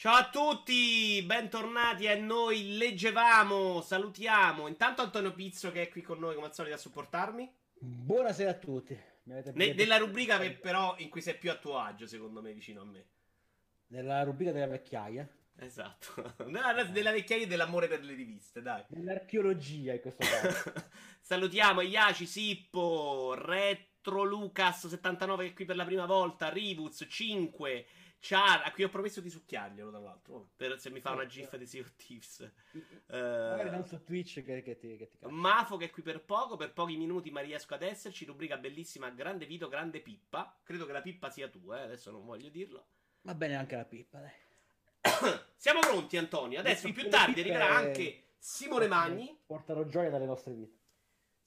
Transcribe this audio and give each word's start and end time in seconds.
Ciao 0.00 0.14
a 0.14 0.30
tutti, 0.30 1.22
bentornati 1.26 2.08
a 2.08 2.18
noi 2.18 2.78
leggevamo, 2.78 3.82
salutiamo. 3.82 4.66
Intanto 4.66 5.02
Antonio 5.02 5.34
Pizzo 5.34 5.70
che 5.70 5.82
è 5.82 5.88
qui 5.90 6.00
con 6.00 6.18
noi 6.18 6.36
come 6.36 6.46
al 6.46 6.54
solito 6.54 6.74
a 6.74 6.78
supportarmi. 6.78 7.52
Buonasera 7.78 8.48
a 8.48 8.54
tutti. 8.54 8.98
Ne, 9.24 9.74
nella 9.74 9.98
rubrica 9.98 10.38
che 10.38 10.52
però 10.52 10.94
in 10.96 11.10
cui 11.10 11.20
sei 11.20 11.36
più 11.36 11.50
a 11.50 11.56
tuo 11.56 11.76
agio, 11.76 12.06
secondo 12.06 12.40
me, 12.40 12.54
vicino 12.54 12.80
a 12.80 12.84
me. 12.86 13.08
Nella 13.88 14.22
rubrica 14.22 14.52
della 14.52 14.68
vecchiaia. 14.68 15.28
Esatto, 15.58 16.34
nella, 16.48 16.82
nella 16.84 17.12
vecchiaia 17.12 17.46
dell'amore 17.46 17.86
per 17.86 18.02
le 18.02 18.14
riviste, 18.14 18.62
dai. 18.62 18.82
Nell'archeologia 18.88 19.92
in 19.92 20.00
questo 20.00 20.24
caso. 20.24 20.72
Salutiamo 21.20 21.82
Iaci, 21.82 22.24
Sippo, 22.24 23.34
Retro 23.34 24.22
Lucas 24.22 24.86
79 24.86 25.44
che 25.44 25.50
è 25.50 25.54
qui 25.54 25.66
per 25.66 25.76
la 25.76 25.84
prima 25.84 26.06
volta, 26.06 26.48
Rivuz 26.48 27.04
5, 27.06 27.86
Char, 28.22 28.62
a 28.66 28.70
cui 28.72 28.84
ho 28.84 28.90
promesso 28.90 29.22
di 29.22 29.30
succhiarglielo, 29.30 29.90
tra 29.90 29.98
l'altro. 29.98 30.50
Per 30.54 30.78
se 30.78 30.90
mi 30.90 31.00
fa 31.00 31.12
una 31.12 31.26
gif 31.26 31.56
di 31.56 31.66
Sea 31.66 31.80
of 31.80 31.94
Thieves. 31.96 32.52
Magari 33.08 33.68
uh, 33.68 33.72
non 33.72 33.86
su 33.86 34.04
Twitch 34.04 34.44
che, 34.44 34.62
che 34.62 34.78
ti, 34.78 34.96
che 34.98 35.08
ti 35.08 35.16
Mafo 35.22 35.78
che 35.78 35.86
è 35.86 35.90
qui 35.90 36.02
per 36.02 36.22
poco, 36.22 36.56
per 36.56 36.72
pochi 36.72 36.96
minuti 36.96 37.30
ma 37.30 37.40
riesco 37.40 37.74
ad 37.74 37.82
esserci. 37.82 38.26
Rubrica 38.26 38.58
bellissima, 38.58 39.08
grande 39.08 39.46
Vito, 39.46 39.68
grande 39.68 40.00
Pippa. 40.00 40.60
Credo 40.62 40.84
che 40.84 40.92
la 40.92 41.00
Pippa 41.00 41.30
sia 41.30 41.48
tu, 41.48 41.72
eh? 41.72 41.80
adesso 41.80 42.10
non 42.10 42.26
voglio 42.26 42.50
dirlo. 42.50 42.86
Va 43.22 43.34
bene 43.34 43.56
anche 43.56 43.76
la 43.76 43.84
Pippa, 43.84 44.18
dai. 44.18 44.32
Siamo 45.56 45.80
pronti, 45.80 46.18
Antonio. 46.18 46.60
Adesso 46.60 46.92
più 46.92 47.08
tardi 47.08 47.40
arriverà 47.40 47.74
anche 47.74 48.32
Simone 48.36 48.86
Magni. 48.86 49.34
Portano 49.46 49.86
gioia 49.86 50.10
dalle 50.10 50.26
nostre 50.26 50.52
vite. 50.52 50.79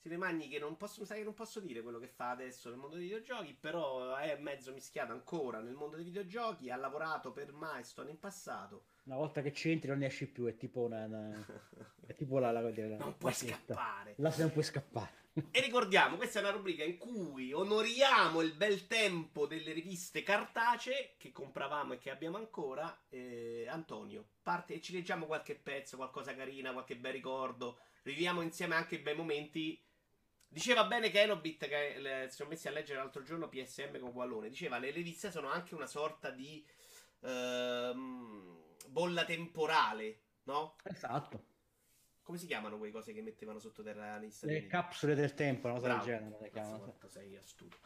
Simone 0.04 0.18
Magni 0.18 0.48
che 0.48 0.58
non 0.58 0.76
posso, 0.76 1.06
sai 1.06 1.18
che 1.18 1.24
non 1.24 1.32
posso 1.32 1.60
dire 1.60 1.80
quello 1.80 1.98
che 1.98 2.08
fa 2.08 2.28
adesso 2.28 2.68
nel 2.68 2.76
mondo 2.76 2.96
dei 2.96 3.06
videogiochi, 3.06 3.56
però 3.58 4.14
è 4.16 4.36
mezzo 4.36 4.70
mischiato 4.74 5.12
ancora 5.12 5.60
nel 5.60 5.72
mondo 5.72 5.96
dei 5.96 6.04
videogiochi, 6.04 6.68
ha 6.68 6.76
lavorato 6.76 7.32
per 7.32 7.54
Milestone 7.54 8.10
in 8.10 8.18
passato. 8.18 8.84
Una 9.04 9.16
volta 9.16 9.40
che 9.40 9.54
ci 9.54 9.70
entri 9.70 9.88
non 9.88 9.98
ne 10.00 10.06
esci 10.06 10.26
più, 10.26 10.44
è 10.44 10.56
tipo 10.58 10.80
una... 10.80 11.06
una... 11.06 11.46
è 12.06 12.14
tipo 12.14 12.38
la... 12.38 12.52
la, 12.52 12.60
la 12.60 12.96
non 12.98 13.16
puoi 13.16 13.32
scappare. 13.32 14.14
Là 14.18 14.30
se 14.30 14.42
non 14.42 14.52
puoi 14.52 14.64
scappare. 14.64 15.22
E 15.50 15.60
ricordiamo, 15.62 16.16
questa 16.16 16.38
è 16.38 16.42
una 16.42 16.52
rubrica 16.52 16.84
in 16.84 16.98
cui 16.98 17.52
onoriamo 17.52 18.42
il 18.42 18.52
bel 18.52 18.86
tempo 18.86 19.46
delle 19.46 19.72
riviste 19.72 20.22
cartacee 20.22 21.14
che 21.16 21.32
compravamo 21.32 21.94
e 21.94 21.98
che 21.98 22.10
abbiamo 22.10 22.36
ancora. 22.36 23.04
Eh, 23.08 23.66
Antonio, 23.68 24.26
parte 24.42 24.74
e 24.74 24.80
ci 24.82 24.92
leggiamo 24.92 25.24
qualche 25.24 25.54
pezzo, 25.54 25.96
qualcosa 25.96 26.34
carina, 26.34 26.72
qualche 26.72 26.96
bel 26.96 27.12
ricordo. 27.12 27.78
Riviamo 28.02 28.42
insieme 28.42 28.74
anche 28.74 28.96
i 28.96 28.98
bei 28.98 29.16
momenti 29.16 29.82
Diceva 30.54 30.84
bene 30.84 31.10
che 31.10 31.20
Enobit, 31.20 31.66
che 31.66 31.98
le, 31.98 32.26
si 32.28 32.36
sono 32.36 32.50
messi 32.50 32.68
a 32.68 32.70
leggere 32.70 33.00
l'altro 33.00 33.24
giorno 33.24 33.48
PSM 33.48 33.98
con 33.98 34.10
Wallone, 34.10 34.48
diceva 34.48 34.78
le 34.78 34.92
riviste 34.92 35.32
sono 35.32 35.50
anche 35.50 35.74
una 35.74 35.88
sorta 35.88 36.30
di 36.30 36.64
ehm, 37.22 38.58
bolla 38.86 39.24
temporale, 39.24 40.20
no? 40.44 40.76
Esatto. 40.84 41.44
Come 42.22 42.38
si 42.38 42.46
chiamano 42.46 42.78
quelle 42.78 42.92
cose 42.92 43.12
che 43.12 43.20
mettevano 43.20 43.58
sottoterra 43.58 44.16
negli 44.16 44.30
Stati 44.30 44.52
Le 44.52 44.58
Uniti? 44.58 44.70
capsule 44.70 45.16
del 45.16 45.34
tempo, 45.34 45.66
una 45.66 45.74
cosa 45.80 45.88
Bravo. 45.88 46.04
del 46.04 46.14
genere. 46.18 46.38
Le 46.40 46.50
chiamano. 46.50 46.98
Sei 47.08 47.36
astuto. 47.36 47.76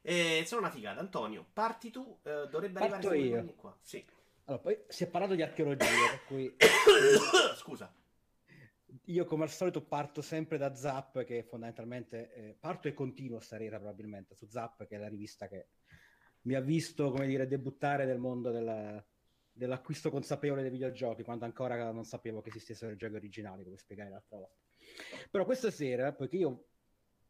Eh, 0.00 0.44
sono 0.46 0.62
una 0.62 0.70
figata. 0.70 1.00
Antonio, 1.00 1.46
parti 1.52 1.90
tu, 1.90 2.20
eh, 2.22 2.48
dovrebbe 2.48 2.78
Parto 2.78 3.08
arrivare 3.10 3.44
io. 3.44 3.52
qua. 3.54 3.76
Sì. 3.82 4.02
Allora, 4.46 4.62
poi 4.62 4.82
si 4.88 5.04
è 5.04 5.08
parlato 5.08 5.34
di 5.34 5.42
archeologia, 5.42 6.08
per 6.08 6.24
cui... 6.24 6.56
Scusa 7.58 7.94
io 9.06 9.24
come 9.24 9.44
al 9.44 9.50
solito 9.50 9.84
parto 9.84 10.22
sempre 10.22 10.56
da 10.56 10.74
Zap, 10.74 11.24
che 11.24 11.42
fondamentalmente 11.42 12.32
eh, 12.32 12.56
parto 12.58 12.88
e 12.88 12.94
continuo 12.94 13.40
stasera 13.40 13.78
probabilmente 13.78 14.34
su 14.34 14.46
Zap, 14.46 14.86
che 14.86 14.96
è 14.96 14.98
la 14.98 15.08
rivista 15.08 15.46
che 15.48 15.68
mi 16.42 16.54
ha 16.54 16.60
visto, 16.60 17.10
come 17.10 17.26
dire, 17.26 17.46
debuttare 17.46 18.04
nel 18.06 18.18
mondo 18.18 18.50
della, 18.50 19.04
dell'acquisto 19.52 20.10
consapevole 20.10 20.62
dei 20.62 20.70
videogiochi, 20.70 21.22
quando 21.22 21.44
ancora 21.44 21.90
non 21.90 22.04
sapevo 22.04 22.40
che 22.40 22.48
esistessero 22.48 22.92
i 22.92 22.96
giochi 22.96 23.14
originali, 23.14 23.64
come 23.64 23.76
spiegare 23.76 24.10
l'altra 24.10 24.38
volta. 24.38 24.62
Però 25.30 25.44
questa 25.44 25.70
sera, 25.70 26.12
poiché 26.12 26.36
io 26.36 26.66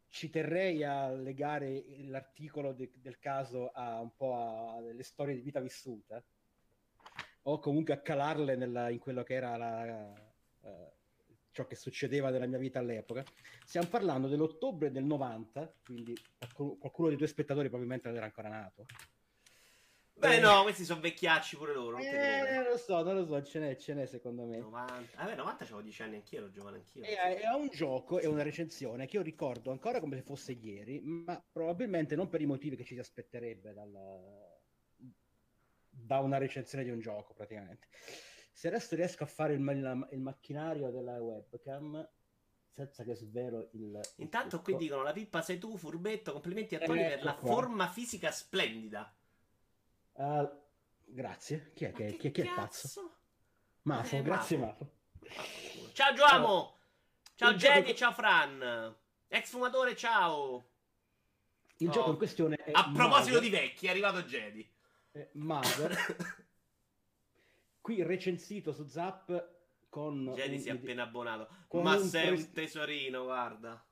ci 0.09 0.31
terrei 0.31 0.85
a 0.85 1.11
legare 1.11 1.85
l'articolo 2.05 2.73
de- 2.73 2.93
del 2.95 3.19
caso 3.19 3.71
a 3.71 4.01
un 4.01 4.15
po' 4.15 4.77
alle 4.77 5.03
storie 5.03 5.35
di 5.35 5.41
vita 5.41 5.61
vissuta, 5.61 6.25
o 7.47 7.59
comunque 7.59 7.95
a 7.95 8.01
calarle 8.01 8.57
nella, 8.57 8.91
in 8.91 8.99
quello 8.99 9.23
che 9.23 9.35
era 9.35 9.57
la... 9.57 10.33
Uh, 10.61 10.94
ciò 11.55 11.67
che 11.67 11.77
succedeva 11.77 12.31
nella 12.31 12.47
mia 12.47 12.59
vita 12.59 12.81
all'epoca. 12.81 13.25
Stiamo 13.65 13.87
parlando 13.87 14.27
dell'ottobre 14.27 14.91
del 14.91 15.05
90, 15.05 15.73
quindi 15.85 16.15
qualcuno 16.53 17.09
dei 17.09 17.17
tuoi 17.17 17.29
spettatori 17.29 17.69
probabilmente 17.69 18.09
non 18.09 18.17
era 18.17 18.27
ancora 18.27 18.49
nato. 18.49 18.87
Beh, 20.17 20.37
eh, 20.37 20.41
no, 20.41 20.63
questi 20.63 20.85
sono 20.85 21.01
vecchiacci 21.01 21.57
pure 21.57 21.73
loro. 21.73 21.97
Non, 21.97 22.07
eh, 22.07 22.55
non 22.55 22.65
lo 22.65 22.77
so, 22.77 23.03
non 23.03 23.17
lo 23.17 23.25
so, 23.25 23.43
ce 23.43 23.59
n'è, 23.61 23.77
ce 23.77 23.95
n'è 23.95 24.07
secondo 24.07 24.45
me. 24.45 24.59
90, 24.59 25.17
vabbè, 25.17 25.37
90 25.37 25.65
avevo 25.65 25.81
10 25.81 26.03
anni 26.03 26.15
anch'io, 26.17 26.39
ero 26.39 26.51
giovane 26.51 26.77
anch'io. 26.79 27.05
È, 27.05 27.41
è 27.41 27.55
un 27.55 27.69
gioco, 27.69 28.19
è 28.19 28.27
una 28.27 28.43
recensione 28.43 29.07
che 29.07 29.17
io 29.17 29.23
ricordo 29.23 29.71
ancora 29.71 30.01
come 30.01 30.17
se 30.17 30.23
fosse 30.23 30.53
ieri, 30.53 31.01
ma 31.01 31.43
probabilmente 31.53 32.17
non 32.17 32.29
per 32.29 32.41
i 32.41 32.47
motivi 32.47 32.77
che 32.77 32.85
ci 32.85 32.95
si 32.95 33.01
aspetterebbe 33.01 33.73
dal, 33.73 33.93
da 35.89 36.19
una 36.19 36.39
recensione 36.39 36.85
di 36.85 36.91
un 36.91 37.01
gioco, 37.01 37.33
praticamente 37.35 37.89
se 38.55 38.69
adesso 38.69 38.95
riesco 38.95 39.25
a 39.25 39.27
fare 39.27 39.55
il, 39.55 39.61
il, 39.61 40.09
il 40.13 40.21
macchinario 40.21 40.91
della 40.91 41.21
webcam 41.21 42.09
senza 42.73 43.03
che 43.03 43.15
svelo 43.17 43.69
il. 43.73 44.01
Intanto 44.17 44.57
il 44.57 44.63
qui 44.63 44.77
dicono 44.77 45.03
la 45.03 45.13
pippa 45.13 45.43
sei 45.43 45.59
tu, 45.59 45.77
furbetto. 45.77 46.33
Complimenti 46.33 46.77
a 46.77 46.79
Tony 46.79 47.05
eh, 47.05 47.09
per 47.09 47.25
la 47.25 47.35
qua. 47.35 47.51
forma 47.51 47.89
fisica 47.89 48.31
splendida. 48.31 49.13
Uh, 50.13 50.49
grazie. 51.05 51.73
Chi 51.75 51.85
è 51.85 51.93
che, 51.93 52.07
che, 52.07 52.17
chi, 52.17 52.31
chi 52.31 52.41
è 52.41 52.45
il 52.45 52.55
pazzo? 52.55 53.17
Mafo, 53.83 54.17
eh, 54.17 54.23
grazie 54.23 54.57
Mafo. 54.57 54.91
Ciao 55.93 56.15
Giuamo! 56.15 56.47
Allora, 56.47 56.75
ciao 57.35 57.55
Jedi 57.55 57.91
e 57.91 57.95
ciao 57.95 58.13
Fran! 58.13 58.95
Ex 59.29 59.51
fumatore, 59.51 59.97
ciao! 59.97 60.65
Il 61.79 61.89
oh. 61.89 61.93
gioco 61.93 62.11
in 62.11 62.17
questione 62.17 62.55
è. 62.57 62.71
A 62.73 62.91
proposito 62.93 63.35
Mother. 63.35 63.41
di 63.41 63.51
vecchi, 63.51 63.87
è 63.87 63.91
arrivato 63.91 64.23
Jedi. 64.23 64.69
Mother. 65.33 66.43
qui 67.85 68.03
recensito 68.03 68.73
su 68.73 68.87
Zap 68.87 69.51
con... 69.91 70.33
Jedi 70.35 70.59
si 70.59 70.71
è 70.71 70.73
appena 70.73 71.03
abbonato. 71.03 71.49
Ma 71.83 71.99
sei 71.99 72.29
pre... 72.29 72.37
un 72.37 72.53
tesorino, 72.53 73.25
guarda. 73.25 73.87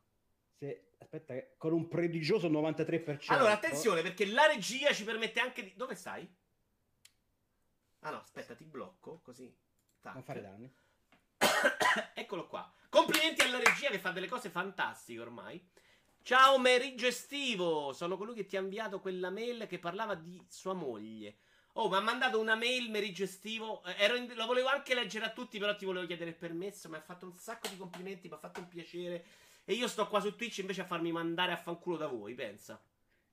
Se... 0.56 0.92
Aspetta, 0.96 1.34
con 1.58 1.74
un 1.74 1.88
prodigioso 1.88 2.48
93%. 2.48 3.24
Allora, 3.26 3.52
attenzione, 3.52 4.00
perché 4.00 4.24
la 4.24 4.46
regia 4.46 4.94
ci 4.94 5.04
permette 5.04 5.40
anche 5.40 5.62
di... 5.62 5.74
Dove 5.76 5.94
stai? 5.94 6.26
Ah 8.00 8.10
no, 8.10 8.16
aspetta, 8.16 8.54
ti 8.54 8.64
blocco, 8.64 9.20
così. 9.22 9.54
Tac. 10.00 10.14
Non 10.14 10.22
fare 10.22 10.40
danni. 10.40 10.72
Eccolo 12.14 12.46
qua. 12.46 12.72
Complimenti 12.88 13.42
alla 13.42 13.58
regia 13.58 13.90
che 13.90 13.98
fa 13.98 14.10
delle 14.10 14.28
cose 14.28 14.48
fantastiche 14.48 15.20
ormai. 15.20 15.62
Ciao 16.22 16.58
Meriggio 16.58 17.08
Estivo, 17.08 17.92
sono 17.92 18.16
colui 18.16 18.34
che 18.34 18.46
ti 18.46 18.56
ha 18.56 18.60
inviato 18.60 19.00
quella 19.00 19.28
mail 19.28 19.66
che 19.68 19.78
parlava 19.78 20.14
di 20.14 20.42
sua 20.48 20.72
moglie. 20.72 21.36
Oh, 21.74 21.88
mi 21.88 21.96
ha 21.96 22.00
mandato 22.00 22.38
una 22.38 22.54
mail 22.54 22.90
merigestivo. 22.90 23.82
Eh, 23.84 24.16
in... 24.16 24.32
Lo 24.34 24.46
volevo 24.46 24.68
anche 24.68 24.94
leggere 24.94 25.24
a 25.24 25.30
tutti, 25.30 25.58
però 25.58 25.74
ti 25.74 25.86
volevo 25.86 26.06
chiedere 26.06 26.30
il 26.30 26.36
permesso. 26.36 26.88
Mi 26.88 26.96
ha 26.96 27.00
fatto 27.00 27.26
un 27.26 27.34
sacco 27.36 27.68
di 27.68 27.76
complimenti, 27.76 28.28
mi 28.28 28.34
ha 28.34 28.38
fatto 28.38 28.60
un 28.60 28.68
piacere. 28.68 29.24
E 29.64 29.74
io 29.74 29.88
sto 29.88 30.06
qua 30.08 30.20
su 30.20 30.34
Twitch 30.34 30.58
invece 30.58 30.82
a 30.82 30.86
farmi 30.86 31.12
mandare 31.12 31.52
a 31.52 31.56
fanculo 31.56 31.96
da 31.96 32.08
voi, 32.08 32.34
pensa. 32.34 32.82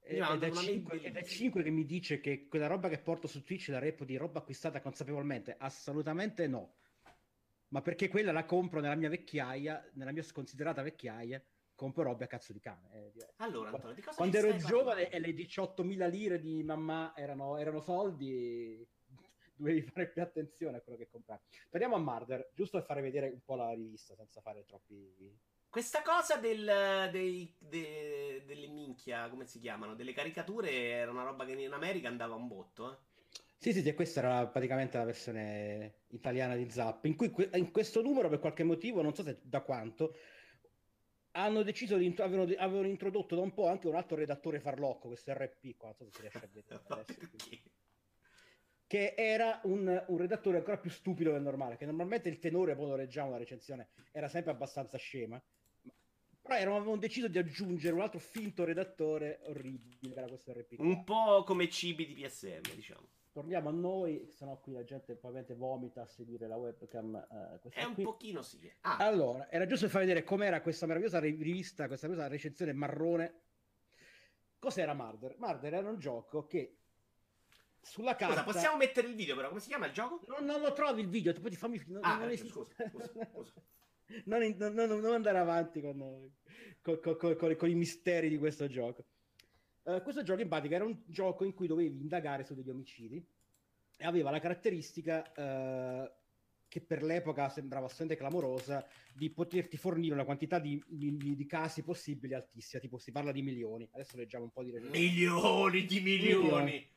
Ed 0.02 0.22
è, 0.22 0.52
5, 0.52 1.02
ed 1.02 1.18
è 1.18 1.24
5 1.24 1.62
che 1.62 1.70
mi 1.70 1.86
dice 1.86 2.20
che 2.20 2.48
quella 2.48 2.68
roba 2.68 2.90
che 2.90 2.98
porto 2.98 3.28
su 3.28 3.44
Twitch 3.44 3.68
la 3.68 3.80
reputi 3.80 4.16
roba 4.16 4.40
acquistata 4.40 4.82
consapevolmente. 4.82 5.56
Assolutamente 5.58 6.48
no. 6.48 6.74
Ma 7.70 7.82
perché 7.82 8.08
quella 8.08 8.32
la 8.32 8.46
compro 8.46 8.80
nella 8.80 8.96
mia 8.96 9.10
vecchiaia, 9.10 9.88
nella 9.94 10.12
mia 10.12 10.24
sconsiderata 10.24 10.82
vecchiaia 10.82 11.44
compro 11.80 12.04
robe 12.04 12.26
a 12.26 12.28
cazzo 12.28 12.52
di 12.52 12.60
cane. 12.60 13.14
allora, 13.38 13.70
Antonio, 13.70 13.94
di 13.94 14.02
cosa 14.02 14.18
Quando 14.18 14.38
ero 14.38 14.54
giovane 14.58 15.10
e 15.10 15.18
le 15.18 15.30
18.000 15.30 16.10
lire 16.10 16.38
di 16.42 16.62
mamma 16.62 17.14
erano, 17.16 17.56
erano 17.56 17.80
soldi, 17.80 18.86
dovevi 19.56 19.82
fare 19.84 20.10
più 20.10 20.22
attenzione 20.22 20.76
a 20.76 20.82
quello 20.82 20.98
che 20.98 21.08
compravi. 21.08 21.42
Torniamo 21.70 21.96
a 21.96 22.00
Marder, 22.00 22.52
giusto 22.54 22.78
per 22.78 22.86
fare 22.86 23.02
vedere 23.02 23.30
un 23.30 23.40
po' 23.46 23.56
la 23.56 23.72
rivista 23.72 24.14
senza 24.14 24.42
fare 24.42 24.66
troppi. 24.66 25.40
Questa 25.70 26.02
cosa 26.02 26.36
del, 26.36 27.10
dei, 27.12 27.56
de, 27.58 28.44
delle 28.46 28.68
minchia, 28.68 29.30
come 29.30 29.46
si 29.46 29.60
chiamano? 29.60 29.96
Delle 29.96 30.12
caricature 30.12 30.72
era 30.72 31.12
una 31.12 31.24
roba 31.24 31.46
che 31.46 31.54
in 31.54 31.72
America 31.72 32.10
andava 32.10 32.36
un 32.36 32.48
botto, 32.50 32.92
eh? 32.92 32.98
Sì, 33.62 33.74
sì, 33.74 33.82
sì, 33.82 33.94
questa 33.94 34.22
era 34.22 34.48
praticamente 34.48 34.98
la 34.98 35.04
versione 35.04 36.04
italiana 36.12 36.56
di 36.56 36.70
Zap, 36.70 37.04
in 37.06 37.16
cui 37.16 37.32
in 37.54 37.72
questo 37.72 38.02
numero 38.02 38.30
per 38.30 38.40
qualche 38.40 38.64
motivo, 38.64 39.02
non 39.02 39.14
so 39.14 39.22
se 39.22 39.40
da 39.44 39.60
quanto, 39.62 40.16
hanno 41.44 41.64
deciso 41.64 41.98
di 41.98 42.14
avevano, 42.18 42.52
avevano, 42.58 42.88
introdotto 42.88 43.36
da 43.36 43.42
un 43.42 43.54
po' 43.54 43.68
anche 43.68 43.88
un 43.88 43.96
altro 43.96 44.18
redattore 44.18 44.60
farlocco, 44.60 45.08
questo 45.08 45.34
RP 45.34 45.76
qua, 45.78 45.88
non 45.88 45.96
so 45.96 46.06
se 46.06 46.12
si 46.12 46.22
riesce 46.22 46.38
a 46.38 46.50
vedere 46.52 46.82
adesso. 46.88 47.20
che 48.88 49.14
era 49.16 49.60
un, 49.64 50.04
un, 50.08 50.18
redattore 50.18 50.58
ancora 50.58 50.78
più 50.78 50.90
stupido 50.90 51.32
del 51.32 51.42
normale, 51.42 51.78
che 51.78 51.86
normalmente 51.86 52.30
il 52.30 52.40
tenore, 52.40 52.76
poi 52.76 52.90
lo 52.90 52.96
leggiamo 52.96 53.32
la 53.32 53.38
recensione, 53.38 53.90
era 54.12 54.28
sempre 54.28 54.52
abbastanza 54.52 54.98
scema. 54.98 55.42
Però 56.42 56.56
avevano 56.56 56.98
deciso 56.98 57.28
di 57.28 57.38
aggiungere 57.38 57.94
un 57.94 58.02
altro 58.02 58.20
finto 58.20 58.64
redattore 58.64 59.40
orribile, 59.44 60.14
che 60.14 60.20
era 60.20 60.28
questo 60.28 60.52
RP. 60.52 60.80
Un 60.80 61.04
po' 61.04 61.44
come 61.44 61.70
cibi 61.70 62.08
di 62.08 62.16
PSM, 62.16 62.74
diciamo. 62.74 63.08
Torniamo 63.32 63.70
a 63.70 63.72
noi, 63.72 64.28
se 64.30 64.46
no 64.46 64.58
qui 64.60 64.74
la 64.74 64.84
gente 64.84 65.14
probabilmente 65.14 65.54
vomita 65.54 66.02
a 66.02 66.06
seguire 66.06 66.48
la 66.48 66.58
webcam. 66.58 67.60
Uh, 67.62 67.70
È 67.70 67.84
un 67.84 67.94
qui. 67.94 68.04
pochino 68.04 68.42
sì. 68.42 68.72
Ah. 68.82 68.98
Allora, 68.98 69.50
era 69.50 69.66
giusto 69.66 69.86
per 69.86 69.94
far 69.94 70.02
vedere 70.02 70.24
com'era 70.24 70.62
questa 70.62 70.86
meravigliosa 70.86 71.20
rivista, 71.20 71.88
questa 71.88 72.08
meravigliosa 72.08 72.36
recensione 72.36 72.74
marrone. 72.74 73.42
Cos'era 74.60 74.94
Marder? 74.94 75.36
Marder 75.38 75.74
era 75.74 75.90
un 75.90 76.00
gioco 76.00 76.46
che 76.46 76.80
sulla 77.82 78.16
carta... 78.16 78.42
Scusa, 78.42 78.52
possiamo 78.52 78.78
mettere 78.78 79.08
il 79.08 79.16
video 79.16 79.36
però, 79.36 79.48
come 79.48 79.62
si 79.62 79.68
chiama 79.68 79.86
il 79.86 79.94
gioco? 79.94 80.22
No, 80.28 80.46
non 80.46 80.60
lo 80.62 80.74
trovi 80.74 81.02
il 81.02 81.08
video, 81.08 81.34
poi 81.34 81.50
ti 81.50 81.56
fammi... 81.56 81.82
Non, 81.88 82.04
ah, 82.04 82.18
non 82.18 82.30
esiste. 82.30 82.52
Scusa, 82.52 82.90
scusa, 82.90 83.26
scusa. 83.32 83.54
non, 84.26 84.56
non, 84.58 85.00
non, 85.00 85.14
andare 85.14 85.38
avanti 85.38 85.82
con, 85.82 86.32
con, 86.82 87.00
con, 87.00 87.56
con, 87.56 87.70
i 87.70 87.76
misteri 87.76 88.28
di 88.28 88.38
questo 88.38 88.68
gioco. 88.68 89.06
Uh, 89.90 90.04
questo 90.04 90.22
gioco 90.22 90.42
in 90.42 90.48
pratica 90.48 90.76
era 90.76 90.86
un 90.86 90.96
gioco 91.08 91.44
in 91.44 91.56
cui 91.56 91.66
dovevi 91.66 92.00
indagare 92.00 92.44
su 92.44 92.54
degli 92.54 92.70
omicidi 92.70 93.26
e 93.98 94.06
aveva 94.06 94.30
la 94.30 94.40
caratteristica 94.40 95.24
uh, 95.36 96.12
che 96.68 96.82
per 96.82 97.02
l'epoca 97.02 97.50
sembrava 97.50 97.88
assolutamente 97.88 98.18
clamorosa 98.18 98.86
di 99.16 99.32
poterti 99.32 99.78
fornire 99.78 100.14
una 100.14 100.26
quantità 100.26 100.60
di, 100.60 100.80
di, 100.86 101.18
di, 101.18 101.46
casi 101.48 101.82
possibili 101.82 102.36
altissima, 102.36 102.80
tipo 102.80 103.00
si 103.00 103.12
parla 103.12 103.32
di 103.32 103.42
milioni. 103.42 103.90
Adesso 103.92 104.16
leggiamo 104.16 104.44
un 104.44 104.52
po' 104.52 104.64
di 104.64 104.72
Milioni 104.72 105.86
di 105.86 106.00
milioni! 106.02 106.44
milioni. 106.46 106.88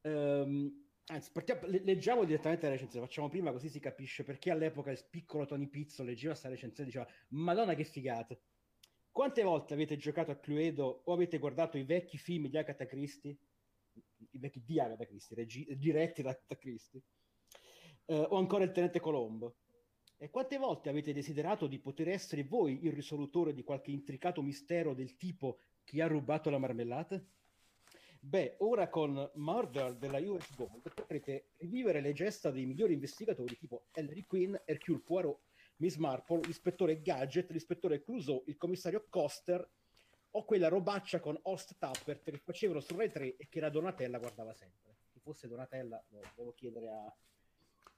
Um, 0.00 0.84
Anzi, 1.08 1.32
partiamo, 1.32 1.66
leggiamo 1.66 2.24
direttamente 2.24 2.64
la 2.64 2.72
recensione, 2.72 3.04
facciamo 3.04 3.28
prima 3.28 3.52
così 3.52 3.68
si 3.68 3.78
capisce 3.78 4.24
perché 4.24 4.50
all'epoca 4.50 4.90
il 4.90 5.04
piccolo 5.10 5.44
Tony 5.44 5.66
Pizzo 5.66 6.02
leggeva 6.02 6.30
questa 6.30 6.48
recensione 6.48 6.88
e 6.88 6.92
diceva 6.92 7.10
Madonna 7.28 7.74
che 7.74 7.84
figata. 7.84 8.34
Quante 9.14 9.44
volte 9.44 9.74
avete 9.74 9.96
giocato 9.96 10.32
a 10.32 10.34
Cluedo 10.34 11.02
o 11.04 11.12
avete 11.12 11.38
guardato 11.38 11.78
i 11.78 11.84
vecchi 11.84 12.18
film 12.18 12.48
di 12.48 12.58
Agatha 12.58 12.84
Christie? 12.84 13.38
I 14.32 14.38
vecchi 14.40 14.60
di 14.64 14.80
Agatha 14.80 15.06
Christie, 15.06 15.36
regi- 15.36 15.78
diretti 15.78 16.20
da 16.20 16.30
Agatha 16.30 16.56
Christie? 16.56 17.00
Uh, 18.06 18.26
o 18.30 18.38
ancora 18.38 18.64
il 18.64 18.72
Tenente 18.72 18.98
Colombo? 18.98 19.58
E 20.16 20.30
quante 20.30 20.58
volte 20.58 20.88
avete 20.88 21.12
desiderato 21.12 21.68
di 21.68 21.78
poter 21.78 22.08
essere 22.08 22.42
voi 22.42 22.84
il 22.86 22.92
risolutore 22.92 23.54
di 23.54 23.62
qualche 23.62 23.92
intricato 23.92 24.42
mistero 24.42 24.94
del 24.94 25.14
tipo 25.16 25.60
chi 25.84 26.00
ha 26.00 26.08
rubato 26.08 26.50
la 26.50 26.58
marmellata? 26.58 27.24
Beh, 28.18 28.56
ora 28.58 28.88
con 28.88 29.30
Murder 29.34 29.94
della 29.94 30.18
US 30.18 30.56
Gold 30.56 30.92
potrete 30.92 31.50
rivivere 31.58 32.00
le 32.00 32.14
gesta 32.14 32.50
dei 32.50 32.66
migliori 32.66 32.94
investigatori 32.94 33.56
tipo 33.56 33.86
Henry 33.92 34.24
Quinn, 34.26 34.56
Hercule 34.64 35.02
Poirot, 35.04 35.40
Miss 35.76 35.96
Marple, 35.96 36.40
l'ispettore 36.46 37.02
Gadget, 37.02 37.50
l'ispettore 37.50 38.02
Clouseau, 38.02 38.44
il 38.46 38.56
commissario 38.56 39.06
Coster 39.08 39.68
o 40.36 40.44
quella 40.44 40.68
robaccia 40.68 41.20
con 41.20 41.38
Host 41.42 41.76
Tappert 41.78 42.30
che 42.30 42.38
facevano 42.38 42.80
su 42.80 42.96
Rai 42.96 43.10
3 43.10 43.36
e 43.36 43.48
che 43.48 43.60
la 43.60 43.70
Donatella 43.70 44.18
guardava 44.18 44.52
sempre. 44.52 44.96
Chi 45.12 45.20
fosse 45.20 45.48
Donatella 45.48 46.02
lo 46.08 46.20
devo 46.34 46.52
chiedere 46.54 46.88
a, 46.88 47.14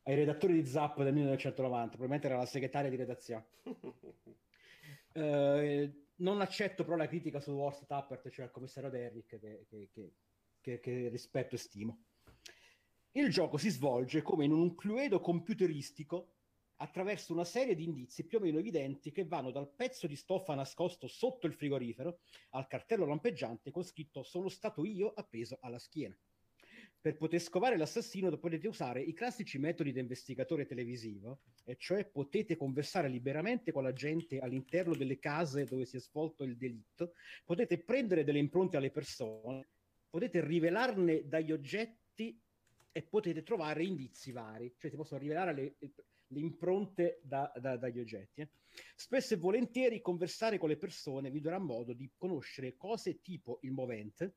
ai 0.03 0.15
redattori 0.15 0.53
di 0.55 0.67
Zap 0.67 1.03
del 1.03 1.15
1990, 1.15 1.89
probabilmente 1.89 2.27
era 2.27 2.37
la 2.37 2.47
segretaria 2.47 2.91
di 2.91 2.97
redazione. 2.97 3.47
uh, 5.15 6.05
non 6.17 6.41
accetto 6.41 6.85
però 6.85 6.97
la 6.97 7.09
critica 7.09 7.41
su 7.41 7.53
Horst 7.53 7.87
Tappert, 7.87 8.29
cioè 8.29 8.47
il 8.47 8.51
commissario 8.51 8.91
Derrick, 8.91 9.39
che, 9.39 9.67
che, 9.69 10.13
che, 10.61 10.81
che, 10.81 11.09
rispetto 11.09 11.55
e 11.55 11.59
stimo. 11.59 12.05
Il 13.13 13.31
gioco 13.31 13.57
si 13.57 13.71
svolge 13.71 14.21
come 14.21 14.45
in 14.45 14.53
un 14.53 14.75
cluedo 14.75 15.21
computeristico 15.21 16.36
attraverso 16.77 17.33
una 17.33 17.45
serie 17.45 17.75
di 17.75 17.85
indizi 17.85 18.25
più 18.25 18.39
o 18.39 18.41
meno 18.41 18.59
evidenti 18.59 19.13
che 19.13 19.25
vanno 19.25 19.51
dal 19.51 19.71
pezzo 19.71 20.07
di 20.07 20.17
stoffa 20.17 20.55
nascosto 20.55 21.07
sotto 21.07 21.47
il 21.47 21.55
frigorifero 21.55 22.21
al 22.51 22.67
cartello 22.67 23.07
lampeggiante 23.07 23.71
con 23.71 23.83
scritto 23.83 24.23
sono 24.23 24.49
stato 24.49 24.85
io 24.85 25.13
appeso 25.15 25.59
alla 25.61 25.79
schiena. 25.79 26.17
Per 27.01 27.17
poter 27.17 27.41
scovare 27.41 27.77
l'assassino 27.77 28.37
potete 28.37 28.67
usare 28.67 29.01
i 29.01 29.13
classici 29.13 29.59
metodi 29.59 29.93
di 29.93 30.01
investigatore 30.01 30.67
televisivo, 30.67 31.39
e 31.65 31.77
cioè 31.79 32.05
potete 32.05 32.57
conversare 32.57 33.09
liberamente 33.09 33.71
con 33.71 33.85
la 33.85 33.93
gente 33.93 34.41
all'interno 34.41 34.93
delle 34.95 35.21
case 35.21 35.65
dove 35.65 35.85
si 35.85 35.97
è 35.97 36.01
svolto 36.01 36.43
il 36.43 36.57
delitto, 36.57 37.13
potete 37.45 37.79
prendere 37.79 38.25
delle 38.25 38.41
impronte 38.41 38.77
alle 38.77 38.91
persone, 38.91 39.69
potete 40.11 40.45
rivelarne 40.45 41.29
dagli 41.29 41.53
oggetti 41.53 42.41
e 42.91 43.03
potete 43.03 43.45
trovare 43.45 43.85
indizi 43.85 44.33
vari, 44.33 44.75
cioè 44.77 44.91
si 44.91 44.97
possono 44.97 45.21
rivelare 45.21 45.55
le, 45.55 45.77
le 46.29 46.41
impronte 46.41 47.21
da, 47.23 47.53
da, 47.57 47.77
dagli 47.77 47.99
oggetti. 47.99 48.41
Eh. 48.41 48.49
Spesso 48.95 49.35
e 49.35 49.39
volentieri 49.39 50.01
conversare 50.01 50.59
con 50.59 50.69
le 50.69 50.77
persone 50.77 51.31
vi 51.31 51.41
darà 51.41 51.59
modo 51.59 51.93
di 51.93 52.11
conoscere 52.17 52.77
cose 52.77 53.21
tipo 53.21 53.59
il 53.63 53.73
movente, 53.73 54.35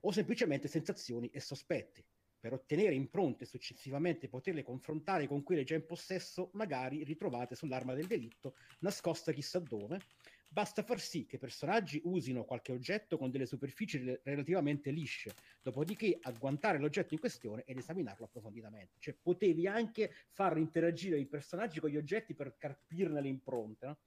o 0.00 0.10
semplicemente 0.12 0.68
sensazioni 0.68 1.28
e 1.30 1.40
sospetti, 1.40 2.04
per 2.38 2.52
ottenere 2.52 2.94
impronte 2.94 3.44
e 3.44 3.46
successivamente 3.46 4.28
poterle 4.28 4.62
confrontare 4.62 5.26
con 5.26 5.42
quelle 5.42 5.64
già 5.64 5.74
in 5.74 5.86
possesso, 5.86 6.50
magari 6.52 7.02
ritrovate 7.02 7.54
sull'arma 7.54 7.94
del 7.94 8.06
delitto, 8.06 8.54
nascosta 8.80 9.32
chissà 9.32 9.58
dove. 9.58 10.00
Basta 10.56 10.82
far 10.82 10.98
sì 10.98 11.26
che 11.26 11.36
i 11.36 11.38
personaggi 11.38 12.00
usino 12.04 12.46
qualche 12.46 12.72
oggetto 12.72 13.18
con 13.18 13.30
delle 13.30 13.44
superfici 13.44 14.18
relativamente 14.22 14.90
lisce, 14.90 15.34
dopodiché 15.60 16.16
agguantare 16.22 16.78
l'oggetto 16.78 17.12
in 17.12 17.20
questione 17.20 17.64
ed 17.66 17.76
esaminarlo 17.76 18.24
approfonditamente. 18.24 18.94
Cioè 18.98 19.14
potevi 19.20 19.66
anche 19.66 20.10
far 20.30 20.56
interagire 20.56 21.18
i 21.18 21.26
personaggi 21.26 21.78
con 21.78 21.90
gli 21.90 21.98
oggetti 21.98 22.32
per 22.32 22.56
carpirne 22.56 23.20
le 23.20 23.28
impronte. 23.28 23.84
No? 23.86 23.98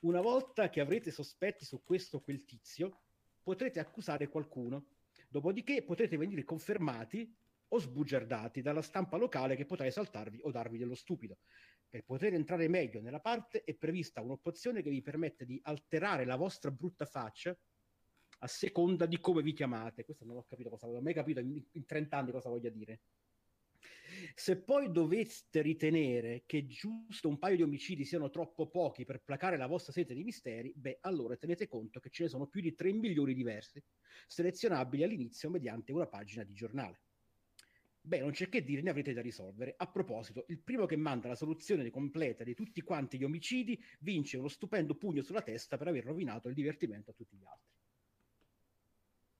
Una 0.00 0.20
volta 0.20 0.68
che 0.68 0.82
avrete 0.82 1.10
sospetti 1.10 1.64
su 1.64 1.82
questo 1.82 2.18
o 2.18 2.20
quel 2.20 2.44
tizio, 2.44 3.00
potrete 3.42 3.80
accusare 3.80 4.28
qualcuno 4.28 4.84
Dopodiché 5.28 5.82
potrete 5.82 6.18
venire 6.18 6.44
confermati 6.44 7.34
o 7.68 7.78
sbugiardati 7.78 8.62
dalla 8.62 8.82
stampa 8.82 9.16
locale 9.16 9.56
che 9.56 9.64
potrà 9.64 9.86
esaltarvi 9.86 10.40
o 10.42 10.50
darvi 10.50 10.76
dello 10.76 10.94
stupido. 10.94 11.38
Per 11.90 12.04
poter 12.04 12.34
entrare 12.34 12.68
meglio 12.68 13.00
nella 13.00 13.18
parte 13.18 13.64
è 13.64 13.74
prevista 13.74 14.20
un'opzione 14.20 14.80
che 14.80 14.90
vi 14.90 15.02
permette 15.02 15.44
di 15.44 15.58
alterare 15.64 16.24
la 16.24 16.36
vostra 16.36 16.70
brutta 16.70 17.04
faccia 17.04 17.58
a 18.42 18.46
seconda 18.46 19.06
di 19.06 19.18
come 19.18 19.42
vi 19.42 19.52
chiamate. 19.52 20.04
Questo 20.04 20.24
non 20.24 20.36
ho 20.36 20.44
capito 20.44 20.70
cosa, 20.70 20.86
ho 20.86 21.00
mai 21.00 21.14
capito 21.14 21.40
in, 21.40 21.60
in 21.72 21.84
30 21.84 22.16
anni 22.16 22.30
cosa 22.30 22.48
voglia 22.48 22.70
dire. 22.70 23.00
Se 24.36 24.62
poi 24.62 24.92
doveste 24.92 25.62
ritenere 25.62 26.44
che 26.46 26.66
giusto 26.66 27.28
un 27.28 27.38
paio 27.38 27.56
di 27.56 27.62
omicidi 27.62 28.04
siano 28.04 28.30
troppo 28.30 28.68
pochi 28.68 29.04
per 29.04 29.22
placare 29.22 29.56
la 29.56 29.66
vostra 29.66 29.92
sete 29.92 30.14
di 30.14 30.22
misteri, 30.22 30.72
beh, 30.76 30.98
allora 31.02 31.36
tenete 31.36 31.66
conto 31.66 31.98
che 31.98 32.10
ce 32.10 32.24
ne 32.24 32.28
sono 32.28 32.46
più 32.46 32.60
di 32.60 32.72
3 32.72 32.92
milioni 32.92 33.34
diversi, 33.34 33.82
selezionabili 34.28 35.02
all'inizio 35.02 35.50
mediante 35.50 35.90
una 35.90 36.06
pagina 36.06 36.44
di 36.44 36.52
giornale. 36.52 37.00
Beh, 38.10 38.18
non 38.18 38.32
c'è 38.32 38.48
che 38.48 38.64
dire, 38.64 38.82
ne 38.82 38.90
avrete 38.90 39.12
da 39.12 39.20
risolvere. 39.20 39.74
A 39.76 39.86
proposito, 39.86 40.44
il 40.48 40.58
primo 40.58 40.84
che 40.84 40.96
manda 40.96 41.28
la 41.28 41.36
soluzione 41.36 41.88
completa 41.90 42.42
di 42.42 42.54
tutti 42.54 42.80
quanti 42.80 43.16
gli 43.16 43.22
omicidi 43.22 43.80
vince 44.00 44.36
uno 44.36 44.48
stupendo 44.48 44.96
pugno 44.96 45.22
sulla 45.22 45.42
testa 45.42 45.76
per 45.76 45.86
aver 45.86 46.06
rovinato 46.06 46.48
il 46.48 46.54
divertimento 46.54 47.12
a 47.12 47.14
tutti 47.14 47.36
gli 47.36 47.44
altri. 47.44 47.68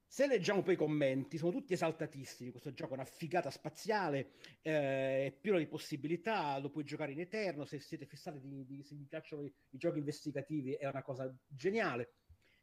Se 0.06 0.28
leggiamo 0.28 0.62
poi 0.62 0.74
i 0.74 0.76
commenti, 0.76 1.36
sono 1.36 1.50
tutti 1.50 1.72
esaltatissimi. 1.72 2.52
Questo 2.52 2.72
gioco 2.72 2.92
è 2.92 2.94
una 2.94 3.04
figata 3.04 3.50
spaziale, 3.50 4.34
eh, 4.62 5.26
è 5.26 5.36
pieno 5.40 5.58
di 5.58 5.66
possibilità. 5.66 6.56
Lo 6.58 6.70
puoi 6.70 6.84
giocare 6.84 7.10
in 7.10 7.18
eterno. 7.18 7.64
Se 7.64 7.80
siete 7.80 8.06
fissati, 8.06 8.38
di, 8.40 8.64
di, 8.66 8.84
se 8.84 8.94
vi 8.94 9.04
piacciono 9.04 9.42
i, 9.42 9.52
i, 9.70 9.78
giochi 9.78 9.98
investigativi, 9.98 10.74
è 10.74 10.86
una 10.86 11.02
cosa 11.02 11.28
geniale. 11.48 12.08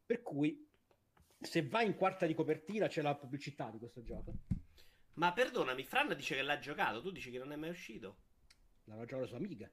Per 0.06 0.22
cui, 0.22 0.66
se 1.42 1.68
vai 1.68 1.86
in 1.86 1.96
quarta 1.96 2.26
di 2.26 2.34
copertina, 2.34 2.88
c'è 2.88 3.02
la 3.02 3.14
pubblicità 3.14 3.70
di 3.70 3.78
questo 3.78 4.02
gioco. 4.04 4.67
Ma 5.18 5.34
perdonami, 5.34 5.84
Fran 5.84 6.14
dice 6.16 6.36
che 6.36 6.44
l'ha 6.44 6.60
giocato, 6.60 7.02
tu 7.02 7.10
dici 7.10 7.32
che 7.32 7.40
non 7.40 7.52
è 7.52 7.56
mai 7.56 7.70
uscito? 7.70 8.18
L'aveva 8.84 9.06
giocato 9.06 9.22
la 9.22 9.28
sua 9.28 9.38
amica. 9.38 9.70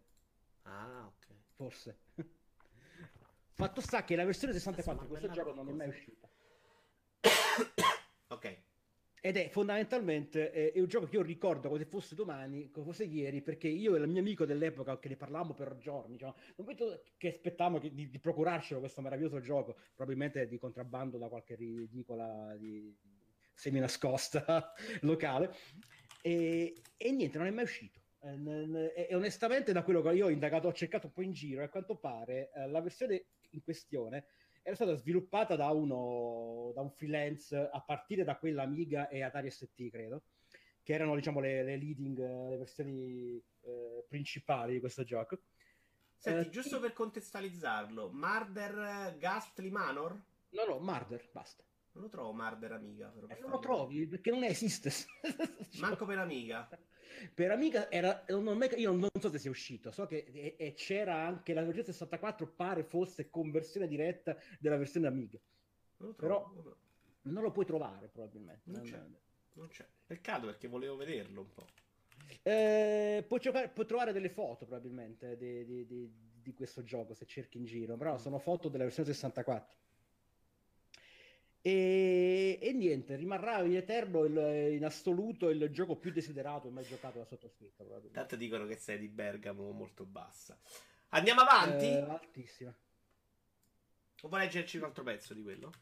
Ah, 0.63 1.07
ok. 1.07 1.27
Forse. 1.55 1.99
Fatto 3.53 3.81
sta 3.83 4.05
che 4.05 4.17
la 4.17 4.25
versione 4.25 4.55
64 4.55 5.05
di 5.05 5.11
questo 5.11 5.29
gioco 5.31 5.53
non 5.53 5.69
è 5.69 5.73
mai 5.73 5.89
uscita. 5.89 6.29
ok. 8.29 8.63
Ed 9.21 9.37
è 9.37 9.49
fondamentalmente 9.51 10.51
è, 10.51 10.73
è, 10.73 10.81
un 10.81 10.87
gioco 10.87 11.07
che 11.07 11.17
io 11.17 11.23
ricordo 11.23 11.69
come 11.69 11.81
se 11.81 11.87
fosse 11.87 12.15
domani, 12.15 12.71
come 12.71 12.87
fosse 12.87 13.05
ieri, 13.05 13.43
perché 13.43 13.69
io 13.69 13.95
e 13.97 14.01
il 14.01 14.09
mio 14.09 14.21
amico 14.21 14.47
dell'epoca 14.47 14.99
che 14.99 15.09
ne 15.09 15.17
parlavamo 15.17 15.53
per 15.53 15.77
giorni, 15.77 16.19
cioè, 16.19 16.33
non 16.57 16.67
vedo 16.67 17.03
che 17.19 17.29
aspettavamo 17.29 17.79
che, 17.79 17.93
di, 17.93 18.09
di, 18.09 18.19
procurarcelo 18.19 18.81
questo 18.81 19.03
meraviglioso 19.03 19.41
gioco, 19.41 19.77
probabilmente 19.95 20.47
di 20.47 20.59
contrabbando 20.59 21.17
da 21.17 21.29
qualche 21.29 21.55
ridicola 21.55 22.55
di, 22.57 22.95
semi 23.55 23.79
nascosta 23.79 24.73
locale. 25.03 25.55
E, 26.23 26.75
e, 26.97 27.13
niente, 27.13 27.39
non 27.39 27.47
è 27.47 27.51
mai 27.51 27.65
uscito. 27.65 28.01
E, 28.21 29.07
e, 29.09 29.15
onestamente, 29.15 29.73
da 29.73 29.83
quello 29.83 30.03
che 30.03 30.13
io 30.13 30.27
ho 30.27 30.31
indagato, 30.31 30.69
ho 30.69 30.73
cercato 30.73 31.07
un 31.07 31.13
po' 31.13 31.23
in 31.23 31.33
giro, 31.33 31.61
e 31.61 31.65
a 31.65 31.69
quanto 31.69 31.97
pare 31.97 32.51
eh, 32.55 32.69
la 32.69 32.81
versione 32.81 33.27
in 33.51 33.63
questione 33.63 34.27
era 34.63 34.75
stata 34.75 34.95
sviluppata 34.95 35.57
da, 35.57 35.71
uno, 35.71 36.73
da 36.75 36.81
un 36.81 36.91
freelance 36.91 37.55
a 37.55 37.83
partire 37.83 38.25
da 38.25 38.39
quella 38.39 38.63
Amiga 38.63 39.09
e 39.09 39.23
Atari 39.23 39.51
ST, 39.51 39.91
credo, 39.91 40.25
che 40.83 40.95
erano 40.95 41.15
diciamo 41.15 41.39
le, 41.39 41.63
le 41.63 41.77
leading, 41.77 42.19
le 42.19 42.57
versioni 42.57 43.37
eh, 43.37 44.05
principali 44.09 44.73
di 44.73 44.81
questo 44.81 45.05
gioco. 45.05 45.39
Senti, 46.17 46.47
eh, 46.47 46.51
giusto 46.51 46.81
per 46.81 46.95
contestualizzarlo, 46.95 48.11
Marder 48.11 49.17
Ghastly 49.19 49.69
Manor? 49.69 50.19
No, 50.49 50.65
no, 50.67 50.79
Marder, 50.79 51.29
basta. 51.31 51.63
Non 51.95 52.05
lo 52.05 52.09
trovo 52.09 52.33
Marder 52.33 52.73
Amiga. 52.73 53.09
Però, 53.09 53.27
per 53.27 53.37
eh, 53.37 53.41
non 53.41 53.51
lo 53.51 53.59
trovi 53.61 54.07
perché 54.07 54.31
non 54.31 54.43
esiste. 54.43 54.91
Manco 55.79 56.05
per 56.05 56.19
Amiga. 56.19 56.69
Per 57.33 57.51
Amiga 57.51 57.91
era. 57.91 58.25
Non, 58.29 58.67
io 58.77 58.93
non 58.93 59.09
so 59.21 59.31
se 59.31 59.39
sia 59.39 59.51
uscito, 59.51 59.93
so 59.93 60.07
che 60.07 60.25
e, 60.33 60.57
e 60.59 60.75
c'era 60.75 61.25
anche 61.25 61.55
la 61.55 61.63
versione 61.63 61.87
64, 61.93 62.49
pare 62.49 62.83
fosse 62.83 63.31
conversione 63.31 63.87
diretta 63.87 64.37
della 64.59 64.77
versione 64.77 65.07
Amiga. 65.07 65.39
Non 65.99 66.09
lo 66.09 66.15
trovo, 66.15 66.51
Però 66.53 66.77
non 67.23 67.43
lo 67.43 67.53
puoi 67.53 67.65
trovare 67.65 68.09
probabilmente. 68.09 68.63
Non, 68.65 68.81
non 68.81 68.91
c'è. 68.91 69.03
Non 69.53 69.69
c'è. 69.69 69.87
Peccato 70.07 70.47
perché 70.47 70.67
volevo 70.67 70.97
vederlo 70.97 71.43
un 71.43 71.53
po'. 71.53 71.67
Eh, 72.43 73.25
puoi, 73.27 73.39
giocare, 73.39 73.69
puoi, 73.69 73.87
trovare 73.87 74.13
delle 74.13 74.31
foto 74.31 74.67
probabilmente 74.67 75.37
di, 75.37 75.65
di, 75.65 75.87
di, 75.87 76.13
di, 76.43 76.55
questo 76.55 76.83
gioco 76.83 77.15
se 77.15 77.25
cerchi 77.27 77.59
in 77.59 77.65
giro, 77.65 77.97
però 77.97 78.19
sono 78.19 78.39
foto 78.39 78.69
della 78.69 78.85
versione 78.85 79.13
64. 79.13 79.77
E, 81.67 82.59
e 82.61 82.73
niente, 82.75 83.17
rimarrà 83.17 83.63
in 83.63 83.75
eterno 83.75 84.25
il, 84.25 84.75
in 84.75 84.85
assoluto 84.85 85.49
il 85.49 85.71
gioco 85.71 85.97
più 85.97 86.13
desiderato 86.13 86.69
e 86.69 86.71
mai 86.71 86.85
giocato 86.85 87.17
da 87.17 87.25
sottoscritto. 87.25 87.87
Tanto 88.13 88.37
dicono 88.37 88.67
che 88.67 88.77
sei 88.77 88.99
di 88.99 89.09
Bergamo 89.09 89.71
molto 89.71 90.05
bassa. 90.05 90.59
Andiamo 91.09 91.41
avanti? 91.41 91.87
Eh, 91.87 92.01
altissima. 92.01 92.75
O 94.21 94.29
vuoi 94.29 94.41
leggerci 94.43 94.77
un 94.77 94.85
altro 94.85 95.05
pezzo 95.05 95.33
di 95.33 95.43
quello? 95.43 95.73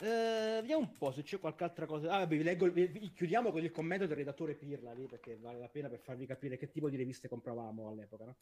Eh, 0.00 0.60
vediamo 0.60 0.80
un 0.80 0.96
po' 0.96 1.12
se 1.12 1.22
c'è 1.22 1.38
qualche 1.38 1.64
altra 1.64 1.84
cosa. 1.84 2.10
Ah, 2.10 2.24
vi 2.24 2.42
leggo, 2.42 2.70
vi, 2.70 3.12
chiudiamo 3.12 3.50
con 3.50 3.62
il 3.62 3.70
commento 3.70 4.06
del 4.06 4.16
redattore 4.16 4.54
Pirla 4.54 4.94
lì 4.94 5.08
perché 5.08 5.36
vale 5.36 5.58
la 5.58 5.68
pena 5.68 5.90
per 5.90 5.98
farvi 5.98 6.24
capire 6.24 6.56
che 6.56 6.70
tipo 6.70 6.88
di 6.88 6.96
riviste 6.96 7.28
compravamo 7.28 7.86
all'epoca. 7.86 8.24
No? 8.24 8.36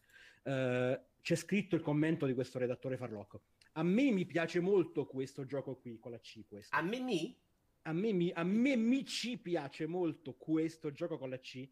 Eh, 0.45 1.01
c'è 1.21 1.35
scritto 1.35 1.75
il 1.75 1.83
commento 1.83 2.27
di 2.27 2.35
questo 2.35 2.61
redattore 2.61 2.97
Farlocco. 2.97 3.41
A 3.79 3.83
me 3.83 4.11
mi 4.11 4.25
piace 4.25 4.61
molto 4.61 5.05
questo 5.07 5.45
gioco 5.45 5.77
qui 5.77 5.99
con 5.99 6.11
la 6.11 6.19
C. 6.19 6.47
Questo. 6.47 6.75
A 6.75 6.81
me 6.81 6.99
mi? 6.99 7.39
A 7.83 7.93
me 7.93 8.13
mi, 8.13 8.33
a 8.33 8.43
me 8.43 8.75
mi 8.75 9.05
ci 9.05 9.39
piace 9.39 9.87
molto 9.87 10.35
questo 10.35 10.93
gioco 10.93 11.19
con 11.19 11.29
la 11.29 11.39
C. 11.39 11.69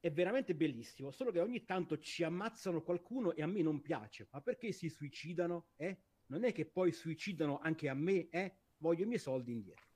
È 0.00 0.10
veramente 0.10 0.54
bellissimo, 0.54 1.12
solo 1.12 1.30
che 1.30 1.40
ogni 1.40 1.64
tanto 1.64 1.98
ci 2.00 2.24
ammazzano 2.24 2.82
qualcuno 2.82 3.32
e 3.32 3.42
a 3.42 3.46
me 3.46 3.62
non 3.62 3.80
piace. 3.80 4.28
Ma 4.32 4.40
perché 4.40 4.72
si 4.72 4.88
suicidano? 4.88 5.68
Eh? 5.76 5.98
Non 6.26 6.44
è 6.44 6.52
che 6.52 6.66
poi 6.66 6.90
suicidano 6.90 7.60
anche 7.60 7.88
a 7.88 7.94
me, 7.94 8.28
eh? 8.28 8.56
voglio 8.78 9.04
i 9.04 9.06
miei 9.06 9.20
soldi 9.20 9.52
indietro. 9.52 9.86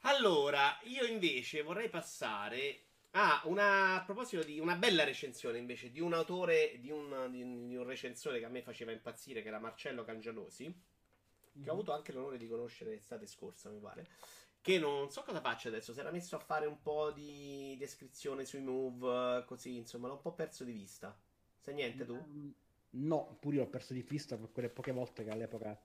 Allora, 0.00 0.78
io 0.84 1.04
invece 1.04 1.62
vorrei 1.62 1.88
passare 1.88 2.86
a 3.16 3.42
una, 3.44 3.94
a 3.94 4.04
proposito 4.04 4.42
di 4.42 4.58
una 4.58 4.74
bella 4.74 5.04
recensione 5.04 5.58
invece 5.58 5.90
di 5.90 6.00
un 6.00 6.14
autore, 6.14 6.78
di 6.80 6.90
un, 6.90 7.28
di, 7.30 7.66
di 7.68 7.76
un 7.76 7.84
recensore 7.84 8.40
che 8.40 8.44
a 8.44 8.48
me 8.48 8.62
faceva 8.62 8.90
impazzire, 8.90 9.42
che 9.42 9.48
era 9.48 9.60
Marcello 9.60 10.04
Cangianosi, 10.04 10.64
mm-hmm. 10.64 11.62
che 11.62 11.70
ho 11.70 11.72
mhm. 11.72 11.78
avuto 11.78 11.92
anche 11.92 12.12
l'onore 12.12 12.38
di 12.38 12.48
conoscere 12.48 12.90
l'estate 12.90 13.26
scorsa, 13.26 13.70
mi 13.70 13.78
pare. 13.78 14.08
Che 14.60 14.78
non 14.78 15.10
so 15.10 15.22
cosa 15.22 15.40
faccia 15.40 15.68
adesso, 15.68 15.92
si 15.92 16.00
era 16.00 16.10
messo 16.10 16.36
a 16.36 16.40
fare 16.40 16.66
un 16.66 16.80
po' 16.80 17.12
di 17.12 17.76
descrizione 17.78 18.44
sui 18.44 18.62
move, 18.62 19.44
così, 19.46 19.76
insomma, 19.76 20.08
l'ho 20.08 20.14
un 20.14 20.22
po' 20.22 20.32
perso 20.32 20.64
di 20.64 20.72
vista. 20.72 21.16
Sai 21.60 21.74
niente 21.74 22.04
tu? 22.04 22.14
Um, 22.14 22.52
no, 22.90 23.36
pure 23.38 23.56
io 23.56 23.62
l'ho 23.62 23.68
perso 23.68 23.92
di 23.92 24.02
vista 24.02 24.36
per 24.36 24.50
quelle 24.50 24.70
poche 24.70 24.90
volte 24.90 25.22
che 25.22 25.30
all'epoca 25.30 25.78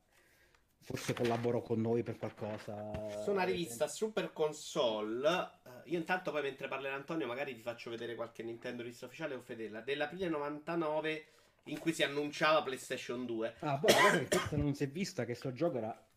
forse 0.82 1.14
collaboro 1.14 1.62
con 1.62 1.80
noi 1.80 2.04
per 2.04 2.18
qualcosa. 2.18 3.22
Su 3.22 3.32
una 3.32 3.44
rivista 3.44 3.88
Super 3.88 4.34
Console. 4.34 5.59
Io 5.90 5.98
intanto 5.98 6.32
poi 6.32 6.44
mentre 6.44 6.68
parlerà 6.68 6.96
Antonio 6.96 7.26
magari 7.26 7.56
ti 7.56 7.62
faccio 7.62 7.90
vedere 7.90 8.16
qualche 8.16 8.44
Nintendo 8.44 8.84
rivista 8.84 9.08
ufficiale 9.08 9.34
o 9.34 9.42
fedela. 9.42 9.82
Dell'aprile 9.82 10.30
99 10.30 11.26
in 11.66 11.80
cui 11.80 11.94
si 11.94 12.04
annunciava 12.04 12.62
PlayStation 12.62 13.26
2. 13.26 13.56
Ah, 13.60 13.80
poi 13.80 13.94
la 13.94 14.02
cosa 14.02 14.20
che 14.20 14.28
questa 14.28 14.58
non 14.58 14.76
si 14.76 14.84
è 14.84 14.88
vista 14.90 15.26
che 15.26 15.34
sto 15.34 15.52
gioco 15.52 15.78
era 15.78 16.08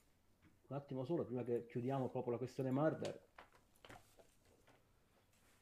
un 0.69 0.77
attimo 0.77 1.05
solo 1.05 1.25
prima 1.25 1.43
che 1.43 1.67
chiudiamo 1.67 2.09
proprio 2.09 2.33
la 2.33 2.39
questione 2.39 2.71
Murder. 2.71 3.21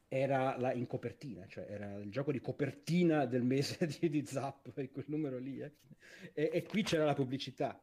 Era 0.08 0.58
la, 0.58 0.72
in 0.72 0.88
copertina, 0.88 1.46
cioè 1.46 1.66
era 1.68 1.94
il 1.94 2.10
gioco 2.10 2.32
di 2.32 2.40
copertina 2.40 3.26
del 3.26 3.44
mese 3.44 3.86
di, 3.86 4.08
di 4.08 4.26
Zap, 4.26 4.72
quel 4.72 5.04
numero 5.06 5.38
lì. 5.38 5.60
Eh. 5.60 5.72
E, 6.32 6.50
e 6.52 6.62
qui 6.64 6.82
c'era 6.82 7.04
la 7.04 7.14
pubblicità 7.14 7.80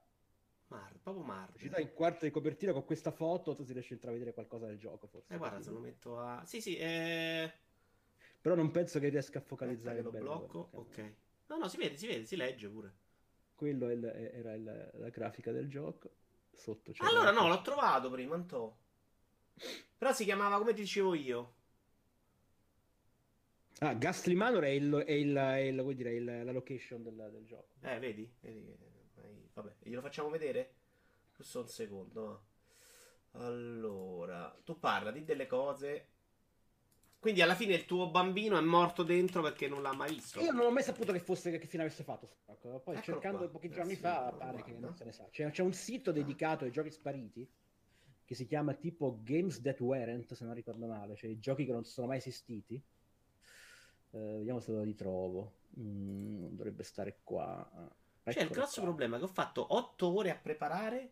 Mar, 0.68 0.94
proprio 1.02 1.24
Mar. 1.24 1.54
Ci 1.56 1.70
dai 1.70 1.84
in 1.84 1.94
quarta 1.94 2.26
di 2.26 2.32
copertina 2.32 2.74
con 2.74 2.84
questa 2.84 3.12
foto, 3.12 3.56
tu 3.56 3.64
si 3.64 3.74
riesce 3.74 3.94
a 3.94 3.96
intravedere 3.96 4.34
qualcosa 4.34 4.66
del 4.66 4.78
gioco, 4.78 5.08
forse. 5.08 5.34
Eh, 5.34 5.38
guarda, 5.38 5.62
se 5.62 5.72
lo 5.72 5.80
metto 5.80 6.20
a... 6.20 6.44
Sì, 6.46 6.60
sì, 6.62 6.76
eh... 6.76 7.52
Però 8.42 8.56
non 8.56 8.72
penso 8.72 9.00
che 9.00 9.10
riesca 9.10 9.40
a 9.40 9.42
focalizzare 9.42 10.02
lo 10.02 10.12
blocco, 10.12 10.70
ok. 10.72 11.14
No, 11.48 11.58
no, 11.58 11.68
si 11.70 11.78
vede, 11.78 11.98
si 11.98 12.08
vede, 12.08 12.26
si 12.26 12.36
legge 12.36 12.68
pure. 12.68 12.96
Quello 13.56 13.90
il, 13.90 14.04
era 14.04 14.54
il, 14.54 14.92
la 14.94 15.10
grafica 15.10 15.52
del 15.52 15.70
gioco. 15.70 16.12
Sotto 16.54 16.92
c'era 16.92 17.10
Allora, 17.10 17.32
no, 17.32 17.48
l'ho 17.48 17.62
trovato 17.62 18.10
prima, 18.12 18.36
Antò. 18.36 18.76
Però 19.98 20.14
si 20.14 20.24
chiamava 20.26 20.58
come 20.58 20.74
ti 20.74 20.82
dicevo 20.82 21.14
io. 21.14 21.54
Ah, 23.80 23.94
Ghastly 23.94 24.34
Manor 24.34 24.64
è, 24.64 24.70
il, 24.70 24.94
è, 24.94 25.12
il, 25.12 25.36
è, 25.36 25.94
dire, 25.94 26.44
la 26.44 26.52
location 26.52 27.04
del, 27.04 27.30
del 27.32 27.46
gioco. 27.46 27.74
Eh, 27.82 28.00
vedi? 28.00 28.30
vedi 28.42 28.76
Vabbè, 29.58 29.74
glielo 29.80 30.02
facciamo 30.02 30.30
vedere? 30.30 30.74
Giusto 31.36 31.62
un 31.62 31.68
secondo. 31.68 32.44
Allora, 33.32 34.56
tu 34.64 34.78
parla 34.80 35.10
di 35.10 35.24
delle 35.24 35.48
cose. 35.48 36.10
Quindi 37.18 37.42
alla 37.42 37.56
fine 37.56 37.74
il 37.74 37.86
tuo 37.86 38.12
bambino 38.12 38.56
è 38.56 38.62
morto 38.62 39.02
dentro 39.02 39.42
perché 39.42 39.68
non 39.68 39.82
l'ha 39.82 39.94
mai 39.94 40.14
visto. 40.14 40.40
Io 40.42 40.52
non 40.52 40.68
ho 40.68 40.72
mai 40.72 40.84
saputo 40.84 41.12
che 41.12 41.20
fosse 41.20 41.58
che 41.58 41.66
fine 41.66 41.84
avesse 41.84 42.04
fatto. 42.04 42.30
Poi 42.46 42.78
Eccolo 42.78 43.02
cercando 43.02 43.38
qua. 43.40 43.50
pochi 43.50 43.70
giorni 43.70 43.94
eh, 43.94 43.98
fa 43.98 44.32
pare 44.32 44.62
che 44.62 44.74
non 44.74 44.94
se 44.96 45.06
ne 45.06 45.12
sa. 45.12 45.28
C'è, 45.32 45.50
c'è 45.50 45.64
un 45.64 45.74
sito 45.74 46.12
dedicato 46.12 46.64
ai 46.64 46.72
giochi 46.72 46.92
spariti 46.92 47.50
che 48.24 48.36
si 48.36 48.46
chiama 48.46 48.76
tipo 48.76 49.22
Games 49.24 49.60
That 49.62 49.80
Weren't, 49.80 50.34
se 50.34 50.46
non 50.46 50.54
ricordo 50.54 50.86
male, 50.86 51.16
cioè 51.16 51.32
i 51.32 51.40
giochi 51.40 51.66
che 51.66 51.72
non 51.72 51.84
sono 51.84 52.06
mai 52.06 52.18
esistiti. 52.18 52.80
Uh, 54.12 54.38
vediamo 54.38 54.60
se 54.60 54.72
lo 54.72 54.84
ritrovo. 54.84 55.54
Mm, 55.80 56.50
dovrebbe 56.50 56.84
stare 56.84 57.22
qua. 57.24 57.68
Cioè, 58.32 58.44
il 58.44 58.50
grosso 58.50 58.82
qua. 58.82 58.90
problema 58.90 59.16
è 59.16 59.20
che 59.20 59.26
ho 59.26 59.30
fatto 59.30 59.74
8 59.76 60.08
ore 60.08 60.32
a 60.32 60.36
preparare 60.36 61.12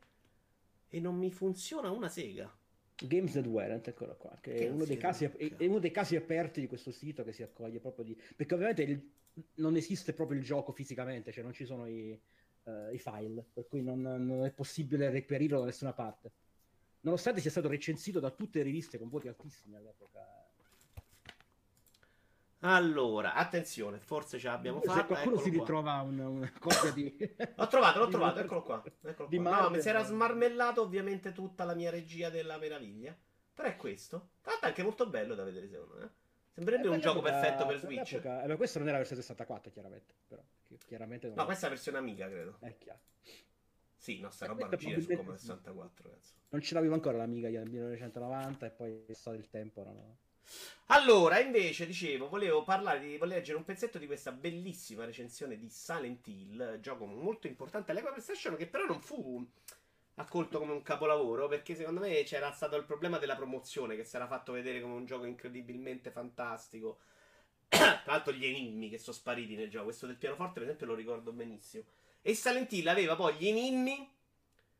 e 0.90 1.00
non 1.00 1.16
mi 1.16 1.32
funziona 1.32 1.90
una 1.90 2.10
sega. 2.10 2.54
Games 2.96 3.34
That 3.34 3.46
Weren't, 3.46 3.88
eccolo 3.88 4.16
qua, 4.16 4.38
che, 4.40 4.54
che 4.54 4.68
è, 4.68 4.70
uno 4.70 4.86
casi, 4.98 5.26
è, 5.26 5.66
uno 5.66 5.80
dei 5.80 5.92
casi, 5.92 6.16
aperti 6.16 6.62
di 6.62 6.68
questo 6.68 6.92
sito 6.92 7.24
che 7.24 7.34
si 7.34 7.44
accoglie 7.44 7.80
proprio 7.80 8.06
di... 8.06 8.18
Perché 8.36 8.54
ovviamente 8.54 8.84
il, 8.84 9.12
non 9.56 9.76
esiste 9.76 10.14
proprio 10.14 10.40
il 10.40 10.46
gioco 10.46 10.72
fisicamente, 10.72 11.32
cioè 11.34 11.44
non 11.44 11.52
ci 11.52 11.66
sono 11.66 11.86
i, 11.88 12.18
uh, 12.64 12.94
i 12.94 12.98
file, 12.98 13.46
per 13.52 13.68
cui 13.68 13.82
non, 13.82 14.02
non, 14.02 14.46
è 14.46 14.52
possibile 14.52 15.10
reperirlo 15.10 15.60
da 15.60 15.66
nessuna 15.66 15.94
parte. 15.94 16.32
Nonostante 17.02 17.42
sia 17.42 17.52
stato 17.52 17.68
recensito 17.68 18.20
da 18.22 18.32
tutte 18.32 18.60
le 18.60 18.64
riviste 18.64 18.98
con 18.98 19.10
voti 19.10 19.28
altissimi 19.28 19.76
all'epoca 19.76 20.45
allora, 22.74 23.34
attenzione, 23.34 24.00
forse 24.00 24.40
ce 24.40 24.48
l'abbiamo 24.48 24.82
fatta. 24.82 25.02
Se 25.02 25.06
qualcuno 25.06 25.38
si 25.38 25.50
ritrova 25.50 26.02
una, 26.02 26.28
una 26.28 26.52
cosa 26.60 26.90
di. 26.92 27.16
l'ho 27.56 27.68
trovato, 27.68 28.00
l'ho 28.00 28.08
trovato, 28.10 28.40
eccolo 28.40 28.62
qua. 28.64 28.84
Eccolo 29.02 29.30
qua. 29.30 29.62
No, 29.62 29.70
mi 29.70 29.82
si 29.82 29.90
era 29.90 30.04
smarmellato 30.04 30.82
ovviamente 30.82 31.32
tutta 31.32 31.64
la 31.64 31.74
mia 31.74 31.90
regia 31.90 32.30
della 32.30 32.58
meraviglia. 32.58 33.16
Però 33.54 33.68
è 33.68 33.76
questo. 33.76 34.30
Tra 34.42 34.52
l'altro 34.52 34.68
è 34.68 34.70
anche 34.70 34.84
molto 34.84 35.08
bello 35.08 35.36
da 35.36 35.44
vedere, 35.44 35.68
secondo 35.70 35.96
me. 35.98 36.12
Sembrerebbe 36.52 36.88
eh, 36.88 36.92
un 36.92 37.00
gioco 37.00 37.22
perfetto 37.22 37.66
per 37.66 37.80
Switch. 37.80 38.14
Eh, 38.14 38.48
ma 38.48 38.56
questo 38.56 38.80
non 38.80 38.88
era 38.88 38.98
la 38.98 39.04
versione 39.04 39.22
64, 39.22 39.72
chiaramente. 39.72 40.14
Però, 40.28 40.42
chiaramente 40.86 41.28
non 41.28 41.36
no, 41.36 41.46
questa 41.46 41.66
è 41.66 41.70
la 41.70 41.76
versione 41.76 41.98
amica, 41.98 42.28
credo. 42.28 42.58
È 42.60 42.78
chiaro. 42.78 43.00
Sì, 43.98 44.20
no, 44.20 44.30
sta 44.30 44.46
roba 44.46 44.68
non 44.68 44.78
gira 44.78 45.00
su 45.00 45.16
come 45.16 45.38
64, 45.38 46.10
cazzo. 46.10 46.34
Non 46.50 46.62
ce 46.62 46.74
l'avevo 46.74 46.94
ancora 46.94 47.18
l'amiga 47.18 47.50
del 47.50 47.70
1990 47.70 48.66
e 48.66 48.70
poi 48.70 49.06
è 49.08 49.14
stato 49.14 49.36
il 49.36 49.50
tempo, 49.50 49.84
no? 49.84 50.18
Allora, 50.88 51.40
invece, 51.40 51.88
dicevo, 51.88 52.30
volevo 52.30 52.64
parlare 52.64 53.00
di. 53.00 53.18
volevo 53.18 53.25
leggere 53.25 53.58
un 53.58 53.66
pezzetto 53.66 53.98
di 53.98 54.06
questa 54.06 54.32
bellissima 54.32 55.04
recensione 55.06 55.58
di 55.58 55.70
Silent 55.70 56.28
Hill, 56.28 56.80
gioco 56.80 57.06
molto 57.06 57.48
importante 57.48 57.92
all'epoca 57.92 58.14
PlayStation, 58.14 58.56
che 58.56 58.68
però 58.68 58.86
non 58.86 59.02
fu 59.02 59.44
accolto 60.16 60.60
come 60.60 60.74
un 60.74 60.84
capolavoro, 60.84 61.48
perché 61.48 61.75
secondo 61.75 62.02
me 62.02 62.24
c'era 62.24 62.52
stato 62.52 62.75
il 62.75 62.84
problema 62.86 63.18
della 63.18 63.36
promozione, 63.36 63.96
che 63.96 64.04
si 64.04 64.16
era 64.16 64.28
fatto 64.28 64.52
vedere 64.52 64.80
come 64.80 64.94
un 64.94 65.06
gioco 65.06 65.25
incredibilmente 65.25 66.12
fantastico. 66.12 67.00
Tra 67.68 68.04
l'altro, 68.06 68.34
gli 68.34 68.46
enigmi 68.46 68.90
che 68.90 69.00
sono 69.00 69.16
spariti 69.16 69.56
nel 69.56 69.70
gioco, 69.70 69.86
questo 69.86 70.06
del 70.06 70.18
pianoforte, 70.18 70.54
per 70.54 70.64
esempio, 70.64 70.86
lo 70.86 70.96
ricordo 70.96 71.32
benissimo. 71.32 71.84
E 72.22 72.36
Silent 72.36 72.72
Hill 72.72 72.88
aveva 72.88 73.16
poi 73.16 73.36
gli 73.36 73.48
enigmi 73.48 74.08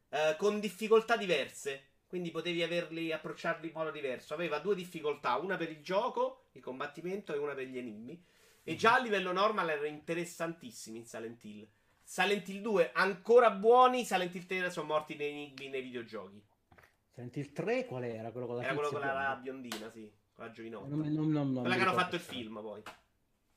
eh, 0.10 0.36
con 0.38 0.60
difficoltà 0.60 1.18
diverse. 1.18 1.94
Quindi 2.08 2.32
potevi 2.32 2.64
averli, 2.64 3.12
approcciarli 3.12 3.68
in 3.68 3.74
modo 3.74 3.92
diverso. 3.92 4.34
Aveva 4.34 4.60
due 4.60 4.76
difficoltà, 4.76 5.36
una 5.36 5.58
per 5.58 5.72
il 5.72 5.82
gioco, 5.82 6.46
il 6.54 6.62
combattimento, 6.62 7.34
e 7.34 7.38
una 7.38 7.54
per 7.54 7.68
gli 7.68 7.78
enigmi. 7.78 8.24
E 8.64 8.76
già 8.76 8.96
a 8.96 9.00
livello 9.00 9.32
normal 9.32 9.70
erano 9.70 9.88
interessantissimi 9.88 11.00
in 11.00 11.06
Silent 11.06 11.44
Hill. 11.44 11.68
Silent 12.04 12.48
Hill 12.48 12.62
2 12.62 12.92
ancora 12.94 13.50
buoni, 13.50 14.06
Silent 14.06 14.34
Hill 14.34 14.46
3 14.46 14.70
sono 14.70 14.88
morti 14.88 15.16
nei 15.16 15.32
enigmi 15.32 15.70
nei 15.70 15.82
videogiochi. 15.82 16.42
Silent 17.12 17.36
Hill 17.36 17.52
3 17.52 17.86
qual 17.86 18.04
era? 18.04 18.32
Quello 18.32 18.46
con 18.46 18.58
la, 18.58 18.64
era 18.64 18.74
quello 18.74 18.90
con 18.90 19.00
la 19.00 19.40
biondina, 19.42 19.90
sì, 19.90 20.12
con 20.34 20.46
la 20.46 20.52
giovinotta. 20.52 20.88
Non, 20.88 21.12
non, 21.12 21.32
non, 21.32 21.54
Quella 21.54 21.76
che 21.76 21.82
hanno 21.82 21.94
fatto 21.94 22.16
il 22.16 22.22
film 22.22 22.62
poi. 22.62 22.82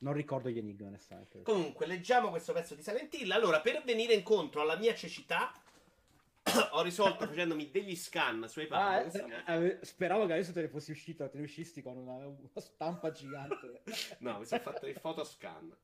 Non 0.01 0.13
ricordo 0.13 0.49
gli 0.49 0.57
enigmi, 0.57 0.83
onestamente. 0.83 1.41
Comunque, 1.41 1.85
leggiamo 1.85 2.29
questo 2.29 2.53
pezzo 2.53 2.73
di 2.73 2.81
Silent 2.81 3.13
Hill. 3.13 3.31
Allora, 3.31 3.59
per 3.59 3.83
venire 3.83 4.13
incontro 4.13 4.61
alla 4.61 4.77
mia 4.77 4.95
cecità, 4.95 5.51
ho 6.71 6.81
risolto 6.81 7.25
facendomi 7.25 7.69
degli 7.71 7.95
scan 7.95 8.47
sui 8.47 8.67
ah, 8.69 8.99
eh, 8.99 9.79
speravo 9.81 10.25
che 10.25 10.33
adesso 10.33 10.53
te 10.53 10.61
ne 10.61 10.67
fossi 10.67 10.91
uscito, 10.91 11.29
te 11.29 11.37
ne 11.37 11.43
uscissi 11.43 11.81
con 11.81 11.97
una, 11.97 12.13
una 12.13 12.49
stampa 12.55 13.11
gigante. 13.11 13.81
no, 14.19 14.39
mi 14.39 14.45
sono 14.45 14.61
fatto 14.61 14.85
il 14.85 14.95
fotoscan. 14.95 15.75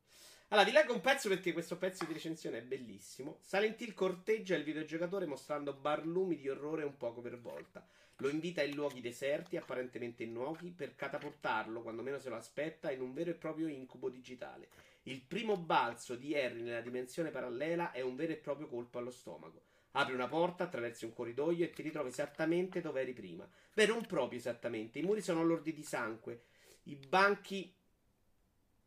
Allora, 0.49 0.67
vi 0.67 0.73
leggo 0.73 0.93
un 0.93 1.01
pezzo 1.01 1.27
perché 1.27 1.53
questo 1.53 1.77
pezzo 1.77 2.05
di 2.05 2.13
recensione 2.13 2.59
è 2.59 2.61
bellissimo. 2.61 3.39
Silent 3.41 3.81
Hill 3.81 3.93
corteggia 3.93 4.55
il 4.55 4.63
videogiocatore 4.63 5.25
mostrando 5.25 5.73
barlumi 5.73 6.35
di 6.35 6.47
orrore 6.49 6.83
un 6.83 6.97
poco 6.97 7.21
per 7.21 7.39
volta. 7.39 7.85
Lo 8.17 8.29
invita 8.29 8.61
in 8.61 8.75
luoghi 8.75 9.01
deserti, 9.01 9.57
apparentemente 9.57 10.23
innocui, 10.23 10.69
per 10.71 10.95
catapultarlo, 10.95 11.81
quando 11.81 12.03
meno 12.03 12.19
se 12.19 12.29
lo 12.29 12.35
aspetta, 12.35 12.91
in 12.91 13.01
un 13.01 13.13
vero 13.13 13.31
e 13.31 13.33
proprio 13.33 13.67
incubo 13.67 14.09
digitale. 14.09 14.69
Il 15.03 15.21
primo 15.21 15.57
balzo 15.57 16.15
di 16.15 16.35
Harry 16.35 16.61
nella 16.61 16.81
dimensione 16.81 17.31
parallela 17.31 17.91
è 17.91 18.01
un 18.01 18.15
vero 18.15 18.31
e 18.31 18.37
proprio 18.37 18.67
colpo 18.67 18.99
allo 18.99 19.11
stomaco. 19.11 19.73
Apri 19.97 20.13
una 20.13 20.27
porta, 20.27 20.65
attraversi 20.65 21.05
un 21.05 21.13
corridoio 21.13 21.65
e 21.65 21.71
ti 21.71 21.81
ritrovi 21.81 22.09
esattamente 22.09 22.81
dove 22.81 23.01
eri 23.01 23.13
prima. 23.13 23.47
Beh, 23.73 23.87
non 23.87 24.05
proprio 24.05 24.39
esattamente. 24.39 24.99
I 24.99 25.03
muri 25.03 25.21
sono 25.21 25.43
lordi 25.43 25.73
di 25.73 25.83
sangue. 25.83 26.43
I 26.83 26.95
banchi 26.95 27.73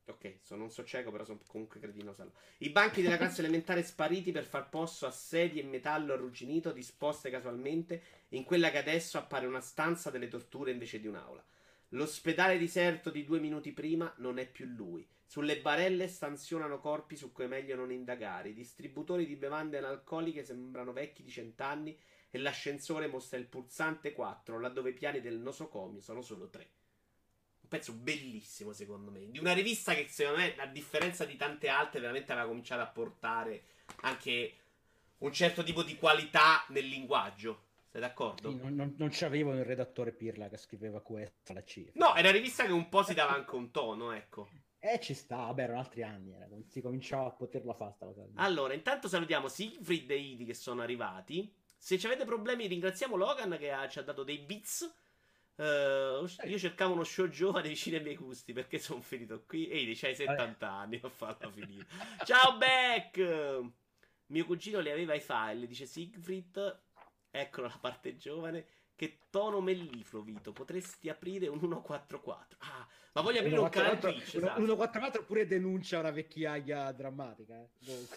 Ok, 0.09 0.39
sono 0.41 0.65
un 0.65 0.71
so 0.71 0.85
cieco, 0.85 1.11
però 1.11 1.25
sono 1.25 1.41
comunque 1.47 1.81
cretino. 1.81 2.15
Salvo. 2.15 2.33
I 2.59 2.71
banchi 2.71 3.03
della 3.03 3.19
classe 3.19 3.41
elementare 3.45 3.83
spariti 3.83 4.33
per 4.33 4.45
far 4.45 4.71
posto 4.71 5.07
a 5.07 5.11
sedie 5.11 5.63
in 5.63 5.69
metallo 5.69 6.15
arrugginito 6.15 6.73
disposte 6.73 7.29
casualmente 7.29 8.03
in 8.29 8.45
quella 8.45 8.71
che 8.71 8.79
adesso 8.79 9.19
appare 9.19 9.47
una 9.47 9.61
stanza 9.61 10.11
delle 10.11 10.29
torture 10.29 10.71
invece 10.71 10.99
di 10.99 11.07
un'aula. 11.07 11.45
L'ospedale 11.93 12.59
deserto 12.59 13.11
di 13.11 13.25
due 13.25 13.39
minuti 13.39 13.73
prima 13.73 14.13
non 14.17 14.39
è 14.39 14.47
più 14.47 14.65
lui. 14.67 15.07
Sulle 15.31 15.61
barelle 15.61 16.09
stanzionano 16.09 16.79
corpi 16.79 17.15
su 17.15 17.33
cui 17.33 17.45
è 17.45 17.49
meglio 17.49 17.77
non 17.77 17.93
indagare. 17.93 18.49
I 18.49 18.55
distributori 18.55 19.27
di 19.27 19.37
bevande 19.37 19.77
analcoliche 19.77 20.43
sembrano 20.43 20.95
vecchi 20.95 21.23
di 21.23 21.31
cent'anni 21.31 21.95
e 22.31 22.39
l'ascensore 22.39 23.09
mostra 23.09 23.37
il 23.37 23.45
pulsante 23.45 24.13
4, 24.13 24.59
laddove 24.59 24.89
i 24.89 24.95
piani 24.95 25.21
del 25.21 25.39
nosocomio 25.39 26.01
sono 26.01 26.23
solo 26.23 26.49
3 26.49 26.71
un 27.61 27.69
pezzo 27.69 27.93
bellissimo, 27.93 28.73
secondo 28.73 29.11
me. 29.11 29.31
Di 29.31 29.39
una 29.39 29.53
rivista 29.53 29.93
che, 29.93 30.09
secondo 30.09 30.39
me, 30.39 30.57
a 30.57 30.67
differenza 30.67 31.27
di 31.27 31.37
tante 31.37 31.69
altre, 31.69 32.01
veramente 32.01 32.33
aveva 32.33 32.47
cominciato 32.47 32.81
a 32.81 32.87
portare 32.87 33.65
anche 34.01 34.55
un 35.19 35.33
certo 35.35 35.63
tipo 35.63 35.83
di 35.83 35.97
qualità 35.97 36.65
nel 36.69 36.87
linguaggio. 36.87 37.65
Sei 37.91 38.01
d'accordo? 38.01 38.51
Sì, 38.51 38.57
non, 38.57 38.75
non, 38.75 38.95
non 38.97 39.11
c'avevo 39.13 39.53
il 39.53 39.65
redattore 39.65 40.13
Pirla 40.13 40.49
che 40.49 40.57
scriveva 40.57 41.03
questo 41.03 41.53
alla 41.53 41.63
C. 41.63 41.91
No, 41.95 42.15
era 42.15 42.29
una 42.29 42.39
rivista 42.39 42.65
che 42.65 42.73
un 42.73 42.89
po' 42.89 43.03
si 43.03 43.13
dava 43.13 43.35
anche 43.35 43.55
un 43.55 43.71
tono, 43.71 44.13
ecco. 44.13 44.49
Eh, 44.81 45.01
ci 45.01 45.15
sta, 45.15 45.37
vabbè, 45.37 45.63
erano 45.63 45.81
altri 45.81 46.03
anni, 46.03 46.33
era, 46.33 46.47
non 46.47 46.65
si 46.69 46.81
cominciava 46.81 47.27
a 47.27 47.33
poterla 47.33 47.75
fare 47.75 47.93
sta 47.95 48.07
cosa. 48.07 48.27
Allora, 48.35 48.75
intanto 48.75 49.09
salutiamo 49.09 49.49
Siegfried 49.49 50.11
e 50.11 50.17
Idi 50.17 50.45
che 50.45 50.55
sono 50.55 50.83
arrivati. 50.83 51.53
Se 51.77 51.95
avete 52.05 52.25
problemi 52.25 52.67
ringraziamo 52.67 53.17
Logan 53.17 53.57
che 53.59 53.71
ha, 53.71 53.89
ci 53.89 53.99
ha 53.99 54.03
dato 54.03 54.25
dei 54.25 54.39
bits 54.39 55.07
Uh, 55.59 56.25
io 56.45 56.57
cercavo 56.57 56.93
uno 56.93 57.03
show 57.03 57.27
giovane 57.27 57.67
vicino 57.67 57.97
ai 57.97 58.03
miei 58.05 58.15
gusti 58.15 58.53
perché 58.53 58.79
sono 58.79 59.01
finito 59.03 59.43
qui. 59.45 59.69
Ehi, 59.69 59.93
c'hai 59.97 60.15
70 60.15 60.71
anni, 60.71 61.01
ho 61.03 61.09
fatto 61.09 61.51
finire. 61.51 61.85
Ciao, 62.25 62.57
Beck! 62.57 63.73
Mio 64.27 64.45
cugino 64.45 64.79
li 64.79 64.91
aveva 64.91 65.15
i 65.15 65.21
file, 65.21 65.67
dice 65.67 65.85
Siegfried. 65.85 66.83
Eccolo 67.29 67.67
la 67.67 67.79
parte 67.81 68.15
giovane. 68.15 68.67
Che 68.95 69.19
tono 69.31 69.61
mellifluo, 69.61 70.23
Vito. 70.23 70.53
Potresti 70.53 71.09
aprire 71.09 71.49
un 71.49 71.59
144. 71.59 72.59
Ah, 72.61 72.87
ma 73.13 73.21
voglio 73.21 73.41
aprire 73.41 73.59
un 73.59 73.69
canale 73.69 73.99
Twitch. 73.99 74.35
Esatto. 74.37 74.61
144 74.61 75.21
oppure 75.21 75.47
denuncia 75.47 75.99
una 75.99 76.11
vecchiaia 76.11 76.93
drammatica. 76.93 77.67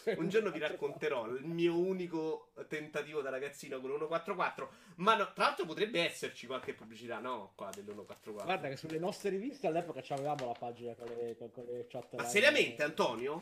Eh. 0.04 0.16
un 0.18 0.30
giorno 0.30 0.52
vi 0.52 0.60
racconterò 0.60 1.28
il 1.28 1.46
mio 1.46 1.78
unico 1.78 2.52
tentativo 2.68 3.22
da 3.22 3.30
ragazzino 3.30 3.80
con 3.80 3.90
144. 3.92 4.72
Ma 4.96 5.16
no, 5.16 5.32
tra 5.34 5.46
l'altro 5.46 5.66
potrebbe 5.66 6.04
esserci 6.04 6.48
qualche 6.48 6.74
pubblicità, 6.74 7.20
no? 7.20 7.54
Qua 7.56 7.70
dell'144. 7.74 8.44
Guarda 8.44 8.68
che 8.68 8.76
sulle 8.76 9.00
nostre 9.00 9.30
riviste 9.30 9.68
all'epoca 9.68 10.02
avevamo 10.10 10.46
la 10.46 10.56
pagina 10.58 10.94
con 10.94 11.08
le, 11.08 11.36
con 11.38 11.66
le 11.66 11.88
chat. 11.88 12.16
Ma 12.16 12.24
seriamente, 12.26 12.84
Antonio? 12.84 13.42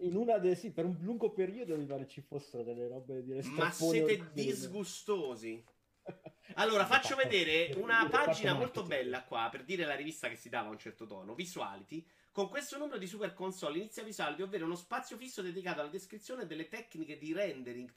in 0.00 0.16
una 0.16 0.38
delle 0.38 0.54
sì, 0.54 0.70
per 0.70 0.84
un 0.84 0.96
lungo 1.00 1.30
periodo 1.30 1.76
mi 1.76 1.86
pare 1.86 2.06
ci 2.06 2.20
fossero 2.20 2.62
delle 2.62 2.86
robe 2.86 3.22
di 3.22 3.32
Ma 3.50 3.70
siete 3.70 4.30
disgustosi. 4.32 5.64
Allora, 6.58 6.86
faccio 6.86 7.14
vedere 7.14 7.72
una 7.76 8.08
pagina 8.10 8.52
molto 8.52 8.82
bella 8.82 9.22
qua 9.22 9.48
per 9.48 9.62
dire 9.62 9.84
la 9.84 9.94
rivista 9.94 10.28
che 10.28 10.34
si 10.34 10.48
dava 10.48 10.66
a 10.66 10.72
un 10.72 10.78
certo 10.78 11.06
tono. 11.06 11.34
Visuality. 11.34 12.04
Con 12.32 12.48
questo 12.48 12.76
numero 12.76 12.98
di 12.98 13.06
Super 13.06 13.32
Console 13.32 13.78
inizia 13.78 14.02
Visuality, 14.02 14.42
ovvero 14.42 14.64
uno 14.64 14.74
spazio 14.74 15.16
fisso 15.16 15.40
dedicato 15.40 15.78
alla 15.80 15.88
descrizione 15.88 16.46
delle 16.46 16.66
tecniche 16.66 17.16
di 17.16 17.32
rendering 17.32 17.92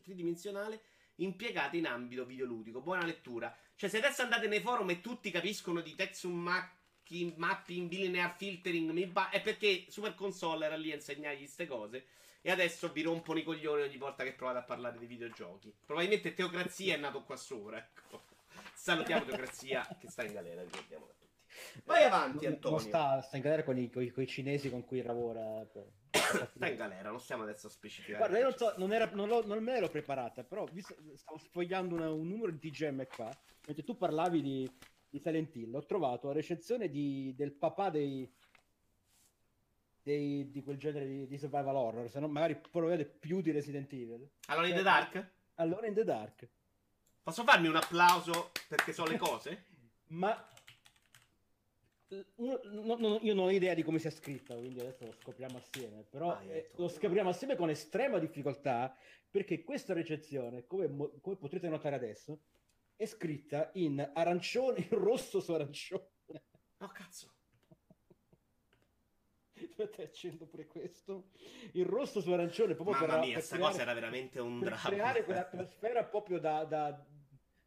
tridimensionale 0.00 0.80
impiegate 1.16 1.76
in 1.76 1.86
ambito 1.86 2.24
videoludico. 2.24 2.80
Buona 2.80 3.04
lettura. 3.04 3.54
Cioè, 3.74 3.90
se 3.90 3.98
adesso 3.98 4.22
andate 4.22 4.48
nei 4.48 4.60
forum 4.60 4.88
e 4.88 5.02
tutti 5.02 5.30
capiscono 5.30 5.82
di 5.82 5.94
texture 5.94 6.32
mapping, 6.32 7.86
bilinear 7.86 8.34
filtering, 8.34 9.12
è 9.28 9.42
perché 9.42 9.84
Super 9.88 10.14
Console 10.14 10.64
era 10.64 10.76
lì 10.76 10.90
a 10.90 10.94
insegnargli 10.94 11.40
queste 11.40 11.66
cose 11.66 12.06
e 12.46 12.52
adesso 12.52 12.92
vi 12.92 13.02
rompono 13.02 13.40
i 13.40 13.42
coglioni 13.42 13.82
ogni 13.82 13.96
volta 13.96 14.22
che 14.22 14.32
provate 14.32 14.58
a 14.58 14.62
parlare 14.62 15.00
di 15.00 15.06
videogiochi. 15.06 15.74
Probabilmente 15.84 16.32
Teocrazia 16.32 16.94
è 16.94 16.96
nato 16.96 17.24
qua 17.24 17.34
sopra, 17.34 17.76
ecco. 17.76 18.22
Salutiamo 18.72 19.24
Teocrazia 19.24 19.84
che 19.98 20.08
sta 20.08 20.22
in 20.22 20.32
galera, 20.32 20.62
ricordiamo 20.62 21.06
da 21.06 21.12
tutti. 21.14 21.82
Vai 21.84 22.04
avanti, 22.04 22.46
Antonio. 22.46 22.78
Sta, 22.78 23.20
sta, 23.20 23.36
in 23.36 23.42
galera 23.42 23.64
con 23.64 23.76
i, 23.76 23.90
con, 23.90 24.04
i, 24.04 24.12
con 24.12 24.22
i, 24.22 24.28
cinesi 24.28 24.70
con 24.70 24.84
cui 24.84 25.02
lavora. 25.02 25.66
sta 26.12 26.68
in 26.68 26.76
galera, 26.76 27.10
non 27.10 27.18
stiamo 27.18 27.42
adesso 27.42 27.66
a 27.66 27.70
specificare. 27.70 28.18
Guarda, 28.18 28.38
io 28.38 28.44
non, 28.44 28.56
so, 28.56 28.74
non, 28.76 28.92
era, 28.92 29.10
non, 29.12 29.26
lo, 29.26 29.44
non 29.44 29.60
me 29.60 29.72
l'ero 29.72 29.88
preparata, 29.88 30.44
però 30.44 30.68
stavo 31.14 31.38
sfogliando 31.38 31.96
una, 31.96 32.12
un 32.12 32.28
numero 32.28 32.52
di 32.52 32.60
TGM 32.60 33.08
qua, 33.08 33.28
mentre 33.66 33.82
tu 33.82 33.96
parlavi 33.96 34.40
di, 34.40 34.72
di 35.08 35.18
Silent 35.18 35.52
Hill, 35.56 35.74
ho 35.74 35.84
trovato 35.84 36.28
la 36.28 36.34
recensione 36.34 36.88
di, 36.88 37.34
del 37.36 37.54
papà 37.54 37.90
dei, 37.90 38.32
dei, 40.06 40.52
di 40.52 40.62
quel 40.62 40.76
genere 40.76 41.04
di, 41.04 41.26
di, 41.26 41.36
survival 41.36 41.74
horror, 41.74 42.08
se 42.08 42.20
no 42.20 42.28
magari 42.28 42.54
proviate 42.54 43.04
più 43.04 43.40
di 43.40 43.50
Resident 43.50 43.92
Evil. 43.92 44.30
Allora 44.46 44.68
in 44.68 44.76
the 44.76 44.82
Dark? 44.82 45.30
Allora 45.54 45.88
in 45.88 45.94
the 45.94 46.04
Dark. 46.04 46.48
Posso 47.24 47.42
farmi 47.42 47.66
un 47.66 47.74
applauso 47.74 48.52
perché 48.68 48.92
so 48.92 49.04
le 49.04 49.16
cose? 49.18 49.64
Ma 50.14 50.48
no, 52.36 52.96
no, 52.98 53.18
io 53.20 53.34
non 53.34 53.46
ho 53.46 53.50
idea 53.50 53.74
di 53.74 53.82
come 53.82 53.98
sia 53.98 54.10
scritta, 54.10 54.54
quindi 54.54 54.78
adesso 54.78 55.06
lo 55.06 55.12
scopriamo 55.20 55.58
assieme. 55.58 56.04
Però 56.08 56.30
ah, 56.30 56.44
eh, 56.44 56.70
lo 56.76 56.86
scopriamo 56.86 57.30
assieme 57.30 57.56
con 57.56 57.68
estrema 57.68 58.20
difficoltà 58.20 58.96
perché 59.28 59.64
questa 59.64 59.92
recensione, 59.92 60.68
come, 60.68 60.86
come 61.20 61.34
potrete 61.34 61.68
notare 61.68 61.96
adesso, 61.96 62.42
è 62.94 63.06
scritta 63.06 63.70
in 63.74 64.08
arancione, 64.14 64.86
in 64.88 64.88
rosso 65.02 65.40
su 65.40 65.50
arancione. 65.50 66.10
Oh 66.78 66.88
cazzo. 66.92 67.35
Aspetta, 69.62 70.02
accendo 70.02 70.46
pure 70.46 70.66
questo. 70.66 71.30
Il 71.72 71.86
rosso 71.86 72.20
su 72.20 72.30
arancione, 72.30 72.74
proprio 72.74 72.96
Mamma 72.96 73.14
per, 73.14 73.20
mia, 73.20 73.34
questa 73.34 73.58
cosa 73.58 73.82
era 73.82 73.94
veramente 73.94 74.38
un 74.40 74.58
per 74.58 74.68
dramma. 74.68 74.88
creare 74.88 75.24
quell'atmosfera 75.24 76.04
proprio 76.08 76.38
da, 76.38 76.64
da, 76.64 77.06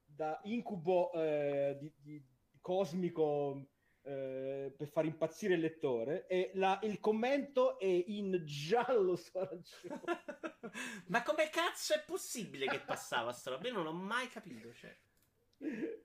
da 0.05 0.39
incubo 0.43 1.11
eh, 1.13 1.77
di, 1.79 1.91
di, 1.97 2.23
cosmico 2.61 3.69
eh, 4.03 4.73
per 4.75 4.87
far 4.87 5.05
impazzire 5.05 5.55
il 5.55 5.61
lettore. 5.61 6.27
E 6.27 6.51
la, 6.53 6.79
il 6.83 6.99
commento 6.99 7.79
è 7.79 7.85
in 7.85 8.41
giallo 8.45 9.15
su 9.15 9.37
arancione. 9.37 10.01
Ma 11.07 11.23
come 11.23 11.49
cazzo 11.49 11.93
è 11.93 12.03
possibile 12.05 12.67
che 12.67 12.79
passava 12.79 13.31
sta 13.31 13.49
roba? 13.51 13.67
Io 13.67 13.73
non 13.73 13.83
l'ho 13.83 13.93
mai 13.93 14.27
capito, 14.27 14.71
cioè. 14.73 14.95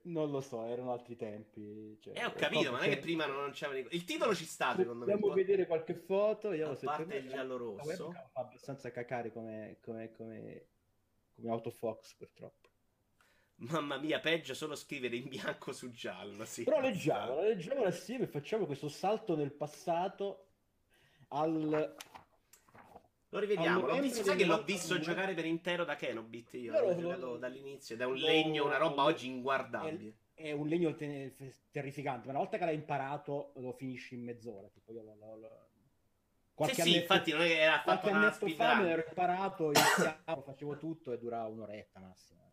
Non 0.03 0.29
lo 0.31 0.41
so, 0.41 0.65
erano 0.65 0.91
altri 0.91 1.15
tempi. 1.15 1.97
Cioè, 2.01 2.17
eh, 2.17 2.25
ho 2.25 2.33
capito, 2.33 2.71
ma 2.71 2.77
non 2.77 2.87
è 2.87 2.89
che 2.89 2.99
prima 2.99 3.25
non 3.25 3.51
c'erano 3.51 3.79
Il 3.89 4.03
titolo 4.03 4.35
ci 4.35 4.45
sta, 4.45 4.75
secondo 4.75 5.05
me. 5.05 5.11
Dobbiamo 5.11 5.33
vedere 5.33 5.65
qualche 5.65 5.93
foto. 5.93 6.51
Io 6.51 6.71
A 6.71 6.75
parte 6.75 7.15
il 7.15 7.29
giallo 7.29 7.57
rosso. 7.57 8.11
Fa 8.11 8.41
abbastanza 8.41 8.91
cacare 8.91 9.31
come, 9.31 9.77
come, 9.81 10.11
come, 10.11 10.67
come 11.33 11.49
autofox, 11.49 12.15
purtroppo. 12.15 12.69
Mamma 13.57 13.97
mia, 13.97 14.19
peggio 14.19 14.53
solo 14.53 14.75
scrivere 14.75 15.15
in 15.15 15.29
bianco 15.29 15.71
su 15.71 15.89
giallo. 15.89 16.43
Sì, 16.43 16.63
Però 16.63 16.81
leggiamo, 16.81 17.39
leggiamo 17.41 17.85
assieme 17.85 18.25
e 18.25 18.27
facciamo 18.27 18.65
questo 18.65 18.89
salto 18.89 19.35
nel 19.35 19.53
passato 19.53 20.47
al 21.29 21.95
lo 23.35 23.39
rivediamo. 23.39 23.85
L'ho 23.85 23.99
visto, 23.99 24.23
sai 24.23 24.37
che 24.37 24.45
l'ho 24.45 24.63
visto 24.63 24.99
giocare 24.99 25.33
per 25.33 25.45
intero 25.45 25.83
da 25.83 25.95
Kenobit 25.95 26.53
io. 26.53 26.71
L'ho 26.71 26.95
giocato 26.95 27.37
dall'inizio 27.37 27.95
ed 27.95 28.01
è 28.01 28.05
un 28.05 28.15
legno, 28.15 28.65
una 28.65 28.77
roba 28.77 29.03
oggi 29.03 29.27
inguardabile. 29.27 30.13
È, 30.33 30.51
un 30.51 30.67
legno 30.67 30.95
te- 30.95 31.33
terrificante, 31.71 32.25
ma 32.25 32.31
una 32.31 32.41
volta 32.41 32.57
che 32.57 32.65
l'hai 32.65 32.75
imparato 32.75 33.51
lo 33.55 33.73
finisci 33.73 34.15
in 34.15 34.23
mezz'ora. 34.23 34.67
Tipo 34.69 34.93
io 34.93 35.03
lo, 35.03 35.15
lo. 35.37 35.67
Qualche 36.53 36.83
sì, 36.83 36.91
sì, 36.91 36.97
infatti 36.99 37.31
non 37.31 37.41
era 37.41 37.81
fatto 37.83 38.07
una 38.07 38.31
fa 38.31 38.75
me 38.75 38.83
l'ero 38.83 39.03
imparato, 39.05 39.71
iniziavo, 39.75 40.41
facevo 40.41 40.77
tutto 40.77 41.11
e 41.11 41.17
durava 41.17 41.47
un'oretta 41.47 41.99
massimo. 41.99 42.43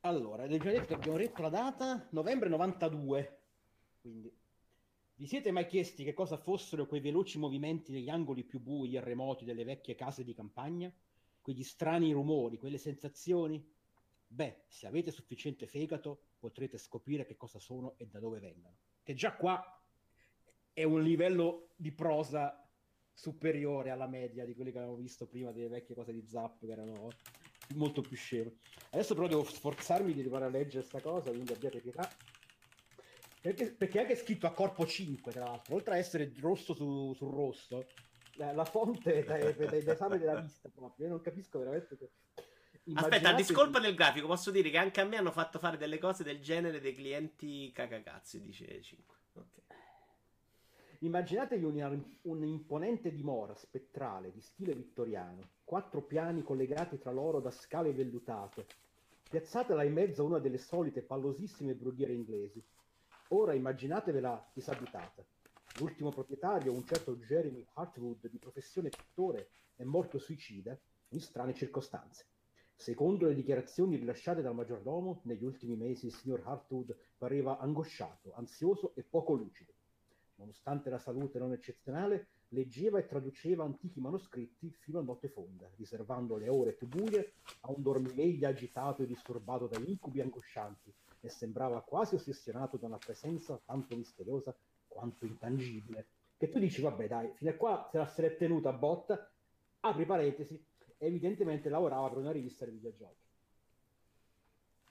Allora, 0.00 0.44
abbiamo 0.44 1.16
detto 1.16 1.42
la 1.42 1.48
data, 1.48 2.06
novembre 2.10 2.48
92, 2.48 3.38
quindi 4.00 4.32
vi 5.18 5.26
siete 5.26 5.50
mai 5.50 5.66
chiesti 5.66 6.02
che 6.02 6.14
cosa 6.14 6.36
fossero 6.36 6.86
quei 6.86 7.00
veloci 7.00 7.38
movimenti 7.38 7.92
negli 7.92 8.08
angoli 8.08 8.42
più 8.42 8.58
bui 8.58 8.96
e 8.96 9.00
remoti 9.00 9.44
delle 9.44 9.64
vecchie 9.64 9.94
case 9.94 10.24
di 10.24 10.34
campagna? 10.34 10.92
quegli 11.48 11.62
strani 11.62 12.12
rumori, 12.12 12.58
quelle 12.58 12.76
sensazioni? 12.76 13.66
Beh, 14.26 14.64
se 14.68 14.86
avete 14.86 15.10
sufficiente 15.10 15.66
fegato, 15.66 16.32
potrete 16.38 16.76
scoprire 16.76 17.24
che 17.24 17.36
cosa 17.36 17.58
sono 17.58 17.94
e 17.96 18.06
da 18.06 18.20
dove 18.20 18.38
vengono. 18.38 18.76
Che 19.02 19.14
già 19.14 19.34
qua 19.34 19.82
è 20.74 20.82
un 20.82 21.02
livello 21.02 21.70
di 21.74 21.90
prosa 21.90 22.70
superiore 23.14 23.88
alla 23.88 24.06
media 24.06 24.44
di 24.44 24.54
quelli 24.54 24.70
che 24.70 24.76
avevamo 24.76 24.98
visto 24.98 25.26
prima 25.26 25.50
delle 25.50 25.68
vecchie 25.68 25.94
cose 25.94 26.12
di 26.12 26.22
Zap 26.26 26.60
che 26.60 26.70
erano 26.70 27.08
molto 27.76 28.02
più 28.02 28.16
scemo. 28.16 28.52
Adesso 28.90 29.14
però 29.14 29.26
devo 29.26 29.44
sforzarmi 29.44 30.12
di 30.12 30.20
arrivare 30.20 30.44
a 30.44 30.48
leggere 30.48 30.86
questa 30.86 31.00
cosa, 31.00 31.30
quindi 31.30 31.54
abbiate 31.54 31.80
pietà. 31.80 32.06
Perché, 33.48 33.70
perché 33.70 33.98
è 33.98 34.00
anche 34.02 34.16
scritto 34.16 34.46
a 34.46 34.52
corpo 34.52 34.84
5, 34.84 35.32
tra 35.32 35.44
l'altro, 35.44 35.74
oltre 35.74 35.94
a 35.94 35.96
essere 35.96 36.30
rosso 36.38 36.74
su, 36.74 37.14
su 37.14 37.30
rosso, 37.30 37.86
la, 38.34 38.52
la 38.52 38.66
fonte 38.66 39.24
è 39.24 39.82
d'esame 39.82 40.18
della 40.18 40.38
vista 40.38 40.68
proprio. 40.68 41.06
Io 41.06 41.12
non 41.12 41.22
capisco 41.22 41.58
veramente 41.58 41.96
che... 41.96 42.10
Aspetta, 42.92 43.30
a 43.30 43.34
discolpa 43.34 43.80
del 43.80 43.94
grafico, 43.94 44.26
posso 44.26 44.50
dire 44.50 44.68
che 44.68 44.76
anche 44.76 45.00
a 45.00 45.04
me 45.04 45.16
hanno 45.16 45.30
fatto 45.30 45.58
fare 45.58 45.78
delle 45.78 45.98
cose 45.98 46.24
del 46.24 46.42
genere 46.42 46.78
dei 46.78 46.94
clienti 46.94 47.72
cacacazzi, 47.72 48.38
dice 48.38 48.82
5. 48.82 49.16
Ok. 49.34 49.62
Immaginatevi 51.00 51.64
un, 51.64 52.04
un'imponente 52.22 53.10
dimora 53.10 53.54
spettrale 53.54 54.30
di 54.30 54.42
stile 54.42 54.74
vittoriano, 54.74 55.52
quattro 55.64 56.02
piani 56.02 56.42
collegati 56.42 56.98
tra 56.98 57.12
loro 57.12 57.40
da 57.40 57.50
scale 57.50 57.94
vellutate, 57.94 58.66
piazzatela 59.30 59.84
in 59.84 59.92
mezzo 59.94 60.20
a 60.20 60.26
una 60.26 60.38
delle 60.38 60.58
solite 60.58 61.00
pallosissime 61.00 61.74
brughiere 61.74 62.12
inglesi. 62.12 62.62
Ora 63.28 63.52
immaginatevela 63.52 64.50
disabitata. 64.54 65.24
L'ultimo 65.78 66.10
proprietario, 66.10 66.72
un 66.72 66.86
certo 66.86 67.16
Jeremy 67.16 67.66
Hartwood, 67.74 68.28
di 68.28 68.38
professione 68.38 68.88
pittore, 68.88 69.50
è 69.76 69.84
morto 69.84 70.18
suicida 70.18 70.78
in 71.10 71.20
strane 71.20 71.54
circostanze. 71.54 72.26
Secondo 72.74 73.26
le 73.26 73.34
dichiarazioni 73.34 73.96
rilasciate 73.96 74.40
dal 74.40 74.54
maggiordomo, 74.54 75.20
negli 75.24 75.44
ultimi 75.44 75.76
mesi 75.76 76.06
il 76.06 76.14
signor 76.14 76.42
Hartwood 76.44 76.96
pareva 77.18 77.58
angosciato, 77.58 78.32
ansioso 78.34 78.94
e 78.94 79.02
poco 79.02 79.34
lucido 79.34 79.74
nonostante 80.38 80.88
la 80.88 80.98
salute 80.98 81.38
non 81.38 81.52
eccezionale, 81.52 82.28
leggeva 82.48 82.98
e 82.98 83.06
traduceva 83.06 83.64
antichi 83.64 84.00
manoscritti 84.00 84.70
fino 84.70 84.98
a 84.98 85.02
notte 85.02 85.28
fonda, 85.28 85.70
riservando 85.76 86.36
le 86.36 86.48
ore 86.48 86.72
più 86.72 86.86
buie 86.86 87.34
a 87.62 87.70
un 87.70 87.82
dormiveglia 87.82 88.48
agitato 88.48 89.02
e 89.02 89.06
disturbato 89.06 89.66
da 89.66 89.78
incubi 89.78 90.20
angoscianti 90.20 90.94
e 91.20 91.28
sembrava 91.28 91.82
quasi 91.82 92.14
ossessionato 92.14 92.76
da 92.76 92.86
una 92.86 92.98
presenza 92.98 93.60
tanto 93.64 93.96
misteriosa 93.96 94.56
quanto 94.86 95.26
intangibile. 95.26 96.06
Che 96.36 96.48
tu 96.48 96.58
dici, 96.58 96.80
vabbè 96.80 97.08
dai, 97.08 97.32
fino 97.34 97.50
a 97.50 97.54
qua 97.54 97.88
se 97.90 97.98
la 97.98 98.12
l'è 98.16 98.36
tenuta 98.36 98.68
a 98.68 98.72
botta, 98.72 99.32
apri 99.80 100.04
parentesi, 100.04 100.64
evidentemente 100.98 101.68
lavorava 101.68 102.08
per 102.08 102.18
una 102.18 102.32
rivista 102.32 102.64
di 102.64 102.72
videogiochi. 102.72 103.26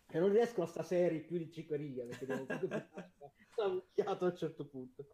E 0.10 0.20
non 0.20 0.32
riescono 0.32 0.66
a 0.66 0.70
sta 0.70 0.84
serie 0.84 1.20
più 1.20 1.38
di 1.38 1.52
5 1.52 1.76
righe, 1.76 2.06
perché 2.06 2.26
devo 2.26 2.46
a 4.06 4.18
un 4.20 4.36
certo 4.36 4.66
punto. 4.66 5.06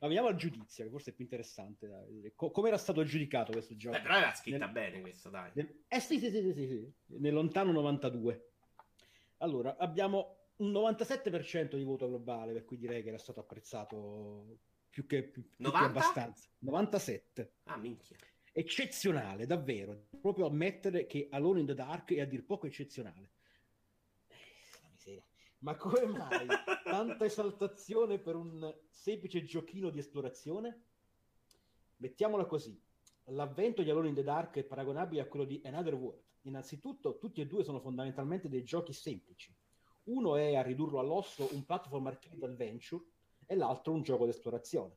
Ma 0.00 0.06
veniamo 0.06 0.28
al 0.28 0.36
giudizio, 0.36 0.84
che 0.84 0.90
forse 0.90 1.10
è 1.10 1.14
più 1.14 1.24
interessante. 1.24 2.32
Co- 2.34 2.50
come 2.50 2.68
era 2.68 2.78
stato 2.78 3.04
giudicato 3.04 3.52
questo 3.52 3.76
gioco? 3.76 3.96
Beh, 3.96 4.02
però 4.02 4.16
era 4.16 4.32
scritta 4.32 4.58
nel... 4.58 4.72
bene 4.72 5.00
questa, 5.00 5.28
dai. 5.28 5.50
Nel... 5.54 5.84
Eh 5.88 6.00
sì, 6.00 6.18
sì, 6.18 6.30
sì, 6.30 6.42
sì, 6.42 6.66
sì, 6.66 6.92
nel 7.18 7.34
lontano 7.34 7.72
92. 7.72 8.53
Allora, 9.38 9.76
abbiamo 9.76 10.50
un 10.56 10.70
97% 10.70 11.76
di 11.76 11.84
voto 11.84 12.08
globale, 12.08 12.52
per 12.52 12.64
cui 12.64 12.78
direi 12.78 13.02
che 13.02 13.08
era 13.08 13.18
stato 13.18 13.40
apprezzato 13.40 14.58
più 14.90 15.06
che, 15.06 15.24
più, 15.24 15.48
più 15.48 15.70
che 15.70 15.76
abbastanza. 15.76 16.48
97. 16.58 17.52
Ah, 17.64 17.76
minchia. 17.76 18.16
Eccezionale, 18.52 19.46
davvero. 19.46 20.06
Proprio 20.20 20.46
ammettere 20.46 21.06
che 21.06 21.28
Alone 21.30 21.60
in 21.60 21.66
the 21.66 21.74
Dark 21.74 22.12
è 22.12 22.20
a 22.20 22.26
dir 22.26 22.44
poco 22.44 22.66
eccezionale. 22.66 23.32
Ma 25.64 25.76
come 25.76 26.04
mai 26.04 26.46
tanta 26.84 27.24
esaltazione 27.24 28.18
per 28.18 28.36
un 28.36 28.72
semplice 28.90 29.42
giochino 29.44 29.88
di 29.88 29.98
esplorazione? 29.98 30.82
Mettiamola 31.96 32.44
così. 32.44 32.78
L'avvento 33.28 33.82
di 33.82 33.88
Alone 33.88 34.08
in 34.08 34.14
the 34.14 34.22
Dark 34.22 34.56
è 34.56 34.64
paragonabile 34.64 35.22
a 35.22 35.26
quello 35.26 35.46
di 35.46 35.62
Another 35.64 35.94
World. 35.94 36.23
Innanzitutto, 36.46 37.18
tutti 37.18 37.40
e 37.40 37.46
due 37.46 37.64
sono 37.64 37.80
fondamentalmente 37.80 38.48
dei 38.48 38.64
giochi 38.64 38.92
semplici. 38.92 39.54
Uno 40.04 40.36
è, 40.36 40.54
a 40.56 40.62
ridurlo 40.62 40.98
all'osso, 40.98 41.48
un 41.52 41.64
platform 41.64 42.06
arcade 42.06 42.44
adventure 42.44 43.04
e 43.46 43.56
l'altro 43.56 43.92
un 43.92 44.02
gioco 44.02 44.24
di 44.24 44.30
esplorazione, 44.30 44.96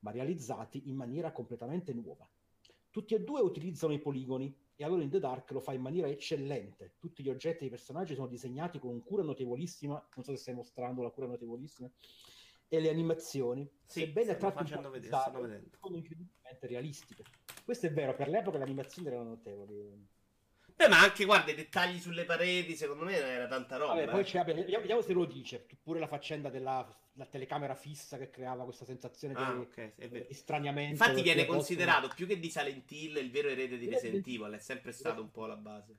ma 0.00 0.12
realizzati 0.12 0.88
in 0.88 0.94
maniera 0.94 1.32
completamente 1.32 1.92
nuova. 1.92 2.28
Tutti 2.90 3.14
e 3.14 3.22
due 3.24 3.40
utilizzano 3.40 3.92
i 3.92 3.98
poligoni 3.98 4.56
e 4.76 4.84
allora 4.84 5.02
in 5.02 5.10
The 5.10 5.18
Dark 5.18 5.50
lo 5.50 5.60
fa 5.60 5.72
in 5.72 5.80
maniera 5.80 6.08
eccellente. 6.08 6.94
Tutti 6.98 7.22
gli 7.22 7.28
oggetti 7.28 7.64
e 7.64 7.66
i 7.66 7.70
personaggi 7.70 8.14
sono 8.14 8.28
disegnati 8.28 8.78
con 8.78 9.02
cura 9.02 9.24
notevolissima, 9.24 10.08
non 10.14 10.24
so 10.24 10.30
se 10.30 10.38
stai 10.38 10.54
mostrando 10.54 11.02
la 11.02 11.10
cura 11.10 11.26
notevolissima, 11.26 11.90
e 12.68 12.80
le 12.80 12.88
animazioni, 12.88 13.68
sì, 13.84 14.00
sebbene 14.00 14.32
a 14.32 14.36
tratti 14.36 14.58
facendo 14.58 14.90
vedere, 14.90 15.16
sono 15.80 15.96
incredibilmente 15.96 16.66
realistiche. 16.66 17.24
Questo 17.64 17.86
è 17.86 17.92
vero, 17.92 18.14
per 18.14 18.28
l'epoca 18.28 18.58
le 18.58 18.64
animazioni 18.64 19.08
erano 19.08 19.30
notevoli. 19.30 20.14
Beh, 20.76 20.88
ma 20.88 21.00
anche 21.00 21.24
guarda 21.24 21.52
i 21.52 21.54
dettagli 21.54 21.98
sulle 21.98 22.24
pareti, 22.24 22.76
secondo 22.76 23.04
me 23.04 23.16
era 23.16 23.46
tanta 23.46 23.78
roba. 23.78 23.94
Vabbè, 23.94 24.10
poi 24.10 24.20
eh. 24.20 24.24
c'è, 24.24 24.44
vediamo, 24.44 24.80
vediamo, 24.80 25.00
se 25.00 25.14
lo 25.14 25.24
dice. 25.24 25.66
Pure 25.82 25.98
la 25.98 26.06
faccenda 26.06 26.50
della 26.50 26.86
telecamera 27.30 27.74
fissa 27.74 28.18
che 28.18 28.28
creava 28.28 28.64
questa 28.64 28.84
sensazione 28.84 29.32
ah, 29.34 29.54
di, 29.54 29.60
okay, 29.60 30.26
di 30.26 30.34
straniamento. 30.34 31.02
Infatti, 31.02 31.22
viene 31.22 31.46
considerato 31.46 32.02
posto... 32.02 32.16
più 32.16 32.26
che 32.26 32.38
di 32.38 32.50
Silent 32.50 32.90
Hill 32.90 33.16
il 33.16 33.30
vero 33.30 33.48
erede 33.48 33.78
di 33.78 33.88
Resident 33.88 34.26
Evil, 34.26 34.52
è 34.52 34.58
sempre 34.58 34.92
stato 34.92 35.22
un 35.22 35.30
po' 35.30 35.46
la 35.46 35.56
base. 35.56 35.96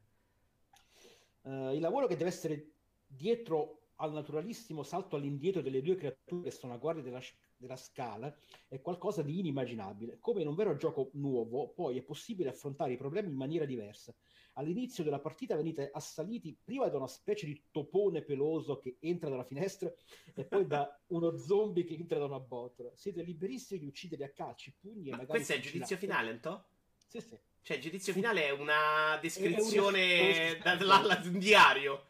Uh, 1.41 1.73
il 1.73 1.79
lavoro 1.79 2.05
che 2.05 2.15
deve 2.15 2.29
essere 2.29 2.71
dietro 3.07 3.93
al 3.95 4.11
naturalissimo 4.11 4.83
salto 4.83 5.15
all'indietro 5.15 5.61
delle 5.61 5.81
due 5.81 5.95
creature 5.95 6.43
che 6.43 6.51
sono 6.51 6.73
a 6.73 6.77
guardia 6.77 7.01
della, 7.01 7.21
della 7.55 7.77
scala 7.77 8.31
è 8.67 8.79
qualcosa 8.79 9.23
di 9.23 9.39
inimmaginabile. 9.39 10.19
Come 10.19 10.41
in 10.41 10.47
un 10.47 10.53
vero 10.53 10.75
gioco 10.75 11.09
nuovo, 11.13 11.69
poi 11.69 11.97
è 11.97 12.03
possibile 12.03 12.49
affrontare 12.49 12.93
i 12.93 12.97
problemi 12.97 13.29
in 13.29 13.35
maniera 13.35 13.65
diversa 13.65 14.13
all'inizio 14.57 15.03
della 15.03 15.19
partita 15.19 15.55
venite 15.55 15.89
assaliti 15.91 16.57
prima 16.61 16.87
da 16.89 16.97
una 16.97 17.07
specie 17.07 17.45
di 17.45 17.67
topone 17.71 18.23
peloso 18.23 18.79
che 18.79 18.97
entra 18.99 19.29
dalla 19.29 19.43
finestra 19.43 19.91
e 20.33 20.45
poi 20.45 20.67
da 20.67 20.99
uno 21.07 21.37
zombie 21.37 21.83
che 21.83 21.95
entra 21.95 22.19
da 22.19 22.25
una 22.25 22.39
botola. 22.39 22.91
Siete 22.95 23.21
liberissimi 23.21 23.79
di 23.79 23.85
uccidere 23.85 24.25
a 24.25 24.29
calci, 24.29 24.75
pugni 24.79 25.07
e 25.07 25.11
Ma 25.11 25.17
magari... 25.17 25.37
Questo 25.37 25.53
è 25.53 25.55
il 25.57 25.61
giudizio 25.61 25.97
finale, 25.97 26.29
Anto? 26.29 26.65
Sì, 27.07 27.21
sì. 27.21 27.37
Cioè, 27.61 27.77
il 27.77 27.83
giudizio 27.83 28.13
finale 28.13 28.45
è 28.45 28.51
una 28.51 29.17
descrizione 29.21 30.53
un... 30.53 30.77
da 30.77 31.21
un 31.23 31.39
diario. 31.39 32.05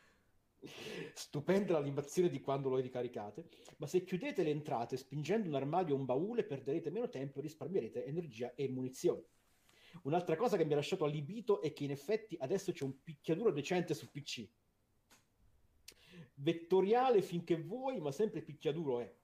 Stupenda 1.14 1.74
l'animazione 1.74 2.30
di 2.30 2.42
quando 2.42 2.70
lo 2.70 2.78
ricaricate, 2.78 3.46
ma 3.78 3.88
se 3.88 4.04
chiudete 4.04 4.44
le 4.44 4.52
entrate 4.52 4.98
spingendo 4.98 5.48
un 5.48 5.56
armadio 5.56 5.96
o 5.96 5.98
un 5.98 6.06
baule 6.06 6.44
perderete 6.44 6.92
meno 6.92 7.10
tempo 7.10 7.40
e 7.40 7.44
risparmierete 7.44 8.06
energia 8.06 8.54
e 8.56 8.70
munizioni. 8.70 9.24
Un'altra 10.04 10.36
cosa 10.36 10.58
che 10.58 10.66
mi 10.66 10.74
ha 10.74 10.78
lasciato 10.78 11.06
allibito 11.06 11.62
è 11.62 11.74
che 11.74 11.84
in 11.84 11.92
effetti 11.92 12.38
adesso 12.40 12.72
c'è 12.72 12.84
un 12.84 13.02
picchiaduro 13.02 13.52
decente 13.52 13.94
su 13.94 14.10
PC. 14.12 14.48
Vettoriale 16.36 17.22
finché 17.22 17.56
vuoi, 17.62 18.00
ma 18.00 18.12
sempre 18.12 18.42
picchiaduro 18.42 19.00
è. 19.00 19.16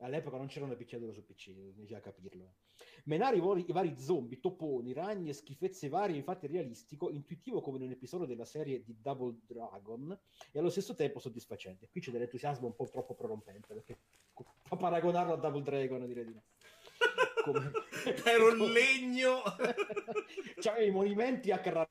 All'epoca 0.00 0.36
non 0.36 0.46
c'erano 0.46 0.76
picchiaduro 0.76 1.12
su 1.12 1.24
PC, 1.24 1.50
bisogna 1.50 2.00
capirlo. 2.00 2.56
Menare 3.04 3.36
i, 3.36 3.40
vari, 3.40 3.64
i 3.66 3.72
vari 3.72 3.98
zombie, 3.98 4.40
toponi, 4.40 4.92
ragni 4.92 5.30
e 5.30 5.32
schifezze 5.32 5.88
varie, 5.88 6.16
infatti 6.16 6.46
realistico, 6.46 7.10
intuitivo 7.10 7.62
come 7.62 7.78
in 7.78 7.84
un 7.84 7.90
episodio 7.92 8.26
della 8.26 8.44
serie 8.44 8.84
di 8.84 8.94
Double 9.00 9.38
Dragon 9.46 10.18
e 10.52 10.58
allo 10.58 10.68
stesso 10.68 10.94
tempo 10.94 11.18
soddisfacente. 11.18 11.88
Qui 11.88 12.00
c'è 12.00 12.10
dell'entusiasmo 12.10 12.66
un 12.66 12.74
po' 12.74 12.88
troppo 12.88 13.14
prorompente, 13.14 13.72
perché 13.72 13.98
fa 14.62 14.76
paragonarlo 14.76 15.32
a 15.32 15.36
Double 15.36 15.62
Dragon 15.62 16.04
direi 16.06 16.26
di 16.26 16.34
no 16.34 16.42
come... 17.50 17.70
per 18.22 18.40
un 18.42 18.70
legno. 18.70 19.42
Cioè 20.58 20.80
i 20.80 20.90
movimenti 20.90 21.52
a 21.52 21.60
carrare 21.60 21.90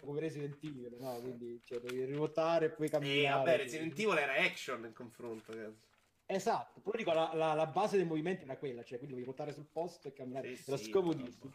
come 0.00 0.20
Resident 0.20 0.62
Evil 0.62 0.96
no? 0.98 1.18
quindi 1.20 1.62
cioè, 1.64 1.80
devi 1.80 2.04
ruotare 2.12 2.66
e 2.66 2.70
poi 2.70 2.90
camminare 2.90 3.20
e 3.20 3.30
vabbè 3.30 3.56
Resident 3.56 3.98
Evil 3.98 4.18
era 4.18 4.34
action 4.34 4.84
in 4.84 4.92
confronto 4.92 5.52
cazzo. 5.52 5.78
esatto 6.26 6.80
però 6.80 6.96
dico 6.96 7.12
la, 7.12 7.30
la, 7.34 7.54
la, 7.54 7.66
base 7.66 7.96
dei 7.96 8.04
movimenti 8.04 8.44
era 8.44 8.58
quella 8.58 8.82
cioè 8.82 8.98
quindi 8.98 9.14
devi 9.14 9.24
ruotare 9.24 9.52
sul 9.52 9.66
posto 9.70 10.08
e 10.08 10.12
camminare. 10.12 10.56
Sì, 10.56 10.64
era 10.68 10.76
sì, 10.76 10.90
scomodissimo 10.90 11.52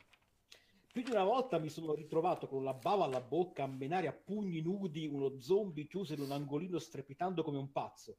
più 0.92 1.04
di 1.04 1.12
una 1.12 1.24
volta 1.24 1.58
mi 1.58 1.70
sono 1.70 1.94
ritrovato 1.94 2.48
con 2.48 2.64
la 2.64 2.74
bava 2.74 3.06
alla 3.06 3.22
bocca 3.22 3.64
a 3.64 3.68
menare 3.68 4.08
a 4.08 4.14
pugni 4.14 4.62
nudi 4.62 5.08
uno 5.08 5.40
zombie 5.40 5.88
chiuso 5.88 6.14
in 6.14 6.22
un 6.22 6.32
angolino 6.32 6.80
strepitando 6.80 7.44
come 7.44 7.58
un 7.58 7.72
pazzo 7.72 8.18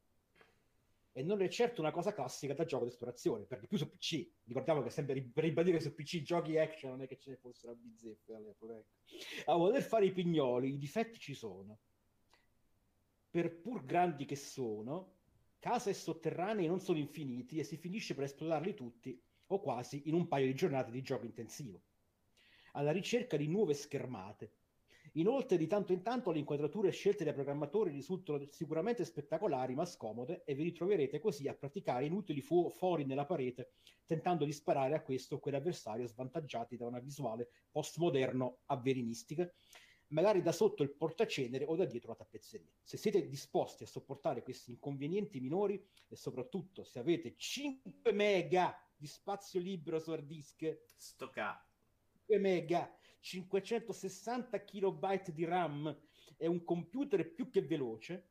e 1.16 1.22
non 1.22 1.40
è 1.42 1.48
certo 1.48 1.80
una 1.80 1.92
cosa 1.92 2.12
classica 2.12 2.54
da 2.54 2.64
gioco 2.64 2.82
di 2.82 2.90
esplorazione, 2.90 3.44
per 3.44 3.60
di 3.60 3.68
più 3.68 3.78
su 3.78 3.88
PC. 3.88 4.28
Ricordiamo 4.46 4.82
che 4.82 4.90
sempre 4.90 5.22
per 5.22 5.44
ribadire 5.44 5.78
su 5.78 5.94
PC 5.94 6.22
giochi 6.22 6.58
action 6.58 6.90
non 6.90 7.02
è 7.02 7.06
che 7.06 7.18
ce 7.18 7.30
ne 7.30 7.36
fossero 7.36 7.70
a 7.70 7.76
bizzeffe 7.76 8.34
all'epoca. 8.34 8.76
Ecco. 8.76 9.50
A 9.52 9.54
voler 9.54 9.82
fare 9.82 10.06
i 10.06 10.12
pignoli, 10.12 10.74
i 10.74 10.76
difetti 10.76 11.20
ci 11.20 11.34
sono. 11.34 11.78
Per 13.30 13.60
pur 13.60 13.84
grandi 13.84 14.24
che 14.24 14.34
sono, 14.34 15.18
case 15.60 15.90
e 15.90 15.94
sotterranei 15.94 16.66
non 16.66 16.80
sono 16.80 16.98
infiniti 16.98 17.58
e 17.58 17.62
si 17.62 17.76
finisce 17.76 18.14
per 18.14 18.24
esplorarli 18.24 18.74
tutti, 18.74 19.16
o 19.46 19.60
quasi, 19.60 20.08
in 20.08 20.14
un 20.14 20.26
paio 20.26 20.46
di 20.46 20.54
giornate 20.56 20.90
di 20.90 21.00
gioco 21.00 21.26
intensivo. 21.26 21.80
alla 22.72 22.90
ricerca 22.90 23.36
di 23.36 23.46
nuove 23.46 23.72
schermate. 23.72 24.50
Inoltre, 25.16 25.56
di 25.56 25.68
tanto 25.68 25.92
in 25.92 26.02
tanto 26.02 26.32
le 26.32 26.40
inquadrature 26.40 26.90
scelte 26.90 27.22
dai 27.22 27.32
programmatori 27.32 27.90
risultano 27.92 28.44
sicuramente 28.50 29.04
spettacolari 29.04 29.74
ma 29.74 29.84
scomode 29.84 30.42
e 30.44 30.54
vi 30.54 30.64
ritroverete 30.64 31.20
così 31.20 31.46
a 31.46 31.54
praticare 31.54 32.06
inutili 32.06 32.40
fu- 32.40 32.68
fori 32.68 33.04
nella 33.04 33.24
parete, 33.24 33.74
tentando 34.06 34.44
di 34.44 34.52
sparare 34.52 34.94
a 34.94 35.02
questo 35.02 35.36
o 35.36 35.38
quell'avversario 35.38 36.06
svantaggiati 36.06 36.76
da 36.76 36.86
una 36.86 36.98
visuale 36.98 37.48
postmoderno 37.70 38.62
avverinistica, 38.66 39.48
magari 40.08 40.42
da 40.42 40.50
sotto 40.50 40.82
il 40.82 40.92
portacenere 40.92 41.64
o 41.64 41.76
da 41.76 41.84
dietro 41.84 42.10
la 42.10 42.16
tappezzeria. 42.16 42.72
Se 42.82 42.96
siete 42.96 43.28
disposti 43.28 43.84
a 43.84 43.86
sopportare 43.86 44.42
questi 44.42 44.72
inconvenienti 44.72 45.38
minori 45.38 45.80
e 46.08 46.16
soprattutto 46.16 46.82
se 46.82 46.98
avete 46.98 47.34
5 47.36 48.12
mega 48.12 48.76
di 48.96 49.06
spazio 49.06 49.60
libero 49.60 50.00
su 50.00 50.10
hard 50.10 50.26
disk, 50.26 50.80
Sto 50.96 51.30
ca... 51.30 51.64
5 52.24 52.38
mega 52.38 52.90
560 53.20 54.64
kilobyte 54.64 55.32
di 55.32 55.44
RAM 55.44 55.94
e 56.36 56.46
un 56.46 56.64
computer 56.64 57.32
più 57.32 57.50
che 57.50 57.62
veloce, 57.62 58.30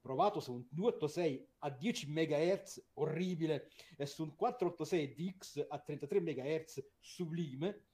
provato 0.00 0.40
su 0.40 0.52
un 0.52 0.66
286 0.68 1.48
a 1.58 1.70
10 1.70 2.10
MHz, 2.10 2.90
orribile, 2.94 3.70
e 3.96 4.06
su 4.06 4.22
un 4.22 4.34
486 4.34 5.14
DX 5.14 5.66
a 5.68 5.78
33 5.78 6.20
MHz, 6.20 6.86
sublime, 7.00 7.84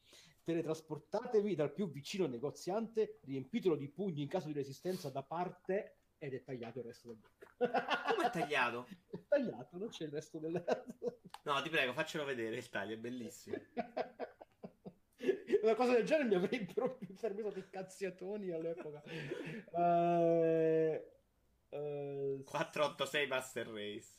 teletrasportatevi 0.43 1.55
dal 1.55 1.73
più 1.73 1.91
vicino 1.91 2.27
negoziante, 2.27 3.21
riempitelo 3.23 3.77
di 3.77 3.89
pugni 3.89 4.23
in 4.23 4.29
caso 4.29 4.49
di 4.49 4.55
resistenza 4.55 5.11
da 5.11 5.23
parte 5.23 5.99
ed 6.19 6.35
è 6.35 6.43
tagliato 6.43 6.81
il 6.81 6.85
resto 6.85 7.09
del 7.09 7.17
blocco. 7.17 8.13
Come 8.15 8.27
è 8.27 8.31
tagliato? 8.31 8.87
è 9.11 9.19
tagliato, 9.29 9.79
non 9.79 9.89
c'è 9.89 10.05
il 10.05 10.11
resto 10.11 10.39
del... 10.39 10.53
No, 11.45 11.63
ti 11.63 11.71
prego, 11.71 11.93
faccelo 11.93 12.25
vedere 12.25 12.57
il 12.57 12.69
taglio, 12.69 12.95
è 12.95 12.99
bellissimo. 12.99 13.57
Una 15.63 15.75
cosa 15.75 15.93
del 15.93 16.05
genere 16.05 16.29
mi 16.29 16.35
avrebbero 16.37 16.99
permesso 17.19 17.51
dei 17.55 17.69
cazziatoni 17.71 18.51
all'epoca. 18.51 19.03
Uh, 19.73 20.95
uh, 21.77 22.43
486 22.45 23.27
Master 23.27 23.67
Race. 23.69 24.19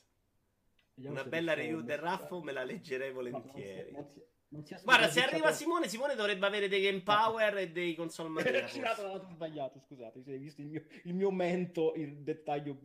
Una 0.95 1.23
bella 1.23 1.53
review 1.53 1.81
del 1.81 1.97
Raffo 1.97 2.41
me 2.41 2.51
la 2.51 2.63
leggerei 2.63 3.11
volentieri. 3.11 3.91
Non 3.91 4.07
si, 4.07 4.19
non 4.49 4.63
si, 4.63 4.73
non 4.73 4.79
si 4.79 4.83
Guarda, 4.83 5.09
se 5.09 5.21
arriva 5.21 5.51
Simone, 5.51 5.87
Simone 5.87 6.15
dovrebbe 6.15 6.45
avere 6.45 6.67
dei 6.67 6.81
Game 6.81 7.01
Power 7.01 7.57
e 7.57 7.71
dei 7.71 7.95
console 7.95 8.29
mania. 8.43 8.67
Ho 9.11 9.27
sbagliato, 9.29 9.79
scusate, 9.79 10.21
se 10.21 10.33
hai 10.33 10.37
visto 10.37 10.61
il 10.61 10.67
mio, 10.67 10.85
il 11.03 11.13
mio 11.15 11.31
mento, 11.31 11.93
il 11.95 12.21
dettaglio. 12.21 12.79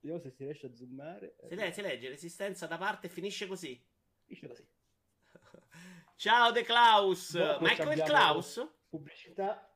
Vediamo 0.00 0.22
se 0.22 0.30
si 0.30 0.44
riesce 0.44 0.66
a 0.66 0.74
zoomare. 0.74 1.36
Se, 1.48 1.54
le, 1.54 1.72
se 1.72 1.82
legge 1.82 2.08
resistenza 2.08 2.66
da 2.66 2.76
parte 2.76 3.06
e 3.06 3.10
finisce 3.10 3.46
così. 3.46 3.82
Finisce 4.24 4.46
così. 4.46 4.66
Ciao 6.18 6.50
De 6.50 6.64
Klaus. 6.64 7.38
Dopo 7.38 7.62
Ma 7.62 7.70
è 7.70 7.76
quel 7.76 8.02
Klaus? 8.02 8.68
Pubblicità. 8.88 9.72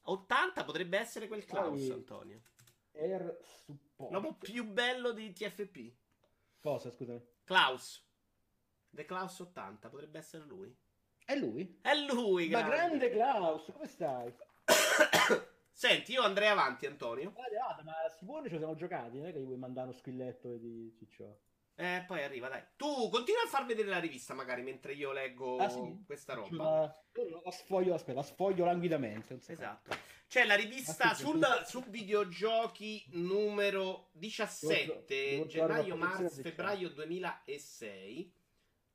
80 0.00 0.64
potrebbe 0.64 0.98
essere 0.98 1.28
quel 1.28 1.44
Klaus, 1.44 1.78
Poi 1.78 1.92
Antonio. 1.92 2.42
Air 2.90 3.38
Support. 3.40 4.10
L'uomo 4.10 4.34
più 4.34 4.64
bello 4.64 5.12
di 5.12 5.32
TFP. 5.32 5.92
Cosa, 6.58 6.90
scusami? 6.90 7.24
Klaus. 7.44 8.04
The 8.90 9.04
Klaus 9.04 9.38
80, 9.38 9.88
potrebbe 9.90 10.18
essere 10.18 10.44
lui. 10.44 10.76
È 11.24 11.36
lui? 11.36 11.78
È 11.80 11.94
lui, 11.94 12.48
grande. 12.48 12.68
Ma 12.68 12.74
grande 12.74 13.10
Klaus, 13.10 13.70
come 13.70 13.86
stai? 13.86 14.34
Senti, 15.70 16.10
io 16.10 16.22
andrei 16.22 16.48
avanti, 16.48 16.86
Antonio. 16.86 17.32
Ah, 17.36 17.80
ma 17.84 17.94
Simone 18.18 18.48
ci 18.48 18.58
siamo 18.58 18.74
giocati, 18.74 19.18
non 19.18 19.28
è 19.28 19.32
che 19.32 19.38
gli 19.38 19.44
vuoi 19.44 19.56
mandare 19.56 19.86
uno 19.86 19.96
squilletto 19.96 20.56
di 20.56 20.92
ciccio. 20.98 21.42
Eh, 21.74 22.04
poi 22.06 22.22
arriva, 22.22 22.48
dai. 22.48 22.62
Tu 22.76 23.08
continua 23.10 23.42
a 23.42 23.48
far 23.48 23.64
vedere 23.64 23.88
la 23.88 23.98
rivista, 23.98 24.34
magari, 24.34 24.62
mentre 24.62 24.92
io 24.92 25.12
leggo 25.12 25.56
ah, 25.56 25.68
sì? 25.68 26.02
questa 26.04 26.34
roba. 26.34 26.56
La, 26.56 27.02
la, 27.44 27.50
sfoglio, 27.50 27.94
aspetta, 27.94 28.18
la 28.18 28.24
sfoglio 28.24 28.64
languidamente. 28.64 29.40
Esatto. 29.46 29.96
C'è 30.28 30.44
la 30.44 30.54
rivista 30.54 31.12
sul, 31.14 31.44
su 31.66 31.82
videogiochi 31.88 33.04
numero 33.12 34.08
17, 34.12 35.04
devo, 35.06 35.44
devo 35.44 35.46
gennaio, 35.46 35.96
marzo, 35.96 36.42
febbraio 36.42 36.88
2006. 36.90 38.32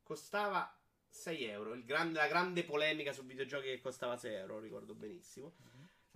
Costava 0.01 0.75
6 1.09 1.43
euro. 1.43 1.75
Gran, 1.83 2.13
la 2.13 2.27
grande 2.27 2.63
polemica 2.63 3.11
su 3.11 3.25
videogiochi 3.25 3.67
che 3.67 3.81
costava 3.81 4.17
6 4.17 4.33
euro, 4.33 4.59
ricordo 4.59 4.95
benissimo. 4.95 5.55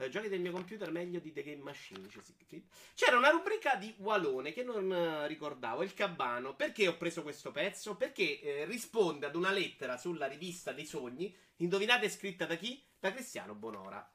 Eh, 0.01 0.09
giochi 0.09 0.29
del 0.29 0.39
mio 0.39 0.51
computer 0.51 0.89
meglio 0.89 1.19
di 1.19 1.31
The 1.31 1.43
Game 1.43 1.61
Machine. 1.61 2.07
C'era 2.95 3.17
una 3.17 3.29
rubrica 3.29 3.75
di 3.75 3.93
Walone 3.99 4.51
che 4.51 4.63
non 4.63 4.91
eh, 4.91 5.27
ricordavo, 5.27 5.83
il 5.83 5.93
Cabano. 5.93 6.55
Perché 6.55 6.87
ho 6.87 6.97
preso 6.97 7.21
questo 7.21 7.51
pezzo? 7.51 7.95
Perché 7.95 8.41
eh, 8.41 8.65
risponde 8.65 9.27
ad 9.27 9.35
una 9.35 9.51
lettera 9.51 9.97
sulla 9.97 10.25
rivista 10.25 10.71
dei 10.71 10.87
sogni. 10.87 11.35
Indovinate 11.57 12.09
scritta 12.09 12.47
da 12.47 12.55
chi? 12.55 12.83
Da 12.99 13.13
Cristiano 13.13 13.53
Bonora. 13.53 14.11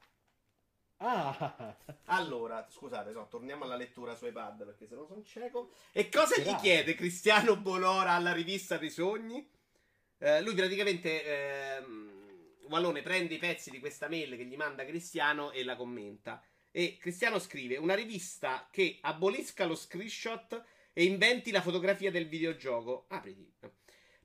Ah. 0.97 1.77
Allora, 2.07 2.67
scusate, 2.69 3.13
no, 3.13 3.29
torniamo 3.29 3.63
alla 3.63 3.77
lettura 3.77 4.17
su 4.17 4.27
iPad 4.27 4.65
perché 4.65 4.89
se 4.89 4.97
no 4.97 5.07
sono 5.07 5.23
cieco. 5.23 5.71
E 5.93 6.09
cosa 6.09 6.41
gli 6.41 6.55
chiede 6.57 6.97
Cristiano 6.97 7.57
Bonora 7.57 8.11
alla 8.13 8.33
rivista 8.33 8.77
dei 8.77 8.91
sogni? 8.91 9.49
Eh, 10.19 10.43
lui 10.43 10.55
praticamente 10.55 11.77
ehm, 11.77 12.16
Wallone 12.69 13.03
prende 13.03 13.35
i 13.35 13.39
pezzi 13.39 13.71
di 13.71 13.79
questa 13.79 14.09
mail 14.09 14.37
che 14.37 14.45
gli 14.45 14.57
manda 14.57 14.85
Cristiano 14.85 15.51
e 15.53 15.65
la 15.65 15.77
commenta. 15.77 16.43
E 16.71 16.97
Cristiano 16.99 17.39
scrive: 17.39 17.77
Una 17.77 17.95
rivista 17.95 18.69
che 18.71 18.99
abolisca 19.01 19.65
lo 19.65 19.75
screenshot 19.75 20.63
e 20.93 21.05
inventi 21.05 21.51
la 21.51 21.63
fotografia 21.63 22.11
del 22.11 22.29
videogioco. 22.29 23.07
Apriti. 23.09 23.53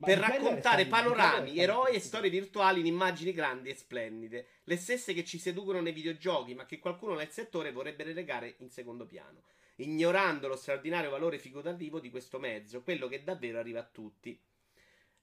Ma 0.01 0.07
per 0.07 0.17
raccontare 0.17 0.87
panorami, 0.87 1.59
eroi 1.59 1.93
e 1.93 1.99
storie 1.99 2.31
virtuali 2.31 2.79
in 2.79 2.87
immagini 2.87 3.33
grandi 3.33 3.69
e 3.69 3.75
splendide. 3.75 4.47
Le 4.63 4.77
stesse 4.77 5.13
che 5.13 5.23
ci 5.23 5.37
seducono 5.37 5.79
nei 5.79 5.93
videogiochi, 5.93 6.55
ma 6.55 6.65
che 6.65 6.79
qualcuno 6.79 7.13
nel 7.13 7.29
settore 7.29 7.71
vorrebbe 7.71 8.03
relegare 8.03 8.55
in 8.59 8.69
secondo 8.69 9.05
piano. 9.05 9.43
Ignorando 9.75 10.47
lo 10.47 10.55
straordinario 10.55 11.11
valore 11.11 11.37
figurativo 11.37 11.99
di 11.99 12.09
questo 12.09 12.39
mezzo, 12.39 12.81
quello 12.81 13.07
che 13.07 13.23
davvero 13.23 13.59
arriva 13.59 13.79
a 13.79 13.89
tutti. 13.91 14.39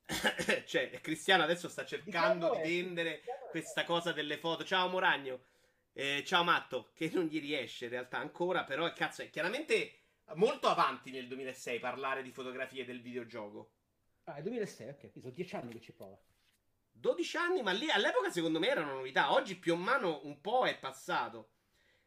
cioè, 0.65 0.91
Cristiano 1.01 1.43
adesso 1.43 1.69
sta 1.69 1.85
cercando 1.85 2.59
di 2.63 2.63
vendere 2.63 3.23
questa 3.51 3.85
cosa 3.85 4.13
delle 4.13 4.39
foto. 4.39 4.65
Ciao 4.65 4.89
Moragno. 4.89 5.45
Eh, 5.93 6.23
ciao 6.25 6.45
Matto, 6.45 6.91
che 6.95 7.11
non 7.13 7.25
gli 7.25 7.41
riesce 7.41 7.85
in 7.85 7.91
realtà 7.91 8.19
ancora, 8.19 8.65
però 8.65 8.91
cazzo, 8.93 9.23
è 9.23 9.31
chiaramente 9.31 9.93
molto 10.35 10.69
avanti 10.69 11.11
nel 11.11 11.27
2006 11.27 11.79
parlare 11.79 12.23
di 12.23 12.31
fotografie 12.31 12.85
del 12.85 13.03
videogioco. 13.03 13.73
Ah, 14.25 14.37
è 14.37 14.43
2006, 14.43 14.89
ok, 14.89 15.11
sono 15.19 15.33
dieci 15.33 15.57
anni 15.57 15.73
che 15.73 15.81
ci 15.81 15.93
prova. 15.93 16.19
12 16.91 17.37
anni, 17.37 17.63
ma 17.63 17.73
lì 17.73 17.91
all'epoca 17.91 18.31
secondo 18.31 18.59
me 18.59 18.69
era 18.69 18.83
una 18.83 18.93
novità. 18.93 19.33
Oggi 19.33 19.57
più 19.57 19.75
o 19.75 19.77
meno 19.77 20.21
un 20.25 20.41
po' 20.41 20.67
è 20.67 20.79
passato. 20.79 21.51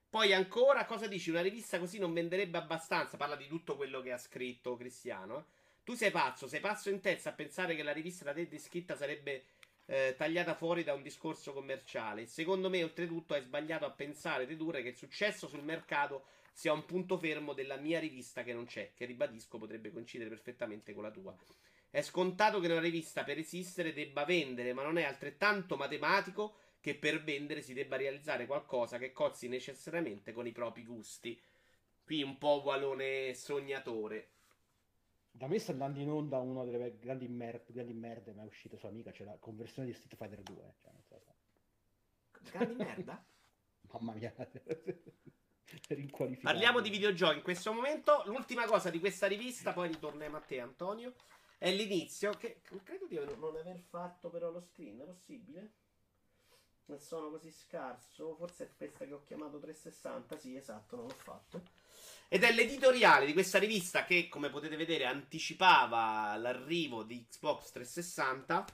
Poi 0.09 0.33
ancora, 0.33 0.85
cosa 0.85 1.07
dici? 1.07 1.29
Una 1.29 1.41
rivista 1.41 1.79
così 1.79 1.97
non 1.97 2.13
venderebbe 2.13 2.57
abbastanza. 2.57 3.15
Parla 3.15 3.35
di 3.35 3.47
tutto 3.47 3.75
quello 3.75 4.01
che 4.01 4.11
ha 4.11 4.17
scritto 4.17 4.75
Cristiano. 4.75 5.37
Eh? 5.37 5.60
Tu 5.83 5.95
sei 5.95 6.11
pazzo, 6.11 6.47
sei 6.47 6.59
pazzo 6.59 6.89
in 6.89 7.01
testa 7.01 7.29
a 7.29 7.33
pensare 7.33 7.75
che 7.75 7.83
la 7.83 7.91
rivista 7.91 8.23
da 8.23 8.33
te 8.33 8.47
descritta 8.47 8.95
sarebbe 8.95 9.45
eh, 9.85 10.13
tagliata 10.15 10.53
fuori 10.53 10.83
da 10.83 10.93
un 10.93 11.01
discorso 11.01 11.53
commerciale. 11.53 12.27
Secondo 12.27 12.69
me, 12.69 12.83
oltretutto, 12.83 13.33
hai 13.33 13.41
sbagliato 13.41 13.85
a 13.85 13.91
pensare, 13.91 14.45
dedurre 14.45 14.83
che 14.83 14.89
il 14.89 14.95
successo 14.95 15.47
sul 15.47 15.63
mercato 15.63 16.25
sia 16.53 16.71
un 16.71 16.85
punto 16.85 17.17
fermo 17.17 17.53
della 17.53 17.77
mia 17.77 17.99
rivista 17.99 18.43
che 18.43 18.53
non 18.53 18.65
c'è, 18.65 18.91
che 18.93 19.05
ribadisco 19.05 19.57
potrebbe 19.57 19.91
coincidere 19.91 20.29
perfettamente 20.29 20.93
con 20.93 21.03
la 21.03 21.11
tua. 21.11 21.35
È 21.89 22.01
scontato 22.01 22.59
che 22.59 22.67
una 22.67 22.79
rivista 22.79 23.23
per 23.23 23.39
esistere 23.39 23.91
debba 23.91 24.23
vendere, 24.23 24.73
ma 24.73 24.83
non 24.83 24.97
è 24.97 25.03
altrettanto 25.03 25.75
matematico 25.77 26.55
che 26.79 26.95
per 26.95 27.23
vendere 27.23 27.61
si 27.61 27.73
debba 27.73 27.97
realizzare 27.97 28.45
qualcosa 28.45 28.97
che 28.97 29.11
cozzi 29.11 29.47
necessariamente 29.47 30.31
con 30.31 30.45
i 30.45 30.51
propri 30.51 30.85
gusti. 30.85 31.39
Qui 32.03 32.23
un 32.23 32.37
po' 32.37 32.61
valone 32.61 33.33
sognatore. 33.33 34.29
Da 35.31 35.47
me 35.47 35.57
sta 35.59 35.71
andando 35.71 35.99
in 35.99 36.09
onda 36.09 36.39
una 36.39 36.63
delle 36.63 36.97
grandi, 36.99 37.27
mer- 37.27 37.63
grandi 37.67 37.93
merde, 37.93 38.33
ma 38.33 38.43
è 38.43 38.45
uscita 38.45 38.77
sua 38.77 38.89
amica, 38.89 39.11
c'è 39.11 39.23
la 39.23 39.37
conversione 39.39 39.87
di 39.87 39.93
Street 39.93 40.15
Fighter 40.15 40.41
2. 40.41 40.73
Cioè, 40.81 40.91
non 40.91 41.01
so 41.03 41.19
se... 41.19 42.51
Grandi 42.51 42.75
merda? 42.75 43.25
Mamma 43.91 44.13
mia. 44.13 44.33
Parliamo 46.41 46.81
di 46.81 46.89
videogiochi 46.89 47.37
in 47.37 47.43
questo 47.43 47.73
momento. 47.73 48.23
L'ultima 48.25 48.65
cosa 48.65 48.89
di 48.89 48.99
questa 48.99 49.27
rivista, 49.27 49.73
poi 49.73 49.87
ritorniamo 49.87 50.37
a 50.37 50.41
te, 50.41 50.59
Antonio. 50.59 51.13
È 51.57 51.71
l'inizio. 51.71 52.31
Che 52.31 52.61
credo 52.83 53.07
di 53.07 53.15
non 53.15 53.55
aver 53.55 53.79
fatto 53.79 54.29
però 54.29 54.51
lo 54.51 54.59
screen. 54.59 54.99
È 54.99 55.05
possibile? 55.05 55.71
Ne 56.85 56.97
sono 56.99 57.29
così 57.29 57.51
scarso. 57.51 58.35
Forse 58.35 58.65
è 58.65 58.69
questa 58.75 59.05
che 59.05 59.13
ho 59.13 59.23
chiamato 59.23 59.59
360. 59.59 60.37
Sì, 60.37 60.55
esatto, 60.55 60.95
non 60.95 61.05
l'ho 61.05 61.13
fatto. 61.13 61.61
Ed 62.33 62.45
è 62.45 62.53
l'editoriale 62.53 63.25
di 63.25 63.33
questa 63.33 63.59
rivista 63.59 64.05
che, 64.05 64.29
come 64.29 64.49
potete 64.49 64.77
vedere, 64.77 65.03
anticipava 65.03 66.33
l'arrivo 66.37 67.03
di 67.03 67.25
Xbox 67.29 67.71
360. 67.71 68.65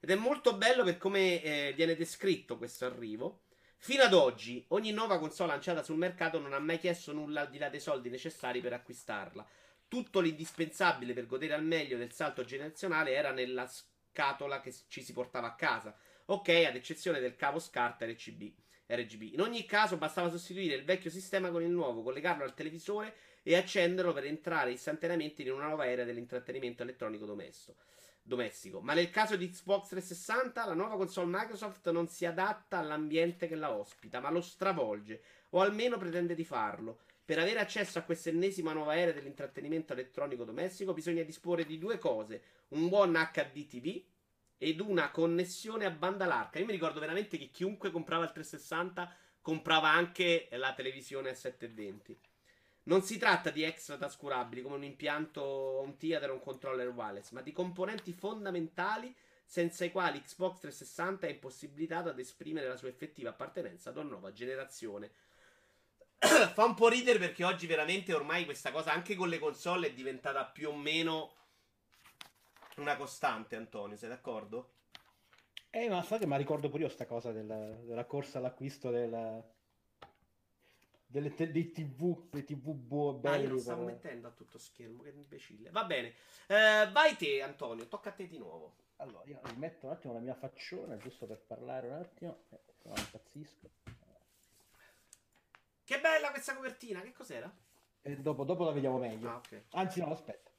Ed 0.00 0.08
è 0.08 0.14
molto 0.14 0.56
bello 0.56 0.82
per 0.82 0.96
come 0.96 1.42
eh, 1.42 1.74
viene 1.76 1.94
descritto 1.94 2.56
questo 2.56 2.86
arrivo. 2.86 3.42
Fino 3.76 4.02
ad 4.02 4.14
oggi, 4.14 4.64
ogni 4.68 4.92
nuova 4.92 5.18
console 5.18 5.50
lanciata 5.50 5.82
sul 5.82 5.98
mercato 5.98 6.38
non 6.38 6.54
ha 6.54 6.58
mai 6.58 6.78
chiesto 6.78 7.12
nulla 7.12 7.42
al 7.42 7.50
di 7.50 7.58
là 7.58 7.68
dei 7.68 7.80
soldi 7.80 8.08
necessari 8.08 8.62
per 8.62 8.72
acquistarla. 8.72 9.46
Tutto 9.88 10.20
l'indispensabile 10.20 11.12
per 11.12 11.26
godere 11.26 11.52
al 11.52 11.64
meglio 11.64 11.98
del 11.98 12.14
salto 12.14 12.44
generazionale 12.44 13.12
era 13.12 13.30
nella 13.30 13.70
scatola 13.70 14.62
che 14.62 14.74
ci 14.88 15.02
si 15.02 15.12
portava 15.12 15.48
a 15.48 15.54
casa. 15.54 15.94
Ok, 16.24 16.48
ad 16.48 16.76
eccezione 16.76 17.20
del 17.20 17.36
cavo 17.36 17.58
SCART 17.58 18.04
RCB. 18.04 18.54
RGB. 18.86 19.32
In 19.32 19.40
ogni 19.40 19.64
caso 19.64 19.96
bastava 19.96 20.30
sostituire 20.30 20.74
il 20.74 20.84
vecchio 20.84 21.10
sistema 21.10 21.50
con 21.50 21.62
il 21.62 21.70
nuovo, 21.70 22.02
collegarlo 22.02 22.44
al 22.44 22.54
televisore 22.54 23.14
e 23.42 23.56
accenderlo 23.56 24.12
per 24.12 24.24
entrare 24.26 24.72
istantaneamente 24.72 25.42
in 25.42 25.52
una 25.52 25.66
nuova 25.66 25.88
era 25.88 26.04
dell'intrattenimento 26.04 26.82
elettronico 26.82 27.26
domestico. 27.26 27.76
domestico. 28.22 28.80
Ma 28.80 28.94
nel 28.94 29.10
caso 29.10 29.36
di 29.36 29.50
Xbox 29.50 29.88
360, 29.88 30.64
la 30.64 30.74
nuova 30.74 30.96
console 30.96 31.26
Microsoft 31.30 31.90
non 31.90 32.06
si 32.08 32.24
adatta 32.24 32.78
all'ambiente 32.78 33.48
che 33.48 33.56
la 33.56 33.72
ospita, 33.72 34.20
ma 34.20 34.30
lo 34.30 34.40
stravolge, 34.40 35.22
o 35.50 35.60
almeno 35.60 35.98
pretende 35.98 36.34
di 36.34 36.44
farlo. 36.44 37.00
Per 37.24 37.38
avere 37.38 37.60
accesso 37.60 37.98
a 37.98 38.02
questa 38.02 38.30
ennesima 38.30 38.72
nuova 38.72 38.96
era 38.96 39.12
dell'intrattenimento 39.12 39.92
elettronico 39.92 40.44
domestico 40.44 40.92
bisogna 40.92 41.22
disporre 41.22 41.64
di 41.64 41.78
due 41.78 41.98
cose: 41.98 42.42
un 42.68 42.88
buon 42.88 43.12
HD 43.12 43.66
TV 43.66 44.02
ed 44.62 44.78
una 44.78 45.10
connessione 45.10 45.86
a 45.86 45.90
banda 45.90 46.24
larga. 46.24 46.60
Io 46.60 46.66
mi 46.66 46.70
ricordo 46.70 47.00
veramente 47.00 47.36
che 47.36 47.50
chiunque 47.50 47.90
comprava 47.90 48.22
il 48.22 48.30
360 48.30 49.12
comprava 49.40 49.90
anche 49.90 50.48
la 50.52 50.72
televisione 50.72 51.30
a 51.30 51.34
720. 51.34 52.16
Non 52.84 53.02
si 53.02 53.18
tratta 53.18 53.50
di 53.50 53.64
extra 53.64 53.96
trascurabili 53.96 54.62
come 54.62 54.76
un 54.76 54.84
impianto, 54.84 55.80
un 55.84 55.96
theater 55.96 56.30
o 56.30 56.34
un 56.34 56.40
controller 56.40 56.88
wireless, 56.90 57.30
ma 57.30 57.42
di 57.42 57.50
componenti 57.50 58.12
fondamentali 58.12 59.12
senza 59.44 59.84
i 59.84 59.90
quali 59.90 60.22
Xbox 60.22 60.60
360 60.60 61.26
è 61.26 61.30
impossibilitato 61.30 62.10
ad 62.10 62.20
esprimere 62.20 62.68
la 62.68 62.76
sua 62.76 62.88
effettiva 62.88 63.30
appartenenza 63.30 63.90
ad 63.90 63.96
una 63.96 64.10
nuova 64.10 64.32
generazione. 64.32 65.10
Fa 66.54 66.64
un 66.64 66.74
po' 66.74 66.88
ridere 66.88 67.18
perché 67.18 67.42
oggi 67.42 67.66
veramente 67.66 68.14
ormai 68.14 68.44
questa 68.44 68.70
cosa 68.70 68.92
anche 68.92 69.16
con 69.16 69.28
le 69.28 69.40
console 69.40 69.88
è 69.88 69.92
diventata 69.92 70.44
più 70.44 70.68
o 70.68 70.76
meno 70.76 71.34
una 72.76 72.96
costante, 72.96 73.56
Antonio, 73.56 73.96
sei 73.96 74.08
d'accordo? 74.08 74.74
Eh, 75.70 75.88
ma 75.88 76.02
sai 76.02 76.18
che 76.18 76.26
mi 76.26 76.36
ricordo 76.36 76.68
pure 76.68 76.82
io 76.82 76.88
sta 76.88 77.06
cosa 77.06 77.32
della, 77.32 77.56
della 77.56 78.04
corsa 78.04 78.38
all'acquisto 78.38 78.90
della, 78.90 79.42
delle 81.06 81.34
te- 81.34 81.50
dei 81.50 81.70
TV, 81.72 82.28
dei 82.30 82.44
TV 82.44 82.72
buoni. 82.74 83.26
Ah, 83.26 83.36
io 83.36 83.50
lo 83.50 83.58
stavo 83.58 83.84
mettendo 83.84 84.28
a 84.28 84.32
tutto 84.32 84.58
schermo, 84.58 85.02
che 85.02 85.10
imbecille. 85.10 85.70
Va 85.70 85.84
bene. 85.84 86.14
Eh, 86.46 86.88
vai 86.92 87.16
te, 87.16 87.42
Antonio, 87.42 87.88
tocca 87.88 88.10
a 88.10 88.12
te 88.12 88.26
di 88.26 88.38
nuovo. 88.38 88.76
Allora, 88.96 89.24
io 89.24 89.40
rimetto 89.44 89.86
un 89.86 89.92
attimo 89.92 90.12
la 90.12 90.20
mia 90.20 90.34
faccione, 90.34 90.98
giusto 90.98 91.26
per 91.26 91.38
parlare 91.38 91.88
un 91.88 91.94
attimo. 91.94 92.44
Eh, 92.50 92.60
no, 92.84 92.94
impazzisco. 92.96 93.70
Che 95.84 96.00
bella 96.00 96.30
questa 96.30 96.54
copertina, 96.54 97.00
che 97.00 97.12
cos'era? 97.12 97.52
E 98.02 98.16
dopo, 98.18 98.44
dopo 98.44 98.64
la 98.64 98.72
vediamo 98.72 98.98
meglio. 98.98 99.28
Ah, 99.28 99.36
ok. 99.36 99.62
Anzi, 99.70 100.00
no, 100.00 100.12
aspetta. 100.12 100.51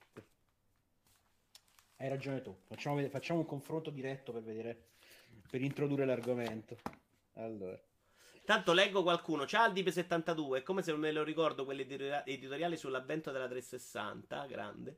Hai 2.04 2.10
ragione 2.10 2.42
tu. 2.42 2.54
Facciamo, 2.66 3.02
facciamo 3.08 3.39
un 3.39 3.46
confronto 3.46 3.89
diretto 3.89 4.34
per 4.34 4.44
vedere, 4.44 4.88
per 5.50 5.62
introdurre 5.62 6.04
l'argomento. 6.04 6.76
Allora. 7.36 7.82
Tanto 8.44 8.74
leggo 8.74 9.04
qualcuno. 9.04 9.46
Ciao 9.46 9.72
Aldip72. 9.72 10.58
È 10.58 10.63
come 10.63 10.82
se 10.82 10.92
non 10.92 11.00
me 11.00 11.13
lo 11.13 11.24
ricordo 11.24 11.63
quell'editoriale 11.63 12.76
sull'avvento 12.76 13.32
della 13.32 13.48
360. 13.48 14.46
Grande. 14.48 14.98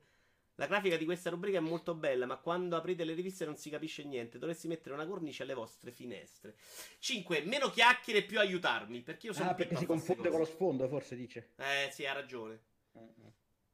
La 0.56 0.66
grafica 0.66 0.96
di 0.96 1.04
questa 1.04 1.30
rubrica 1.30 1.58
è 1.58 1.60
molto 1.60 1.94
bella, 1.94 2.26
ma 2.26 2.38
quando 2.38 2.74
aprite 2.74 3.04
le 3.04 3.14
riviste 3.14 3.44
non 3.44 3.56
si 3.56 3.70
capisce 3.70 4.02
niente. 4.02 4.40
Dovresti 4.40 4.66
mettere 4.66 4.96
una 4.96 5.06
cornice 5.06 5.44
alle 5.44 5.54
vostre 5.54 5.92
finestre. 5.92 6.56
5. 6.98 7.42
Meno 7.42 7.70
chiacchiere 7.70 8.22
più 8.22 8.40
aiutarmi. 8.40 9.02
Perché 9.02 9.28
io 9.28 9.32
sono 9.32 9.50
Ah, 9.50 9.54
perché 9.54 9.76
si 9.76 9.86
confonde 9.86 10.28
con 10.28 10.40
lo 10.40 10.44
sfondo, 10.44 10.88
forse 10.88 11.14
dice. 11.14 11.52
Eh, 11.54 11.88
sì, 11.92 12.04
ha 12.04 12.14
ragione. 12.14 12.60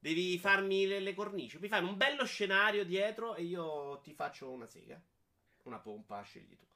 Devi 0.02 0.36
farmi 0.36 0.84
le, 0.84 0.98
le, 0.98 1.14
cornici. 1.14 1.60
Mi 1.60 1.68
fai 1.68 1.80
un 1.80 1.96
bello 1.96 2.24
scenario 2.24 2.84
dietro 2.84 3.36
e 3.36 3.44
io 3.44 4.00
ti 4.02 4.12
faccio 4.14 4.50
una 4.50 4.66
sega. 4.66 5.00
Una 5.62 5.78
pompa, 5.78 6.20
scegli 6.22 6.56
tu. 6.56 6.66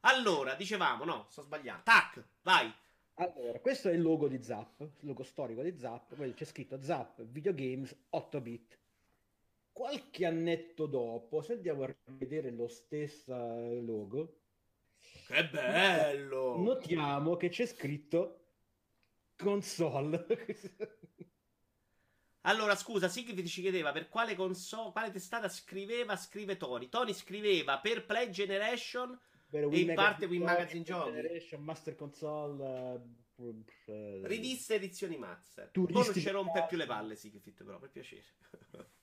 Allora, 0.00 0.56
dicevamo, 0.56 1.04
no, 1.04 1.26
sto 1.28 1.42
sbagliando. 1.42 1.84
Tac, 1.84 2.24
vai. 2.42 2.74
Allora, 3.14 3.60
questo 3.60 3.88
è 3.88 3.92
il 3.92 4.02
logo 4.02 4.26
di 4.26 4.42
Zap, 4.42 4.80
il 4.80 5.06
logo 5.06 5.22
storico 5.22 5.62
di 5.62 5.78
Zap. 5.78 6.16
Poi 6.16 6.34
c'è 6.34 6.44
scritto 6.44 6.82
Zap 6.82 7.22
Videogames 7.22 7.96
8 8.10 8.40
bit. 8.40 8.78
Qualche 9.70 10.26
annetto 10.26 10.86
dopo, 10.86 11.40
se 11.40 11.52
andiamo 11.52 11.84
a 11.84 11.94
vedere 12.06 12.50
lo 12.50 12.66
stesso 12.66 13.32
logo, 13.80 14.40
che 15.28 15.48
bello! 15.50 16.56
Notiamo 16.56 17.36
che 17.36 17.48
c'è 17.48 17.64
scritto 17.64 18.40
console. 19.36 20.26
Allora, 22.42 22.74
scusa, 22.74 23.08
Sigrid 23.08 23.46
ci 23.46 23.60
chiedeva 23.60 23.92
per 23.92 24.08
quale 24.08 24.34
console, 24.34 24.90
quale 24.90 25.10
testata 25.10 25.48
scriveva, 25.48 26.16
scrive 26.16 26.56
Tony. 26.56 26.88
Tony 26.88 27.14
scriveva 27.14 27.78
per 27.78 28.04
Play 28.04 28.30
Generation 28.30 29.16
e 29.50 29.80
in 29.80 29.94
parte 29.94 30.26
Win 30.26 30.42
Magazine 30.42 30.82
Giochi. 30.82 31.12
Generation, 31.12 31.62
Master 31.62 31.94
Console, 31.94 33.00
uh, 33.36 33.42
uh, 33.44 34.24
riviste 34.24 34.74
edizioni 34.74 35.16
Master. 35.16 35.70
Non 35.72 36.12
ci 36.12 36.28
rompe 36.30 36.64
più 36.68 36.76
le 36.76 36.86
palle, 36.86 37.14
Sigrid, 37.14 37.62
però, 37.62 37.78
per 37.78 37.90
piacere. 37.90 38.24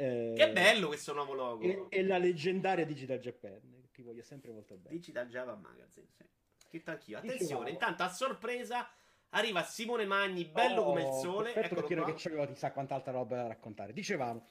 Eh, 0.00 0.32
che 0.34 0.50
bello 0.50 0.86
questo 0.86 1.12
nuovo 1.12 1.34
logo. 1.34 1.62
E, 1.62 1.98
e, 1.98 2.02
la 2.02 2.16
leggendaria 2.16 2.86
Digital 2.86 3.18
Japan, 3.18 3.86
che 3.90 4.02
voglio 4.02 4.22
sempre 4.22 4.50
molto 4.50 4.74
bene. 4.76 4.96
Digital 4.96 5.28
Java 5.28 5.54
Magazine, 5.54 6.06
sì. 6.16 6.24
Scritto 6.56 6.90
anch'io. 6.90 7.18
Attenzione, 7.18 7.42
Dicevamo. 7.42 7.68
intanto 7.68 8.02
a 8.04 8.08
sorpresa 8.08 8.90
Arriva 9.30 9.62
Simone 9.62 10.06
Magni, 10.06 10.44
bello 10.44 10.82
oh, 10.82 10.84
come 10.86 11.02
il 11.02 11.12
sole. 11.20 11.52
Perfetto 11.52 11.86
perché 11.86 12.04
che 12.04 12.14
c'avevo 12.16 12.46
chissà 12.46 12.72
quant'altra 12.72 13.12
roba 13.12 13.36
da 13.36 13.46
raccontare. 13.46 13.92
Dicevamo, 13.92 14.44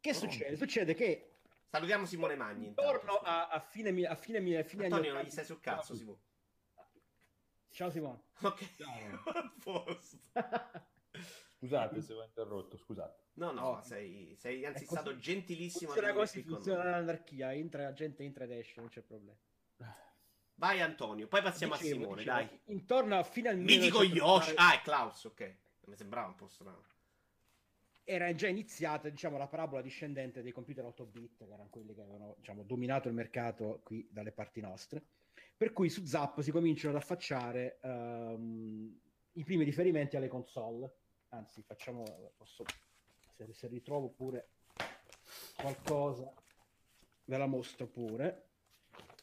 che 0.00 0.10
oh. 0.10 0.14
succede? 0.14 0.56
Succede 0.56 0.94
che... 0.94 1.38
Salutiamo 1.68 2.06
Simone 2.06 2.36
Magni. 2.36 2.66
Intorno 2.66 3.14
a, 3.14 3.48
a, 3.48 3.60
fine, 3.60 4.06
a 4.06 4.14
fine, 4.14 4.58
a 4.58 4.62
fine 4.62 4.84
Antonio, 4.84 5.12
non 5.12 5.22
gli 5.22 5.30
stai 5.30 5.44
sul 5.44 5.60
cazzo, 5.60 5.96
Simone. 5.96 6.18
Ciao 7.70 7.90
Simone. 7.90 8.22
Ok. 8.42 8.76
Ciao. 8.76 9.98
scusate 11.58 12.00
se 12.00 12.12
ho 12.14 12.22
interrotto, 12.22 12.76
scusate. 12.76 13.24
No, 13.34 13.50
no, 13.50 13.62
oh. 13.62 13.82
sei, 13.82 14.34
sei 14.38 14.64
anzi 14.64 14.84
stato 14.84 15.18
gentilissimo. 15.18 15.90
Funziona 15.90 16.14
così, 16.14 16.42
funziona 16.42 16.84
l'anarchia, 16.84 17.52
entra, 17.52 17.82
la 17.82 17.92
gente 17.92 18.22
entra 18.22 18.44
ed 18.44 18.52
esce, 18.52 18.80
non 18.80 18.88
c'è 18.88 19.02
problema. 19.02 19.36
Vai 20.58 20.80
Antonio, 20.80 21.28
poi 21.28 21.42
passiamo 21.42 21.76
dicevo, 21.76 21.94
a 21.94 21.98
Simone, 21.98 22.22
dicevo, 22.22 22.36
dai. 22.36 22.60
Intorno 22.74 23.18
a 23.18 23.22
fine 23.22 23.50
al 23.50 23.58
Mitico 23.58 24.02
Yoshi. 24.02 24.54
Ah, 24.56 24.74
è 24.74 24.80
Klaus, 24.80 25.24
ok. 25.24 25.54
Mi 25.86 25.96
sembrava 25.96 26.28
un 26.28 26.34
po' 26.34 26.48
strano. 26.48 26.82
Era 28.02 28.32
già 28.34 28.48
iniziata, 28.48 29.10
diciamo, 29.10 29.36
la 29.36 29.48
parabola 29.48 29.82
discendente 29.82 30.42
dei 30.42 30.52
computer 30.52 30.84
8 30.84 31.04
bit, 31.04 31.44
che 31.44 31.52
erano 31.52 31.68
quelli 31.68 31.92
che 31.92 32.00
avevano, 32.00 32.36
diciamo, 32.38 32.62
dominato 32.62 33.08
il 33.08 33.14
mercato 33.14 33.80
qui 33.82 34.08
dalle 34.10 34.32
parti 34.32 34.60
nostre. 34.60 35.04
Per 35.56 35.72
cui 35.72 35.90
su 35.90 36.04
Zap 36.06 36.40
si 36.40 36.50
cominciano 36.50 36.96
ad 36.96 37.02
affacciare 37.02 37.78
um, 37.82 38.98
i 39.32 39.44
primi 39.44 39.64
riferimenti 39.64 40.16
alle 40.16 40.28
console. 40.28 40.90
Anzi, 41.30 41.62
facciamo, 41.62 42.32
posso, 42.36 42.64
se, 43.34 43.52
se 43.52 43.66
ritrovo 43.66 44.08
pure 44.08 44.48
qualcosa, 45.54 46.32
ve 47.24 47.36
la 47.36 47.46
mostro 47.46 47.86
pure. 47.86 48.45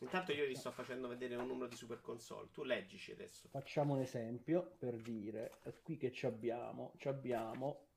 Intanto 0.03 0.33
io 0.33 0.45
vi 0.45 0.55
sto 0.55 0.71
facendo 0.71 1.07
vedere 1.07 1.35
un 1.35 1.47
numero 1.47 1.67
di 1.67 1.75
super 1.75 2.01
console. 2.01 2.49
Tu 2.51 2.63
leggici 2.63 3.11
adesso. 3.11 3.47
Facciamo 3.49 3.93
un 3.93 4.01
esempio 4.01 4.75
per 4.77 4.97
dire 4.97 5.59
qui 5.81 5.97
che 5.97 6.11
ci 6.11 6.25
abbiamo, 6.25 6.93
ci 6.97 7.07
abbiamo 7.07 7.87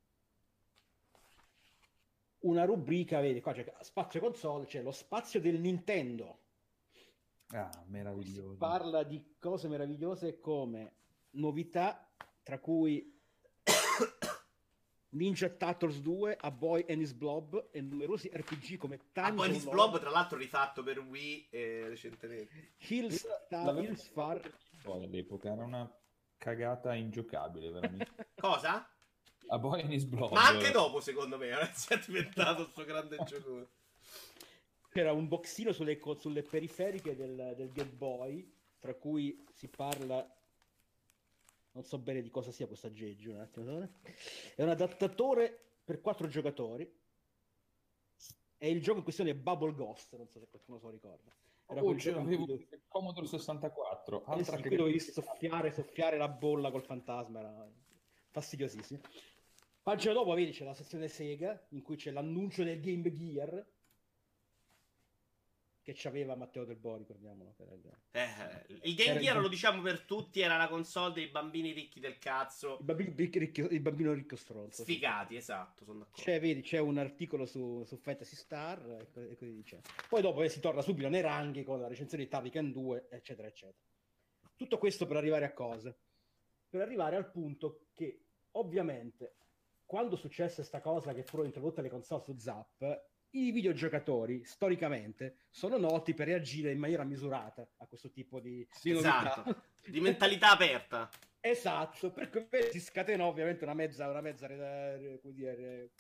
una 2.41 2.65
rubrica, 2.65 3.21
vedi 3.21 3.41
qua 3.41 3.53
c'è 3.53 3.71
spazio 3.81 4.21
console, 4.21 4.67
c'è 4.67 4.83
lo 4.83 4.93
spazio 4.93 5.41
del 5.41 5.59
Nintendo. 5.59 6.39
Ah, 7.49 7.71
meraviglioso. 7.87 8.53
Si 8.53 8.57
parla 8.57 9.03
di 9.03 9.35
cose 9.39 9.69
meravigliose 9.69 10.39
come 10.39 10.95
novità, 11.31 12.09
tra 12.43 12.61
cui 12.61 13.21
Ninja 15.11 15.49
Turtles 15.49 16.01
2, 16.01 16.37
A 16.41 16.51
Boy 16.51 16.85
and 16.89 17.01
His 17.01 17.13
Blob 17.13 17.69
e 17.71 17.81
numerosi 17.81 18.29
RPG 18.33 18.77
come 18.77 18.99
Time 19.13 19.29
A 19.29 19.33
Boy 19.33 19.47
and 19.47 19.55
His 19.55 19.65
Blob, 19.65 19.99
tra 19.99 20.11
l'altro 20.11 20.37
rifatto 20.37 20.83
per 20.83 20.99
Wii 20.99 21.49
eh, 21.51 21.85
recentemente. 21.89 22.75
Hills, 22.89 23.27
Star, 23.47 23.79
Hills 23.79 24.09
Far. 24.09 24.41
All'epoca 24.85 25.51
era 25.51 25.65
una 25.65 25.91
cagata 26.37 26.95
ingiocabile, 26.95 27.71
veramente. 27.71 28.09
Cosa? 28.37 28.89
A 29.49 29.59
Boy 29.59 29.81
and 29.83 29.93
His 29.93 30.05
Blob. 30.05 30.33
Ma 30.33 30.49
anche 30.49 30.71
dopo, 30.71 31.01
secondo 31.01 31.39
me, 31.39 31.51
si 31.73 31.93
è 31.93 31.99
diventato 32.05 32.65
questo 32.65 32.85
grande 32.85 33.17
gioco. 33.25 33.69
C'era 34.91 35.13
un 35.13 35.29
boxino 35.29 35.73
sulle, 35.73 36.01
sulle 36.19 36.43
periferiche 36.43 37.15
del, 37.15 37.55
del 37.57 37.71
Game 37.71 37.93
Boy, 37.93 38.51
tra 38.79 38.95
cui 38.95 39.45
si 39.53 39.69
parla 39.69 40.27
non 41.77 41.85
so 41.85 41.99
bene 41.99 42.23
di 42.23 42.31
cosa 42.31 42.51
sia 42.51 42.67
questo 42.67 42.87
aggeggio 42.87 43.33
un 43.33 43.41
attimo 43.41 43.91
è 44.55 44.63
un 44.63 44.69
adattatore 44.71 45.75
per 45.85 46.01
quattro 46.01 46.27
giocatori. 46.27 46.91
E 48.59 48.71
il 48.71 48.81
gioco 48.81 48.99
in 48.99 49.05
questione 49.05 49.31
è 49.31 49.35
Bubble 49.35 49.75
Ghost 49.75 50.17
non 50.17 50.27
so 50.29 50.41
se 50.41 50.49
qualcuno 50.49 50.79
se 50.79 50.85
lo 50.87 50.91
ricorda. 50.91 51.31
Era 51.69 51.83
oh, 51.83 51.95
quel 51.95 52.17
avevo 52.17 52.55
il 52.55 52.67
Commodore 52.89 53.27
64 53.27 54.25
eh 54.25 54.45
sì, 54.45 54.57
che 54.63 54.77
dovevi 54.77 54.99
soffiare, 54.99 55.73
soffiare 55.73 56.17
la 56.17 56.29
bolla 56.29 56.71
col 56.71 56.85
fantasma 56.85 57.41
era 57.41 57.71
fastidiosissimo. 58.31 59.01
Pagina 59.83 60.15
dopo 60.15 60.33
vedi 60.33 60.53
c'è 60.53 60.65
la 60.65 60.75
sezione 60.75 61.09
Sega 61.09 61.67
in 61.71 61.83
cui 61.83 61.97
c'è 61.97 62.11
l'annuncio 62.11 62.65
del 62.65 62.81
Game 62.81 63.13
Gear 63.13 63.65
che 65.87 65.93
c'aveva 65.95 66.35
Matteo 66.35 66.65
Del 66.65 66.75
Bo, 66.75 66.97
ricordiamolo. 66.97 67.55
Eh, 68.11 68.27
il 68.83 68.97
Game 68.97 69.21
Gear, 69.21 69.39
lo 69.39 69.47
diciamo 69.47 69.81
per 69.83 70.01
tutti, 70.01 70.41
era 70.41 70.57
la 70.57 70.67
console 70.67 71.15
dei 71.15 71.29
bambini 71.29 71.71
ricchi 71.71 72.01
del 72.01 72.19
cazzo. 72.19 72.79
Il 72.81 72.85
bambino 72.85 73.15
ricco, 73.17 73.61
il 73.61 73.81
bambino 73.81 74.13
ricco 74.13 74.35
stronzo. 74.35 74.83
Sfigati, 74.83 75.35
sì. 75.35 75.39
esatto, 75.39 75.85
sono 75.85 76.01
d'accordo. 76.01 76.21
C'è, 76.21 76.41
vedi, 76.41 76.63
c'è 76.63 76.81
un 76.81 76.99
articolo 76.99 77.47
su, 77.47 77.85
su 77.85 77.97
Fantasy 77.99 78.35
Star 78.35 79.07
e 79.15 79.37
così 79.37 79.53
dice. 79.53 79.83
Poi 80.09 80.23
dopo 80.23 80.43
eh, 80.43 80.49
si 80.49 80.59
torna 80.59 80.83
subito 80.83 81.09
nei 81.09 81.21
ranghi 81.21 81.63
con 81.63 81.81
la 81.81 81.87
recensione 81.87 82.25
di 82.25 82.29
Turrican 82.29 82.73
2, 82.73 83.07
eccetera, 83.09 83.47
eccetera. 83.47 83.79
Tutto 84.57 84.79
questo 84.79 85.07
per 85.07 85.19
arrivare 85.19 85.45
a 85.45 85.53
cosa? 85.53 85.97
Per 86.69 86.81
arrivare 86.81 87.15
al 87.15 87.31
punto 87.31 87.91
che, 87.93 88.25
ovviamente, 88.53 89.37
quando 89.85 90.17
successe 90.17 90.57
questa 90.57 90.81
cosa 90.81 91.15
che 91.15 91.23
furono 91.23 91.47
introdotte 91.47 91.81
le 91.81 91.91
console 91.91 92.25
su 92.25 92.37
Zap, 92.39 93.15
i 93.37 93.51
videogiocatori 93.51 94.45
storicamente 94.45 95.37
sono 95.51 95.77
noti 95.77 96.15
per 96.15 96.27
reagire 96.27 96.73
in 96.73 96.79
maniera 96.79 97.05
misurata 97.05 97.69
a 97.77 97.87
questo 97.87 98.11
tipo 98.11 98.41
di, 98.41 98.67
di, 98.83 98.91
esatto. 98.93 99.63
di 99.87 100.01
mentalità 100.01 100.53
aperta. 100.53 101.09
Esatto, 101.41 102.11
perché 102.11 102.71
si 102.73 102.81
scatenò 102.81 103.27
ovviamente 103.27 103.65
una 103.65 103.75
mezza, 103.75 104.09
una 104.09 104.21
mezza 104.21 104.49
come 104.49 105.33
dire, 105.33 105.91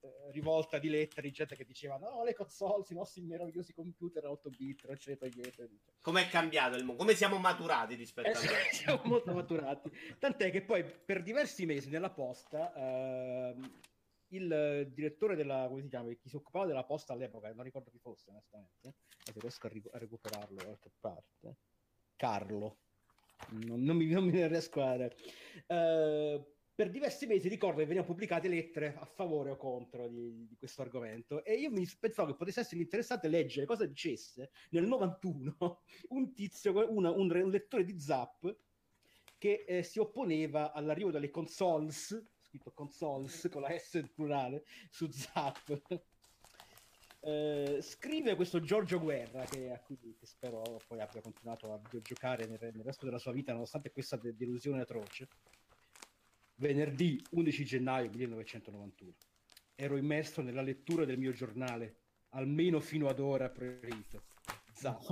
eh, 0.00 0.30
rivolta 0.32 0.78
di 0.78 0.88
lettere 0.88 1.28
di 1.28 1.32
gente 1.32 1.56
che 1.56 1.64
diceva 1.64 1.96
no, 1.96 2.22
le 2.24 2.34
console, 2.34 2.84
i 2.88 2.94
nostri 2.94 3.22
meravigliosi 3.22 3.72
computer 3.72 4.26
8 4.26 4.50
bit, 4.50 4.86
eccetera, 4.88 5.26
eccetera. 5.26 5.68
Com'è 6.00 6.28
cambiato 6.28 6.76
il 6.76 6.84
mondo? 6.84 7.02
Come 7.02 7.14
siamo 7.14 7.38
maturati 7.38 7.94
rispetto 7.94 8.28
eh, 8.28 8.32
a 8.32 8.34
noi? 8.34 8.54
siamo 8.72 9.00
molto 9.04 9.32
maturati. 9.32 9.90
Tant'è 10.18 10.50
che 10.50 10.62
poi 10.62 10.84
per 10.84 11.22
diversi 11.22 11.66
mesi 11.66 11.90
nella 11.90 12.10
posta... 12.10 12.72
Eh, 12.74 13.92
il 14.28 14.90
direttore 14.92 15.36
della 15.36 15.66
come 15.68 15.82
si 15.82 15.88
chiama 15.88 16.12
chi 16.14 16.28
si 16.28 16.36
occupava 16.36 16.66
della 16.66 16.84
posta 16.84 17.12
all'epoca 17.12 17.52
non 17.52 17.64
ricordo 17.64 17.90
chi 17.90 17.98
fosse 17.98 18.30
onestamente 18.30 18.94
se 19.22 19.32
riesco 19.36 19.66
a, 19.66 19.70
ric- 19.70 19.94
a, 19.94 19.98
recuperarlo 19.98 20.56
da 20.56 20.64
qualche 20.64 20.90
parte 20.98 21.56
Carlo. 22.16 22.78
Non, 23.50 23.82
non, 23.82 23.96
mi, 23.96 24.06
non 24.06 24.24
mi 24.24 24.46
riesco 24.46 24.80
a 24.80 24.94
uh, 24.94 26.52
per 26.74 26.90
diversi 26.90 27.26
mesi 27.26 27.48
ricordo 27.48 27.78
che 27.78 27.84
venivano 27.84 28.10
pubblicate 28.10 28.48
lettere 28.48 28.96
a 28.98 29.04
favore 29.04 29.50
o 29.50 29.56
contro 29.56 30.08
di, 30.08 30.46
di 30.48 30.56
questo 30.56 30.82
argomento 30.82 31.44
e 31.44 31.54
io 31.54 31.70
mi 31.70 31.86
pensavo 32.00 32.30
che 32.30 32.36
potesse 32.36 32.60
essere 32.60 32.80
interessante 32.80 33.28
leggere 33.28 33.66
cosa 33.66 33.86
dicesse 33.86 34.50
nel 34.70 34.86
91 34.86 35.56
un 36.10 36.32
tizio 36.32 36.72
una, 36.90 37.10
un, 37.10 37.30
un, 37.30 37.50
lettore 37.50 37.84
di 37.84 37.98
Zap 38.00 38.56
che 39.38 39.64
eh, 39.68 39.82
si 39.82 39.98
opponeva 39.98 40.72
all'arrivo 40.72 41.10
delle 41.10 41.30
consoles 41.30 42.33
scritto 42.54 42.70
consoles 42.72 43.48
con 43.50 43.62
la 43.62 43.76
S 43.76 44.00
plurale 44.14 44.64
su 44.88 45.10
Zap. 45.10 45.82
Uh, 47.20 47.80
scrive 47.80 48.36
questo 48.36 48.60
Giorgio 48.60 49.00
Guerra 49.00 49.44
che, 49.44 49.72
a 49.72 49.80
cui 49.80 49.96
che 49.96 50.26
spero 50.26 50.62
poi 50.86 51.00
abbia 51.00 51.22
continuato 51.22 51.72
a 51.72 51.78
videogiocare 51.78 52.46
nel, 52.46 52.58
nel 52.60 52.84
resto 52.84 53.06
della 53.06 53.18
sua 53.18 53.32
vita 53.32 53.52
nonostante 53.52 53.90
questa 53.90 54.16
de- 54.16 54.36
delusione 54.36 54.82
atroce. 54.82 55.28
Venerdì 56.56 57.20
11 57.30 57.64
gennaio 57.64 58.10
1991 58.10 59.14
ero 59.76 59.96
immerso 59.96 60.40
nella 60.40 60.62
lettura 60.62 61.04
del 61.04 61.18
mio 61.18 61.32
giornale 61.32 62.02
almeno 62.30 62.78
fino 62.78 63.08
ad 63.08 63.18
ora 63.18 63.50
preferito. 63.50 64.26
Zap. 64.72 65.02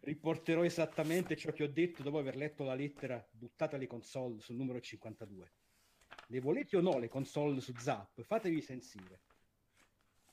Riporterò 0.00 0.64
esattamente 0.64 1.36
ciò 1.36 1.52
che 1.52 1.62
ho 1.62 1.68
detto 1.68 2.02
dopo 2.02 2.18
aver 2.18 2.36
letto 2.36 2.64
la 2.64 2.74
lettera 2.74 3.24
buttata 3.30 3.76
alle 3.76 3.86
console 3.86 4.40
sul 4.40 4.56
numero 4.56 4.80
52 4.80 5.52
le 6.34 6.40
volete 6.40 6.76
o 6.76 6.80
no 6.80 6.98
le 6.98 7.08
console 7.08 7.60
su 7.60 7.72
Zap? 7.78 8.20
Fatevi 8.22 8.60
sentire. 8.60 9.20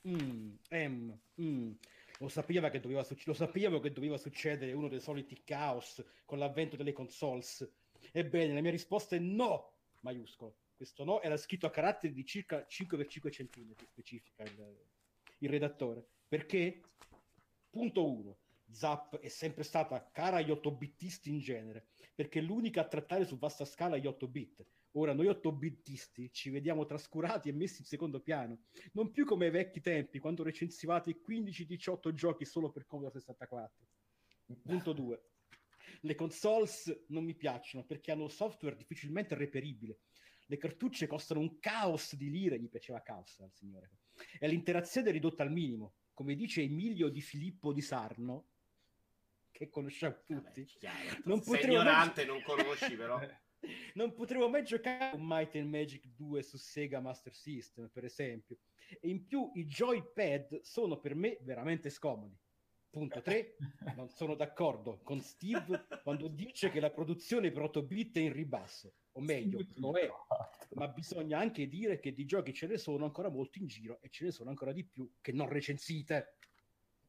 Mm, 0.08 0.54
em, 0.68 1.20
mm. 1.40 1.70
Lo, 2.18 2.28
sapeva 2.28 2.70
che 2.70 2.80
doveva 2.80 3.04
succe- 3.04 3.24
lo 3.26 3.34
sapevo 3.34 3.78
che 3.78 3.92
doveva 3.92 4.18
succedere 4.18 4.72
uno 4.72 4.88
dei 4.88 5.00
soliti 5.00 5.40
caos 5.44 6.04
con 6.24 6.40
l'avvento 6.40 6.74
delle 6.74 6.92
consoles. 6.92 7.70
Ebbene, 8.10 8.52
la 8.52 8.60
mia 8.60 8.72
risposta 8.72 9.14
è 9.14 9.20
no, 9.20 9.74
maiuscolo. 10.00 10.56
Questo 10.74 11.04
no 11.04 11.22
era 11.22 11.36
scritto 11.36 11.66
a 11.66 11.70
caratteri 11.70 12.12
di 12.12 12.24
circa 12.24 12.66
5x5 12.68 13.30
cm, 13.30 13.72
specifica 13.86 14.42
il, 14.42 14.76
il 15.38 15.48
redattore. 15.48 16.04
Perché? 16.26 16.80
Punto 17.70 18.10
1. 18.10 18.36
Zap 18.72 19.18
è 19.18 19.28
sempre 19.28 19.62
stata 19.62 20.10
cara 20.10 20.38
agli 20.38 20.50
8-bittisti 20.50 21.28
in 21.28 21.38
genere, 21.38 21.86
perché 22.12 22.40
è 22.40 22.42
l'unica 22.42 22.80
a 22.80 22.88
trattare 22.88 23.24
su 23.24 23.38
vasta 23.38 23.64
scala 23.64 23.98
gli 23.98 24.06
8 24.06 24.26
bit 24.26 24.66
Ora 24.92 25.14
noi 25.14 25.28
8-bittisti 25.28 26.28
ci 26.32 26.50
vediamo 26.50 26.84
trascurati 26.84 27.48
e 27.48 27.52
messi 27.52 27.80
in 27.80 27.86
secondo 27.86 28.20
piano, 28.20 28.64
non 28.92 29.10
più 29.10 29.24
come 29.24 29.46
ai 29.46 29.50
vecchi 29.50 29.80
tempi, 29.80 30.18
quando 30.18 30.42
recensivate 30.42 31.18
15-18 31.26 32.12
giochi 32.12 32.44
solo 32.44 32.70
per 32.70 32.84
Commodore 32.84 33.18
64. 33.18 33.86
Punto 34.62 34.92
2. 34.92 35.22
Le 36.02 36.14
consoles 36.14 37.04
non 37.08 37.24
mi 37.24 37.34
piacciono 37.34 37.84
perché 37.84 38.12
hanno 38.12 38.28
software 38.28 38.76
difficilmente 38.76 39.34
reperibile. 39.34 40.00
Le 40.46 40.56
cartucce 40.58 41.06
costano 41.06 41.40
un 41.40 41.58
caos 41.58 42.14
di 42.14 42.30
lire, 42.30 42.60
gli 42.60 42.68
piaceva 42.68 43.00
caos 43.00 43.40
al 43.40 43.52
signore. 43.52 43.90
E 44.38 44.46
l'interazione 44.46 45.08
è 45.08 45.12
ridotta 45.12 45.42
al 45.42 45.52
minimo. 45.52 45.94
Come 46.12 46.34
dice 46.34 46.60
Emilio 46.60 47.08
di 47.08 47.22
Filippo 47.22 47.72
di 47.72 47.80
Sarno, 47.80 48.48
che 49.50 49.70
conosciamo 49.70 50.18
tutti. 50.26 50.66
Vabbè, 50.80 51.22
non 51.24 51.42
Sei 51.42 51.64
ignorante, 51.64 52.26
non 52.26 52.42
conosci 52.42 52.94
però. 52.94 53.18
non 53.94 54.12
potevo 54.12 54.48
mai 54.48 54.64
giocare 54.64 55.16
un 55.16 55.26
Might 55.26 55.54
and 55.56 55.68
Magic 55.68 56.06
2 56.06 56.42
su 56.42 56.56
Sega 56.56 57.00
Master 57.00 57.34
System, 57.34 57.88
per 57.88 58.04
esempio. 58.04 58.58
E 59.00 59.08
in 59.08 59.26
più 59.26 59.50
i 59.54 59.64
joypad 59.66 60.60
sono 60.60 60.98
per 60.98 61.14
me 61.14 61.38
veramente 61.42 61.90
scomodi. 61.90 62.38
Punto 62.90 63.22
3, 63.22 63.56
non 63.96 64.10
sono 64.10 64.34
d'accordo 64.34 65.00
con 65.02 65.20
Steve 65.20 65.86
quando 66.02 66.28
dice 66.28 66.70
che 66.70 66.78
la 66.78 66.90
produzione 66.90 67.50
per 67.50 67.62
8 67.62 67.82
bit 67.84 68.18
è 68.18 68.20
in 68.20 68.34
ribasso, 68.34 68.96
o 69.12 69.20
meglio, 69.22 69.66
lo 69.76 69.96
è, 69.96 70.06
ma 70.74 70.88
bisogna 70.88 71.38
anche 71.38 71.68
dire 71.68 72.00
che 72.00 72.12
di 72.12 72.26
giochi 72.26 72.52
ce 72.52 72.66
ne 72.66 72.76
sono 72.76 73.06
ancora 73.06 73.30
molti 73.30 73.60
in 73.60 73.66
giro 73.66 73.98
e 74.02 74.10
ce 74.10 74.24
ne 74.24 74.30
sono 74.30 74.50
ancora 74.50 74.72
di 74.72 74.84
più 74.84 75.10
che 75.22 75.32
non 75.32 75.48
recensite. 75.48 76.36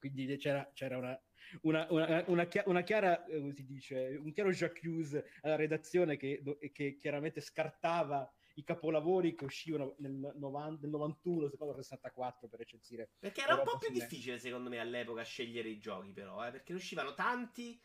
Quindi 0.10 0.36
c'era, 0.36 0.70
c'era 0.74 0.97
una, 0.97 1.18
una, 1.62 1.88
una, 1.89 2.24
una, 2.28 2.47
una 2.66 2.82
chiara, 2.82 3.24
eh, 3.24 3.54
si 3.54 3.66
dice, 3.66 4.20
un 4.22 4.34
chiaro 4.34 4.49
j'accuse 4.49 5.26
alla 5.43 5.56
redazione 5.56 6.18
che, 6.18 6.43
che, 6.74 6.97
chiaramente 6.97 7.39
scartava 7.39 8.30
i 8.56 8.66
capolavori 8.66 9.34
che 9.34 9.45
uscivano 9.45 9.95
nel, 9.99 10.34
90, 10.36 10.82
nel 10.82 10.89
91, 10.89 11.47
secondo 11.47 11.74
64 11.74 12.49
per 12.49 12.60
recensire. 12.60 13.12
Perché 13.18 13.43
era 13.43 13.56
un 13.56 13.64
po' 13.64 13.78
più 13.78 13.91
difficile 13.91 14.39
secondo 14.39 14.70
me 14.70 14.80
all'epoca 14.80 15.24
scegliere 15.24 15.70
i 15.70 15.80
giochi 15.80 16.12
però, 16.12 16.45
eh, 16.45 16.51
perché 16.51 16.74
ne 16.74 16.80
uscivano 16.80 17.14
tanti, 17.14 17.82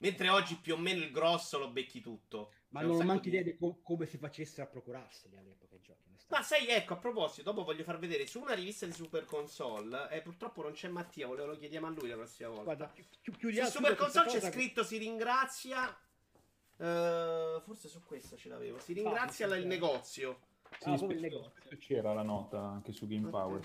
mentre 0.00 0.28
oggi 0.28 0.56
più 0.56 0.74
o 0.74 0.76
meno 0.76 1.02
il 1.02 1.10
grosso 1.10 1.58
lo 1.58 1.70
becchi 1.70 2.00
tutto. 2.00 2.52
Ma 2.68 2.82
non 2.82 3.00
ho 3.00 3.02
manco 3.02 3.28
idea 3.28 3.42
di 3.42 3.56
com- 3.56 3.80
come 3.82 4.06
si 4.06 4.18
facesse 4.18 4.60
a 4.60 4.66
procurarseli 4.66 5.36
all'epoca 5.36 5.74
i 5.74 5.80
giochi. 5.80 6.08
Ma 6.28 6.42
sai, 6.42 6.68
ecco, 6.68 6.94
a 6.94 6.96
proposito, 6.96 7.42
dopo 7.42 7.64
voglio 7.64 7.82
far 7.82 7.98
vedere 7.98 8.24
su 8.24 8.40
una 8.40 8.54
rivista 8.54 8.86
di 8.86 8.92
Super 8.92 9.24
Console. 9.24 10.08
E 10.10 10.18
eh, 10.18 10.22
purtroppo 10.22 10.62
non 10.62 10.72
c'è 10.72 10.88
Mattia, 10.88 11.26
volevo 11.26 11.48
lo 11.48 11.58
chiediamo 11.58 11.88
a 11.88 11.90
lui 11.90 12.08
la 12.08 12.14
prossima 12.14 12.48
volta. 12.50 12.64
Guarda, 12.64 12.92
chi- 12.92 13.32
chiudiamo 13.36 13.68
su 13.68 13.76
Super 13.76 13.96
Console 13.96 14.28
c'è 14.28 14.40
scritto: 14.40 14.84
si 14.84 14.96
ringrazia. 14.98 15.88
Uh, 16.76 17.60
forse 17.60 17.88
su 17.88 18.02
questa 18.04 18.36
ce 18.36 18.48
l'avevo. 18.48 18.78
Si 18.78 18.92
ringrazia 18.92 19.48
ah, 19.48 19.56
il 19.56 19.66
negozio. 19.66 20.40
Sì, 20.78 20.88
ah, 20.88 20.94
il 20.94 21.20
negozio. 21.20 21.76
C'era 21.78 22.14
la 22.14 22.22
nota 22.22 22.60
anche 22.60 22.92
su 22.92 23.08
Game 23.08 23.28
Power. 23.28 23.60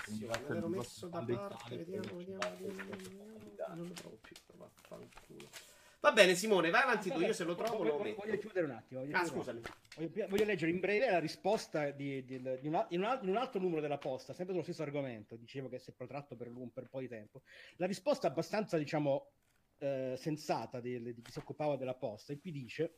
L'ho 0.48 0.68
messo 0.68 1.08
da 1.08 1.24
parte. 1.24 1.78
Vediamo, 1.78 2.18
vediamo, 2.18 2.56
vediamo. 2.58 3.76
Non 3.76 3.88
lo 3.88 3.94
trovo 3.94 4.18
più. 4.20 4.36
Vaffanculo. 4.56 5.48
Va 6.06 6.12
bene, 6.12 6.36
Simone, 6.36 6.70
vai 6.70 6.84
avanti 6.84 7.10
tu. 7.10 7.20
Io 7.20 7.34
se 7.34 7.44
lo 7.44 7.56
trovo 7.56 7.78
voglio, 7.78 7.98
lo 7.98 8.04
metto. 8.04 8.22
Voglio 8.22 8.38
chiudere 8.38 8.68
un 8.68 8.74
attimo. 8.74 9.04
ah, 9.10 9.26
scusami. 9.26 9.62
Voglio, 9.96 10.28
voglio, 10.28 10.44
leggere 10.44 10.70
in 10.70 10.80
breve 10.80 11.10
la 11.10 11.18
risposta 11.18 11.90
di, 11.90 12.24
di, 12.24 12.40
di, 12.40 12.68
una, 12.68 12.86
in, 12.92 13.02
un, 13.02 13.20
in, 13.24 13.30
un, 13.30 13.38
altro 13.38 13.60
numero 13.60 13.82
della 13.82 13.98
posta, 13.98 14.32
sempre 14.32 14.54
sullo 14.54 14.64
stesso 14.64 14.84
argomento. 14.84 15.36
Dicevo 15.36 15.68
che 15.68 15.80
si 15.80 15.90
è 15.90 15.94
protratto 15.94 16.36
per 16.36 16.50
un, 16.50 16.72
per 16.72 16.84
un 16.84 16.90
po' 16.90 17.00
di 17.00 17.08
tempo. 17.08 17.42
La 17.78 17.88
risposta 17.88 18.28
abbastanza, 18.28 18.78
diciamo, 18.78 19.32
eh, 19.80 20.14
sensata 20.16 20.80
di, 20.80 21.02
di, 21.02 21.22
chi 21.24 21.32
si 21.32 21.40
occupava 21.40 21.76
della 21.76 21.96
posta, 21.96 22.34
in 22.34 22.40
cui 22.40 22.52
dice: 22.52 22.98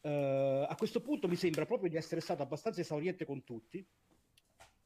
eh, 0.00 0.66
A 0.68 0.74
questo 0.74 1.00
punto 1.00 1.28
mi 1.28 1.36
sembra 1.36 1.64
proprio 1.64 1.90
di 1.90 1.96
essere 1.96 2.20
stato 2.20 2.42
abbastanza 2.42 2.80
esauriente 2.80 3.24
con 3.24 3.44
tutti. 3.44 3.86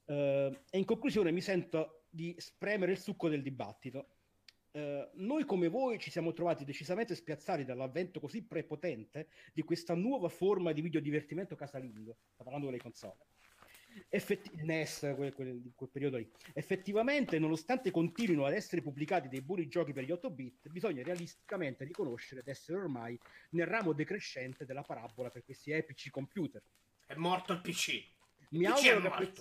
Eh, 0.05 0.61
e 0.69 0.77
in 0.77 0.85
conclusione 0.85 1.31
mi 1.31 1.41
sento 1.41 2.03
di 2.11 2.35
spremere 2.37 2.93
il 2.93 2.99
succo 2.99 3.31
del 3.31 3.41
dibattito 3.41 4.16
eh, 4.77 5.09
noi 5.15 5.47
come 5.47 5.69
voi 5.69 5.99
ci 5.99 6.11
siamo 6.11 6.35
trovati 6.35 6.67
decisamente 6.67 7.15
spiazzati 7.15 7.65
dall'avvento 7.65 8.21
così 8.21 8.43
prepotente 8.43 9.29
di 9.55 9.63
questa 9.63 9.95
nuova 9.95 10.29
forma 10.29 10.73
di 10.73 10.83
videodivertimento 10.83 11.57
casalingo, 11.57 12.19
sto 12.35 12.43
parlando 12.43 12.67
delle 12.67 12.83
console. 12.83 13.17
Effetti- 14.11 14.51
NES, 14.63 15.15
quel, 15.17 15.33
quel, 15.33 15.73
quel, 15.75 15.89
periodo 15.89 16.19
lì. 16.19 16.31
Effettivamente, 16.53 17.39
nonostante 17.39 17.91
continuino 17.91 18.45
ad 18.45 18.53
essere 18.53 18.83
pubblicati 18.83 19.29
dei 19.29 19.41
buoni 19.41 19.67
giochi 19.67 19.95
per 19.95 20.05
gli 20.05 20.11
8 20.11 20.29
bit, 20.29 20.69
bisogna 20.69 21.03
realisticamente 21.03 21.85
riconoscere 21.85 22.43
di 22.45 22.51
essere 22.51 22.77
ormai 22.77 23.19
nel 23.53 23.67
ramo 23.67 23.95
decrescente 23.95 24.67
della 24.67 24.83
parabola 24.83 25.31
per 25.31 25.43
questi 25.43 25.71
epici 25.71 26.11
computer. 26.11 26.63
È 27.07 27.15
morto 27.15 27.55
il 27.55 27.63
PC. 27.63 28.05
Mi, 28.51 28.67
PC 28.67 28.87
auguro, 28.89 29.17
che, 29.17 29.33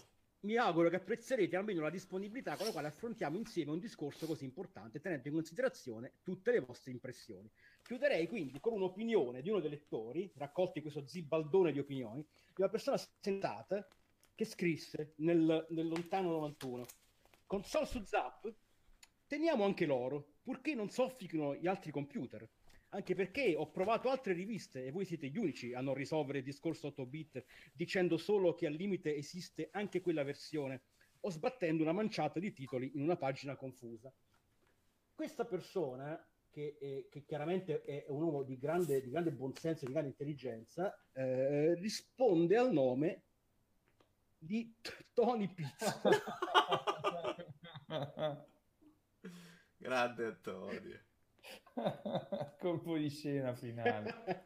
mi 0.45 0.55
auguro 0.57 0.89
che 0.89 0.95
apprezzerete 0.97 1.55
almeno 1.55 1.81
la 1.81 1.89
disponibilità 1.89 2.55
con 2.55 2.67
la 2.67 2.71
quale 2.71 2.87
affrontiamo 2.87 3.37
insieme 3.37 3.71
un 3.71 3.79
discorso 3.79 4.27
così 4.27 4.45
importante, 4.45 5.01
tenendo 5.01 5.27
in 5.27 5.33
considerazione 5.33 6.13
tutte 6.23 6.51
le 6.51 6.59
vostre 6.59 6.91
impressioni. 6.91 7.49
Chiuderei 7.81 8.27
quindi 8.27 8.59
con 8.59 8.73
un'opinione 8.73 9.41
di 9.41 9.49
uno 9.49 9.59
dei 9.59 9.71
lettori, 9.71 10.31
raccolti 10.35 10.81
questo 10.81 11.05
zibaldone 11.05 11.71
di 11.71 11.79
opinioni, 11.79 12.21
di 12.21 12.61
una 12.61 12.69
persona 12.69 12.97
sentata 13.19 13.85
che 14.35 14.45
scrisse 14.45 15.13
nel, 15.17 15.65
nel 15.69 15.87
lontano 15.87 16.29
91. 16.31 16.85
Console 17.47 17.85
su 17.85 18.03
Zap, 18.05 18.53
teniamo 19.27 19.63
anche 19.65 19.85
loro, 19.85 20.33
purché 20.43 20.75
non 20.75 20.89
soffichino 20.89 21.55
gli 21.55 21.67
altri 21.67 21.91
computer 21.91 22.47
anche 22.89 23.15
perché 23.15 23.55
ho 23.55 23.69
provato 23.69 24.09
altre 24.09 24.33
riviste 24.33 24.85
e 24.85 24.91
voi 24.91 25.05
siete 25.05 25.27
gli 25.27 25.37
unici 25.37 25.73
a 25.73 25.81
non 25.81 25.93
risolvere 25.93 26.39
il 26.39 26.43
discorso 26.43 26.87
8 26.87 27.05
bit 27.05 27.45
dicendo 27.73 28.17
solo 28.17 28.53
che 28.53 28.67
al 28.67 28.73
limite 28.73 29.15
esiste 29.15 29.69
anche 29.71 30.01
quella 30.01 30.23
versione 30.23 30.83
o 31.21 31.29
sbattendo 31.29 31.81
una 31.81 31.91
manciata 31.91 32.39
di 32.39 32.51
titoli 32.51 32.91
in 32.95 33.01
una 33.01 33.17
pagina 33.17 33.55
confusa. 33.55 34.13
Questa 35.13 35.45
persona, 35.45 36.23
che, 36.49 36.77
è, 36.79 37.07
che 37.09 37.23
chiaramente 37.23 37.81
è 37.81 38.05
un 38.09 38.21
uomo 38.21 38.43
di 38.43 38.57
grande, 38.57 39.01
di 39.01 39.09
grande 39.09 39.31
buonsenso 39.31 39.83
e 39.83 39.87
di 39.87 39.93
grande 39.93 40.09
intelligenza, 40.11 40.93
eh, 41.13 41.73
risponde 41.75 42.57
al 42.57 42.71
nome 42.71 43.23
di 44.37 44.73
Tony 45.13 45.51
Pizza. 45.53 46.01
Grande 49.77 50.25
Antonio. 50.25 50.99
Colpo 52.59 52.95
di 52.97 53.09
scena 53.09 53.53
finale. 53.53 54.45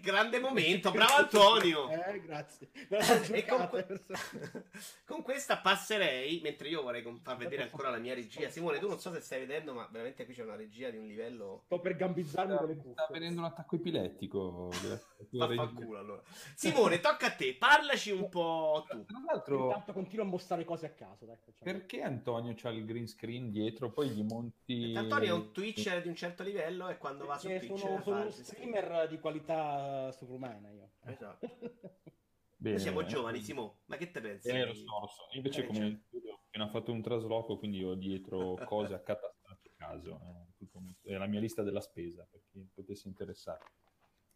Grande 0.00 0.40
momento, 0.40 0.90
bravo 0.92 1.14
Antonio. 1.16 1.90
Eh, 1.90 2.20
grazie. 2.20 2.70
e 3.32 3.44
con, 3.44 3.68
que- 3.68 4.02
con, 5.04 5.22
questa 5.22 5.58
passerei, 5.58 6.40
mentre 6.42 6.68
io 6.68 6.82
vorrei 6.82 7.04
far 7.22 7.36
vedere 7.36 7.62
ancora 7.62 7.90
la 7.90 7.98
mia 7.98 8.14
regia. 8.14 8.48
Simone, 8.48 8.78
tu 8.78 8.88
non 8.88 8.98
so 8.98 9.12
se 9.12 9.20
stai 9.20 9.40
vedendo, 9.40 9.74
ma 9.74 9.86
veramente 9.90 10.24
qui 10.24 10.34
c'è 10.34 10.42
una 10.42 10.56
regia 10.56 10.90
di 10.90 10.96
un 10.96 11.06
livello... 11.06 11.62
Sto 11.66 11.80
per 11.80 11.96
gambizzarmi 11.96 12.56
con 12.56 12.66
le 12.66 12.76
cuffie. 12.76 12.92
Sta 12.92 13.08
venendo 13.10 13.40
un 13.40 13.46
attacco 13.46 13.76
epilettico. 13.76 14.70
culo, 15.30 15.98
allora. 15.98 16.22
Simone, 16.54 17.00
tocca 17.00 17.26
a 17.26 17.32
te, 17.32 17.56
parlaci 17.56 18.10
un 18.10 18.28
po' 18.28 18.84
tu. 18.88 19.04
Tra 19.04 19.22
l'altro... 19.26 19.64
Intanto 19.66 19.92
continuo 19.92 20.24
a 20.24 20.28
mostrare 20.28 20.64
cose 20.64 20.86
a 20.86 20.90
caso. 20.90 21.26
Dai, 21.26 21.36
perché 21.62 22.02
Antonio 22.02 22.54
c'ha 22.56 22.70
il 22.70 22.84
green 22.84 23.06
screen 23.06 23.50
dietro, 23.50 23.90
poi 23.90 24.08
gli 24.08 24.22
monti... 24.22 24.94
Antonio 24.96 25.28
è 25.28 25.32
un 25.32 25.52
Twitch 25.52 25.86
di 26.06 26.08
un 26.08 26.14
certo 26.14 26.44
livello 26.44 26.88
e 26.88 26.98
quando 26.98 27.26
va 27.26 27.36
su 27.36 27.48
Twitch 27.48 27.76
sono, 27.76 28.00
sono 28.00 28.20
uno 28.20 28.30
streamer 28.30 29.08
di 29.08 29.18
qualità 29.18 30.12
sovrumana 30.12 30.70
io. 30.70 30.92
Esatto. 31.04 31.46
Bene, 32.58 32.78
siamo 32.78 33.00
bene. 33.00 33.10
giovani, 33.10 33.42
Simo, 33.42 33.80
ma 33.84 33.96
che 33.98 34.10
te 34.10 34.20
pensi? 34.20 34.48
Eh, 34.48 34.64
lo 34.64 34.72
so, 34.72 34.98
lo 34.98 35.06
so. 35.06 35.28
Invece 35.32 35.62
eh, 35.62 35.66
come 35.66 35.78
certo. 36.10 36.28
ho 36.30 36.40
appena 36.46 36.68
fatto 36.68 36.90
un 36.90 37.02
trasloco, 37.02 37.58
quindi 37.58 37.84
ho 37.84 37.94
dietro 37.94 38.54
cose 38.64 38.94
accatastate 38.94 39.68
a 39.68 39.72
caso. 39.76 40.18
Eh, 41.04 41.12
è 41.12 41.18
la 41.18 41.26
mia 41.26 41.38
lista 41.38 41.62
della 41.62 41.82
spesa, 41.82 42.26
per 42.28 42.40
chi 42.46 42.66
potesse 42.72 43.08
interessare. 43.08 43.62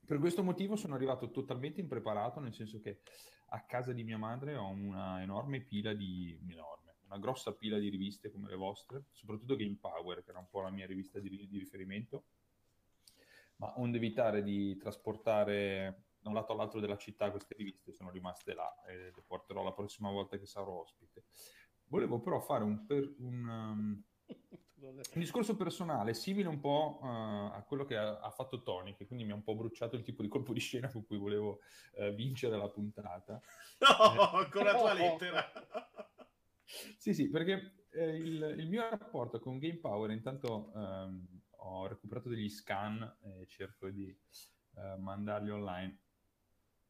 Per 0.04 0.18
questo 0.18 0.42
motivo 0.42 0.76
sono 0.76 0.94
arrivato 0.94 1.30
totalmente 1.30 1.80
impreparato, 1.80 2.40
nel 2.40 2.52
senso 2.52 2.78
che 2.78 3.00
a 3.48 3.64
casa 3.64 3.94
di 3.94 4.04
mia 4.04 4.18
madre 4.18 4.54
ho 4.54 4.68
una 4.68 5.22
enorme 5.22 5.60
pila 5.62 5.94
di... 5.94 6.38
enorme 6.46 6.89
una 7.10 7.18
grossa 7.18 7.52
pila 7.52 7.78
di 7.78 7.88
riviste 7.88 8.30
come 8.30 8.48
le 8.48 8.56
vostre, 8.56 9.06
soprattutto 9.10 9.56
Game 9.56 9.78
Power, 9.80 10.22
che 10.22 10.30
era 10.30 10.38
un 10.38 10.48
po' 10.48 10.60
la 10.60 10.70
mia 10.70 10.86
rivista 10.86 11.18
di, 11.18 11.28
di 11.48 11.58
riferimento, 11.58 12.24
ma 13.56 13.74
onde 13.78 13.96
evitare 13.96 14.42
di 14.42 14.76
trasportare 14.76 16.04
da 16.20 16.28
un 16.28 16.34
lato 16.34 16.52
all'altro 16.52 16.80
della 16.80 16.96
città 16.96 17.30
queste 17.30 17.54
riviste 17.56 17.92
sono 17.92 18.10
rimaste 18.10 18.54
là 18.54 18.82
e 18.86 19.10
le 19.14 19.22
porterò 19.26 19.62
la 19.62 19.72
prossima 19.72 20.10
volta 20.10 20.38
che 20.38 20.46
sarò 20.46 20.80
ospite. 20.80 21.24
Volevo 21.86 22.20
però 22.20 22.40
fare 22.40 22.62
un, 22.62 22.86
per, 22.86 23.12
un, 23.18 23.48
um, 23.48 24.02
un 24.80 25.02
discorso 25.14 25.56
personale 25.56 26.14
simile 26.14 26.48
un 26.48 26.60
po' 26.60 27.00
uh, 27.02 27.06
a 27.06 27.64
quello 27.66 27.84
che 27.84 27.96
ha, 27.96 28.20
ha, 28.20 28.30
fatto 28.30 28.62
Tony, 28.62 28.94
che 28.94 29.06
quindi 29.06 29.24
mi 29.24 29.32
ha 29.32 29.34
un 29.34 29.42
po' 29.42 29.56
bruciato 29.56 29.96
il 29.96 30.02
tipo 30.02 30.22
di 30.22 30.28
colpo 30.28 30.52
di 30.52 30.60
scena 30.60 30.88
con 30.88 31.04
cui 31.04 31.16
volevo 31.16 31.60
uh, 31.94 32.10
vincere 32.12 32.56
la 32.56 32.68
puntata. 32.68 33.40
No, 33.80 34.42
eh, 34.42 34.48
con 34.50 34.64
la 34.64 34.76
tua 34.76 34.92
lettera! 34.92 35.50
sì, 36.96 37.14
sì, 37.14 37.28
perché 37.28 37.86
eh, 37.90 38.16
il, 38.16 38.54
il, 38.58 38.68
mio 38.68 38.88
rapporto 38.88 39.38
con 39.40 39.58
Game 39.58 39.78
Power, 39.78 40.10
intanto 40.10 40.72
ehm, 40.74 41.26
ho 41.62 41.86
recuperato 41.86 42.28
degli 42.28 42.48
scan 42.48 43.02
e 43.22 43.46
cerco 43.46 43.90
di 43.90 44.08
eh, 44.76 44.96
mandarli 44.98 45.50
online. 45.50 45.98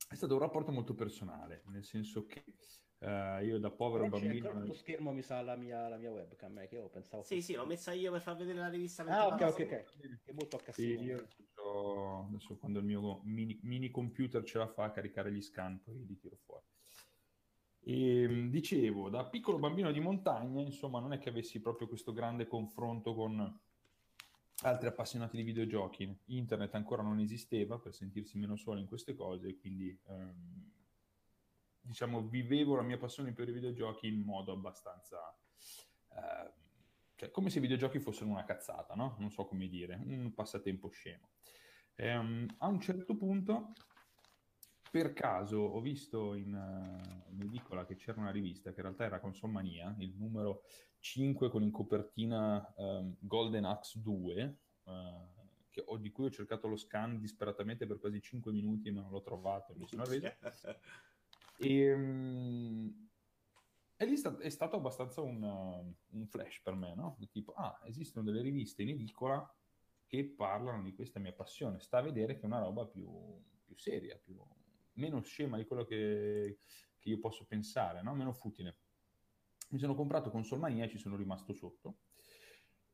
È 0.09 0.15
stato 0.15 0.35
un 0.35 0.41
rapporto 0.41 0.73
molto 0.73 0.95
personale, 0.95 1.63
nel 1.67 1.85
senso 1.85 2.27
che 2.27 2.45
Uh, 3.01 3.43
io 3.43 3.59
da 3.59 3.71
povero 3.71 4.05
Però 4.11 4.19
bambino. 4.19 4.53
Lo 4.63 4.75
schermo 4.75 5.11
mi 5.11 5.23
sa 5.23 5.41
la 5.41 5.57
mia, 5.57 5.89
la 5.89 5.97
mia 5.97 6.11
webcam. 6.11 6.59
Eh, 6.59 6.69
che 6.69 6.75
io 6.75 6.89
pensavo. 6.91 7.23
Sì, 7.23 7.41
sì, 7.41 7.55
l'ho 7.55 7.65
messa 7.65 7.93
io 7.93 8.13
per 8.13 8.21
far 8.21 8.37
vedere 8.37 8.59
la 8.59 8.69
rivista. 8.69 9.05
Ah, 9.05 9.27
ok, 9.27 9.41
ok, 9.41 9.59
ok. 9.59 10.21
È 10.25 10.33
molto 10.33 10.57
a 10.57 10.73
sì, 10.73 10.99
io 10.99 11.17
adesso, 11.17 12.27
adesso, 12.29 12.59
quando 12.59 12.79
il 12.79 12.85
mio 12.85 13.23
mini, 13.25 13.59
mini, 13.63 13.91
computer 13.91 14.45
ce 14.45 14.59
la 14.59 14.67
fa 14.67 14.85
a 14.85 14.91
caricare 14.91 15.33
gli 15.33 15.41
scan, 15.41 15.81
poi 15.83 16.05
li 16.05 16.19
tiro 16.19 16.37
fuori. 16.45 16.67
E 17.83 18.23
ehm, 18.23 18.51
dicevo, 18.51 19.09
da 19.09 19.25
piccolo 19.25 19.59
bambino 19.59 19.91
di 19.93 20.01
montagna, 20.01 20.61
insomma, 20.61 21.01
non 21.01 21.13
è 21.13 21.19
che 21.19 21.29
avessi 21.29 21.61
proprio 21.61 21.89
questo 21.89 22.13
grande 22.13 22.47
confronto 22.47 23.15
con 23.15 23.61
altri 24.63 24.89
appassionati 24.89 25.37
di 25.37 25.43
videogiochi. 25.43 26.19
Internet 26.27 26.75
ancora 26.75 27.03
non 27.03 27.19
esisteva 27.21 27.79
per 27.79 27.95
sentirsi 27.95 28.39
meno 28.39 28.57
solo 28.57 28.79
in 28.79 28.87
queste 28.87 29.15
cose, 29.15 29.57
quindi 29.57 29.99
ehm, 30.09 30.73
diciamo 31.81 32.29
vivevo 32.29 32.77
la 32.77 32.83
mia 32.83 32.99
passione 32.99 33.33
per 33.33 33.49
i 33.49 33.53
videogiochi 33.53 34.07
in 34.07 34.21
modo 34.21 34.53
abbastanza 34.53 35.19
eh, 36.11 36.53
cioè 37.17 37.31
come 37.31 37.51
se 37.51 37.59
i 37.59 37.61
videogiochi 37.61 37.99
fossero 37.99 38.31
una 38.31 38.45
cazzata, 38.45 38.95
no? 38.95 39.17
Non 39.19 39.31
so 39.31 39.45
come 39.45 39.69
dire, 39.69 40.01
un 40.03 40.33
passatempo 40.33 40.89
scemo. 40.89 41.33
Ehm, 41.97 42.47
a 42.59 42.67
un 42.67 42.81
certo 42.81 43.15
punto 43.15 43.73
per 44.91 45.13
caso 45.13 45.59
ho 45.59 45.81
visto 45.81 46.35
in, 46.35 46.53
uh, 46.53 47.33
in, 47.33 47.43
edicola 47.43 47.87
che 47.87 47.95
c'era 47.95 48.21
una 48.21 48.33
rivista 48.33 48.71
che 48.71 48.81
in 48.81 48.87
realtà 48.87 49.05
era 49.05 49.21
Consolmania, 49.21 49.95
il 49.99 50.15
numero 50.17 50.65
5 50.99 51.49
con 51.49 51.63
in 51.63 51.71
copertina 51.71 52.75
um, 52.77 53.15
Golden 53.21 53.65
Axe 53.67 54.01
2, 54.01 54.59
uh, 54.83 54.93
che 55.71 55.85
ho, 55.87 55.97
di 55.97 56.11
cui 56.11 56.27
ho 56.27 56.31
cercato 56.31 56.67
lo 56.67 56.77
scan 56.77 57.21
disperatamente 57.21 57.87
per 57.87 58.01
quasi 58.01 58.21
5 58.21 58.51
minuti 58.51 58.91
ma 58.91 59.03
non 59.03 59.13
l'ho 59.13 59.23
trovato, 59.23 59.75
mi 59.77 59.87
sono 59.87 60.03
arreso. 60.03 60.27
e, 61.59 61.93
um, 61.93 63.09
e 63.97 64.07
lì 64.07 64.17
sta- 64.17 64.39
è 64.39 64.49
stato 64.49 64.77
abbastanza 64.77 65.21
un, 65.21 65.41
uh, 65.41 66.17
un, 66.17 66.27
flash 66.27 66.63
per 66.63 66.75
me, 66.75 66.95
no? 66.97 67.17
Tipo, 67.31 67.53
ah, 67.53 67.81
esistono 67.85 68.25
delle 68.25 68.43
riviste 68.43 68.83
in 68.83 68.89
edicola 68.89 69.49
che 70.07 70.25
parlano 70.25 70.83
di 70.83 70.93
questa 70.95 71.21
mia 71.21 71.33
passione, 71.33 71.79
sta 71.79 71.99
a 71.99 72.03
vedere 72.03 72.35
che 72.35 72.43
è 72.43 72.47
una 72.47 72.59
roba 72.59 72.85
più, 72.87 73.09
più 73.63 73.77
seria, 73.77 74.19
più 74.19 74.37
meno 75.01 75.21
scema 75.23 75.57
di 75.57 75.65
quello 75.65 75.85
che, 75.85 76.59
che 76.99 77.09
io 77.09 77.19
posso 77.19 77.47
pensare, 77.47 78.03
no? 78.03 78.15
meno 78.15 78.33
futile. 78.33 78.79
Mi 79.71 79.79
sono 79.79 79.95
comprato 79.95 80.31
Consolmania 80.31 80.85
e 80.85 80.89
ci 80.89 80.99
sono 80.99 81.17
rimasto 81.17 81.53
sotto. 81.53 81.99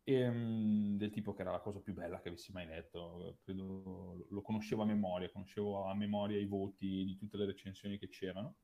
E, 0.03 0.29
um, 0.29 0.97
del 0.97 1.11
tipo 1.11 1.35
che 1.35 1.43
era 1.43 1.51
la 1.51 1.61
cosa 1.61 1.81
più 1.81 1.93
bella 1.93 2.21
che 2.21 2.29
avessi 2.29 2.53
mai 2.53 2.67
letto, 2.67 3.39
credo 3.43 4.27
lo 4.29 4.41
conoscevo 4.41 4.83
a 4.83 4.87
memoria, 4.87 5.31
conoscevo 5.31 5.87
a 5.87 5.95
memoria 5.95 6.39
i 6.39 6.47
voti 6.47 7.05
di 7.05 7.17
tutte 7.17 7.37
le 7.37 7.47
recensioni 7.47 7.99
che 7.99 8.09
c'erano 8.09 8.55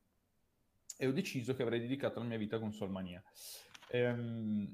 e 0.96 1.06
ho 1.08 1.12
deciso 1.12 1.54
che 1.54 1.62
avrei 1.62 1.80
dedicato 1.80 2.20
la 2.20 2.26
mia 2.26 2.38
vita 2.38 2.56
a 2.56 2.60
Consolmania. 2.60 3.20
Um, 3.90 4.72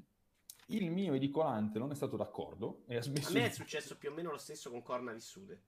il 0.67 0.91
mio 0.91 1.13
edicolante 1.13 1.79
non 1.79 1.89
è 1.91 1.95
stato 1.95 2.15
d'accordo 2.15 2.83
e 2.87 2.97
ha 2.97 3.01
smesso. 3.01 3.29
A 3.29 3.33
me 3.33 3.45
è 3.45 3.49
successo 3.49 3.97
più 3.97 4.11
o 4.11 4.13
meno 4.13 4.29
lo 4.29 4.37
stesso 4.37 4.69
con 4.69 4.83
Corna 4.83 5.11
Vissute. 5.11 5.63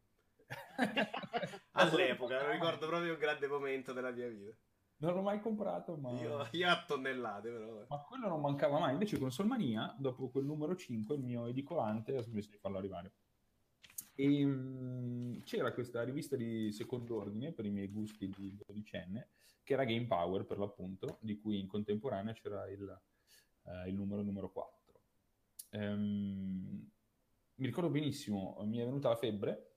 All'epoca, 1.82 2.44
lo 2.44 2.52
ricordo 2.52 2.88
proprio 2.88 3.14
un 3.14 3.20
grande 3.20 3.48
momento 3.48 3.94
della 3.94 4.12
mia 4.12 4.28
vita. 4.28 4.52
Non 4.98 5.16
l'ho 5.16 5.22
mai 5.22 5.40
comprato, 5.40 5.96
ma... 5.96 6.12
Io, 6.12 6.48
io 6.52 6.70
a 6.70 6.84
tonnellate, 6.86 7.50
però. 7.50 7.86
Ma 7.88 7.98
quello 8.02 8.28
non 8.28 8.40
mancava 8.40 8.78
mai. 8.78 8.94
Invece 8.94 9.18
con 9.18 9.32
Solmania, 9.32 9.96
dopo 9.98 10.30
quel 10.30 10.46
numero 10.46 10.76
5, 10.76 11.16
il 11.16 11.22
mio 11.22 11.48
edicolante 11.48 12.16
ha 12.16 12.22
smesso 12.22 12.52
di 12.52 12.58
farlo 12.58 12.78
arrivare. 12.78 13.14
E 14.14 14.46
um, 14.46 15.42
c'era 15.42 15.74
questa 15.74 16.04
rivista 16.04 16.36
di 16.36 16.72
secondo 16.72 17.18
ordine, 17.18 17.52
per 17.52 17.66
i 17.66 17.72
miei 17.72 17.88
gusti 17.88 18.30
di 18.30 18.56
dodicenne, 18.56 19.30
che 19.64 19.74
era 19.74 19.86
Game 19.86 20.06
Power, 20.06 20.46
per 20.46 20.60
l'appunto, 20.60 21.18
di 21.22 21.40
cui 21.40 21.60
in 21.60 21.68
contemporanea 21.68 22.34
c'era 22.34 22.70
il, 22.70 23.02
uh, 23.64 23.88
il 23.88 23.96
numero 23.96 24.22
numero 24.22 24.52
4. 24.52 25.00
Um, 25.72 25.80
ehm, 25.82 26.92
mi 27.56 27.66
ricordo 27.66 27.90
benissimo, 27.90 28.56
mi 28.66 28.78
è 28.78 28.86
venuta 28.86 29.10
la 29.10 29.16
febbre, 29.16 29.71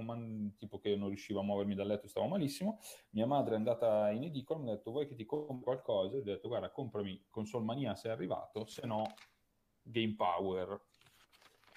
man- 0.00 0.54
tipo 0.56 0.78
che 0.78 0.96
non 0.96 1.08
riuscivo 1.08 1.40
a 1.40 1.42
muovermi 1.42 1.74
dal 1.74 1.86
letto, 1.86 2.08
stavo 2.08 2.26
malissimo. 2.26 2.80
Mia 3.10 3.26
madre 3.26 3.54
è 3.54 3.56
andata 3.56 4.10
in 4.10 4.24
edicola, 4.24 4.60
mi 4.60 4.70
ha 4.70 4.74
detto 4.74 4.90
vuoi 4.90 5.06
che 5.06 5.14
ti 5.14 5.24
compri 5.24 5.64
qualcosa? 5.64 6.16
E 6.16 6.20
ho 6.20 6.22
detto 6.22 6.48
guarda 6.48 6.70
comprami 6.70 7.26
Console 7.30 7.64
Mania 7.64 7.94
se 7.94 8.08
è 8.08 8.12
arrivato, 8.12 8.66
se 8.66 8.86
no 8.86 9.14
Game 9.82 10.14
Power. 10.14 10.68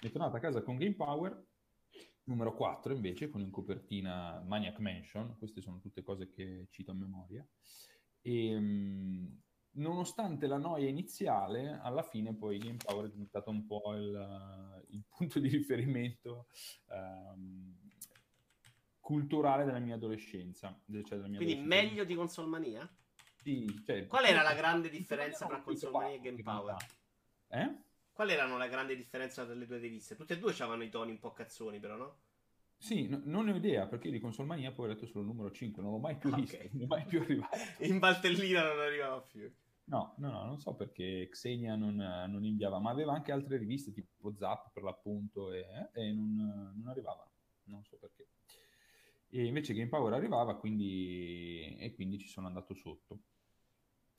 Mi 0.02 0.08
è 0.08 0.12
tornata 0.12 0.38
a 0.38 0.40
casa 0.40 0.62
con 0.62 0.76
Game 0.76 0.94
Power, 0.94 1.46
numero 2.24 2.54
4 2.54 2.92
invece, 2.94 3.28
con 3.28 3.40
in 3.40 3.50
copertina 3.50 4.42
Maniac 4.46 4.78
Mansion, 4.78 5.36
queste 5.38 5.60
sono 5.60 5.78
tutte 5.78 6.02
cose 6.02 6.28
che 6.28 6.66
cito 6.70 6.90
a 6.90 6.94
memoria. 6.94 7.46
E, 8.22 8.56
um, 8.56 9.40
nonostante 9.72 10.46
la 10.46 10.58
noia 10.58 10.88
iniziale, 10.88 11.78
alla 11.82 12.02
fine 12.02 12.34
poi 12.34 12.58
Game 12.58 12.78
Power 12.78 13.06
è 13.06 13.10
diventato 13.10 13.50
un 13.50 13.66
po' 13.66 13.94
il, 13.94 14.84
il 14.88 15.04
punto 15.08 15.38
di 15.38 15.48
riferimento 15.48 16.46
um, 16.88 17.76
culturale 19.10 19.64
della 19.64 19.80
mia 19.80 19.96
adolescenza. 19.96 20.68
Cioè 20.86 21.16
della 21.16 21.26
mia 21.26 21.38
Quindi 21.38 21.54
adolescenza. 21.54 21.82
meglio 21.82 22.04
di 22.04 22.14
Consolmania? 22.14 22.94
Sì, 23.42 23.82
cioè, 23.84 24.06
Qual 24.06 24.24
era 24.24 24.42
la 24.42 24.54
grande 24.54 24.88
differenza 24.88 25.46
tra 25.46 25.60
Consolmania 25.60 26.14
e 26.14 26.20
Game 26.20 26.42
Power? 26.42 26.76
Eh? 27.48 27.74
Qual 28.12 28.30
erano 28.30 28.56
la 28.56 28.68
grande 28.68 28.94
differenza 28.94 29.44
tra 29.44 29.54
le 29.54 29.66
due 29.66 29.78
riviste? 29.78 30.14
Tutte 30.14 30.34
e 30.34 30.38
due 30.38 30.52
avevano 30.52 30.84
i 30.84 30.90
toni 30.90 31.10
un 31.10 31.18
po' 31.18 31.32
cazzoni, 31.32 31.80
però, 31.80 31.96
no? 31.96 32.18
Sì, 32.76 33.08
no, 33.08 33.20
non 33.24 33.46
ne 33.46 33.52
ho 33.52 33.56
idea 33.56 33.88
perché 33.88 34.10
di 34.10 34.20
Consolmania 34.20 34.70
poi 34.70 34.86
ho 34.86 34.88
letto 34.90 35.06
solo 35.06 35.22
il 35.22 35.26
numero 35.26 35.50
5, 35.50 35.82
non 35.82 35.90
l'ho 35.90 35.98
mai 35.98 36.16
più 36.16 36.32
visto, 36.32 36.54
okay. 36.54 36.70
non 36.72 36.82
è 36.82 36.86
mai 36.86 37.04
più 37.04 37.20
arrivato. 37.20 37.56
In 37.82 37.98
Valtellina 37.98 38.62
non 38.62 38.78
arrivava 38.78 39.20
più. 39.22 39.52
No, 39.86 40.14
no, 40.18 40.30
no, 40.30 40.44
non 40.44 40.60
so 40.60 40.74
perché 40.74 41.28
Xenia 41.30 41.74
non, 41.74 41.96
non, 41.96 42.44
inviava, 42.44 42.78
ma 42.78 42.90
aveva 42.90 43.12
anche 43.12 43.32
altre 43.32 43.56
riviste 43.56 43.90
tipo 43.90 44.32
Zap 44.36 44.70
per 44.72 44.84
l'appunto 44.84 45.50
e, 45.50 45.64
e 45.92 46.12
non, 46.12 46.72
non 46.76 46.86
arrivava, 46.86 47.28
non 47.64 47.82
so 47.82 47.96
perché. 47.96 48.28
E 49.32 49.44
invece 49.44 49.74
Game 49.74 49.88
Power 49.88 50.12
arrivava 50.12 50.56
quindi, 50.56 51.76
e 51.78 51.94
quindi 51.94 52.18
ci 52.18 52.26
sono 52.26 52.48
andato 52.48 52.74
sotto. 52.74 53.20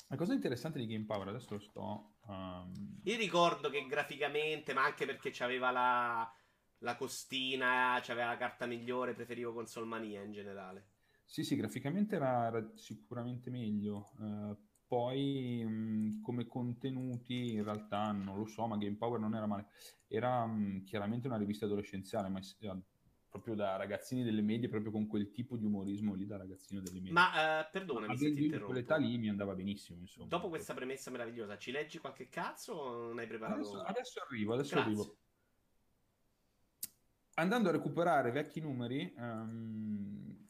La 0.08 0.16
cosa 0.18 0.34
interessante 0.34 0.80
di 0.80 0.88
Game 0.88 1.06
Power, 1.06 1.28
adesso 1.28 1.54
lo 1.54 1.60
sto... 1.60 2.14
Um... 2.28 3.00
Io 3.04 3.18
ricordo 3.18 3.70
che 3.70 3.86
graficamente, 3.88 4.74
ma 4.74 4.84
anche 4.84 5.06
perché 5.06 5.32
c'aveva 5.32 5.72
la, 5.72 6.34
la 6.80 6.96
costina, 6.96 8.00
c'aveva 8.02 8.28
la 8.28 8.38
carta 8.38 8.66
migliore, 8.66 9.14
preferivo 9.14 9.54
Consolmania 9.54 10.22
in 10.22 10.32
generale. 10.32 10.88
Sì, 11.26 11.44
sì, 11.44 11.56
graficamente 11.56 12.16
era, 12.16 12.48
era 12.48 12.72
sicuramente 12.76 13.50
meglio. 13.50 14.12
Uh, 14.18 14.58
poi 14.86 15.64
mh, 15.64 16.22
come 16.22 16.46
contenuti 16.46 17.54
in 17.54 17.64
realtà 17.64 18.12
non 18.12 18.38
lo 18.38 18.46
so, 18.46 18.68
ma 18.68 18.76
Game 18.76 18.98
Power 18.98 19.20
non 19.20 19.34
era 19.34 19.46
male. 19.46 19.68
Era 20.08 20.46
mh, 20.46 20.84
chiaramente 20.84 21.28
una 21.28 21.38
rivista 21.38 21.66
adolescenziale, 21.66 22.28
ma 22.28 22.42
proprio 23.32 23.56
da 23.56 23.78
ragazzini 23.78 24.24
delle 24.24 24.42
medie, 24.42 24.68
proprio 24.68 24.92
con 24.92 25.08
quel 25.08 25.32
tipo 25.32 25.56
di 25.56 25.64
umorismo 25.64 26.14
lì 26.14 26.28
da 26.28 26.36
ragazzino 26.36 26.82
delle 26.82 27.00
medie. 27.00 27.14
Ma 27.14 27.62
uh, 27.62 27.68
perdonami 27.72 28.18
se 28.18 28.34
ti 28.34 28.44
interrompo. 28.44 28.74
quell'età 28.74 28.98
lì 28.98 29.18
mi 29.18 29.30
andava 29.30 29.56
benissimo, 29.56 30.00
insomma. 30.02 30.28
Dopo 30.28 30.50
questa 30.50 30.74
premessa 30.74 31.10
meravigliosa, 31.12 31.58
ci 31.58 31.72
leggi 31.72 31.98
qualche 31.98 32.28
cazzo 32.28 32.74
o 32.74 33.08
non 33.08 33.20
hai 33.20 33.28
preparato? 33.28 33.62
Adesso, 33.62 33.82
adesso 33.84 34.22
arrivo, 34.28 34.54
adesso 34.54 34.76
Grazie. 34.76 34.92
arrivo. 34.92 35.18
Andando 37.36 37.70
a 37.70 37.72
recuperare 37.72 38.32
vecchi 38.32 38.60
numeri, 38.60 39.14
um, 39.16 40.48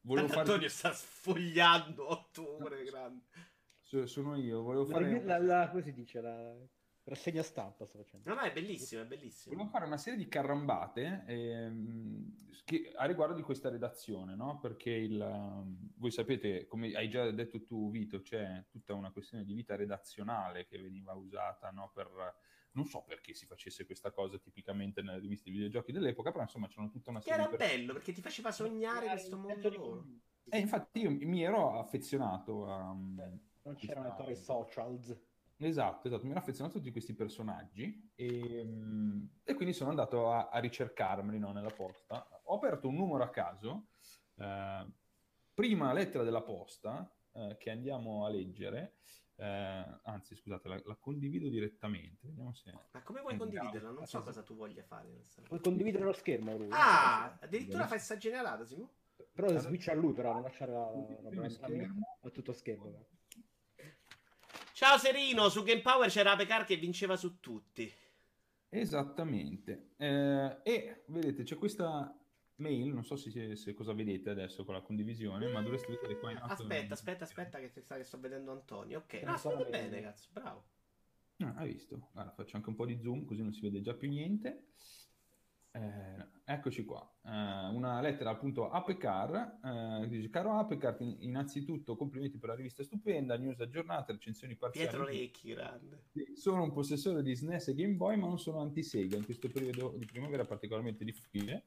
volevo 0.00 0.28
fare... 0.28 0.40
Antonio 0.40 0.68
sta 0.72 0.94
sfogliando 0.94 2.10
ottobre 2.10 2.84
grande. 2.84 3.26
Sono 4.06 4.36
io, 4.36 4.62
volevo 4.62 4.86
fare... 4.86 5.22
La, 5.22 5.38
la, 5.38 5.68
come 5.68 5.82
si 5.82 5.92
dice? 5.92 6.22
La 6.22 6.56
rassegna 7.04 7.42
stampa 7.42 7.84
sto 7.86 7.98
facendo. 7.98 8.28
No, 8.28 8.40
no, 8.40 8.42
è 8.42 8.52
bellissimo, 8.52 9.02
è 9.02 9.06
bellissimo. 9.06 9.54
Volevo 9.54 9.70
fare 9.70 9.86
una 9.86 9.96
serie 9.96 10.18
di 10.18 10.28
carambate 10.28 11.24
ehm, 11.26 12.34
che, 12.64 12.92
a 12.94 13.04
riguardo 13.06 13.34
di 13.34 13.42
questa 13.42 13.68
redazione, 13.68 14.34
no? 14.34 14.58
Perché 14.60 14.90
il, 14.90 15.64
voi 15.96 16.10
sapete, 16.10 16.66
come 16.66 16.92
hai 16.94 17.08
già 17.08 17.30
detto 17.30 17.62
tu, 17.64 17.90
Vito, 17.90 18.20
c'è 18.20 18.66
tutta 18.68 18.94
una 18.94 19.10
questione 19.10 19.44
di 19.44 19.52
vita 19.52 19.74
redazionale 19.74 20.66
che 20.66 20.78
veniva 20.78 21.12
usata, 21.14 21.70
no? 21.70 21.90
Per, 21.92 22.08
non 22.72 22.86
so 22.86 23.02
perché 23.02 23.34
si 23.34 23.46
facesse 23.46 23.84
questa 23.84 24.10
cosa 24.10 24.38
tipicamente 24.38 25.02
nelle 25.02 25.18
riviste 25.18 25.50
di 25.50 25.56
videogiochi 25.56 25.92
dell'epoca, 25.92 26.30
però 26.30 26.42
insomma 26.42 26.68
c'erano 26.68 26.90
tutta 26.90 27.10
una 27.10 27.20
serie 27.20 27.36
di... 27.36 27.54
Era 27.54 27.56
bello 27.56 27.92
perché 27.92 28.12
ti 28.12 28.20
faceva 28.20 28.52
sognare 28.52 29.08
questo 29.08 29.36
mondo 29.36 29.70
loro. 29.70 30.06
E 30.48 30.58
infatti 30.58 31.00
io 31.00 31.10
mi 31.10 31.42
ero 31.42 31.78
affezionato 31.78 32.66
a... 32.66 32.92
Non 33.64 33.76
c'erano 33.76 34.14
questa... 34.14 34.54
socials 34.54 35.16
Esatto, 35.64 36.08
esatto, 36.08 36.24
mi 36.24 36.30
ero 36.30 36.40
affezionato 36.40 36.76
a 36.76 36.78
tutti 36.80 36.92
questi 36.92 37.14
personaggi 37.14 38.10
e, 38.14 38.64
mm, 38.64 39.24
e 39.44 39.54
quindi 39.54 39.72
sono 39.72 39.90
andato 39.90 40.30
a, 40.30 40.48
a 40.48 40.58
ricercarmeli 40.58 41.38
no, 41.38 41.52
nella 41.52 41.70
posta. 41.70 42.26
Ho 42.44 42.56
aperto 42.56 42.88
un 42.88 42.96
numero 42.96 43.22
a 43.22 43.30
caso, 43.30 43.88
eh, 44.36 44.86
prima 45.54 45.92
lettera 45.92 46.24
della 46.24 46.42
posta 46.42 47.10
eh, 47.32 47.56
che 47.58 47.70
andiamo 47.70 48.24
a 48.26 48.30
leggere, 48.30 48.96
eh, 49.36 50.00
anzi 50.02 50.34
scusate, 50.34 50.68
la, 50.68 50.80
la, 50.84 50.96
condivido 50.96 51.48
direttamente. 51.48 52.26
Vediamo 52.26 52.52
se... 52.52 52.72
Ma 52.90 53.02
come 53.02 53.20
vuoi 53.20 53.36
condividerla? 53.36 53.90
Non 53.90 54.06
so 54.06 54.22
cosa 54.22 54.42
tu 54.42 54.54
voglia 54.54 54.82
fare. 54.82 55.24
Puoi 55.46 55.60
condividere 55.60 56.04
lo 56.04 56.12
schermo. 56.12 56.56
Lui. 56.56 56.68
Ah, 56.70 57.38
addirittura 57.40 57.86
fai 57.86 57.98
sta 57.98 58.16
generata, 58.16 58.64
Simo? 58.64 58.90
Però 59.32 59.48
switch 59.58 59.88
a 59.88 59.94
lui, 59.94 60.12
però 60.12 60.34
non 60.34 60.42
lasciare 60.42 60.72
la, 60.72 60.90
la, 61.22 61.48
la, 61.48 61.88
a 62.20 62.30
tutto 62.30 62.52
schermo. 62.52 63.06
Ciao 64.82 64.98
Serino, 64.98 65.48
su 65.48 65.62
Game 65.62 65.80
Power 65.80 66.10
c'era 66.10 66.34
Pecar 66.34 66.64
che 66.64 66.74
vinceva 66.74 67.16
su 67.16 67.38
tutti. 67.38 67.88
Esattamente. 68.68 69.92
Eh, 69.96 70.58
e 70.64 71.04
vedete, 71.06 71.44
c'è 71.44 71.54
questa 71.54 72.12
mail, 72.56 72.92
non 72.92 73.04
so 73.04 73.14
se, 73.14 73.54
se, 73.54 73.74
cosa 73.74 73.92
vedete 73.92 74.30
adesso 74.30 74.64
con 74.64 74.74
la 74.74 74.80
condivisione, 74.80 75.46
ma 75.52 75.62
dovreste 75.62 75.86
vedere 75.86 76.18
qua 76.18 76.32
in 76.32 76.38
alto. 76.38 76.64
Aspetta, 76.64 76.94
aspetta, 76.94 77.22
aspetta 77.22 77.60
che, 77.60 77.68
sta, 77.68 77.96
che 77.96 78.02
sto 78.02 78.18
vedendo 78.18 78.50
Antonio. 78.50 78.98
Ok, 78.98 79.22
no, 79.22 79.36
sta 79.36 79.54
bene, 79.54 80.00
cazzo, 80.00 80.30
bravo. 80.32 80.64
Ah, 81.36 81.54
hai 81.58 81.74
visto? 81.74 82.08
Guarda, 82.10 82.32
faccio 82.32 82.56
anche 82.56 82.68
un 82.68 82.74
po' 82.74 82.84
di 82.84 82.98
zoom 82.98 83.24
così 83.24 83.42
non 83.42 83.52
si 83.52 83.60
vede 83.60 83.82
già 83.82 83.94
più 83.94 84.08
niente. 84.08 84.72
Eh, 85.74 86.26
eccoci 86.44 86.84
qua, 86.84 87.00
eh, 87.24 87.30
una 87.30 88.02
lettera 88.02 88.28
appunto 88.28 88.68
a 88.68 88.82
Pecar, 88.82 89.58
eh, 89.64 90.06
dice 90.06 90.28
caro 90.28 90.52
Apecar, 90.58 90.98
innanzitutto 91.00 91.96
complimenti 91.96 92.36
per 92.36 92.50
la 92.50 92.54
rivista 92.54 92.82
stupenda, 92.82 93.38
news 93.38 93.58
aggiornate, 93.58 94.12
recensioni 94.12 94.54
parziali. 94.54 94.88
Pietro 94.88 95.06
Lecchi, 95.06 95.48
grande. 95.54 96.04
Sono 96.34 96.64
un 96.64 96.72
possessore 96.72 97.22
di 97.22 97.34
SNES 97.34 97.68
e 97.68 97.74
Game 97.74 97.94
Boy, 97.94 98.16
ma 98.16 98.26
non 98.26 98.38
sono 98.38 98.60
anti-Sega 98.60 99.16
in 99.16 99.24
questo 99.24 99.48
periodo 99.48 99.94
di 99.96 100.04
primavera 100.04 100.44
particolarmente 100.44 101.04
difficile 101.04 101.64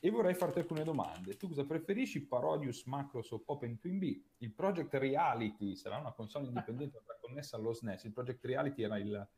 e 0.00 0.10
vorrei 0.10 0.34
farti 0.34 0.60
alcune 0.60 0.82
domande. 0.82 1.36
Tu 1.36 1.48
cosa 1.48 1.64
preferisci, 1.64 2.26
Parodius, 2.26 2.84
Macros 2.84 3.30
o 3.32 3.42
Open 3.44 3.78
Twin 3.78 3.98
B? 3.98 4.18
Il 4.38 4.52
Project 4.52 4.94
Reality 4.94 5.76
sarà 5.76 5.98
una 5.98 6.12
console 6.12 6.46
indipendente 6.46 7.02
connessa 7.20 7.56
allo 7.56 7.74
SNES. 7.74 8.04
Il 8.04 8.12
Project 8.12 8.42
Reality 8.46 8.82
era 8.82 8.96
il 8.96 9.28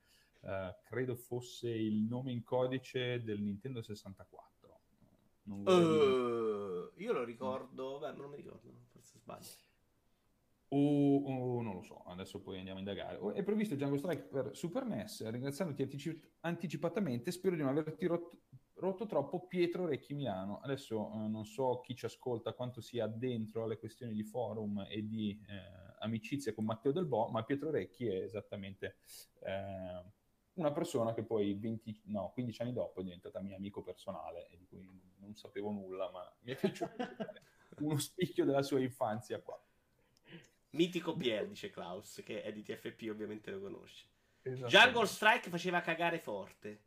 Uh, 0.41 0.72
credo 0.84 1.16
fosse 1.16 1.68
il 1.68 2.03
nome 2.03 2.32
in 2.32 2.43
codice 2.45 3.22
del 3.22 3.41
Nintendo 3.41 3.82
64. 3.82 4.80
Uh, 5.45 6.91
io 6.97 7.12
lo 7.12 7.24
ricordo, 7.24 7.99
beh, 7.99 8.12
non 8.12 8.30
mi 8.30 8.36
ricordo, 8.36 8.70
forse 8.93 9.18
sbaglio. 9.18 9.47
O, 10.70 11.57
o, 11.57 11.62
non 11.62 11.74
lo 11.74 11.82
so, 11.82 12.03
adesso 12.07 12.41
poi 12.41 12.59
andiamo 12.59 12.76
a 12.78 12.82
indagare. 12.82 13.18
è 13.32 13.43
previsto 13.43 13.74
Django 13.74 13.97
Strike 13.97 14.24
per 14.24 14.51
Super 14.55 14.84
NES, 14.84 15.26
ringraziandoti 15.30 15.82
anticip- 15.82 16.28
anticipatamente, 16.41 17.30
spero 17.30 17.57
di 17.57 17.62
non 17.62 17.70
averti 17.70 18.05
rotto, 18.05 18.43
rotto 18.74 19.07
troppo 19.07 19.47
Pietro 19.47 19.86
Recchi 19.86 20.12
Milano. 20.12 20.61
Adesso 20.61 21.11
eh, 21.14 21.28
non 21.28 21.47
so 21.47 21.80
chi 21.80 21.95
ci 21.95 22.05
ascolta 22.05 22.53
quanto 22.53 22.82
sia 22.82 23.07
dentro 23.07 23.64
alle 23.64 23.78
questioni 23.78 24.12
di 24.12 24.24
forum 24.24 24.84
e 24.89 25.07
di 25.07 25.41
eh, 25.49 25.95
amicizia 26.01 26.53
con 26.53 26.66
Matteo 26.66 26.93
Del 26.93 27.07
Bo, 27.07 27.28
ma 27.28 27.45
Pietro 27.45 27.70
Recchi 27.70 28.07
è 28.07 28.22
esattamente 28.22 28.99
eh, 29.41 30.05
una 30.59 30.72
persona 30.72 31.14
che 31.14 31.22
poi 31.22 31.54
20, 31.54 32.02
no, 32.06 32.30
15 32.32 32.62
anni 32.62 32.72
dopo 32.72 33.00
è 33.00 33.04
diventata 33.04 33.40
mio 33.40 33.56
amico 33.56 33.82
personale 33.82 34.48
e 34.48 34.59
di 34.59 34.66
cui 34.66 34.84
non 35.18 35.34
sapevo 35.34 35.70
nulla, 35.70 36.11
ma 36.11 36.30
mi 36.40 36.52
è 36.52 36.56
piaciuto 36.56 36.92
uno 37.78 37.98
spicchio 37.98 38.44
della 38.44 38.62
sua 38.62 38.80
infanzia 38.80 39.40
qua. 39.40 39.61
Mitico 40.70 41.16
Pier, 41.16 41.46
dice 41.46 41.70
Klaus, 41.70 42.20
che 42.24 42.42
è 42.42 42.52
di 42.52 42.62
TFP, 42.62 43.09
ovviamente 43.09 43.50
lo 43.50 43.61
conosce. 43.61 44.06
Jungle 44.42 45.06
Strike 45.06 45.48
faceva 45.48 45.80
cagare 45.80 46.18
forte. 46.18 46.82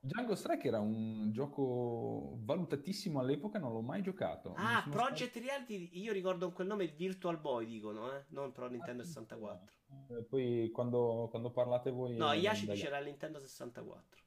Jungle 0.00 0.34
Strike 0.34 0.66
era 0.66 0.80
un 0.80 1.30
gioco 1.30 2.38
valutatissimo 2.40 3.20
all'epoca, 3.20 3.60
non 3.60 3.72
l'ho 3.72 3.82
mai 3.82 4.02
giocato. 4.02 4.54
Ah, 4.56 4.84
Project 4.90 5.30
stato... 5.30 5.46
Reality, 5.46 5.90
io 6.00 6.12
ricordo 6.12 6.50
quel 6.50 6.66
nome 6.66 6.88
Virtual 6.88 7.38
Boy, 7.38 7.66
dicono, 7.66 8.12
eh? 8.12 8.24
non 8.30 8.50
però 8.50 8.68
Nintendo 8.68 9.04
64. 9.04 9.81
Eh, 10.10 10.22
poi 10.22 10.70
quando, 10.72 11.28
quando, 11.30 11.50
parlate 11.50 11.90
voi... 11.90 12.16
No, 12.16 12.32
Yashi 12.32 12.66
c'era 12.68 12.98
il 12.98 13.06
Nintendo 13.06 13.40
64. 13.40 14.20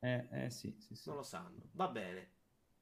Eh, 0.00 0.26
eh 0.30 0.50
sì, 0.50 0.74
sì, 0.78 0.94
sì, 0.94 1.08
Non 1.08 1.18
lo 1.18 1.22
sanno, 1.22 1.68
va 1.72 1.88
bene. 1.88 2.30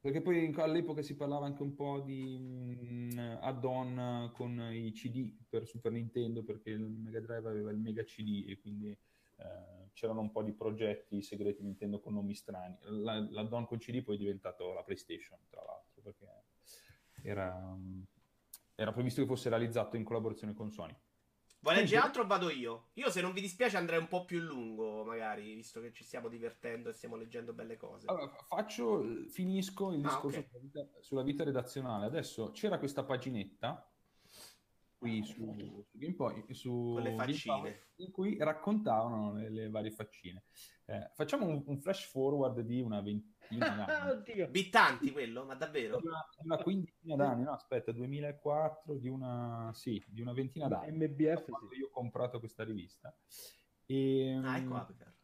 Perché 0.00 0.22
poi 0.22 0.50
all'epoca 0.56 1.02
si 1.02 1.14
parlava 1.14 1.44
anche 1.44 1.62
un 1.62 1.74
po' 1.74 2.00
di 2.00 2.38
mh, 2.38 3.12
mm, 3.12 3.18
add-on 3.40 4.30
con 4.32 4.58
i 4.72 4.92
CD 4.92 5.30
per 5.46 5.66
Super 5.66 5.92
Nintendo, 5.92 6.42
perché 6.42 6.70
il 6.70 6.80
Mega 6.80 7.20
Drive 7.20 7.46
aveva 7.46 7.70
il 7.70 7.76
Mega 7.76 8.02
CD 8.04 8.46
e 8.48 8.58
quindi 8.58 8.88
eh, 8.88 9.90
c'erano 9.92 10.20
un 10.20 10.30
po' 10.30 10.42
di 10.42 10.52
progetti 10.52 11.20
segreti 11.20 11.62
Nintendo 11.62 12.00
con 12.00 12.14
nomi 12.14 12.34
strani. 12.34 12.78
La, 12.84 13.18
l'add-on 13.30 13.66
con 13.66 13.76
CD 13.76 14.02
poi 14.02 14.14
è 14.14 14.18
diventato 14.18 14.72
la 14.72 14.82
PlayStation, 14.82 15.38
tra 15.50 15.62
l'altro, 15.62 16.00
perché 16.00 16.26
era, 17.22 17.76
era 18.74 18.92
previsto 18.92 19.20
che 19.20 19.26
fosse 19.26 19.50
realizzato 19.50 19.96
in 19.96 20.04
collaborazione 20.04 20.54
con 20.54 20.70
Sony. 20.70 20.96
Vuoi 21.62 21.74
leggere 21.74 22.00
altro 22.00 22.22
o 22.22 22.26
vado 22.26 22.48
io? 22.50 22.88
Io 22.94 23.10
se 23.10 23.20
non 23.20 23.32
vi 23.32 23.42
dispiace 23.42 23.76
andrei 23.76 23.98
un 23.98 24.08
po' 24.08 24.24
più 24.24 24.40
lungo, 24.40 25.04
magari, 25.04 25.54
visto 25.54 25.80
che 25.82 25.92
ci 25.92 26.04
stiamo 26.04 26.28
divertendo 26.28 26.88
e 26.88 26.92
stiamo 26.94 27.16
leggendo 27.16 27.52
belle 27.52 27.76
cose. 27.76 28.06
Allora, 28.06 28.34
faccio, 28.48 29.04
finisco 29.28 29.92
il 29.92 30.02
ah, 30.04 30.08
discorso 30.08 30.38
ah, 30.38 30.40
okay. 30.40 30.48
sulla, 30.48 30.60
vita, 30.60 30.88
sulla, 31.00 31.22
vita, 31.22 31.44
redazionale. 31.44 32.06
Adesso 32.06 32.52
c'era 32.52 32.78
questa 32.78 33.04
paginetta 33.04 33.86
qui 34.96 35.22
su, 35.22 35.54
su 35.58 35.86
Game 35.92 36.14
Boy, 36.14 36.44
su 36.54 36.92
Con 36.94 37.02
le 37.02 37.14
faccine. 37.14 37.82
In 37.96 38.10
cui 38.10 38.38
raccontavano 38.38 39.34
le, 39.34 39.50
le 39.50 39.68
varie 39.68 39.90
faccine. 39.90 40.44
Eh, 40.90 41.08
facciamo 41.14 41.46
un, 41.46 41.62
un 41.66 41.78
flash 41.78 42.04
forward 42.10 42.60
di 42.62 42.80
una 42.80 43.00
ventina 43.00 43.28
d'anni. 43.86 44.10
Oddio. 44.10 44.48
Bittanti 44.48 45.12
quello, 45.12 45.44
ma 45.44 45.54
davvero? 45.54 45.98
Una, 46.02 46.26
di 46.36 46.46
una 46.46 46.56
quindicina 46.56 47.14
d'anni, 47.14 47.44
no? 47.44 47.52
Aspetta, 47.52 47.92
2004, 47.92 48.94
di 48.96 49.08
una, 49.08 49.70
sì, 49.72 50.02
di 50.08 50.20
una 50.20 50.32
ventina 50.32 50.66
d'anni. 50.66 50.96
MBF, 50.96 51.44
sì. 51.44 51.78
io 51.78 51.86
ho 51.86 51.90
comprato 51.90 52.40
questa 52.40 52.64
rivista. 52.64 53.16
E, 53.86 54.40
Ah, 54.42 54.58
ecco 54.58 54.74
Apicar. 54.74 55.14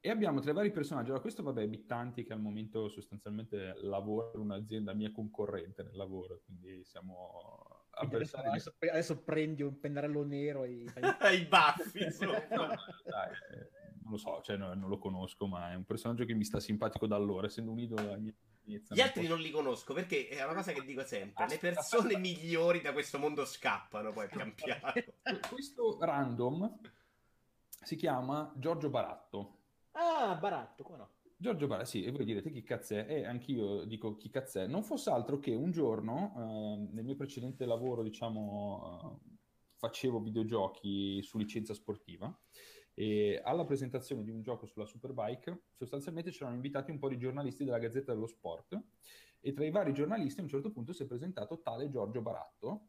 e 0.00 0.10
abbiamo 0.10 0.40
tra 0.40 0.50
i 0.50 0.54
vari 0.54 0.70
personaggi. 0.70 1.06
Allora, 1.06 1.22
questo, 1.22 1.42
vabbè, 1.42 1.66
Bittanti, 1.66 2.22
che 2.22 2.34
al 2.34 2.40
momento 2.40 2.88
sostanzialmente 2.90 3.72
lavora 3.82 4.32
in 4.34 4.40
un'azienda 4.40 4.92
mia 4.92 5.12
concorrente 5.12 5.82
nel 5.82 5.96
lavoro, 5.96 6.42
quindi 6.44 6.84
siamo 6.84 7.86
adesso, 7.90 8.36
adesso, 8.36 8.74
adesso 8.78 9.22
prendi 9.22 9.62
un 9.62 9.78
pennarello 9.80 10.22
nero 10.24 10.64
e 10.64 10.84
fai- 10.88 11.02
I 11.40 11.46
baffi, 11.46 12.04
insomma. 12.04 12.38
Dai, 12.48 13.30
eh, 13.52 13.70
non 14.06 14.12
lo 14.12 14.18
so, 14.18 14.40
cioè, 14.42 14.56
no, 14.56 14.72
non 14.74 14.88
lo 14.88 14.98
conosco, 14.98 15.48
ma 15.48 15.72
è 15.72 15.74
un 15.74 15.84
personaggio 15.84 16.24
che 16.24 16.34
mi 16.34 16.44
sta 16.44 16.60
simpatico 16.60 17.08
da 17.08 17.16
allora, 17.16 17.48
essendo 17.48 17.72
un 17.72 17.80
idolo 17.80 18.14
inizia, 18.64 18.94
Gli 18.94 19.00
altri 19.00 19.26
non 19.26 19.40
li 19.40 19.50
conosco 19.50 19.94
perché 19.94 20.28
è 20.28 20.42
una 20.44 20.54
cosa 20.54 20.72
che 20.72 20.84
dico 20.84 21.04
sempre: 21.04 21.46
le 21.48 21.58
persone 21.58 22.16
migliori 22.16 22.80
da 22.80 22.92
questo 22.92 23.18
mondo 23.18 23.44
scappano 23.44 24.12
poi 24.12 24.28
pian 24.28 24.54
piano. 24.54 24.92
Questo 25.50 25.98
random 26.00 26.78
si 27.68 27.96
chiama 27.96 28.52
Giorgio 28.56 28.90
Baratto. 28.90 29.58
Ah, 29.92 30.36
baratto, 30.36 30.84
come 30.84 30.98
no? 30.98 31.10
Giorgio 31.36 31.66
Baratto, 31.66 31.88
sì, 31.88 32.04
e 32.04 32.12
voi 32.12 32.24
direte 32.24 32.50
chi 32.50 32.62
cazz'è, 32.62 33.06
e 33.08 33.26
anch'io 33.26 33.84
dico 33.84 34.16
chi 34.16 34.30
cazz'è. 34.30 34.66
Non 34.66 34.84
fosse 34.84 35.10
altro 35.10 35.38
che 35.38 35.54
un 35.54 35.72
giorno, 35.72 36.32
eh, 36.36 36.94
nel 36.94 37.04
mio 37.04 37.16
precedente 37.16 37.66
lavoro, 37.66 38.02
diciamo, 38.02 39.20
eh, 39.22 39.34
facevo 39.76 40.20
videogiochi 40.20 41.22
su 41.22 41.38
licenza 41.38 41.74
sportiva, 41.74 42.34
e 42.98 43.42
alla 43.44 43.66
presentazione 43.66 44.22
di 44.22 44.30
un 44.30 44.40
gioco 44.40 44.64
sulla 44.64 44.86
Superbike, 44.86 45.64
sostanzialmente 45.74 46.30
c'erano 46.30 46.54
invitati 46.54 46.90
un 46.90 46.98
po' 46.98 47.10
di 47.10 47.18
giornalisti 47.18 47.62
della 47.62 47.78
Gazzetta 47.78 48.14
dello 48.14 48.26
Sport, 48.26 48.80
e 49.40 49.52
tra 49.52 49.66
i 49.66 49.70
vari 49.70 49.92
giornalisti 49.92 50.40
a 50.40 50.44
un 50.44 50.48
certo 50.48 50.70
punto 50.70 50.94
si 50.94 51.02
è 51.02 51.06
presentato 51.06 51.60
tale 51.60 51.90
Giorgio 51.90 52.22
Baratto, 52.22 52.86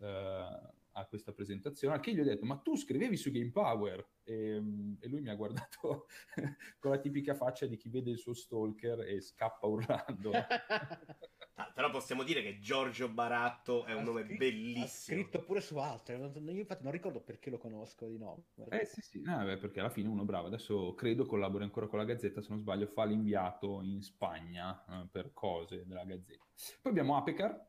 eh, 0.00 0.74
a 0.98 1.06
questa 1.06 1.32
presentazione, 1.32 1.94
al 1.94 2.00
che 2.00 2.12
gli 2.14 2.20
ho 2.20 2.24
detto, 2.24 2.44
ma 2.46 2.56
tu 2.56 2.76
scrivevi 2.76 3.16
su 3.16 3.30
Game 3.30 3.50
Power? 3.50 4.04
E, 4.24 4.56
e 5.00 5.08
lui 5.08 5.20
mi 5.20 5.28
ha 5.28 5.34
guardato 5.34 6.06
con 6.78 6.90
la 6.90 6.98
tipica 6.98 7.34
faccia 7.34 7.66
di 7.66 7.76
chi 7.76 7.88
vede 7.90 8.10
il 8.10 8.18
suo 8.18 8.32
stalker 8.34 9.00
e 9.00 9.20
scappa 9.20 9.66
urlando. 9.66 10.30
Ah, 11.58 11.72
però 11.72 11.88
possiamo 11.88 12.22
dire 12.22 12.42
che 12.42 12.58
Giorgio 12.58 13.08
Baratto 13.08 13.86
è 13.86 13.94
un 13.94 14.00
Ha 14.00 14.02
nome 14.02 14.24
scritto- 14.24 14.36
bellissimo. 14.44 14.84
Ha 14.84 14.88
scritto 15.22 15.42
pure 15.42 15.60
su 15.62 15.78
altre. 15.78 16.18
non- 16.18 16.30
Io 16.50 16.60
infatti 16.60 16.82
non 16.82 16.92
ricordo 16.92 17.22
perché 17.22 17.48
lo 17.48 17.56
conosco 17.56 18.06
di 18.06 18.18
nome. 18.18 18.42
Eh 18.68 18.84
sì, 18.84 19.00
sì, 19.00 19.22
no, 19.22 19.42
beh, 19.42 19.56
perché 19.56 19.80
alla 19.80 19.88
fine 19.88 20.06
uno 20.08 20.26
bravo, 20.26 20.48
adesso 20.48 20.92
credo 20.92 21.24
collabori 21.24 21.64
ancora 21.64 21.86
con 21.86 21.98
la 21.98 22.04
Gazzetta, 22.04 22.42
se 22.42 22.48
non 22.50 22.58
sbaglio 22.58 22.86
fa 22.86 23.04
l'inviato 23.04 23.80
in 23.80 24.02
Spagna 24.02 24.84
eh, 24.84 25.08
per 25.10 25.32
cose 25.32 25.86
della 25.86 26.04
Gazzetta. 26.04 26.44
Poi 26.82 26.92
abbiamo 26.92 27.16
Apecar, 27.16 27.66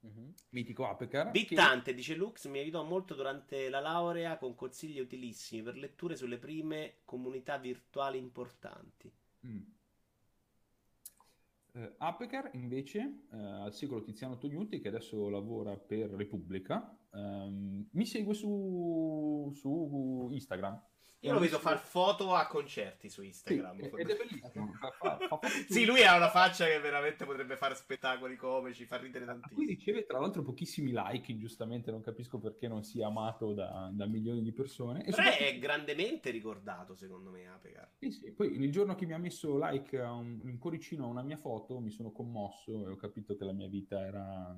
Mhm. 0.00 0.32
mitico 0.50 0.86
Apecar. 0.86 1.30
che- 1.32 1.40
Bittante, 1.40 1.92
dice 1.94 2.14
Lux, 2.14 2.46
mi 2.46 2.58
aiutò 2.58 2.84
molto 2.84 3.14
durante 3.14 3.68
la 3.68 3.80
laurea 3.80 4.38
con 4.38 4.54
consigli 4.54 5.00
utilissimi 5.00 5.62
per 5.62 5.76
letture 5.76 6.14
sulle 6.16 6.38
prime 6.38 6.98
comunità 7.04 7.58
virtuali 7.58 8.18
importanti. 8.18 9.12
Mm. 9.46 9.60
Eh, 11.72 11.94
Apecar 11.98 12.50
invece, 12.54 13.24
eh, 13.32 13.36
al 13.36 13.74
secolo 13.74 14.02
Tiziano 14.02 14.38
Tognuti, 14.38 14.80
che 14.80 14.88
adesso 14.88 15.28
lavora 15.28 15.76
per 15.76 16.10
Repubblica, 16.10 16.96
ehm, 17.12 17.88
mi 17.92 18.06
segue 18.06 18.34
su, 18.34 19.50
su 19.54 20.28
Instagram. 20.32 20.80
Io 21.20 21.32
lo 21.32 21.40
vedo 21.40 21.58
far 21.58 21.78
foto 21.80 22.32
a 22.34 22.46
concerti 22.46 23.08
su 23.10 23.22
Sì, 23.22 23.26
Instagram. 23.26 23.80
ed 23.96 24.08
è 24.10 24.16
bellissimo. 24.16 24.72
Sì, 25.68 25.84
lui 25.84 26.02
ha 26.04 26.16
una 26.16 26.30
faccia 26.30 26.66
che 26.66 26.78
veramente 26.78 27.24
potrebbe 27.24 27.56
fare 27.56 27.74
spettacoli 27.74 28.36
comici, 28.36 28.84
fa 28.84 28.98
ridere 28.98 29.24
a 29.24 29.32
cui 29.32 29.40
tantissimo. 29.40 29.68
riceve 29.68 30.06
tra 30.06 30.20
l'altro 30.20 30.42
pochissimi 30.42 30.92
like, 30.94 31.32
ingiustamente 31.32 31.90
non 31.90 32.00
capisco 32.02 32.38
perché 32.38 32.68
non 32.68 32.84
sia 32.84 33.08
amato 33.08 33.52
da, 33.52 33.90
da 33.92 34.06
milioni 34.06 34.42
di 34.42 34.52
persone. 34.52 35.04
E 35.04 35.10
soprattutto- 35.12 35.44
è 35.44 35.58
grandemente 35.58 36.30
ricordato, 36.30 36.94
secondo 36.94 37.30
me, 37.30 37.48
Apecar. 37.48 37.90
Sì, 37.98 38.10
sì. 38.12 38.30
Poi 38.32 38.52
il 38.54 38.70
giorno 38.70 38.94
che 38.94 39.04
mi 39.06 39.12
ha 39.14 39.18
messo 39.18 39.58
like 39.58 39.98
un, 39.98 40.40
un 40.42 40.58
cuoricino 40.58 41.04
a 41.04 41.08
una 41.08 41.22
mia 41.22 41.36
foto 41.36 41.80
mi 41.80 41.90
sono 41.90 42.12
commosso 42.12 42.86
e 42.88 42.92
ho 42.92 42.96
capito 42.96 43.36
che 43.36 43.44
la 43.44 43.52
mia 43.52 43.68
vita 43.68 44.00
era... 44.06 44.56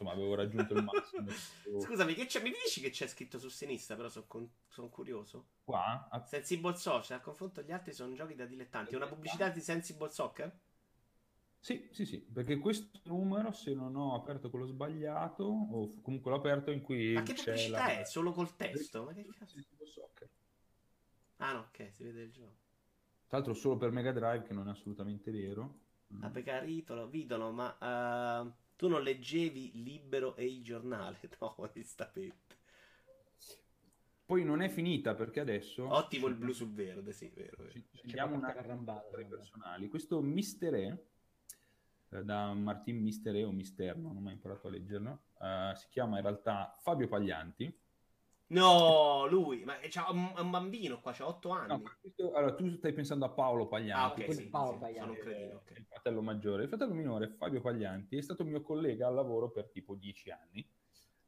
insomma 0.00 0.12
avevo 0.12 0.34
raggiunto 0.34 0.74
il 0.74 0.82
massimo. 0.82 1.28
Scusami, 1.84 2.14
che 2.14 2.26
c'è? 2.26 2.42
mi 2.42 2.50
dici 2.50 2.80
che 2.80 2.90
c'è 2.90 3.06
scritto 3.06 3.38
su 3.38 3.48
sinistra, 3.48 3.96
però 3.96 4.08
sono 4.08 4.88
curioso. 4.88 5.48
Qua, 5.64 6.08
a- 6.10 6.24
Sensible 6.24 6.74
Social, 6.74 7.18
a 7.18 7.20
confronto 7.20 7.60
agli 7.60 7.70
altri 7.70 7.92
sono 7.92 8.14
giochi 8.14 8.34
da 8.34 8.46
dilettanti. 8.46 8.94
È 8.94 8.96
una 8.96 9.06
pubblicità 9.06 9.50
di 9.50 9.60
Sensible 9.60 10.08
Soccer? 10.08 10.58
Sì, 11.62 11.88
sì, 11.92 12.06
sì, 12.06 12.18
perché 12.20 12.58
questo 12.58 12.98
numero, 13.04 13.52
se 13.52 13.74
non 13.74 13.94
ho 13.94 14.14
aperto 14.14 14.48
quello 14.48 14.64
sbagliato, 14.64 15.44
o 15.44 16.00
comunque 16.00 16.30
l'ho 16.30 16.38
aperto 16.38 16.70
in 16.70 16.80
cui 16.80 17.12
Ma 17.12 17.22
che 17.22 17.34
pubblicità 17.34 17.86
la... 17.86 18.00
è? 18.00 18.04
Solo 18.04 18.32
col 18.32 18.56
testo? 18.56 19.04
Ma 19.04 19.12
che 19.12 19.26
cazzo? 19.26 19.56
Sensible 19.56 19.86
Soccer. 19.86 20.28
Ah 21.36 21.52
no, 21.52 21.58
ok, 21.60 21.92
si 21.94 22.02
vede 22.02 22.22
il 22.22 22.32
gioco. 22.32 22.56
Tra 23.26 23.38
l'altro 23.38 23.54
solo 23.54 23.76
per 23.76 23.90
Mega 23.90 24.12
Drive, 24.12 24.42
che 24.42 24.54
non 24.54 24.68
è 24.68 24.70
assolutamente 24.70 25.30
vero. 25.30 25.80
Mm. 26.14 26.24
Apecar 26.24 26.66
Italo, 26.68 27.06
Vidolo, 27.08 27.52
ma 27.52 27.76
eh, 27.78 28.52
tu 28.80 28.88
non 28.88 29.02
leggevi 29.02 29.82
Libero 29.82 30.34
e 30.36 30.46
il 30.46 30.62
giornale? 30.62 31.18
No, 31.38 31.54
onestamente. 31.58 32.56
Poi 34.24 34.42
non 34.42 34.62
è 34.62 34.70
finita 34.70 35.14
perché 35.14 35.40
adesso... 35.40 35.86
Ottimo 35.86 36.28
il 36.28 36.34
blu 36.34 36.52
sul 36.52 36.72
verde, 36.72 37.12
sì, 37.12 37.30
vero. 37.34 37.56
vero. 37.58 37.70
Ci- 37.72 37.84
Scegliamo 37.92 38.36
una 38.36 38.54
carrambata, 38.54 39.10
tra 39.10 39.20
i 39.20 39.24
vabbè. 39.24 39.36
personali. 39.36 39.88
Questo 39.88 40.22
Mister 40.22 40.74
E, 40.74 41.04
eh, 42.08 42.24
da 42.24 42.54
Martin 42.54 43.02
Mister 43.02 43.36
E 43.36 43.44
o 43.44 43.52
Mister, 43.52 43.98
non 43.98 44.16
ho 44.16 44.20
mai 44.20 44.32
imparato 44.32 44.68
a 44.68 44.70
leggerlo, 44.70 45.24
eh, 45.42 45.72
si 45.76 45.88
chiama 45.90 46.16
in 46.16 46.22
realtà 46.22 46.74
Fabio 46.80 47.06
Paglianti. 47.06 47.79
No, 48.50 49.26
lui, 49.28 49.64
ma 49.64 49.76
un, 50.08 50.32
è 50.36 50.40
un 50.40 50.50
bambino 50.50 51.00
qua, 51.00 51.12
c'ha 51.12 51.26
8 51.26 51.50
anni. 51.50 51.68
No, 51.68 51.82
questo- 52.00 52.32
allora, 52.32 52.54
tu 52.54 52.68
stai 52.76 52.92
pensando 52.92 53.24
a 53.24 53.30
Paolo 53.30 53.64
ah, 53.64 53.68
Paglianti, 53.68 54.20
ok, 54.20 54.26
quello 54.26 54.40
sì, 54.40 54.48
Paolo 54.48 54.72
sì, 54.72 54.78
Pagliani. 54.78 54.98
sono 54.98 55.12
un 55.12 55.18
cretino, 55.18 55.50
eh, 55.50 55.54
ok. 55.54 55.78
il 55.78 55.84
fratello 55.86 56.22
maggiore. 56.22 56.62
Il 56.64 56.68
fratello 56.68 56.94
minore, 56.94 57.28
Fabio 57.28 57.60
Paglianti, 57.60 58.16
è 58.16 58.22
stato 58.22 58.44
mio 58.44 58.60
collega 58.60 59.06
al 59.06 59.14
lavoro 59.14 59.50
per 59.50 59.70
tipo 59.70 59.94
dieci 59.94 60.30
anni. 60.30 60.68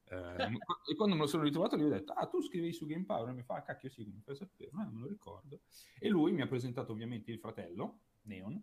Eh, 0.04 0.36
e 0.90 0.94
quando 0.96 1.14
me 1.14 1.20
lo 1.22 1.26
sono 1.28 1.44
ritrovato 1.44 1.76
gli 1.76 1.84
ho 1.84 1.88
detto 1.88 2.12
ah 2.12 2.26
tu 2.26 2.42
scrivi 2.42 2.72
su 2.72 2.86
Game 2.86 3.04
Power 3.04 3.30
e 3.30 3.32
mi 3.32 3.42
fa 3.44 3.54
ah, 3.54 3.62
cacchio 3.62 3.88
sì 3.88 4.04
come 4.04 4.20
fai 4.22 4.34
a 4.34 4.36
sapere 4.36 4.68
"Eh, 4.68 4.90
me 4.90 5.00
lo 5.00 5.06
ricordo 5.06 5.60
e 5.98 6.08
lui 6.08 6.32
mi 6.32 6.42
ha 6.42 6.46
presentato 6.46 6.92
ovviamente 6.92 7.30
il 7.30 7.38
fratello 7.38 8.00
Neon 8.22 8.62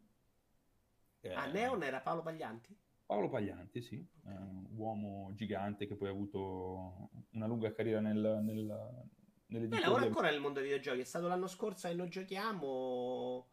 Eh, 1.22 1.34
Ah, 1.34 1.48
Neon 1.48 1.82
era 1.82 2.02
Paolo 2.02 2.22
Paglianti? 2.22 2.78
Paolo 3.10 3.28
Paglianti, 3.28 3.82
sì, 3.82 3.96
eh, 3.96 4.32
uomo 4.76 5.32
gigante 5.34 5.88
che 5.88 5.96
poi 5.96 6.10
ha 6.10 6.12
avuto 6.12 7.10
una 7.32 7.48
lunga 7.48 7.72
carriera 7.72 8.02
nel, 8.02 8.40
nel, 8.44 8.68
Beh, 8.68 9.80
lavora 9.80 10.02
nell'editoria. 10.02 10.06
ancora 10.06 10.30
nel 10.30 10.40
mondo 10.40 10.60
dei 10.60 10.68
videogiochi. 10.68 11.00
È 11.00 11.06
stato 11.06 11.28
l'anno 11.28 11.48
scorso 11.48 11.88
e 11.88 11.96
noi 11.96 12.08
giochiamo. 12.08 13.48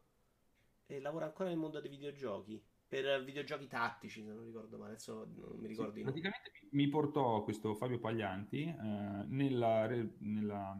E 0.84 1.00
lavora 1.00 1.24
ancora 1.24 1.48
nel 1.48 1.56
mondo 1.56 1.80
dei 1.80 1.88
videogiochi. 1.88 2.62
Per 2.86 3.24
videogiochi 3.24 3.66
tattici, 3.66 4.22
se 4.22 4.30
non 4.34 4.44
ricordo 4.44 4.76
male. 4.76 4.90
Adesso 4.90 5.26
non 5.34 5.58
mi 5.58 5.68
ricordo 5.68 5.94
Sì, 5.94 6.02
praticamente 6.02 6.50
mi- 6.72 6.88
portò 6.88 7.42
questo 7.42 7.74
Fabio 7.76 7.98
Paglianti 7.98 8.62
eh, 8.62 9.24
nella, 9.26 9.86
nella, 10.18 10.78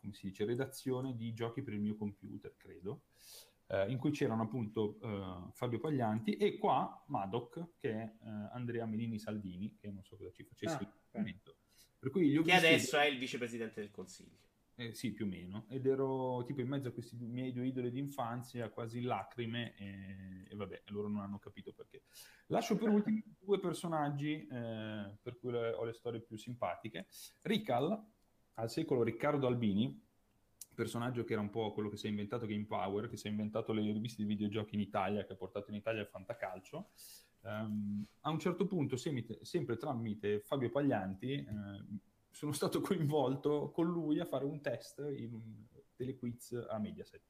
come 0.00 0.14
si 0.14 0.28
dice, 0.28 0.46
redazione 0.46 1.14
di 1.14 1.34
giochi 1.34 1.60
per 1.60 1.74
il 1.74 1.80
mio 1.80 1.94
computer, 1.94 2.54
credo, 2.56 3.02
eh, 3.68 3.90
in 3.90 3.98
cui 3.98 4.10
c'erano 4.10 4.42
appunto 4.42 4.98
eh, 5.02 5.50
Fabio 5.52 5.78
Paglianti 5.78 6.36
e 6.36 6.56
qua 6.58 7.04
Madoc, 7.08 7.74
che 7.78 7.90
è 7.90 8.16
eh, 8.22 8.28
Andrea 8.52 8.86
Melini 8.86 9.18
Saldini, 9.18 9.76
che 9.76 9.90
non 9.90 10.02
so 10.04 10.16
cosa 10.16 10.30
ci 10.30 10.44
facesse 10.44 10.76
Ah, 10.76 11.18
momento. 11.18 11.56
Per 11.98 12.10
cui 12.10 12.42
Che 12.42 12.52
adesso 12.52 12.96
è 12.98 13.06
il 13.06 13.18
vicepresidente 13.18 13.80
del 13.80 13.90
consiglio. 13.90 14.46
Eh, 14.76 14.94
sì, 14.94 15.12
più 15.12 15.24
o 15.24 15.28
meno. 15.28 15.66
Ed 15.68 15.86
ero 15.86 16.44
tipo 16.44 16.60
in 16.60 16.68
mezzo 16.68 16.88
a 16.88 16.92
questi 16.92 17.16
miei 17.16 17.52
due 17.52 17.66
idoli 17.66 17.90
d'infanzia, 17.90 18.70
quasi 18.70 18.98
in 18.98 19.06
lacrime, 19.06 19.74
e, 19.76 20.46
e 20.48 20.54
vabbè, 20.54 20.82
loro 20.86 21.08
non 21.08 21.22
hanno 21.22 21.40
capito 21.40 21.72
perché. 21.72 22.04
Lascio 22.46 22.76
per 22.76 22.88
ultimi 22.88 23.20
due 23.40 23.58
personaggi 23.58 24.46
eh, 24.46 25.18
per 25.20 25.36
cui 25.40 25.52
ho 25.52 25.84
le 25.84 25.92
storie 25.92 26.20
più 26.20 26.36
simpatiche. 26.36 27.08
Rical, 27.42 28.06
al 28.54 28.70
secolo 28.70 29.02
Riccardo 29.02 29.48
Albini, 29.48 30.07
personaggio 30.78 31.24
che 31.24 31.32
era 31.32 31.42
un 31.42 31.50
po' 31.50 31.72
quello 31.72 31.88
che 31.88 31.96
si 31.96 32.06
è 32.06 32.08
inventato 32.08 32.46
Game 32.46 32.64
Power, 32.64 33.08
che 33.08 33.16
si 33.16 33.26
è 33.26 33.30
inventato 33.30 33.72
le 33.72 33.82
riviste 33.82 34.22
di 34.22 34.28
videogiochi 34.28 34.76
in 34.76 34.80
Italia, 34.80 35.24
che 35.24 35.32
ha 35.32 35.36
portato 35.36 35.70
in 35.70 35.76
Italia 35.76 36.02
il 36.02 36.06
fantacalcio. 36.06 36.90
Ehm, 37.42 38.06
a 38.20 38.30
un 38.30 38.38
certo 38.38 38.64
punto, 38.64 38.96
semite- 38.96 39.44
sempre 39.44 39.76
tramite 39.76 40.38
Fabio 40.38 40.70
Paglianti, 40.70 41.32
eh, 41.32 41.46
sono 42.30 42.52
stato 42.52 42.80
coinvolto 42.80 43.72
con 43.72 43.86
lui 43.86 44.20
a 44.20 44.24
fare 44.24 44.44
un 44.44 44.60
test 44.60 45.04
in 45.16 45.32
un 45.32 45.66
telequiz 45.96 46.52
a 46.70 46.78
Mediaset. 46.78 47.22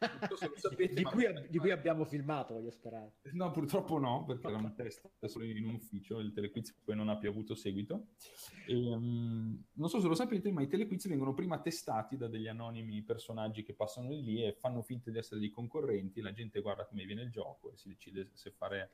sapete, 0.56 0.94
di, 0.94 1.02
cui, 1.02 1.26
di, 1.48 1.58
cui, 1.58 1.70
abbiamo 1.70 2.04
filmato, 2.04 2.54
voglio 2.54 2.70
sperare. 2.70 3.16
No, 3.32 3.50
purtroppo 3.50 3.98
no, 3.98 4.24
perché 4.24 4.46
era 4.46 4.56
un 4.56 4.74
test 4.74 5.10
solo 5.26 5.44
in 5.44 5.64
un 5.64 5.74
ufficio, 5.74 6.20
il 6.20 6.32
telequiz 6.32 6.74
poi 6.82 6.96
non 6.96 7.08
ha 7.08 7.18
più 7.18 7.28
avuto 7.28 7.54
seguito. 7.54 8.08
E, 8.66 8.74
um, 8.74 9.62
non 9.74 9.88
so 9.88 10.00
se 10.00 10.08
lo 10.08 10.14
sapete, 10.14 10.50
ma 10.52 10.62
i 10.62 10.68
telequiz 10.68 11.06
vengono 11.06 11.34
prima 11.34 11.60
testati 11.60 12.16
da 12.16 12.28
degli 12.28 12.48
anonimi 12.48 13.02
personaggi 13.02 13.62
che 13.62 13.74
passano 13.74 14.10
lì 14.10 14.42
e 14.42 14.52
fanno 14.52 14.82
finta 14.82 15.10
di 15.10 15.18
essere 15.18 15.40
dei 15.40 15.50
concorrenti, 15.50 16.22
la 16.22 16.32
gente 16.32 16.60
guarda 16.60 16.86
come 16.86 17.04
viene 17.04 17.22
il 17.22 17.30
gioco 17.30 17.72
e 17.72 17.76
si 17.76 17.88
decide 17.88 18.30
se 18.32 18.50
fare... 18.50 18.92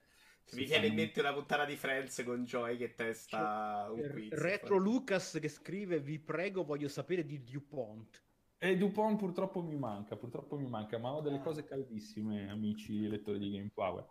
Mi 0.53 0.65
viene 0.65 0.87
in 0.87 0.95
mente 0.95 1.19
una 1.19 1.33
puntata 1.33 1.65
di 1.65 1.75
Friends 1.75 2.23
con 2.25 2.45
Joy 2.45 2.77
che 2.77 2.95
testa 2.95 3.89
un 3.91 4.09
quiz. 4.13 4.31
Retro 4.31 4.77
Lucas 4.77 5.39
che 5.41 5.49
scrive: 5.49 5.99
Vi 5.99 6.21
prego, 6.21 6.63
voglio 6.63 6.87
sapere 6.87 7.27
di 7.27 7.43
DuPont. 7.43 8.26
E 8.67 8.77
Dupont 8.77 9.17
purtroppo 9.17 9.63
mi 9.63 9.77
manca, 9.77 10.17
purtroppo 10.17 10.57
mi 10.57 10.67
manca, 10.67 10.99
ma 10.99 11.13
ho 11.13 11.21
delle 11.21 11.37
ah. 11.37 11.41
cose 11.41 11.63
caldissime, 11.63 12.51
amici 12.51 13.07
lettori 13.07 13.39
di 13.39 13.53
Game 13.53 13.71
Power. 13.73 14.05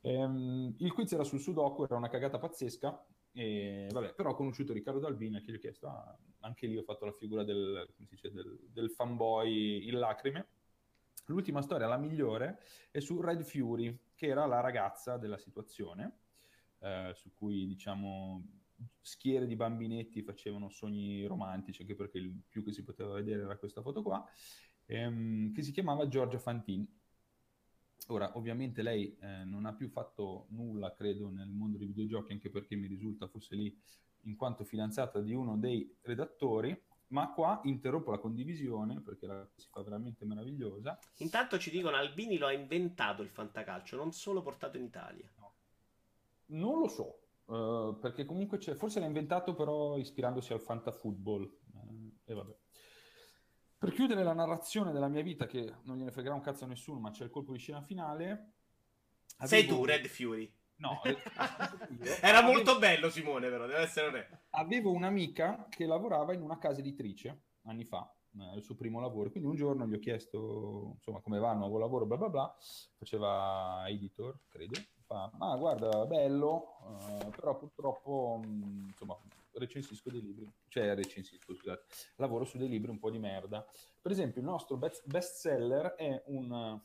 Ehm, 0.00 0.74
il 0.78 0.92
quiz 0.92 1.12
era 1.12 1.22
sul 1.22 1.38
Sudoku, 1.38 1.84
era 1.84 1.94
una 1.94 2.08
cagata 2.08 2.36
pazzesca, 2.36 3.06
e, 3.30 3.86
vabbè, 3.92 4.14
però 4.14 4.30
ho 4.30 4.34
conosciuto 4.34 4.72
Riccardo 4.72 4.98
Dalbina 4.98 5.38
che 5.40 5.52
gli 5.52 5.54
ho 5.54 5.58
chiesto, 5.60 5.86
ah, 5.86 6.18
anche 6.40 6.66
lì 6.66 6.76
ho 6.76 6.82
fatto 6.82 7.04
la 7.04 7.12
figura 7.12 7.44
del, 7.44 7.88
dice, 7.98 8.32
del, 8.32 8.58
del 8.72 8.90
fanboy 8.90 9.86
in 9.86 9.96
lacrime. 10.00 10.48
L'ultima 11.26 11.62
storia, 11.62 11.86
la 11.86 11.96
migliore, 11.96 12.58
è 12.90 12.98
su 12.98 13.20
Red 13.20 13.44
Fury, 13.44 13.96
che 14.16 14.26
era 14.26 14.44
la 14.44 14.58
ragazza 14.58 15.18
della 15.18 15.38
situazione, 15.38 16.18
eh, 16.80 17.12
su 17.14 17.32
cui 17.32 17.64
diciamo 17.64 18.59
schiere 19.00 19.46
di 19.46 19.56
bambinetti 19.56 20.22
facevano 20.22 20.68
sogni 20.68 21.24
romantici, 21.26 21.82
anche 21.82 21.94
perché 21.94 22.18
il 22.18 22.32
più 22.48 22.64
che 22.64 22.72
si 22.72 22.82
poteva 22.82 23.14
vedere 23.14 23.42
era 23.42 23.56
questa 23.56 23.82
foto 23.82 24.02
qua, 24.02 24.24
ehm, 24.86 25.52
che 25.52 25.62
si 25.62 25.72
chiamava 25.72 26.08
Giorgia 26.08 26.38
Fantin. 26.38 26.86
Ora, 28.08 28.36
ovviamente 28.36 28.82
lei 28.82 29.16
eh, 29.20 29.44
non 29.44 29.66
ha 29.66 29.72
più 29.72 29.88
fatto 29.88 30.46
nulla, 30.50 30.94
credo, 30.94 31.30
nel 31.30 31.50
mondo 31.50 31.78
dei 31.78 31.86
videogiochi, 31.86 32.32
anche 32.32 32.50
perché 32.50 32.74
mi 32.74 32.88
risulta 32.88 33.28
fosse 33.28 33.54
lì 33.54 33.78
in 34.24 34.36
quanto 34.36 34.64
fidanzata 34.64 35.20
di 35.20 35.32
uno 35.32 35.56
dei 35.56 35.96
redattori, 36.02 36.78
ma 37.08 37.32
qua 37.32 37.60
interrompo 37.64 38.10
la 38.10 38.18
condivisione 38.18 39.00
perché 39.00 39.26
la 39.26 39.48
si 39.56 39.68
fa 39.70 39.82
veramente 39.82 40.24
meravigliosa. 40.24 40.98
Intanto 41.18 41.58
ci 41.58 41.70
dicono 41.70 41.96
Albini 41.96 42.36
lo 42.36 42.46
ha 42.46 42.52
inventato 42.52 43.22
il 43.22 43.28
fantacalcio, 43.28 43.96
non 43.96 44.12
solo 44.12 44.42
portato 44.42 44.76
in 44.76 44.84
Italia. 44.84 45.30
No. 45.38 45.54
Non 46.46 46.80
lo 46.80 46.88
so, 46.88 47.19
Uh, 47.50 47.98
perché 47.98 48.24
comunque 48.24 48.58
c'è, 48.58 48.76
forse 48.76 49.00
l'ha 49.00 49.06
inventato 49.06 49.54
però 49.54 49.96
ispirandosi 49.96 50.52
al 50.52 50.60
fantafootball. 50.60 51.42
Uh, 51.72 52.12
e 52.24 52.32
vabbè. 52.32 52.54
Per 53.76 53.92
chiudere 53.92 54.22
la 54.22 54.34
narrazione 54.34 54.92
della 54.92 55.08
mia 55.08 55.22
vita, 55.22 55.46
che 55.46 55.74
non 55.82 55.96
gliene 55.96 56.12
fregherà 56.12 56.34
un 56.34 56.42
cazzo 56.42 56.64
a 56.64 56.68
nessuno, 56.68 57.00
ma 57.00 57.10
c'è 57.10 57.24
il 57.24 57.30
colpo 57.30 57.50
di 57.50 57.58
scena 57.58 57.82
finale. 57.82 58.52
Avevo... 59.38 59.46
Sei 59.46 59.66
tu, 59.66 59.84
Red 59.84 60.06
Fury. 60.06 60.52
No, 60.76 61.00
era 62.22 62.38
avevo... 62.38 62.52
molto 62.52 62.78
bello 62.78 63.10
Simone, 63.10 63.48
però 63.48 63.66
deve 63.66 63.80
essere 63.80 64.06
onesto. 64.06 64.38
Avevo 64.50 64.92
un'amica 64.92 65.66
che 65.68 65.86
lavorava 65.86 66.32
in 66.32 66.42
una 66.42 66.58
casa 66.58 66.78
editrice 66.80 67.42
anni 67.64 67.84
fa, 67.84 68.10
eh, 68.38 68.56
il 68.56 68.62
suo 68.62 68.76
primo 68.76 69.00
lavoro. 69.00 69.30
Quindi 69.30 69.48
un 69.48 69.56
giorno 69.56 69.86
gli 69.86 69.94
ho 69.94 69.98
chiesto 69.98 70.92
insomma 70.94 71.20
come 71.20 71.38
va 71.38 71.52
il 71.52 71.58
nuovo 71.58 71.78
lavoro, 71.78 72.06
bla 72.06 72.16
bla 72.16 72.28
bla. 72.28 72.56
Faceva 72.96 73.84
editor, 73.88 74.38
credo 74.48 74.78
fa, 75.10 75.28
ma 75.38 75.56
guarda, 75.56 76.06
bello, 76.06 76.78
uh, 76.90 77.30
però 77.30 77.56
purtroppo, 77.56 78.40
mm, 78.44 78.88
insomma, 78.88 79.16
recensisco 79.52 80.10
dei 80.10 80.22
libri, 80.22 80.50
cioè 80.68 80.94
recensisco, 80.94 81.54
scusate, 81.54 81.84
lavoro 82.16 82.44
su 82.44 82.58
dei 82.58 82.68
libri 82.68 82.90
un 82.90 82.98
po' 82.98 83.10
di 83.10 83.18
merda. 83.18 83.66
Per 84.00 84.10
esempio, 84.10 84.40
il 84.40 84.46
nostro 84.46 84.76
best, 84.76 85.06
seller 85.18 85.94
è 85.94 86.22
un, 86.26 86.80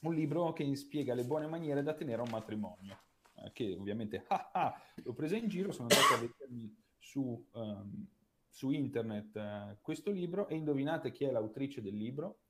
un 0.00 0.14
libro 0.14 0.52
che 0.52 0.76
spiega 0.76 1.14
le 1.14 1.24
buone 1.24 1.46
maniere 1.46 1.82
da 1.82 1.94
tenere 1.94 2.20
a 2.20 2.24
un 2.24 2.30
matrimonio, 2.30 2.98
eh, 3.34 3.52
che 3.52 3.76
ovviamente 3.78 4.24
ah, 4.28 4.50
ah, 4.52 4.82
l'ho 4.96 5.12
presa 5.12 5.36
in 5.36 5.48
giro, 5.48 5.72
sono 5.72 5.88
andato 5.90 6.14
a 6.14 6.18
vedermi 6.18 6.76
su, 6.98 7.46
um, 7.52 8.06
su 8.48 8.70
internet 8.70 9.34
uh, 9.36 9.76
questo 9.80 10.10
libro 10.10 10.48
e 10.48 10.56
indovinate 10.56 11.10
chi 11.10 11.24
è 11.24 11.30
l'autrice 11.30 11.80
del 11.80 11.96
libro? 11.96 12.40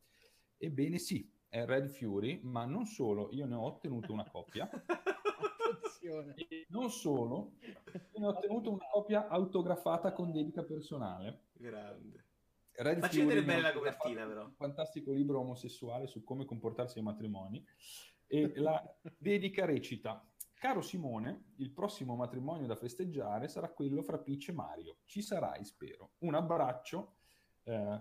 Ebbene 0.57 0.99
sì, 0.99 1.31
è 1.49 1.65
Red 1.65 1.89
Fury, 1.89 2.41
ma 2.43 2.65
non 2.65 2.85
solo, 2.85 3.29
io 3.33 3.47
ne 3.47 3.55
ho 3.55 3.63
ottenuto 3.63 4.13
una 4.13 4.29
copia. 4.29 4.69
non 6.69 6.91
solo, 6.91 7.53
ne 8.15 8.27
ho 8.27 8.31
ottenuto 8.31 8.71
una 8.71 8.87
copia 8.91 9.29
autografata 9.29 10.13
con 10.13 10.33
dedica 10.33 10.63
personale. 10.63 11.47
Grande. 11.53 12.27
Red 12.73 13.01
Facci 13.01 13.21
vedere 13.21 13.43
bene 13.43 13.61
la 13.61 13.73
copertina, 13.73 14.27
però. 14.27 14.45
Un 14.45 14.55
fantastico 14.55 15.13
libro 15.13 15.41
omosessuale 15.41 16.07
su 16.07 16.23
come 16.23 16.45
comportarsi 16.45 16.99
ai 16.99 17.05
matrimoni. 17.05 17.65
E 18.27 18.53
la 18.57 18.81
dedica 19.17 19.65
recita: 19.65 20.25
Caro 20.55 20.81
Simone, 20.81 21.53
il 21.57 21.73
prossimo 21.73 22.15
matrimonio 22.15 22.67
da 22.67 22.77
festeggiare 22.77 23.49
sarà 23.49 23.69
quello 23.71 24.03
fra 24.03 24.19
Peach 24.19 24.49
e 24.49 24.53
Mario. 24.53 24.99
Ci 25.07 25.23
sarai, 25.23 25.65
spero. 25.65 26.13
Un 26.19 26.35
abbraccio, 26.35 27.17
eh, 27.65 28.01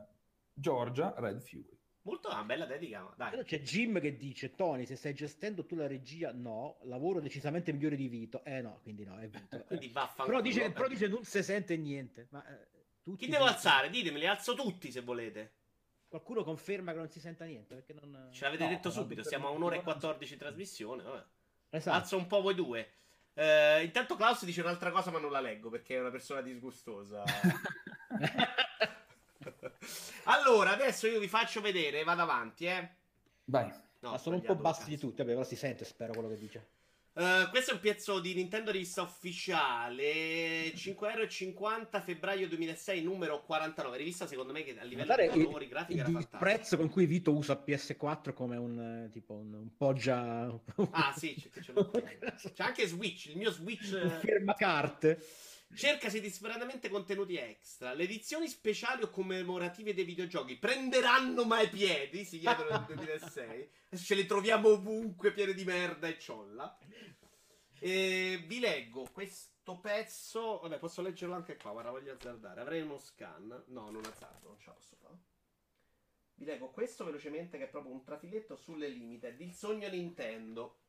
Giorgia 0.53 1.13
Red 1.17 1.39
Fury. 1.41 1.76
Molto 2.07 2.29
una 2.29 2.43
bella 2.43 2.65
dedica. 2.65 3.05
Dai. 3.17 3.43
C'è 3.43 3.59
Jim 3.59 3.99
che 3.99 4.15
dice: 4.15 4.55
Tony, 4.55 4.85
se 4.85 4.95
stai 4.95 5.13
gestendo 5.13 5.65
tu 5.65 5.75
la 5.75 5.87
regia, 5.87 6.31
no, 6.31 6.77
lavoro 6.83 7.19
decisamente 7.19 7.73
migliore 7.73 7.97
di 7.97 8.07
Vito. 8.07 8.45
Eh 8.45 8.61
no, 8.61 8.79
quindi 8.81 9.03
no, 9.03 9.17
è 9.17 9.27
Vito. 9.27 9.61
quindi 9.67 9.89
però, 9.89 10.39
dice, 10.39 10.71
però 10.71 10.87
dice 10.87 11.09
non 11.09 11.25
si 11.25 11.43
sente 11.43 11.75
niente. 11.75 12.27
Ma, 12.31 12.45
eh, 12.47 13.15
Chi 13.17 13.27
devo 13.27 13.43
alzare? 13.43 13.89
Ditemi, 13.89 14.19
li 14.19 14.25
alzo 14.25 14.53
tutti 14.53 14.89
se 14.89 15.01
volete. 15.01 15.51
Qualcuno 16.07 16.45
conferma 16.45 16.93
che 16.93 16.97
non 16.97 17.09
si 17.09 17.19
senta 17.19 17.43
niente? 17.43 17.75
Perché 17.75 17.91
non... 17.91 18.29
Ce 18.31 18.45
l'avete 18.45 18.63
no, 18.63 18.69
detto 18.69 18.89
subito, 18.89 19.23
siamo 19.23 19.47
a 19.47 19.49
un'ora 19.49 19.75
e 19.75 19.81
14 19.81 20.31
di 20.31 20.39
trasmissione. 20.39 21.03
Vabbè. 21.03 21.25
Esatto. 21.71 21.97
Alzo 21.97 22.15
un 22.15 22.27
po' 22.27 22.41
voi 22.41 22.55
due. 22.55 22.89
Uh, 23.33 23.83
intanto 23.83 24.15
Klaus 24.15 24.45
dice 24.45 24.61
un'altra 24.61 24.91
cosa, 24.91 25.11
ma 25.11 25.19
non 25.19 25.29
la 25.29 25.41
leggo 25.41 25.69
perché 25.69 25.97
è 25.97 25.99
una 25.99 26.09
persona 26.09 26.39
disgustosa. 26.39 27.23
allora, 30.23 30.71
adesso 30.71 31.07
io 31.07 31.19
vi 31.19 31.27
faccio 31.27 31.61
vedere, 31.61 32.03
vado 32.03 32.21
avanti, 32.21 32.65
eh. 32.65 32.89
Vai. 33.45 33.71
No, 33.99 34.11
Ma 34.11 34.17
sono 34.17 34.35
un 34.35 34.43
po' 34.43 34.55
bassi 34.55 34.89
di 34.89 34.97
tutti, 34.97 35.17
vabbè, 35.17 35.31
però 35.31 35.43
si 35.43 35.55
sente, 35.55 35.85
spero 35.85 36.13
quello 36.13 36.29
che 36.29 36.37
dice. 36.37 36.67
Uh, 37.17 37.49
questo 37.49 37.71
è 37.71 37.73
un 37.73 37.79
pezzo 37.79 38.19
di 38.19 38.35
Nintendo 38.35 38.69
Rivista 38.69 39.01
ufficiale 39.01 40.71
5,50 40.71 42.03
febbraio 42.03 42.47
2006 42.47 43.01
numero 43.01 43.41
49 43.43 43.97
rivista 43.97 44.27
secondo 44.27 44.53
me 44.53 44.61
che 44.63 44.77
a 44.79 44.83
livello 44.83 45.15
Guardare 45.15 45.35
di 45.35 45.43
colori 45.43 45.67
grafici 45.67 45.97
era 45.97 46.09
il 46.09 46.27
prezzo 46.37 46.77
con 46.77 46.89
cui 46.89 47.07
Vito 47.07 47.33
usa 47.33 47.59
PS4 47.65 48.33
come 48.33 48.57
un 48.57 49.05
eh, 49.05 49.09
tipo 49.09 49.33
un, 49.33 49.51
un 49.51 49.75
poggia 49.75 50.61
ah 50.91 51.13
sì 51.17 51.33
c'è, 51.33 51.59
c'è, 51.59 51.73
c'è, 52.53 52.63
anche 52.63 52.85
Switch 52.85 53.29
il 53.29 53.37
mio 53.37 53.49
Switch 53.49 54.19
firma 54.19 54.53
carte 54.53 55.19
Cercasi 55.73 56.19
disperatamente 56.21 56.89
contenuti 56.89 57.35
extra. 57.37 57.93
Le 57.93 58.03
edizioni 58.03 58.47
speciali 58.47 59.03
o 59.03 59.09
commemorative 59.09 59.93
dei 59.93 60.05
videogiochi 60.05 60.57
prenderanno 60.57 61.45
mai 61.45 61.69
piedi? 61.69 62.25
Si 62.25 62.39
chiedono 62.39 62.69
nel 62.69 62.85
2006. 62.85 63.69
Adesso 63.87 64.03
ce 64.03 64.15
le 64.15 64.25
troviamo 64.25 64.69
ovunque, 64.69 65.31
piene 65.31 65.53
di 65.53 65.63
merda 65.63 66.07
e 66.07 66.17
ciolla. 66.17 66.77
E 67.79 68.43
vi 68.47 68.59
leggo 68.59 69.07
questo 69.11 69.79
pezzo. 69.79 70.59
Vabbè, 70.61 70.79
posso 70.79 71.03
leggerlo 71.03 71.35
anche 71.35 71.57
qua. 71.57 71.71
Guarda, 71.71 71.91
voglio 71.91 72.13
azzardare. 72.13 72.61
Avrei 72.61 72.81
uno 72.81 72.97
scan. 72.97 73.65
No, 73.67 73.91
non 73.91 74.03
azzardo, 74.03 74.47
non 74.47 74.59
ce 74.59 74.67
la 74.67 74.73
posso 74.73 74.95
fare. 74.95 75.17
Vi 76.35 76.45
leggo 76.45 76.69
questo 76.71 77.03
velocemente, 77.03 77.57
che 77.57 77.65
è 77.65 77.69
proprio 77.69 77.93
un 77.93 78.03
trafiletto 78.03 78.55
sulle 78.55 78.87
limited. 78.87 79.39
Il 79.41 79.53
sogno 79.53 79.87
Nintendo. 79.89 80.79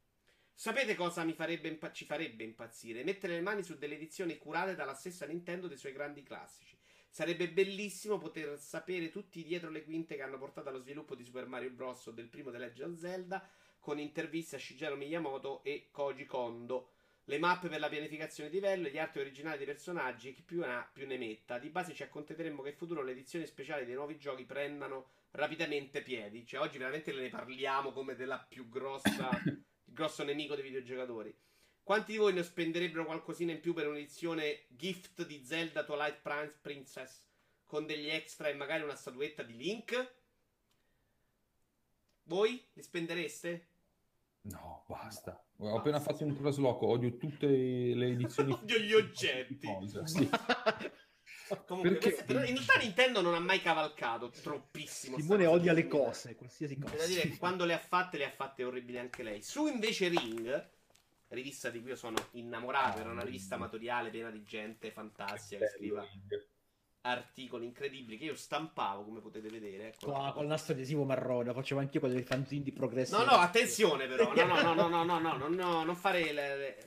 Sapete 0.61 0.97
cosa 0.97 1.25
farebbe 1.35 1.69
impa- 1.69 1.93
ci 1.93 2.05
farebbe 2.05 2.43
impazzire? 2.43 3.05
Mettere 3.05 3.35
le 3.35 3.43
mani 3.43 3.63
su 3.63 3.79
delle 3.79 3.95
edizioni 3.95 4.39
curate 4.39 4.75
dalla 4.75 4.93
stessa 4.93 5.25
Nintendo 5.25 5.69
dei 5.69 5.77
suoi 5.77 5.93
grandi 5.93 6.25
classici. 6.25 6.77
Sarebbe 7.09 7.49
bellissimo 7.49 8.19
poter 8.19 8.59
sapere 8.59 9.09
tutti 9.09 9.45
dietro 9.45 9.71
le 9.71 9.85
quinte 9.85 10.17
che 10.17 10.23
hanno 10.23 10.37
portato 10.37 10.69
allo 10.69 10.81
sviluppo 10.81 11.15
di 11.15 11.23
Super 11.23 11.47
Mario 11.47 11.71
Bros. 11.71 12.07
o 12.07 12.11
del 12.11 12.27
primo 12.27 12.51
The 12.51 12.59
Legend 12.59 12.95
of 12.95 12.99
Zelda, 12.99 13.49
con 13.79 14.01
interviste 14.01 14.57
a 14.57 14.59
Shigeru 14.59 14.97
Miyamoto 14.97 15.63
e 15.63 15.91
Koji 15.93 16.25
Kondo. 16.25 16.91
Le 17.27 17.39
mappe 17.39 17.69
per 17.69 17.79
la 17.79 17.89
pianificazione 17.89 18.51
di 18.51 18.57
livello, 18.57 18.89
gli 18.89 18.99
arti 18.99 19.21
originali 19.21 19.59
dei 19.59 19.67
personaggi, 19.67 20.33
chi 20.33 20.43
più 20.43 20.59
ne 20.59 20.75
ha 20.75 20.91
più 20.93 21.07
ne 21.07 21.19
metta. 21.19 21.61
Di 21.61 21.69
base 21.69 21.95
ci 21.95 22.03
accontenteremo 22.03 22.63
che 22.63 22.71
in 22.71 22.77
futuro 22.77 23.05
le 23.05 23.13
edizioni 23.13 23.47
speciali 23.47 23.85
dei 23.85 23.95
nuovi 23.95 24.19
giochi 24.19 24.45
prendano 24.45 25.11
rapidamente 25.31 26.03
piedi. 26.03 26.45
Cioè, 26.45 26.59
oggi 26.59 26.79
veramente 26.79 27.13
ne 27.13 27.29
parliamo 27.29 27.93
come 27.93 28.17
della 28.17 28.41
più 28.41 28.69
grossa 28.69 29.31
grosso 29.99 30.23
nemico 30.23 30.55
dei 30.55 30.63
videogiocatori. 30.63 31.37
Quanti 31.83 32.13
di 32.13 32.19
voi 32.19 32.33
ne 32.33 32.45
spenderebbero 32.45 33.05
qualcosina 33.05 33.51
in 33.51 33.61
più 33.61 33.75
per 33.75 33.89
un'edizione 33.89 34.67
gift 34.69 35.27
di 35.27 35.45
Zelda 35.45 35.83
Twilight 35.85 36.21
Princess 36.61 37.25
con 37.65 37.85
degli 37.85 38.09
extra 38.09 38.49
e 38.49 38.55
magari 38.55 38.85
una 38.85 38.95
statuetta 38.95 39.43
di 39.43 39.57
Link? 39.57 40.15
Voi 42.25 42.65
li 42.75 42.83
spendereste? 42.83 43.67
No, 44.43 44.85
basta. 44.87 45.33
Ho 45.57 45.65
basta. 45.65 45.79
appena 45.79 45.99
fatto 46.01 46.25
un 46.25 46.37
trasloco, 46.37 46.87
odio 46.87 47.17
tutte 47.17 47.47
le 47.49 48.07
edizioni. 48.13 48.53
odio 48.53 48.79
gli 48.79 48.93
oggetti. 48.93 49.67
Sì. 50.05 50.29
Comunque, 51.67 51.91
Perché- 51.93 52.11
queste- 52.11 52.25
però 52.25 52.45
in 52.45 52.55
realtà 52.55 52.79
Nintendo 52.79 53.21
non 53.21 53.35
ha 53.35 53.39
mai 53.41 53.61
cavalcato 53.63 54.31
troppissimo. 54.31 55.19
Simone 55.19 55.47
odia 55.47 55.75
di 55.75 55.83
le 55.83 55.89
cose, 55.89 56.35
qualsiasi 56.35 56.79
cosa. 56.79 56.97
Da 56.97 57.07
dire 57.07 57.23
che 57.23 57.37
quando 57.39 57.65
le 57.65 57.75
ha 57.75 57.79
fatte, 57.79 58.19
le 58.19 58.27
ha 58.27 58.31
fatte 58.31 58.65
orribili 58.65 58.99
anche 58.99 59.23
lei. 59.23 59.43
Su 59.43 59.67
invece 59.67 60.09
Ring, 60.09 60.69
rivista 61.29 61.71
di 61.71 61.81
cui 61.81 61.91
io 61.91 61.97
sono 61.97 62.17
innamorato, 62.33 63.01
era 63.01 63.11
una 63.11 63.23
rivista 63.23 63.55
amatoriale 63.57 64.11
piena 64.11 64.31
di 64.31 64.43
gente 64.43 64.91
fantastica 64.91 65.65
che 65.65 65.71
scriveva 65.77 66.07
articoli 67.03 67.65
incredibili 67.65 68.19
che 68.19 68.25
io 68.25 68.35
stampavo, 68.35 69.05
come 69.05 69.21
potete 69.21 69.49
vedere. 69.49 69.89
Ecco. 69.89 70.11
Qua, 70.11 70.33
col 70.35 70.47
nastro 70.47 70.75
adesivo 70.75 71.05
marrone, 71.05 71.53
facevo 71.55 71.81
anch'io 71.81 72.01
con 72.01 72.13
dei 72.13 72.23
fanzini 72.23 72.63
di 72.63 72.73
progresso. 72.73 73.17
No, 73.17 73.25
no, 73.25 73.33
attenzione 73.33 74.07
però, 74.07 74.33
no, 74.35 74.45
no, 74.45 74.61
no, 74.63 74.75
no, 74.75 74.89
no, 74.89 75.05
no, 75.05 75.19
no, 75.19 75.37
no, 75.37 75.49
no, 75.49 75.85
non 75.85 75.97
fare 75.97 76.21
il 76.21 76.29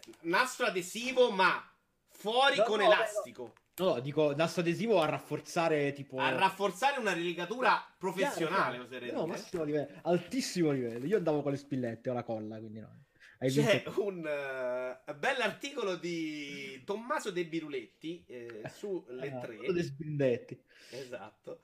il 0.05 0.29
nastro 0.29 0.67
adesivo, 0.67 1.31
ma 1.31 1.67
fuori 2.09 2.57
No, 2.57 2.63
con 2.63 2.79
no, 2.79 2.85
elastico. 2.85 3.43
No, 3.43 3.53
no, 3.77 3.99
dico 3.99 4.33
nastro 4.35 4.61
adesivo 4.61 5.01
a 5.01 5.05
rafforzare 5.05 5.93
tipo... 5.93 6.17
A 6.17 6.29
rafforzare 6.31 6.99
una 6.99 7.13
rilegatura 7.13 7.83
professionale, 7.97 8.85
Chiaro, 8.87 9.05
chiaro. 9.05 9.19
No, 9.19 9.27
massimo 9.27 9.63
livello, 9.63 9.99
altissimo 10.03 10.71
livello. 10.71 11.05
Io 11.05 11.17
andavo 11.17 11.41
con 11.41 11.51
le 11.51 11.57
spillette 11.57 12.09
o 12.09 12.13
la 12.13 12.23
colla, 12.23 12.57
quindi 12.59 12.79
no. 12.79 13.05
Hai 13.39 13.49
C'è 13.49 13.81
vinto. 13.83 14.03
un 14.03 14.23
eh, 14.27 15.13
bell'articolo 15.15 15.95
di 15.95 16.83
Tommaso 16.85 17.31
De 17.31 17.45
Biruletti 17.47 18.23
eh, 18.27 18.61
sulle 18.71 19.31
Ah, 19.31 19.39
tre. 19.39 19.57
dei 19.71 19.83
spilletti. 19.83 20.63
Esatto. 20.91 21.61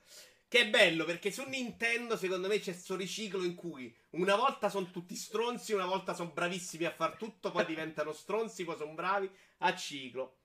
Che 0.50 0.60
è 0.62 0.70
bello 0.70 1.04
perché 1.04 1.30
su 1.30 1.44
Nintendo 1.44 2.16
secondo 2.16 2.48
me 2.48 2.58
c'è 2.58 2.72
questo 2.72 2.96
riciclo 2.96 3.44
in 3.44 3.54
cui 3.54 3.94
una 4.12 4.36
volta 4.36 4.70
sono 4.70 4.90
tutti 4.90 5.14
stronzi, 5.14 5.74
una 5.74 5.86
volta 5.86 6.14
sono 6.14 6.32
bravissimi 6.32 6.86
a 6.86 6.92
far 6.92 7.18
tutto, 7.18 7.52
poi 7.52 7.66
diventano 7.66 8.14
stronzi, 8.14 8.64
poi 8.64 8.78
sono 8.78 8.94
bravi 8.94 9.30
a 9.60 9.76
ciclo. 9.76 10.37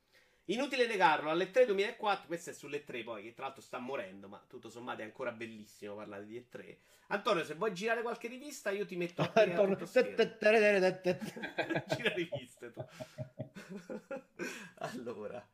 Inutile 0.53 0.87
negarlo, 0.87 1.31
alle 1.31 1.51
3 1.51 1.65
2004, 1.65 2.27
questo 2.27 2.51
è 2.51 2.53
sulle 2.53 2.85
3 2.85 3.03
poi, 3.05 3.23
che 3.23 3.33
tra 3.33 3.47
l'altro 3.47 3.63
sta 3.63 3.79
morendo, 3.79 4.29
ma 4.29 4.43
tutto 4.47 4.69
sommato 4.69 5.01
è 5.01 5.05
ancora 5.05 5.33
bellissimo 5.33 5.95
parlare 5.95 6.27
di 6.27 6.39
E3. 6.39 6.77
Antonio, 7.09 7.43
se 7.43 7.55
vuoi 7.55 7.73
girare 7.73 8.03
qualche 8.03 8.29
rivista, 8.29 8.71
io 8.71 8.85
ti 8.85 8.97
metto 8.97 9.23
a 9.23 9.29
te 9.29 9.41
a 9.41 9.45
Intorno- 9.45 9.75
tutto 9.75 9.87
schermo. 9.87 10.11
Aspetta, 10.11 10.37
Gira 11.97 12.13
riviste 12.13 12.71
tu. 12.71 12.85
allora, 14.79 15.47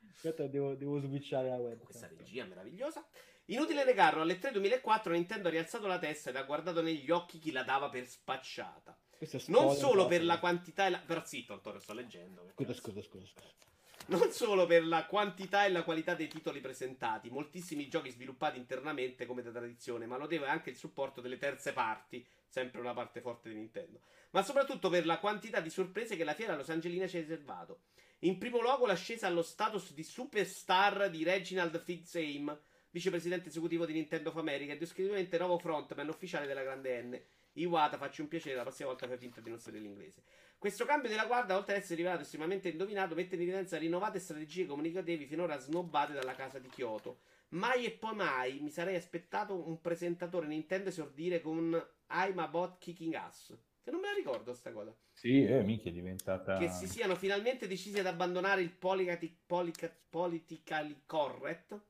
devo, 0.49 0.75
devo 0.75 0.99
switchare 0.99 1.49
la 1.49 1.57
web. 1.57 1.81
questa 1.85 2.09
regia 2.09 2.45
meravigliosa. 2.45 3.07
Inutile 3.47 3.85
negarlo, 3.85 4.23
alle 4.23 4.39
3 4.39 4.51
2004 4.51 5.13
Nintendo 5.13 5.47
ha 5.47 5.51
rialzato 5.53 5.87
la 5.87 5.99
testa 5.99 6.31
ed 6.31 6.37
ha 6.37 6.43
guardato 6.43 6.83
negli 6.83 7.11
occhi 7.11 7.39
chi 7.39 7.53
la 7.53 7.63
dava 7.63 7.89
per 7.89 8.05
spacciata. 8.05 8.99
Non 9.47 9.75
solo 9.75 10.07
per 10.07 10.25
la 10.25 10.39
quantità 10.39 10.87
e 10.87 10.91
la... 10.91 10.99
Però 10.99 11.25
zitto, 11.25 11.53
Antonio, 11.53 11.79
sto 11.81 11.93
leggendo. 11.93 12.51
Scusa, 12.53 12.75
scusa, 12.75 13.01
scusa, 13.01 13.27
scusa. 13.27 13.67
Non 14.09 14.31
solo 14.31 14.65
per 14.65 14.87
la 14.87 15.05
quantità 15.05 15.67
e 15.67 15.71
la 15.71 15.83
qualità 15.83 16.15
dei 16.15 16.29
titoli 16.29 16.61
presentati, 16.61 17.29
moltissimi 17.29 17.89
giochi 17.89 18.09
sviluppati 18.09 18.57
internamente 18.57 19.27
come 19.27 19.43
da 19.43 19.51
tradizione, 19.51 20.07
ma 20.07 20.17
notevole 20.17 20.49
anche 20.49 20.71
il 20.71 20.77
supporto 20.77 21.21
delle 21.21 21.37
terze 21.37 21.75
parti, 21.75 22.27
sempre 22.47 22.81
una 22.81 22.95
parte 22.95 23.21
forte 23.21 23.51
di 23.51 23.57
Nintendo, 23.57 24.01
ma 24.31 24.43
soprattutto 24.43 24.89
per 24.89 25.05
la 25.05 25.19
quantità 25.19 25.61
di 25.61 25.69
sorprese 25.69 26.17
che 26.17 26.25
la 26.25 26.33
fiera 26.33 26.57
Los 26.57 26.71
Angelina 26.71 27.07
ci 27.07 27.19
ha 27.19 27.21
riservato. 27.21 27.81
In 28.21 28.39
primo 28.39 28.63
luogo 28.63 28.87
l'ascesa 28.87 29.27
allo 29.27 29.43
status 29.43 29.93
di 29.93 30.03
superstar 30.03 31.11
di 31.11 31.23
Reginald 31.23 31.79
Fils-Aim, 31.79 32.59
vicepresidente 32.89 33.51
esecutivo 33.51 33.85
di 33.85 33.93
Nintendo 33.93 34.31
of 34.31 34.37
America 34.37 34.73
e 34.73 34.79
esclusivamente 34.81 35.37
nuovo 35.37 35.59
frontman 35.59 36.09
ufficiale 36.09 36.47
della 36.47 36.63
grande 36.63 37.03
N. 37.03 37.23
Iwata, 37.59 37.99
facci 37.99 38.23
un 38.23 38.29
piacere, 38.29 38.57
la 38.57 38.63
prossima 38.63 38.89
volta 38.89 39.07
fai 39.07 39.19
finta 39.19 39.43
di 39.43 39.51
non 39.51 39.59
sapere 39.59 39.83
l'inglese. 39.83 40.23
Questo 40.59 40.85
cambio 40.85 41.09
della 41.09 41.27
guardia, 41.27 41.57
oltre 41.57 41.77
ad 41.77 41.83
essere 41.83 41.95
rivelato 41.95 42.23
estremamente 42.23 42.69
indovinato, 42.69 43.15
mette 43.15 43.37
in 43.37 43.43
evidenza 43.43 43.79
rinnovate 43.79 44.19
strategie 44.19 44.67
comunicative 44.67 45.25
finora 45.27 45.57
snobbate 45.57 46.13
dalla 46.13 46.35
casa 46.35 46.59
di 46.59 46.69
Kyoto. 46.69 47.21
Mai 47.51 47.85
e 47.85 47.93
poi 47.93 48.17
mai 48.17 48.59
mi 48.59 48.71
sarei 48.71 48.97
aspettato 48.97 49.69
un 49.69 49.81
presentatore 49.81 50.49
Nintendo 50.49 50.89
esordire 50.89 51.41
con 51.41 51.81
I'm 52.11 52.39
about 52.41 52.79
kicking 52.79 53.15
ass. 53.15 53.57
Che 53.81 53.91
non 53.93 54.01
me 54.01 54.09
la 54.09 54.15
ricordo 54.15 54.53
sta 54.53 54.73
cosa. 54.73 54.93
Sì, 55.13 55.45
eh, 55.45 55.63
minchia, 55.63 55.93
è 55.93 55.95
diventata... 55.95 56.59
Che 56.59 56.69
si 56.71 56.89
siano 56.89 57.15
finalmente 57.15 57.69
decisi 57.69 58.01
ad 58.01 58.07
abbandonare 58.07 58.61
il 58.61 58.71
policati- 58.71 59.35
polica- 59.47 59.97
politically 60.11 61.03
correct. 61.07 61.81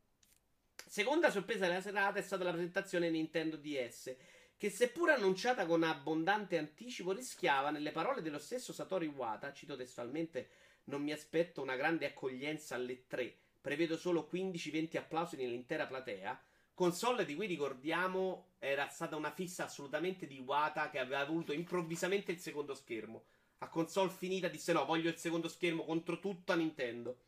Seconda 0.86 1.30
sorpresa 1.30 1.66
della 1.66 1.80
serata 1.80 2.18
è 2.18 2.22
stata 2.22 2.44
la 2.44 2.52
presentazione 2.52 3.08
Nintendo 3.08 3.56
DS, 3.56 4.14
che 4.58 4.70
seppur 4.70 5.10
annunciata 5.10 5.66
con 5.66 5.84
abbondante 5.84 6.58
anticipo 6.58 7.12
rischiava, 7.12 7.70
nelle 7.70 7.92
parole 7.92 8.22
dello 8.22 8.40
stesso 8.40 8.72
Satoru 8.72 9.04
Iwata, 9.04 9.52
cito 9.52 9.76
testualmente, 9.76 10.48
non 10.86 11.00
mi 11.00 11.12
aspetto 11.12 11.62
una 11.62 11.76
grande 11.76 12.06
accoglienza 12.06 12.74
alle 12.74 13.06
3, 13.06 13.32
prevedo 13.60 13.96
solo 13.96 14.28
15-20 14.30 14.96
applausi 14.96 15.36
nell'intera 15.36 15.86
platea, 15.86 16.42
console 16.74 17.24
di 17.24 17.36
cui 17.36 17.46
ricordiamo 17.46 18.54
era 18.58 18.88
stata 18.88 19.14
una 19.14 19.30
fissa 19.30 19.64
assolutamente 19.64 20.26
di 20.26 20.40
Iwata 20.40 20.90
che 20.90 20.98
aveva 20.98 21.24
voluto 21.24 21.52
improvvisamente 21.52 22.32
il 22.32 22.40
secondo 22.40 22.74
schermo. 22.74 23.26
A 23.58 23.68
console 23.68 24.10
finita 24.10 24.48
disse 24.48 24.72
no, 24.72 24.84
voglio 24.84 25.08
il 25.08 25.18
secondo 25.18 25.46
schermo 25.46 25.84
contro 25.84 26.18
tutta 26.18 26.56
Nintendo. 26.56 27.18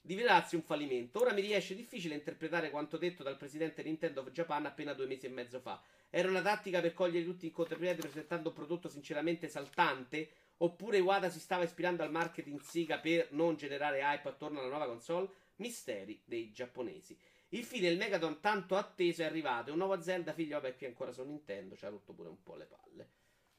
Rivelarsi 0.00 0.54
un 0.54 0.62
fallimento. 0.62 1.20
Ora 1.20 1.34
mi 1.34 1.42
riesce 1.42 1.74
difficile 1.74 2.14
interpretare 2.14 2.70
quanto 2.70 2.96
detto 2.96 3.22
dal 3.22 3.36
presidente 3.36 3.82
Nintendo 3.82 4.22
of 4.22 4.30
Japan 4.30 4.64
appena 4.64 4.94
due 4.94 5.06
mesi 5.06 5.26
e 5.26 5.28
mezzo 5.30 5.60
fa. 5.60 5.82
Era 6.14 6.28
una 6.28 6.42
tattica 6.42 6.82
per 6.82 6.92
cogliere 6.92 7.24
tutti 7.24 7.46
in 7.46 7.52
contropiede 7.52 8.02
presentando 8.02 8.50
un 8.50 8.54
prodotto 8.54 8.90
sinceramente 8.90 9.46
esaltante? 9.46 10.28
Oppure 10.58 10.98
Iwata 10.98 11.30
si 11.30 11.40
stava 11.40 11.64
ispirando 11.64 12.02
al 12.02 12.10
marketing 12.10 12.60
Sega 12.60 12.98
per 12.98 13.28
non 13.30 13.56
generare 13.56 14.00
hype 14.00 14.28
attorno 14.28 14.58
alla 14.58 14.68
nuova 14.68 14.84
console? 14.84 15.30
Misteri 15.56 16.20
dei 16.26 16.52
giapponesi. 16.52 17.18
Infine 17.54 17.88
il 17.88 17.96
Megaton 17.96 18.40
tanto 18.40 18.76
atteso 18.76 19.22
è 19.22 19.24
arrivato. 19.24 19.70
E 19.70 19.72
un 19.72 19.78
nuovo 19.78 19.98
Zelda, 20.02 20.34
figlio, 20.34 20.60
vabbè, 20.60 20.76
qui 20.76 20.84
ancora 20.84 21.12
su 21.12 21.24
Nintendo. 21.24 21.76
Ci 21.76 21.86
ha 21.86 21.88
rotto 21.88 22.12
pure 22.12 22.28
un 22.28 22.42
po' 22.42 22.56
le 22.56 22.66
palle. 22.66 23.08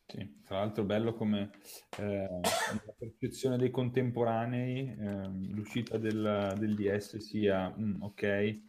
Sì, 0.06 0.44
tra 0.46 0.60
l'altro 0.60 0.84
bello 0.84 1.16
come 1.16 1.50
eh, 1.98 2.28
la 2.40 2.94
percezione 2.96 3.58
dei 3.58 3.72
contemporanei, 3.72 4.96
ehm, 4.96 5.56
l'uscita 5.56 5.98
del, 5.98 6.54
del 6.60 6.76
DS 6.76 7.18
sia 7.18 7.74
mm, 7.76 8.04
ok, 8.04 8.62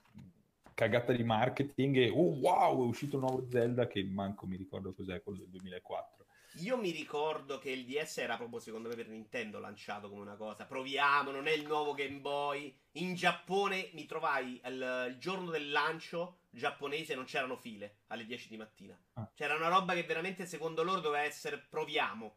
cagata 0.75 1.12
di 1.12 1.25
marketing 1.25 1.97
e 1.97 2.11
oh 2.11 2.39
wow, 2.41 2.85
è 2.85 2.87
uscito 2.87 3.16
un 3.16 3.22
nuovo 3.22 3.47
Zelda 3.49 3.87
che 3.87 4.05
manco 4.05 4.47
mi 4.47 4.57
ricordo 4.57 4.93
cos'è, 4.93 5.22
quello 5.22 5.39
del 5.39 5.49
2004. 5.49 6.27
Io 6.59 6.77
mi 6.77 6.91
ricordo 6.91 7.59
che 7.59 7.70
il 7.70 7.85
DS 7.85 8.18
era 8.18 8.37
proprio 8.37 8.61
secondo 8.61 8.89
me 8.89 8.95
per 8.95 9.09
Nintendo 9.09 9.59
lanciato 9.59 10.09
come 10.09 10.22
una 10.22 10.37
cosa. 10.37 10.66
Proviamo, 10.66 11.33
non 11.33 11.49
è 11.49 11.53
il 11.53 11.66
nuovo 11.66 11.95
Game 11.95 12.20
Boy. 12.20 12.72
In 12.93 13.14
Giappone 13.14 13.91
mi 13.95 14.07
trovai 14.07 14.61
il, 14.64 15.07
il 15.09 15.16
giorno 15.18 15.51
del 15.51 15.70
lancio 15.70 16.43
giapponese 16.51 17.16
non 17.16 17.25
c'erano 17.25 17.57
file 17.57 17.97
alle 18.09 18.25
10 18.25 18.49
di 18.49 18.57
mattina. 18.57 18.97
Ah. 19.14 19.29
C'era 19.35 19.57
una 19.57 19.68
roba 19.68 19.95
che 19.95 20.05
veramente 20.05 20.47
secondo 20.47 20.85
loro 20.85 21.01
doveva 21.01 21.25
essere 21.25 21.59
proviamo. 21.59 22.37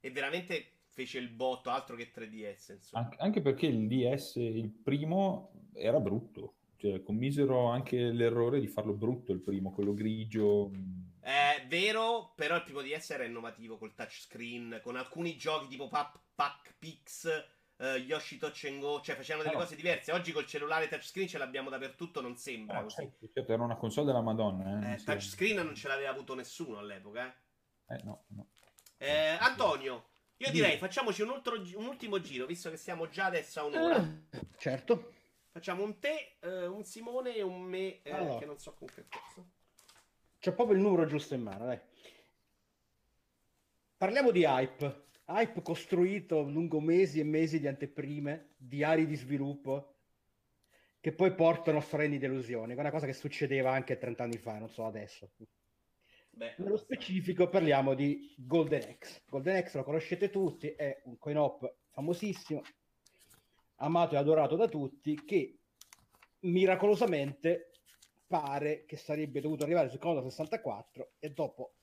E 0.00 0.10
veramente 0.10 0.72
fece 0.88 1.18
il 1.18 1.28
botto, 1.28 1.70
altro 1.70 1.96
che 1.96 2.10
3DS. 2.14 2.72
Insomma. 2.72 3.04
Anche, 3.04 3.16
anche 3.18 3.40
perché 3.40 3.66
il 3.66 3.86
DS, 3.86 4.36
il 4.36 4.68
primo, 4.70 5.70
era 5.72 5.98
brutto, 5.98 6.54
cioè 6.76 7.02
commisero 7.02 7.66
anche 7.68 7.96
l'errore 8.10 8.60
di 8.60 8.66
farlo 8.68 8.92
brutto 8.92 9.32
il 9.32 9.40
primo, 9.40 9.72
quello 9.72 9.94
grigio. 9.94 10.68
mm. 10.68 11.04
È 11.20 11.64
vero, 11.68 12.32
però 12.36 12.54
il 12.56 12.62
primo 12.62 12.82
DS 12.82 13.10
era 13.10 13.24
innovativo 13.24 13.78
col 13.78 13.94
touchscreen, 13.94 14.80
con 14.82 14.96
alcuni 14.96 15.36
giochi 15.36 15.66
tipo 15.66 15.88
Pac, 15.88 16.18
Pac 16.34 16.74
Pix, 16.78 17.26
eh, 17.78 17.96
Yoshi 17.96 18.38
Touch 18.38 18.64
and 18.68 18.78
Go, 18.80 19.00
cioè 19.00 19.16
facevano 19.16 19.42
delle 19.42 19.56
No. 19.56 19.62
cose 19.62 19.74
diverse. 19.74 20.12
Oggi 20.12 20.30
col 20.30 20.46
cellulare 20.46 20.86
touchscreen 20.88 21.26
ce 21.26 21.38
l'abbiamo 21.38 21.68
dappertutto, 21.68 22.20
non 22.20 22.36
sembra 22.36 22.76
No, 22.78 22.82
così. 22.84 22.96
certo, 23.02 23.28
certo, 23.32 23.52
era 23.52 23.62
una 23.64 23.74
console 23.76 24.06
della 24.06 24.20
Madonna. 24.22 24.88
Eh, 24.88 24.92
Eh, 24.94 24.98
sì. 24.98 25.04
touchscreen 25.04 25.56
non 25.64 25.74
ce 25.74 25.88
l'aveva 25.88 26.10
avuto 26.10 26.34
nessuno 26.36 26.78
all'epoca. 26.78 27.26
Eh. 27.88 27.94
Eh, 27.96 28.00
no, 28.04 28.24
no. 28.28 28.46
Eh, 28.98 29.36
Antonio, 29.40 30.10
io 30.36 30.50
direi 30.52 30.78
facciamoci 30.78 31.22
un, 31.22 31.30
altro 31.30 31.60
gi- 31.60 31.74
un 31.74 31.86
ultimo 31.86 32.20
giro, 32.20 32.46
visto 32.46 32.70
che 32.70 32.76
siamo 32.76 33.08
già 33.08 33.24
adesso 33.26 33.60
a 33.60 33.64
un'ora. 33.64 33.96
Eh, 34.30 34.40
certo. 34.58 35.10
Facciamo 35.56 35.84
un 35.84 35.98
te, 35.98 36.36
eh, 36.40 36.66
un 36.66 36.84
Simone 36.84 37.34
e 37.34 37.40
un 37.40 37.62
me, 37.62 38.02
eh, 38.02 38.10
Allora. 38.10 38.38
che 38.38 38.44
non 38.44 38.58
so 38.58 38.74
con 38.74 38.88
che 38.88 39.06
cosa. 39.08 39.42
C'ho 40.38 40.52
proprio 40.52 40.76
il 40.76 40.82
numero 40.82 41.06
giusto 41.06 41.32
in 41.32 41.40
mano, 41.40 41.64
dai. 41.64 41.80
Parliamo 43.96 44.32
di 44.32 44.44
hype. 44.44 45.04
Hype 45.24 45.62
costruito 45.62 46.42
lungo 46.42 46.78
mesi 46.78 47.20
e 47.20 47.24
mesi 47.24 47.58
di 47.58 47.66
anteprime, 47.68 48.50
diari 48.58 49.06
di 49.06 49.16
sviluppo, 49.16 49.94
che 51.00 51.12
poi 51.12 51.34
portano 51.34 51.78
a 51.78 51.80
solenni 51.80 52.18
delusioni. 52.18 52.74
È 52.74 52.78
una 52.78 52.90
cosa 52.90 53.06
che 53.06 53.14
succedeva 53.14 53.72
anche 53.72 53.96
30 53.96 54.24
anni 54.24 54.36
fa, 54.36 54.58
non 54.58 54.68
so 54.68 54.84
adesso. 54.84 55.30
Beh, 56.32 56.56
Nello 56.58 56.76
specifico 56.76 57.48
parliamo 57.48 57.94
di 57.94 58.34
Golden 58.36 58.98
X. 58.98 59.22
Golden 59.26 59.64
X 59.64 59.76
lo 59.76 59.84
conoscete 59.84 60.28
tutti, 60.28 60.68
è 60.68 61.00
un 61.04 61.16
coin-op 61.16 61.76
famosissimo, 61.92 62.60
amato 63.76 64.14
e 64.14 64.18
adorato 64.18 64.56
da 64.56 64.68
tutti, 64.68 65.24
che 65.24 65.58
miracolosamente 66.40 67.70
pare 68.26 68.84
che 68.86 68.96
sarebbe 68.96 69.40
dovuto 69.40 69.64
arrivare 69.64 69.88
su 69.88 69.98
Commodore 69.98 70.30
64 70.30 71.10
e 71.18 71.30
dopo, 71.30 71.74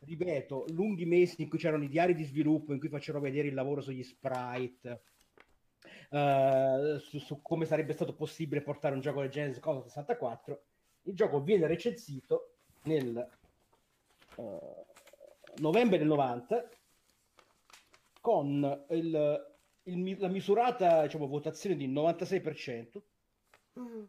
ripeto, 0.00 0.66
lunghi 0.70 1.04
mesi 1.04 1.42
in 1.42 1.48
cui 1.48 1.58
c'erano 1.58 1.84
i 1.84 1.88
diari 1.88 2.14
di 2.14 2.24
sviluppo, 2.24 2.72
in 2.72 2.78
cui 2.78 2.88
facevano 2.88 3.24
vedere 3.24 3.48
il 3.48 3.54
lavoro 3.54 3.80
sugli 3.80 4.02
sprite, 4.02 5.02
uh, 6.10 6.98
su, 6.98 7.18
su, 7.18 7.40
come 7.42 7.64
sarebbe 7.64 7.92
stato 7.92 8.14
possibile 8.14 8.62
portare 8.62 8.94
un 8.94 9.00
gioco 9.00 9.20
del 9.20 9.30
genere 9.30 9.54
su 9.54 9.60
Commodore 9.60 9.88
64. 9.88 10.62
Il 11.02 11.14
gioco 11.14 11.40
viene 11.40 11.66
recensito 11.66 12.54
nel 12.82 13.28
uh, 14.36 14.86
novembre 15.58 15.98
del 15.98 16.08
90 16.08 16.68
con 18.20 18.84
il, 18.90 19.55
il, 19.86 20.16
la 20.18 20.28
misurata 20.28 21.02
diciamo, 21.02 21.26
votazione 21.26 21.76
di 21.76 21.88
96%. 21.88 23.00
Mm 23.80 24.04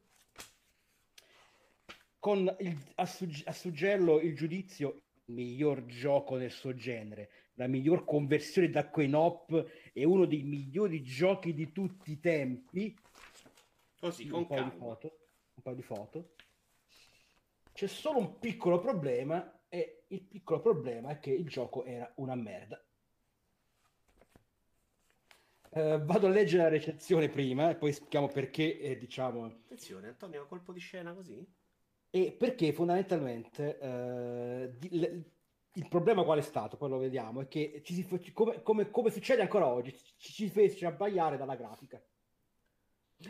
con 2.28 2.54
il, 2.60 2.78
a, 2.96 3.06
sugge- 3.06 3.46
a 3.46 3.54
suggello 3.54 4.20
il 4.20 4.36
giudizio 4.36 5.04
miglior 5.28 5.86
gioco 5.86 6.36
nel 6.36 6.52
suo 6.52 6.74
genere, 6.74 7.30
la 7.54 7.68
miglior 7.68 8.04
conversione 8.04 8.70
da 8.70 8.90
coin 8.90 9.16
op 9.16 9.72
e 9.94 10.04
uno 10.04 10.26
dei 10.26 10.44
migliori 10.44 11.02
giochi 11.04 11.54
di 11.54 11.72
tutti 11.72 12.12
i 12.12 12.20
tempi. 12.20 12.94
Così, 14.00 14.28
con 14.28 14.40
un 14.40 14.48
po' 14.48 14.62
di 14.62 14.78
foto, 14.78 15.18
un 15.54 15.64
po' 15.64 15.74
di 15.74 15.82
foto. 15.82 16.34
C'è 17.72 17.88
solo 17.88 18.20
un 18.20 18.40
piccolo 18.40 18.80
problema 18.80 19.62
e 19.70 20.04
il 20.08 20.24
piccolo 20.24 20.60
problema 20.60 21.12
è 21.12 21.20
che 21.20 21.32
il 21.32 21.48
gioco 21.48 21.84
era 21.86 22.12
una 22.16 22.36
merda. 22.36 22.84
Uh, 25.78 26.04
vado 26.04 26.26
a 26.26 26.30
leggere 26.32 26.64
la 26.64 26.70
recensione 26.70 27.30
prima 27.30 27.70
e 27.70 27.76
poi 27.76 27.94
spieghiamo 27.94 28.30
perché, 28.30 28.80
eh, 28.80 28.98
diciamo... 28.98 29.46
Attenzione, 29.46 30.08
Antonio, 30.08 30.48
colpo 30.48 30.74
di 30.74 30.80
scena 30.80 31.14
così? 31.14 31.46
E 32.10 32.32
perché 32.32 32.74
fondamentalmente 32.74 33.78
eh, 33.78 34.74
di, 34.76 34.90
le, 34.98 35.24
il 35.74 35.88
problema 35.88 36.24
qual 36.24 36.40
è 36.40 36.42
stato? 36.42 36.78
Poi 36.78 36.90
lo 36.90 36.98
vediamo, 36.98 37.42
è 37.42 37.48
che 37.48 37.82
ci 37.84 37.94
si, 37.94 38.34
come, 38.34 38.64
come, 38.64 38.90
come, 38.90 39.12
succede 39.12 39.44
ancora 39.44 39.68
oggi, 39.68 39.96
ci 40.18 40.32
si 40.34 40.50
fece 40.50 40.88
abbaiare 40.88 41.38
dalla 41.38 41.56
grafica. 41.56 42.02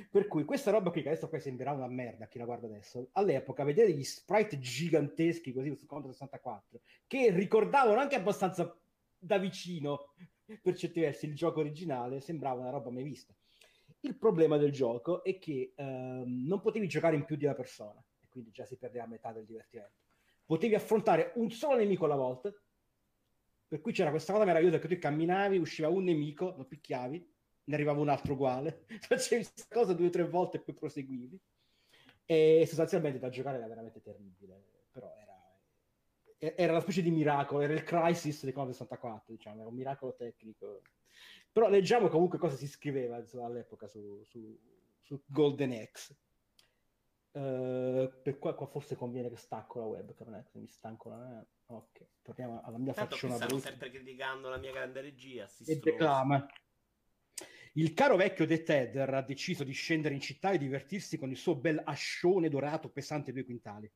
Per 0.10 0.28
cui 0.28 0.46
questa 0.46 0.72
roba 0.72 0.92
qui, 0.92 1.02
che 1.02 1.10
adesso 1.10 1.28
poi 1.28 1.42
sembrerà 1.42 1.72
una 1.72 1.88
merda 1.88 2.26
a 2.26 2.28
chi 2.28 2.38
la 2.38 2.46
guarda 2.46 2.68
adesso, 2.68 3.10
all'epoca 3.14 3.66
vedere 3.66 3.92
gli 3.92 4.04
sprite 4.04 4.58
giganteschi 4.60 5.52
così 5.52 5.76
su 5.76 5.86
Contro 5.86 6.12
64, 6.12 6.80
che 7.08 7.30
ricordavano 7.32 8.00
anche 8.00 8.16
abbastanza 8.16 8.74
da 9.18 9.38
vicino, 9.38 10.14
per 10.62 10.76
certi 10.76 11.00
versi, 11.00 11.26
il 11.26 11.36
gioco 11.36 11.60
originale, 11.60 12.20
sembrava 12.20 12.62
una 12.62 12.70
roba 12.70 12.90
mai 12.90 13.04
vista. 13.04 13.34
Il 14.02 14.16
problema 14.16 14.58
del 14.58 14.72
gioco 14.72 15.24
è 15.24 15.38
che 15.38 15.74
ehm, 15.76 16.46
non 16.46 16.62
potevi 16.62 16.88
giocare 16.88 17.16
in 17.16 17.26
più 17.26 17.36
di 17.36 17.46
una 17.46 17.56
persona 17.56 18.04
quindi 18.38 18.52
già 18.52 18.66
si 18.66 18.78
perdeva 18.78 19.08
metà 19.08 19.32
del 19.32 19.46
divertimento. 19.46 19.96
Potevi 20.46 20.76
affrontare 20.76 21.32
un 21.36 21.50
solo 21.50 21.78
nemico 21.78 22.06
alla 22.06 22.16
volta, 22.16 22.54
per 23.68 23.82
cui 23.82 23.92
c'era 23.92 24.12
questa 24.12 24.32
cosa 24.32 24.46
meravigliosa 24.46 24.80
che 24.80 24.88
tu 24.88 25.00
camminavi, 25.00 25.58
usciva 25.58 25.90
un 25.90 26.04
nemico, 26.04 26.54
lo 26.56 26.66
picchiavi, 26.66 27.34
ne 27.64 27.74
arrivava 27.74 28.00
un 28.00 28.10
altro 28.10 28.34
uguale, 28.34 28.86
facevi 29.02 29.44
questa 29.44 29.76
cosa 29.76 29.94
due 29.94 30.08
o 30.08 30.12
tre 30.12 30.28
volte 30.28 30.58
e 30.58 30.60
poi 30.62 30.76
proseguivi. 30.76 31.40
E 32.30 32.64
sostanzialmente 32.68 33.20
da 33.20 33.30
giocare 33.30 33.58
era 33.58 33.68
veramente 33.68 34.02
terribile, 34.02 34.62
però 34.92 35.12
era, 35.20 35.27
era 36.38 36.72
una 36.72 36.82
specie 36.82 37.02
di 37.02 37.10
miracolo, 37.10 37.62
era 37.62 37.74
il 37.74 37.84
crisis 37.84 38.46
di 38.46 38.52
Commodore 38.52 38.78
64, 38.78 39.34
diciamo, 39.34 39.60
era 39.62 39.70
un 39.70 39.76
miracolo 39.76 40.16
tecnico. 40.16 40.82
Però 41.52 41.70
leggiamo 41.70 42.08
comunque 42.08 42.38
cosa 42.38 42.56
si 42.56 42.68
scriveva 42.68 43.18
insomma, 43.18 43.48
all'epoca 43.48 43.88
su, 43.88 44.22
su, 44.24 44.58
su 45.02 45.24
Golden 45.26 45.88
X. 45.92 46.16
Uh, 47.32 48.10
per 48.24 48.40
qua, 48.40 48.56
qua, 48.56 48.66
forse 48.66 48.96
conviene 48.96 49.30
che 49.30 49.36
stacco 49.36 49.80
la 49.80 49.86
webcam, 49.86 50.34
eh, 50.34 50.46
mi 50.54 50.68
stanco 50.68 51.10
la... 51.10 51.46
Ok, 51.68 52.08
torniamo 52.22 52.62
alla 52.64 52.78
mia 52.78 52.94
Tanto 52.94 53.16
facciona 53.16 53.36
stanno 53.36 53.60
sempre 53.60 53.90
criticando 53.92 54.50
la 54.50 54.58
mia 54.58 54.72
grande 54.72 55.02
regia. 55.02 55.48
E 55.66 55.78
declama. 55.78 56.48
Il 57.74 57.94
caro 57.94 58.16
vecchio 58.16 58.48
The 58.48 58.64
Tedder 58.64 59.14
ha 59.14 59.22
deciso 59.22 59.64
di 59.64 59.74
scendere 59.74 60.16
in 60.16 60.22
città 60.22 60.52
e 60.52 60.58
divertirsi 60.58 61.18
con 61.18 61.30
il 61.30 61.38
suo 61.38 61.56
bel 61.56 61.80
ascione 61.86 62.50
dorato 62.50 62.90
pesante 62.90 63.32
due 63.32 63.46
quintali. 63.46 63.92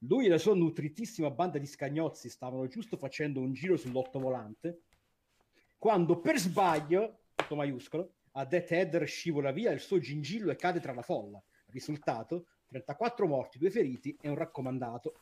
Lui 0.00 0.26
e 0.26 0.28
la 0.28 0.38
sua 0.38 0.54
nutritissima 0.54 1.30
banda 1.30 1.58
di 1.58 1.66
scagnozzi 1.66 2.28
stavano 2.28 2.66
giusto 2.66 2.96
facendo 2.96 3.40
un 3.40 3.52
giro 3.52 3.76
sull'ottovolante 3.76 4.82
quando 5.78 6.20
per 6.20 6.38
sbaglio, 6.38 7.20
tutto 7.34 7.54
maiuscolo, 7.54 8.14
a 8.32 8.46
The 8.46 8.64
Tedder 8.64 9.06
scivola 9.06 9.52
via 9.52 9.70
il 9.70 9.80
suo 9.80 9.98
gingillo 9.98 10.50
e 10.50 10.56
cade 10.56 10.80
tra 10.80 10.92
la 10.92 11.02
folla. 11.02 11.42
Risultato, 11.66 12.46
34 12.66 13.26
morti, 13.26 13.58
2 13.58 13.70
feriti 13.70 14.16
e 14.20 14.28
un 14.28 14.36
raccomandato. 14.36 15.18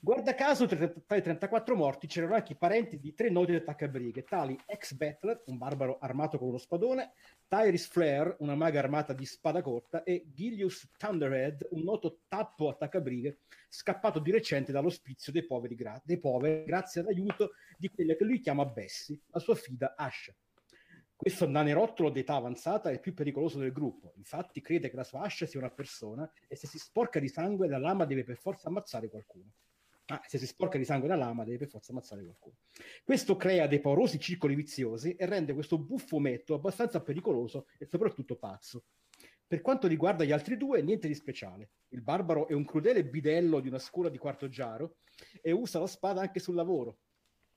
Guarda 0.00 0.34
caso, 0.34 0.66
tra 0.66 1.16
i 1.16 1.22
34 1.22 1.74
morti 1.74 2.06
c'erano 2.06 2.34
anche 2.34 2.52
i 2.52 2.56
parenti 2.56 2.98
di 2.98 3.14
tre 3.14 3.30
noti 3.30 3.54
attaccabrighe, 3.54 4.24
tali 4.24 4.56
ex 4.66 4.92
Battler, 4.92 5.42
un 5.46 5.56
barbaro 5.56 5.98
armato 5.98 6.38
con 6.38 6.48
uno 6.48 6.58
spadone, 6.58 7.12
Tyrese 7.48 7.88
Flare, 7.90 8.36
una 8.40 8.54
maga 8.54 8.80
armata 8.80 9.12
di 9.12 9.24
spada 9.24 9.62
corta, 9.62 10.02
e 10.02 10.26
Gilius 10.32 10.90
Thunderhead, 10.98 11.68
un 11.70 11.82
noto 11.82 12.20
tappo 12.28 12.68
attaccabrighe, 12.68 13.40
scappato 13.68 14.18
di 14.18 14.30
recente 14.30 14.72
dall'ospizio 14.72 15.32
dei 15.32 15.46
poveri, 15.46 15.74
gra- 15.74 16.00
dei 16.04 16.20
poveri 16.20 16.64
grazie 16.64 17.00
all'aiuto 17.00 17.52
di 17.78 17.88
quella 17.88 18.14
che 18.14 18.24
lui 18.24 18.40
chiama 18.40 18.66
Bessie, 18.66 19.20
la 19.28 19.38
sua 19.38 19.54
fida 19.54 19.94
Asha. 19.96 20.34
Questo 21.16 21.48
nanerottolo 21.48 22.10
d'età 22.10 22.34
avanzata 22.34 22.90
è 22.90 22.92
il 22.92 23.00
più 23.00 23.14
pericoloso 23.14 23.58
del 23.58 23.72
gruppo, 23.72 24.12
infatti 24.16 24.60
crede 24.60 24.90
che 24.90 24.96
la 24.96 25.04
sua 25.04 25.20
ascia 25.20 25.46
sia 25.46 25.60
una 25.60 25.70
persona 25.70 26.30
e 26.48 26.56
se 26.56 26.66
si 26.66 26.78
sporca 26.78 27.20
di 27.20 27.28
sangue 27.28 27.68
la 27.68 27.78
lama 27.78 28.04
deve 28.04 28.24
per 28.24 28.36
forza 28.36 28.68
ammazzare 28.68 29.08
qualcuno. 29.08 29.52
Ah, 30.06 30.20
se 30.26 30.36
si 30.38 30.46
sporca 30.46 30.76
di 30.76 30.84
sangue 30.84 31.08
la 31.08 31.16
lama 31.16 31.44
deve 31.44 31.58
per 31.58 31.68
forza 31.68 31.92
ammazzare 31.92 32.24
qualcuno. 32.24 32.56
Questo 33.04 33.36
crea 33.36 33.66
dei 33.66 33.80
paurosi 33.80 34.18
circoli 34.18 34.54
viziosi 34.54 35.14
e 35.14 35.24
rende 35.24 35.54
questo 35.54 35.78
buffo 35.78 36.18
metto 36.18 36.54
abbastanza 36.54 37.00
pericoloso 37.00 37.68
e 37.78 37.86
soprattutto 37.86 38.36
pazzo. 38.36 38.84
Per 39.46 39.60
quanto 39.62 39.86
riguarda 39.86 40.24
gli 40.24 40.32
altri 40.32 40.56
due, 40.56 40.82
niente 40.82 41.06
di 41.06 41.14
speciale. 41.14 41.70
Il 41.90 42.02
barbaro 42.02 42.48
è 42.48 42.52
un 42.54 42.64
crudele 42.64 43.04
bidello 43.04 43.60
di 43.60 43.68
una 43.68 43.78
scuola 43.78 44.08
di 44.08 44.18
quarto 44.18 44.48
giaro 44.48 44.96
e 45.40 45.52
usa 45.52 45.78
la 45.78 45.86
spada 45.86 46.20
anche 46.20 46.40
sul 46.40 46.54
lavoro, 46.56 46.98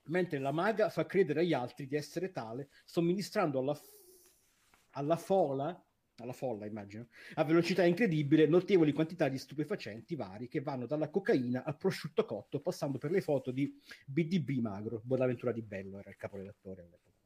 mentre 0.08 0.38
la 0.38 0.52
maga 0.52 0.90
fa 0.90 1.06
credere 1.06 1.40
agli 1.40 1.52
altri 1.52 1.86
di 1.86 1.96
essere 1.96 2.30
tale, 2.30 2.68
somministrando 2.84 3.58
alla, 3.60 3.78
alla 4.90 5.16
fola 5.16 5.82
alla 6.22 6.32
folla 6.32 6.66
immagino, 6.66 7.08
a 7.34 7.44
velocità 7.44 7.84
incredibile 7.84 8.46
notevoli 8.46 8.92
quantità 8.92 9.28
di 9.28 9.38
stupefacenti 9.38 10.16
vari 10.16 10.48
che 10.48 10.60
vanno 10.60 10.86
dalla 10.86 11.10
cocaina 11.10 11.64
al 11.64 11.76
prosciutto 11.76 12.24
cotto 12.24 12.60
passando 12.60 12.98
per 12.98 13.10
le 13.10 13.20
foto 13.20 13.50
di 13.50 13.72
BDB 14.06 14.58
Magro, 14.60 15.00
Bonaventura 15.04 15.52
di 15.52 15.62
Bello 15.62 15.98
era 15.98 16.10
il 16.10 16.16
caporedattore 16.16 16.82
all'epoca. 16.82 17.16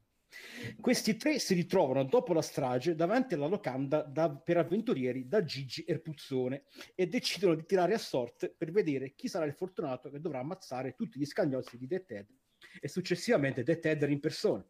Questi 0.81 1.17
tre 1.17 1.39
si 1.39 1.53
ritrovano 1.53 2.05
dopo 2.05 2.33
la 2.33 2.41
strage 2.41 2.95
davanti 2.95 3.35
alla 3.35 3.47
locanda 3.47 4.03
da, 4.03 4.31
per 4.31 4.57
avventurieri 4.57 5.29
da 5.29 5.45
Gigi 5.45 5.85
Erpuzzone 5.87 6.65
e 6.95 7.07
decidono 7.07 7.55
di 7.55 7.67
tirare 7.67 7.93
a 7.93 7.99
sorte 7.99 8.49
per 8.49 8.71
vedere 8.71 9.13
chi 9.15 9.29
sarà 9.29 9.45
il 9.45 9.53
fortunato 9.53 10.11
che 10.11 10.21
dovrà 10.21 10.39
ammazzare 10.39 10.95
tutti 10.95 11.19
gli 11.19 11.27
scagnozzi 11.27 11.77
di 11.77 11.87
Dead 11.87 12.05
Ted 12.07 12.27
e 12.81 12.89
successivamente 12.89 13.63
The 13.63 13.79
Tether 13.79 14.11
in 14.11 14.21
persona. 14.21 14.65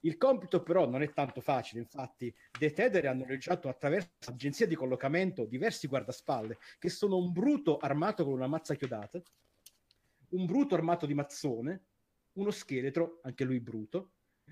Il 0.00 0.16
compito 0.16 0.62
però 0.62 0.88
non 0.88 1.02
è 1.02 1.12
tanto 1.12 1.40
facile, 1.40 1.80
infatti 1.80 2.34
The 2.58 2.72
Tether 2.72 3.06
hanno 3.06 3.24
noleggiato 3.24 3.68
attraverso 3.68 4.10
l'agenzia 4.26 4.66
di 4.66 4.74
collocamento 4.74 5.44
diversi 5.44 5.86
guardaspalle 5.86 6.58
che 6.78 6.88
sono 6.88 7.16
un 7.16 7.30
bruto 7.30 7.76
armato 7.76 8.24
con 8.24 8.32
una 8.32 8.48
mazza 8.48 8.74
chiodata, 8.74 9.22
un 10.30 10.46
bruto 10.46 10.74
armato 10.74 11.06
di 11.06 11.14
mazzone, 11.14 11.84
uno 12.32 12.50
scheletro, 12.50 13.20
anche 13.22 13.44
lui 13.44 13.60
bruto, 13.60 14.10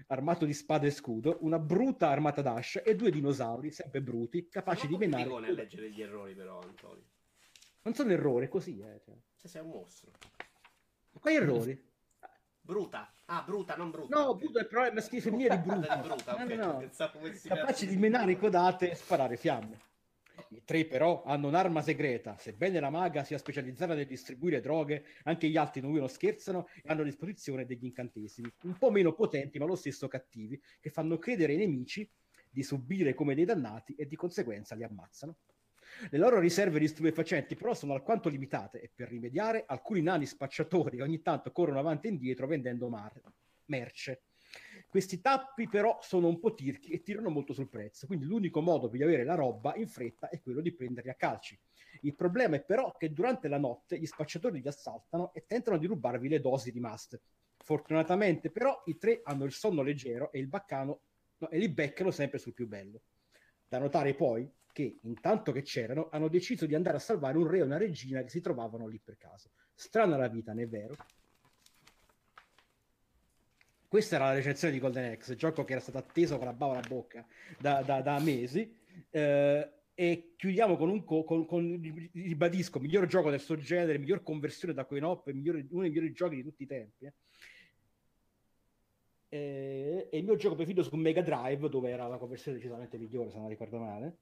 armato 0.08 0.44
di 0.44 0.52
spada 0.52 0.86
e 0.86 0.90
scudo, 0.90 1.38
una 1.40 1.58
bruta 1.58 2.08
armata 2.08 2.42
d'ascia 2.42 2.82
e 2.82 2.94
due 2.94 3.10
dinosauri, 3.10 3.70
sempre 3.70 4.00
bruti, 4.02 4.48
capaci 4.48 4.86
di 4.86 4.96
menare... 4.96 5.24
Non 5.24 5.42
leggere 5.42 5.90
gli 5.90 6.02
errori 6.02 6.34
però, 6.34 6.60
Antonio. 6.60 7.04
Non 7.82 7.94
sono 7.94 8.12
errori, 8.12 8.48
così, 8.48 8.80
eh. 8.80 9.00
Cioè. 9.04 9.14
Se 9.34 9.48
sei 9.48 9.62
un 9.62 9.70
mostro. 9.70 10.10
Ma 11.12 11.20
quali 11.20 11.36
errori? 11.36 11.85
Bruta. 12.66 13.08
Ah, 13.26 13.44
bruta, 13.46 13.76
non 13.76 13.92
brutta. 13.92 14.18
No, 14.18 14.36
però 14.36 14.82
è 14.82 14.92
maschile 14.92 15.20
femminile 15.20 15.60
di 15.60 15.68
bruta. 15.68 15.94
di 15.94 16.02
bruta 16.02 16.34
okay. 16.34 16.56
no, 16.56 16.80
no. 16.80 16.90
Capaci 17.46 17.86
di 17.86 17.96
menare 17.96 18.36
codate 18.36 18.90
e 18.90 18.94
sparare 18.96 19.36
fiamme. 19.36 19.78
I 20.48 20.62
tre 20.64 20.84
però 20.84 21.22
hanno 21.24 21.46
un'arma 21.46 21.80
segreta. 21.80 22.36
Sebbene 22.36 22.80
la 22.80 22.90
maga 22.90 23.22
sia 23.22 23.38
specializzata 23.38 23.94
nel 23.94 24.06
distribuire 24.06 24.60
droghe, 24.60 25.04
anche 25.24 25.48
gli 25.48 25.56
altri 25.56 25.80
non 25.80 25.94
lo 25.94 26.08
scherzano 26.08 26.66
e 26.82 26.82
hanno 26.86 27.02
a 27.02 27.04
disposizione 27.04 27.64
degli 27.66 27.84
incantesimi, 27.84 28.52
un 28.62 28.76
po' 28.76 28.90
meno 28.90 29.12
potenti 29.12 29.58
ma 29.60 29.64
lo 29.64 29.76
stesso 29.76 30.08
cattivi, 30.08 30.60
che 30.80 30.90
fanno 30.90 31.18
credere 31.18 31.52
ai 31.52 31.58
nemici 31.58 32.08
di 32.50 32.64
subire 32.64 33.14
come 33.14 33.36
dei 33.36 33.44
dannati 33.44 33.94
e 33.94 34.06
di 34.06 34.16
conseguenza 34.16 34.74
li 34.74 34.82
ammazzano. 34.82 35.36
Le 36.10 36.18
loro 36.18 36.38
riserve 36.38 36.78
di 36.78 36.88
stupefacenti 36.88 37.56
però 37.56 37.74
sono 37.74 37.94
alquanto 37.94 38.28
limitate 38.28 38.80
e 38.80 38.90
per 38.94 39.08
rimediare 39.08 39.64
alcuni 39.66 40.02
nani 40.02 40.26
spacciatori 40.26 41.00
ogni 41.00 41.22
tanto 41.22 41.52
corrono 41.52 41.78
avanti 41.78 42.06
e 42.06 42.10
indietro 42.10 42.46
vendendo 42.46 42.88
mar- 42.88 43.20
merce. 43.66 44.22
Questi 44.88 45.20
tappi 45.20 45.68
però 45.68 45.98
sono 46.00 46.28
un 46.28 46.38
po' 46.38 46.54
tirchi 46.54 46.92
e 46.92 47.02
tirano 47.02 47.28
molto 47.28 47.52
sul 47.52 47.68
prezzo, 47.68 48.06
quindi 48.06 48.24
l'unico 48.24 48.60
modo 48.60 48.88
per 48.88 49.02
avere 49.02 49.24
la 49.24 49.34
roba 49.34 49.74
in 49.76 49.88
fretta 49.88 50.28
è 50.28 50.40
quello 50.40 50.60
di 50.60 50.72
prenderli 50.72 51.10
a 51.10 51.14
calci. 51.14 51.58
Il 52.02 52.14
problema 52.14 52.56
è 52.56 52.62
però 52.62 52.94
che 52.96 53.12
durante 53.12 53.48
la 53.48 53.58
notte 53.58 53.98
gli 53.98 54.06
spacciatori 54.06 54.60
li 54.60 54.68
assaltano 54.68 55.32
e 55.34 55.44
tentano 55.46 55.78
di 55.78 55.86
rubarvi 55.86 56.28
le 56.28 56.40
dosi 56.40 56.70
rimaste. 56.70 57.20
Fortunatamente 57.56 58.50
però 58.50 58.82
i 58.86 58.96
tre 58.96 59.20
hanno 59.24 59.44
il 59.44 59.52
sonno 59.52 59.82
leggero 59.82 60.30
e 60.30 60.38
il 60.38 60.46
baccano 60.46 61.00
no, 61.38 61.50
e 61.50 61.58
li 61.58 61.68
beccano 61.68 62.10
sempre 62.10 62.38
sul 62.38 62.54
più 62.54 62.66
bello. 62.66 63.00
Da 63.68 63.78
notare 63.78 64.14
poi 64.14 64.48
che, 64.76 64.98
intanto 65.04 65.52
che 65.52 65.62
c'erano, 65.62 66.10
hanno 66.10 66.28
deciso 66.28 66.66
di 66.66 66.74
andare 66.74 66.98
a 66.98 67.00
salvare 67.00 67.38
un 67.38 67.48
re 67.48 67.60
e 67.60 67.62
una 67.62 67.78
regina 67.78 68.20
che 68.20 68.28
si 68.28 68.42
trovavano 68.42 68.86
lì 68.86 69.00
per 69.02 69.16
caso. 69.16 69.52
Strana 69.72 70.18
la 70.18 70.28
vita, 70.28 70.52
non 70.52 70.64
è 70.64 70.68
vero? 70.68 70.94
Questa 73.88 74.16
era 74.16 74.26
la 74.26 74.34
recensione 74.34 74.74
di 74.74 74.78
Golden 74.78 75.16
X, 75.16 75.34
gioco 75.34 75.64
che 75.64 75.72
era 75.72 75.80
stato 75.80 75.96
atteso 75.96 76.36
con 76.36 76.44
la 76.44 76.52
bava 76.52 76.74
alla 76.74 76.86
bocca 76.86 77.26
da, 77.58 77.80
da, 77.80 78.02
da 78.02 78.18
mesi. 78.20 78.70
Eh, 79.08 79.72
e 79.94 80.34
chiudiamo 80.36 80.76
con 80.76 80.90
un 80.90 81.04
co- 81.04 81.24
con, 81.24 81.46
con, 81.46 82.10
ribadisco, 82.12 82.78
miglior 82.78 83.06
gioco 83.06 83.30
del 83.30 83.40
suo 83.40 83.56
genere, 83.56 83.96
miglior 83.96 84.22
conversione 84.22 84.74
da 84.74 84.84
Coin 84.84 85.04
Op, 85.04 85.26
uno 85.28 85.52
dei 85.54 85.88
migliori 85.88 86.12
giochi 86.12 86.36
di 86.36 86.42
tutti 86.42 86.64
i 86.64 86.66
tempi. 86.66 87.06
Eh. 87.06 87.14
E, 89.28 90.08
e, 90.10 90.18
il 90.18 90.24
mio 90.24 90.36
gioco 90.36 90.54
preferito 90.54 90.82
su 90.82 90.94
Mega 90.96 91.22
Drive, 91.22 91.70
dove 91.70 91.88
era 91.88 92.06
la 92.08 92.18
conversione 92.18 92.58
decisamente 92.58 92.98
migliore, 92.98 93.30
se 93.30 93.38
non 93.38 93.48
ricordo 93.48 93.78
male. 93.78 94.18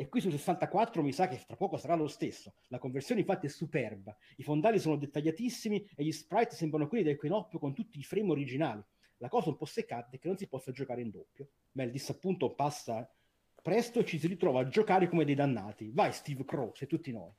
E 0.00 0.08
qui 0.08 0.20
su 0.20 0.30
64 0.30 1.02
mi 1.02 1.12
sa 1.12 1.26
che 1.26 1.38
fra 1.38 1.56
poco 1.56 1.76
sarà 1.76 1.96
lo 1.96 2.06
stesso. 2.06 2.54
La 2.68 2.78
conversione 2.78 3.22
infatti 3.22 3.46
è 3.46 3.50
superba, 3.50 4.16
i 4.36 4.44
fondali 4.44 4.78
sono 4.78 4.96
dettagliatissimi 4.96 5.90
e 5.96 6.04
gli 6.04 6.12
sprite 6.12 6.54
sembrano 6.54 6.86
quelli 6.86 7.02
del 7.02 7.18
Op 7.32 7.58
con 7.58 7.74
tutti 7.74 7.98
i 7.98 8.04
frame 8.04 8.30
originali. 8.30 8.80
La 9.16 9.28
cosa 9.28 9.48
un 9.48 9.56
po' 9.56 9.64
seccata 9.64 10.10
è 10.12 10.20
che 10.20 10.28
non 10.28 10.36
si 10.36 10.46
possa 10.46 10.70
giocare 10.70 11.00
in 11.00 11.10
doppio, 11.10 11.48
ma 11.72 11.82
il 11.82 11.90
disappunto 11.90 12.54
passa 12.54 13.12
presto 13.60 14.04
ci 14.04 14.20
si 14.20 14.28
ritrova 14.28 14.60
a 14.60 14.68
giocare 14.68 15.08
come 15.08 15.24
dei 15.24 15.34
dannati. 15.34 15.90
Vai 15.92 16.12
Steve 16.12 16.44
Crow, 16.44 16.72
sei 16.76 16.86
tutti 16.86 17.10
noi. 17.10 17.32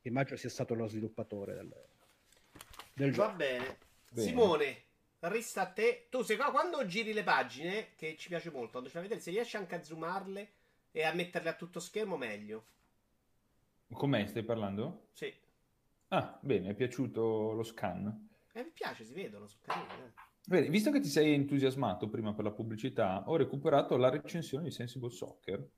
Immagino 0.00 0.38
sia 0.38 0.48
stato 0.48 0.72
lo 0.72 0.86
sviluppatore 0.86 1.52
del, 1.52 1.70
del 2.94 3.12
gioco. 3.12 3.28
Va 3.28 3.34
bene. 3.34 3.76
bene. 4.10 4.26
Simone, 4.26 4.82
resta 5.18 5.60
a 5.60 5.66
te. 5.66 6.06
Tu 6.08 6.22
sei 6.22 6.36
qua 6.38 6.50
quando 6.50 6.86
giri 6.86 7.12
le 7.12 7.24
pagine, 7.24 7.88
che 7.94 8.16
ci 8.16 8.28
piace 8.28 8.50
molto, 8.50 8.70
quando 8.70 8.88
ce 8.88 8.96
la 8.96 9.02
vedete, 9.02 9.20
se 9.20 9.30
riesci 9.32 9.58
anche 9.58 9.74
a 9.74 9.82
zoomarle 9.82 10.52
e 10.92 11.04
a 11.04 11.12
metterle 11.12 11.48
a 11.48 11.54
tutto 11.54 11.80
schermo, 11.80 12.16
meglio. 12.16 12.64
Com'è? 13.92 14.26
Stai 14.26 14.44
parlando? 14.44 15.08
Sì. 15.12 15.32
Ah, 16.08 16.38
bene, 16.42 16.70
è 16.70 16.74
piaciuto 16.74 17.52
lo 17.52 17.62
scan? 17.62 18.28
Eh, 18.52 18.64
mi 18.64 18.70
piace, 18.70 19.04
si 19.04 19.12
vedono, 19.12 19.46
sono 19.46 19.62
carini. 19.64 19.86
Eh. 19.86 20.12
Bene, 20.44 20.68
visto 20.68 20.90
che 20.90 21.00
ti 21.00 21.08
sei 21.08 21.34
entusiasmato 21.34 22.08
prima 22.08 22.32
per 22.34 22.44
la 22.44 22.50
pubblicità, 22.50 23.22
ho 23.28 23.36
recuperato 23.36 23.96
la 23.96 24.08
recensione 24.08 24.64
di 24.64 24.70
Sensible 24.70 25.10
Soccer. 25.10 25.68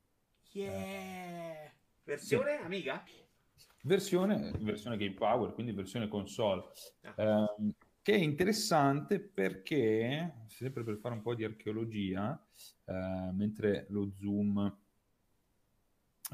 Yeah! 0.51 1.71
Versione 2.03 2.57
sì. 2.57 2.63
amiga? 2.63 3.03
Versione, 3.83 4.51
versione 4.59 4.97
Game 4.97 5.13
Power, 5.13 5.53
quindi 5.53 5.73
versione 5.73 6.07
console. 6.07 6.63
Ah. 7.01 7.45
Eh, 7.57 7.73
che 8.01 8.13
è 8.13 8.17
interessante 8.17 9.19
perché, 9.19 10.45
sempre 10.47 10.83
per 10.83 10.97
fare 10.97 11.15
un 11.15 11.21
po' 11.21 11.35
di 11.35 11.43
archeologia, 11.43 12.43
eh, 12.85 13.29
mentre 13.31 13.85
lo 13.89 14.11
zoom 14.15 14.81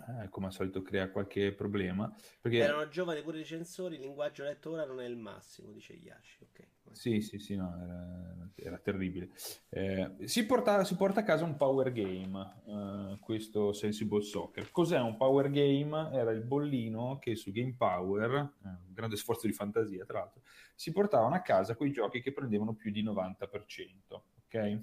eh, 0.08 0.30
come 0.30 0.48
al 0.48 0.54
solito 0.54 0.82
crea 0.82 1.10
qualche 1.10 1.52
problema. 1.54 2.14
Perché... 2.42 2.60
Erano 2.60 2.88
giovani 2.88 3.22
pure 3.22 3.38
i 3.38 3.42
recensori, 3.42 3.96
il 3.96 4.02
linguaggio 4.02 4.44
letto 4.44 4.72
ora 4.72 4.86
non 4.86 5.02
è 5.02 5.06
il 5.06 5.18
massimo, 5.18 5.72
dice 5.72 5.94
Yashi. 5.94 6.48
Okay. 6.52 6.68
Sì, 6.92 7.22
sì, 7.22 7.38
sì, 7.38 7.56
no, 7.56 7.76
era, 7.82 8.50
era 8.56 8.78
terribile. 8.78 9.30
Eh, 9.70 10.16
si, 10.26 10.46
porta, 10.46 10.84
si, 10.84 10.96
porta, 10.96 11.22
a 11.22 11.24
casa 11.24 11.44
un 11.44 11.56
power 11.56 11.92
game, 11.92 12.56
eh, 12.66 13.18
questo 13.20 13.74
Sensible 13.74 14.22
Soccer. 14.22 14.72
Cos'è 14.72 15.00
un 15.00 15.16
power 15.18 15.50
game? 15.50 16.10
Era 16.12 16.32
il 16.32 16.42
bollino 16.42 17.18
che 17.20 17.36
su 17.36 17.52
Game 17.52 17.76
Power, 17.78 18.32
eh, 18.32 18.68
un 18.68 18.94
grande 18.94 19.16
sforzo 19.16 19.48
di 19.48 19.54
fantasia 19.54 20.06
tra 20.06 20.20
l'altro, 20.20 20.42
si 20.76 20.92
portavano 20.92 21.36
a 21.36 21.42
casa 21.42 21.76
quei 21.76 21.92
giochi 21.92 22.22
che 22.22 22.34
prendevano 22.34 22.74
più 22.74 22.92
di 22.92 23.04
90%. 23.04 24.22
Ok? 24.46 24.82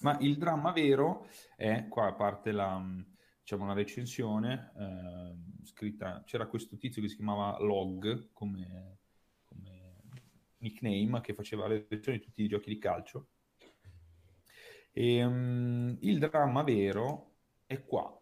Ma 0.00 0.16
il 0.20 0.36
dramma 0.36 0.72
vero 0.72 1.26
è, 1.56 1.86
qua 1.88 2.08
a 2.08 2.12
parte 2.12 2.52
la 2.52 2.82
diciamo, 3.42 3.64
una 3.64 3.74
recensione 3.74 4.72
eh, 4.78 5.64
scritta, 5.64 6.22
c'era 6.24 6.46
questo 6.46 6.76
tizio 6.76 7.02
che 7.02 7.08
si 7.08 7.16
chiamava 7.16 7.58
Log 7.58 8.30
come, 8.32 8.98
come 9.44 9.94
nickname 10.58 11.20
che 11.20 11.34
faceva 11.34 11.66
le 11.66 11.86
lezioni 11.88 12.18
di 12.18 12.24
tutti 12.24 12.42
i 12.42 12.48
giochi 12.48 12.70
di 12.70 12.78
calcio. 12.78 13.28
E, 14.92 15.24
um, 15.24 15.96
il 16.00 16.18
dramma 16.18 16.62
vero 16.62 17.32
è 17.66 17.82
qua, 17.82 18.18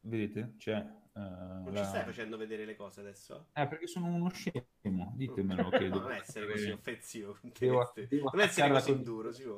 vedete? 0.00 0.54
C'è 0.58 0.96
Uh, 1.18 1.64
non 1.64 1.72
la... 1.72 1.82
ci 1.82 1.88
stai 1.88 2.04
facendo 2.04 2.36
vedere 2.36 2.64
le 2.64 2.76
cose 2.76 3.00
adesso? 3.00 3.48
Eh, 3.52 3.66
perché 3.66 3.88
sono 3.88 4.06
uno 4.06 4.28
scemo, 4.28 5.14
ditemelo 5.16 5.68
che 5.68 5.78
devo... 5.90 5.98
non 5.98 6.12
essere 6.12 6.48
così 6.48 6.70
offensivo. 6.70 7.36
Devo, 7.58 7.92
devo 8.08 8.30
non 8.32 8.40
essere 8.40 8.70
così 8.70 8.92
con... 8.92 9.02
duro, 9.02 9.32
si 9.32 9.42
può. 9.42 9.56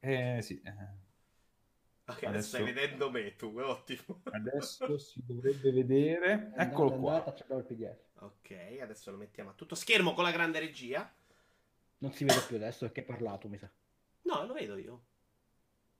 Eh, 0.00 0.42
sì. 0.42 0.60
Eh. 0.60 1.03
Ok, 2.06 2.22
adesso 2.24 2.48
stai 2.48 2.64
vedendo 2.64 3.10
me 3.10 3.34
tu, 3.34 3.58
ottimo. 3.58 4.20
Adesso 4.24 4.98
si 4.98 5.22
dovrebbe 5.24 5.72
vedere. 5.72 6.52
Eccolo 6.56 6.92
qua. 6.98 7.24
Ok, 7.24 8.78
adesso 8.80 9.10
lo 9.10 9.16
mettiamo 9.16 9.50
a 9.50 9.52
tutto 9.54 9.74
schermo 9.74 10.12
con 10.12 10.24
la 10.24 10.30
grande 10.30 10.58
regia. 10.58 11.10
Non 11.98 12.12
si 12.12 12.24
vede 12.24 12.40
più 12.46 12.56
adesso 12.56 12.80
perché 12.84 13.00
hai 13.00 13.06
parlato, 13.06 13.48
mi 13.48 13.56
sa. 13.56 13.70
No, 14.22 14.44
lo 14.44 14.52
vedo 14.52 14.76
io. 14.76 15.02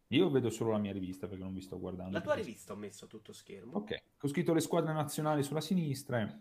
Io 0.08 0.30
vedo 0.30 0.50
solo 0.50 0.72
la 0.72 0.78
mia 0.78 0.92
rivista 0.92 1.26
perché 1.26 1.42
non 1.42 1.54
vi 1.54 1.62
sto 1.62 1.78
guardando. 1.78 2.12
La 2.12 2.20
tua 2.20 2.34
rivista 2.34 2.74
ho 2.74 2.76
messo 2.76 3.06
a 3.06 3.08
tutto 3.08 3.32
schermo. 3.32 3.78
Ok, 3.78 4.02
ho 4.20 4.28
scritto 4.28 4.52
le 4.52 4.60
squadre 4.60 4.92
nazionali 4.92 5.42
sulla 5.42 5.62
sinistra. 5.62 6.40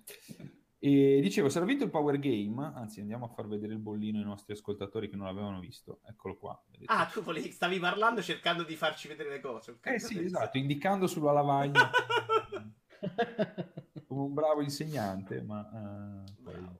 E 0.85 1.21
dicevo, 1.21 1.47
era 1.47 1.63
vinto 1.63 1.85
il 1.85 1.89
Power 1.89 2.19
Game, 2.19 2.73
anzi 2.75 2.99
andiamo 2.99 3.23
a 3.23 3.29
far 3.29 3.47
vedere 3.47 3.71
il 3.71 3.79
bollino 3.79 4.17
ai 4.17 4.25
nostri 4.25 4.51
ascoltatori 4.51 5.09
che 5.09 5.15
non 5.15 5.27
l'avevano 5.27 5.61
visto. 5.61 6.01
Eccolo 6.05 6.35
qua. 6.35 6.61
Vedete? 6.69 6.91
Ah, 6.91 7.05
tu 7.05 7.23
volevi, 7.23 7.51
stavi 7.51 7.79
parlando 7.79 8.21
cercando 8.21 8.63
di 8.63 8.75
farci 8.75 9.07
vedere 9.07 9.29
le 9.29 9.39
cose. 9.39 9.77
Eh 9.81 9.97
sì, 9.97 10.21
esatto, 10.21 10.57
indicando 10.59 11.07
sulla 11.07 11.31
lavagna. 11.31 11.89
come 14.05 14.21
un 14.23 14.33
bravo 14.33 14.61
insegnante, 14.61 15.41
ma 15.41 15.61
uh, 15.61 16.43
poi 16.43 16.59
lo 16.59 16.79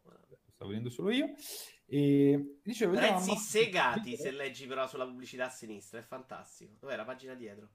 sto 0.50 0.68
vedendo 0.68 0.90
solo 0.90 1.10
io. 1.10 1.30
E 1.86 2.60
dicevo, 2.62 2.96
Prezzi 2.96 3.30
ma... 3.30 3.38
segati 3.38 4.18
se 4.18 4.32
leggi 4.32 4.68
però 4.68 4.86
sulla 4.86 5.06
pubblicità 5.06 5.46
a 5.46 5.50
sinistra, 5.50 6.00
è 6.00 6.04
fantastico. 6.04 6.76
Dov'è 6.78 6.98
la 6.98 7.06
pagina 7.06 7.36
dietro? 7.36 7.70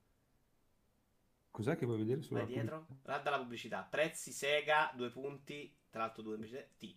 Cos'è 1.50 1.74
che 1.74 1.86
vuoi 1.86 1.98
vedere 1.98 2.20
sulla 2.20 2.40
Vai 2.40 2.52
dietro? 2.52 2.86
Guarda 3.02 3.30
la 3.30 3.38
pubblicità. 3.38 3.88
Prezzi 3.90 4.30
Sega, 4.30 4.92
due 4.94 5.08
punti, 5.08 5.74
tra 5.90 6.00
l'altro 6.02 6.22
due 6.22 6.34
invece 6.34 6.72
T. 6.78 6.96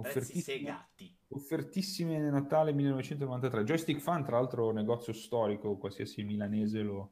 Prezzi 0.00 0.40
segati. 0.40 1.12
Offertissime 1.28 2.18
Natale 2.30 2.72
1993. 2.72 3.64
Joystick 3.64 4.00
Fan, 4.00 4.24
tra 4.24 4.38
l'altro, 4.38 4.70
negozio 4.70 5.12
storico, 5.12 5.76
qualsiasi 5.76 6.22
milanese 6.22 6.82
lo, 6.82 7.10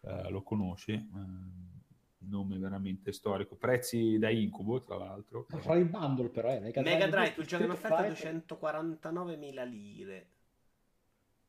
uh, 0.00 0.30
lo 0.30 0.42
conosce. 0.42 1.06
Uh, 1.12 2.28
nome 2.28 2.58
veramente 2.58 3.12
storico. 3.12 3.54
Prezzi 3.54 4.18
da 4.18 4.30
incubo, 4.30 4.80
tra 4.80 4.96
l'altro. 4.96 5.46
Fra 5.48 5.74
il 5.76 5.84
bundle, 5.84 6.28
però, 6.28 6.50
eh. 6.50 6.58
Mega, 6.58 6.80
Mega 6.82 7.06
Drive, 7.06 7.34
il 7.36 7.46
gioco 7.46 7.64
in 7.64 7.70
offerta 7.70 8.08
249.000 8.08 9.68
lire. 9.68 10.28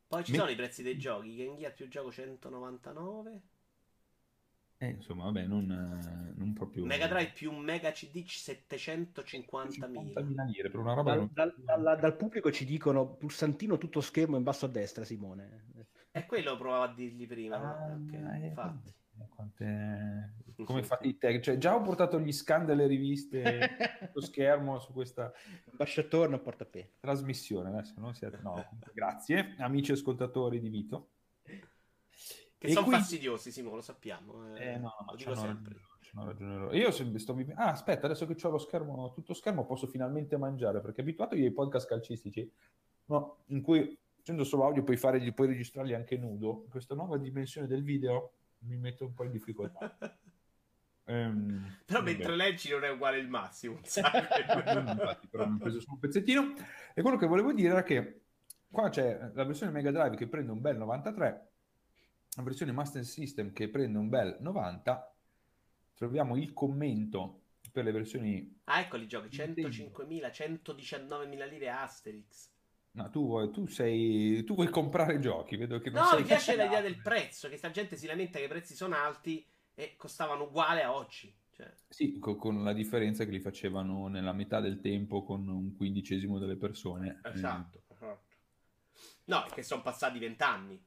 Poi 0.07 0.23
ci 0.23 0.31
Me... 0.31 0.37
sono 0.37 0.51
i 0.51 0.55
prezzi 0.55 0.83
dei 0.83 0.97
giochi. 0.97 1.35
Game 1.35 1.57
Gear 1.57 1.73
più 1.73 1.87
gioco 1.87 2.11
199. 2.11 3.41
Eh, 4.77 4.89
insomma, 4.89 5.23
vabbè, 5.25 5.45
non, 5.45 6.33
non 6.35 6.53
proprio... 6.53 6.85
Mega 6.85 7.07
Drive 7.07 7.31
più 7.33 7.51
Mega 7.51 7.91
CD 7.91 8.25
750.000 8.25 10.45
lire 10.47 10.69
per 10.69 10.79
una 10.79 10.93
roba... 10.93 11.15
Dal, 11.15 11.29
dal, 11.31 11.53
dal, 11.57 11.97
dal, 11.99 12.15
pubblico 12.17 12.51
ci 12.51 12.65
dicono 12.65 13.15
pulsantino 13.15 13.77
tutto 13.77 14.01
schermo 14.01 14.35
in 14.35 14.43
basso 14.43 14.65
a 14.65 14.69
destra, 14.69 15.05
Simone. 15.05 15.67
E 16.11 16.25
quello 16.25 16.57
provavo 16.57 16.83
a 16.83 16.93
dirgli 16.93 17.25
prima. 17.25 17.55
Ah, 17.57 17.93
okay, 17.93 18.43
eh, 18.43 18.47
infatti. 18.47 18.93
Quante... 19.29 20.33
Come 20.63 20.83
fate 20.83 21.07
i 21.07 21.17
tag? 21.17 21.39
Cioè, 21.39 21.57
già 21.57 21.75
ho 21.75 21.81
portato 21.81 22.19
gli 22.19 22.31
scan 22.31 22.65
delle 22.65 22.87
riviste 22.87 23.77
sullo 24.11 24.23
schermo 24.25 24.79
su 24.79 24.91
questa 24.91 25.31
ambasciatore 25.71 26.29
non 26.29 26.41
porta 26.41 26.65
pena. 26.65 26.87
trasmissione. 26.99 27.69
Adesso 27.69 27.93
non 27.97 28.13
siete... 28.13 28.39
no, 28.41 28.63
grazie, 28.93 29.55
amici 29.57 29.93
ascoltatori 29.93 30.59
di 30.59 30.69
Vito. 30.69 31.14
Che 32.65 32.71
sono 32.71 32.85
quindi... 32.85 33.01
fastidiosi, 33.01 33.51
Simo, 33.51 33.75
lo 33.75 33.81
sappiamo. 33.81 34.55
Eh, 34.55 34.73
eh 34.73 34.77
no, 34.77 34.95
ma 34.99 35.11
lo 35.11 35.15
dico 35.15 35.35
sempre. 35.35 35.75
Ragione, 36.13 36.77
Io 36.77 36.91
sto... 36.91 37.35
Ah, 37.55 37.71
aspetta, 37.71 38.05
adesso 38.05 38.25
che 38.25 38.47
ho 38.47 38.49
lo 38.49 38.57
schermo, 38.57 39.11
tutto 39.13 39.33
schermo, 39.33 39.65
posso 39.65 39.87
finalmente 39.87 40.37
mangiare, 40.37 40.79
perché 40.79 41.01
abituato 41.01 41.35
ai 41.35 41.51
podcast 41.51 41.87
calcistici, 41.87 42.49
no, 43.05 43.43
in 43.47 43.61
cui 43.61 43.97
facendo 44.15 44.43
solo 44.43 44.65
audio 44.65 44.83
puoi, 44.83 44.97
fare, 44.97 45.33
puoi 45.33 45.47
registrarli 45.47 45.93
anche 45.93 46.17
nudo, 46.17 46.65
questa 46.69 46.95
nuova 46.95 47.17
dimensione 47.17 47.67
del 47.67 47.83
video 47.83 48.31
mi 48.59 48.77
mette 48.77 49.03
un 49.03 49.13
po' 49.13 49.23
in 49.25 49.31
difficoltà. 49.31 49.95
Um, 51.05 51.77
però 51.85 51.99
vabbè. 51.99 52.11
mentre 52.11 52.35
leggi 52.35 52.71
non 52.71 52.83
è 52.83 52.89
uguale 52.89 53.19
il 53.19 53.27
massimo 53.27 53.77
infatti 53.77 55.27
però 55.27 55.45
mi 55.45 55.53
ho 55.53 55.59
preso 55.59 55.79
su 55.79 55.91
un 55.91 55.99
pezzettino 55.99 56.55
e 56.95 57.01
quello 57.03 57.15
che 57.15 57.27
volevo 57.27 57.53
dire 57.53 57.69
era 57.69 57.83
che 57.83 58.21
qua 58.71 58.89
c'è 58.89 59.29
la 59.35 59.43
versione 59.43 59.71
Mega 59.71 59.91
Drive 59.91 60.15
che 60.15 60.27
prende 60.27 60.51
un 60.51 60.61
bel 60.61 60.77
93 60.77 61.51
la 62.35 62.43
versione 62.43 62.71
Master 62.71 63.05
System 63.05 63.51
che 63.53 63.69
prende 63.69 63.97
un 63.97 64.09
bel 64.09 64.37
90, 64.41 65.15
troviamo 65.93 66.35
il 66.37 66.53
commento 66.53 67.41
per 67.71 67.85
le 67.85 67.91
versioni... 67.91 68.59
Ah, 68.65 68.81
ecco 68.81 68.97
li 68.97 69.07
giochi, 69.07 69.35
105.000, 69.35 70.31
119.000 70.31 71.49
lire 71.49 71.69
Asterix. 71.69 72.49
No, 72.91 73.09
tu, 73.09 73.25
vuoi, 73.25 73.51
tu, 73.51 73.67
sei, 73.67 74.43
tu 74.43 74.55
vuoi 74.55 74.69
comprare 74.69 75.19
giochi, 75.19 75.57
vedo 75.57 75.79
che 75.79 75.89
non 75.89 76.03
No, 76.03 76.17
mi 76.17 76.23
piace 76.23 76.55
l'idea 76.55 76.81
del 76.81 77.01
prezzo, 77.01 77.49
che 77.49 77.57
sta 77.57 77.71
gente 77.71 77.97
si 77.97 78.05
lamenta 78.05 78.37
che 78.37 78.45
i 78.45 78.49
prezzi 78.49 78.75
sono 78.75 78.95
alti 78.95 79.45
e 79.73 79.95
costavano 79.97 80.43
uguale 80.43 80.83
a 80.83 80.93
oggi. 80.93 81.33
Cioè. 81.51 81.71
Sì, 81.87 82.19
co- 82.19 82.35
con 82.35 82.63
la 82.63 82.73
differenza 82.73 83.23
che 83.23 83.31
li 83.31 83.39
facevano 83.39 84.07
nella 84.07 84.33
metà 84.33 84.59
del 84.59 84.81
tempo 84.81 85.23
con 85.23 85.47
un 85.47 85.75
quindicesimo 85.75 86.37
delle 86.37 86.57
persone. 86.57 87.19
Esatto. 87.23 87.83
esatto. 87.89 88.23
No, 89.25 89.45
che 89.53 89.63
sono 89.63 89.81
passati 89.81 90.19
vent'anni. 90.19 90.81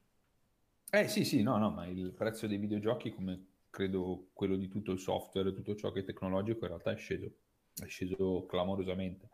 Eh 0.91 1.07
sì, 1.07 1.23
sì, 1.23 1.43
no, 1.43 1.57
no, 1.57 1.69
ma 1.69 1.85
il 1.85 2.11
prezzo 2.13 2.47
dei 2.47 2.57
videogiochi, 2.57 3.13
come 3.13 3.45
credo 3.69 4.29
quello 4.33 4.55
di 4.55 4.67
tutto 4.67 4.91
il 4.91 4.99
software, 4.99 5.53
tutto 5.53 5.75
ciò 5.75 5.91
che 5.91 5.99
è 5.99 6.03
tecnologico, 6.03 6.61
in 6.61 6.67
realtà 6.67 6.91
è 6.91 6.97
sceso, 6.97 7.31
è 7.75 7.85
sceso 7.85 8.45
clamorosamente. 8.47 9.29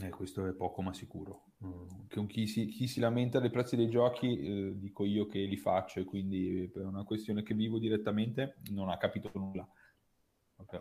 Eh, 0.00 0.08
questo 0.08 0.46
è 0.46 0.52
poco 0.52 0.80
ma 0.80 0.94
sicuro. 0.94 1.44
Con 1.58 2.26
chi 2.26 2.46
si, 2.46 2.66
chi 2.66 2.86
si, 2.86 3.00
lamenta 3.00 3.38
dei 3.38 3.50
prezzi 3.50 3.76
dei 3.76 3.90
giochi, 3.90 4.38
eh, 4.38 4.72
dico 4.78 5.04
io 5.04 5.26
che 5.26 5.40
li 5.40 5.58
faccio 5.58 6.00
e 6.00 6.04
quindi 6.04 6.70
per 6.72 6.86
una 6.86 7.04
questione 7.04 7.42
che 7.42 7.52
vivo 7.52 7.78
direttamente 7.78 8.56
non 8.70 8.88
ha 8.88 8.96
capito 8.96 9.30
nulla. 9.34 9.68
Okay. 10.56 10.80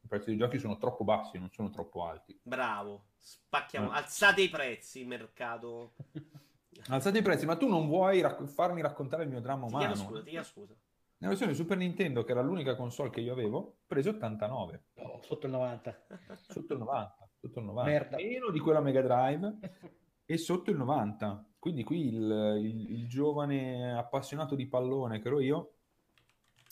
I 0.00 0.06
prezzi 0.06 0.30
dei 0.30 0.38
giochi 0.38 0.58
sono 0.58 0.78
troppo 0.78 1.04
bassi, 1.04 1.38
non 1.38 1.50
sono 1.52 1.68
troppo 1.68 2.06
alti. 2.06 2.38
Bravo, 2.42 3.08
spacchiamo, 3.18 3.92
eh. 3.92 3.96
alzate 3.96 4.40
i 4.40 4.48
prezzi, 4.48 5.04
mercato. 5.04 5.94
alzate 6.88 7.18
i 7.18 7.22
prezzi, 7.22 7.46
ma 7.46 7.56
tu 7.56 7.68
non 7.68 7.86
vuoi 7.86 8.20
rac- 8.20 8.46
farmi 8.46 8.80
raccontare 8.80 9.24
il 9.24 9.28
mio 9.28 9.40
dramma 9.40 9.66
umano. 9.66 9.86
Ti 9.86 9.92
chiedo 9.92 10.08
scusa, 10.08 10.22
ti 10.22 10.30
chiedo 10.30 10.44
scusa. 10.44 10.74
Nella 11.18 11.32
versione 11.32 11.54
Super 11.54 11.76
Nintendo, 11.76 12.24
che 12.24 12.32
era 12.32 12.42
l'unica 12.42 12.74
console 12.74 13.10
che 13.10 13.20
io 13.20 13.32
avevo, 13.32 13.58
ho 13.58 13.76
preso 13.86 14.10
89. 14.10 14.84
Oh, 14.96 15.20
sotto 15.22 15.46
il 15.46 15.52
90. 15.52 16.06
Sotto 16.48 16.72
il 16.74 16.78
90 16.80 17.24
sotto 17.44 17.58
il 17.60 17.66
90, 17.66 17.90
Merda. 17.90 18.16
meno 18.16 18.50
di 18.50 18.58
quella 18.58 18.80
Mega 18.80 19.02
Drive 19.02 19.58
e 20.24 20.38
sotto 20.38 20.70
il 20.70 20.76
90. 20.78 21.46
Quindi 21.58 21.84
qui 21.84 22.08
il, 22.08 22.58
il, 22.62 22.90
il, 22.92 23.08
giovane 23.08 23.96
appassionato 23.96 24.54
di 24.54 24.66
pallone 24.66 25.20
che 25.20 25.28
ero 25.28 25.40
io 25.40 25.74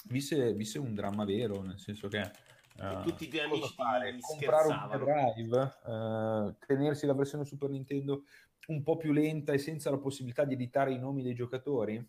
visse, 0.09 0.53
visse 0.55 0.79
un 0.79 0.95
dramma 0.95 1.25
vero, 1.25 1.63
nel 1.63 1.79
senso 1.79 2.09
che 2.09 2.31
uh, 2.79 3.03
tutti 3.03 3.25
i 3.25 3.29
tuoi 3.29 3.43
amici 3.43 3.73
fare? 3.75 4.17
comprare 4.21 4.69
un 4.69 4.89
Mega 4.91 5.33
Drive, 5.33 5.79
uh, 5.85 6.57
tenersi 6.67 7.07
la 7.07 7.15
versione 7.15 7.45
Super 7.45 7.71
Nintendo 7.71 8.25
un 8.69 8.83
po' 8.83 8.97
più 8.97 9.13
lenta 9.13 9.53
e 9.53 9.59
senza 9.59 9.91
la 9.91 9.99
possibilità 9.99 10.45
di 10.45 10.55
editare 10.55 10.93
i 10.93 10.99
nomi 10.99 11.23
dei 11.23 11.35
giocatori. 11.35 12.05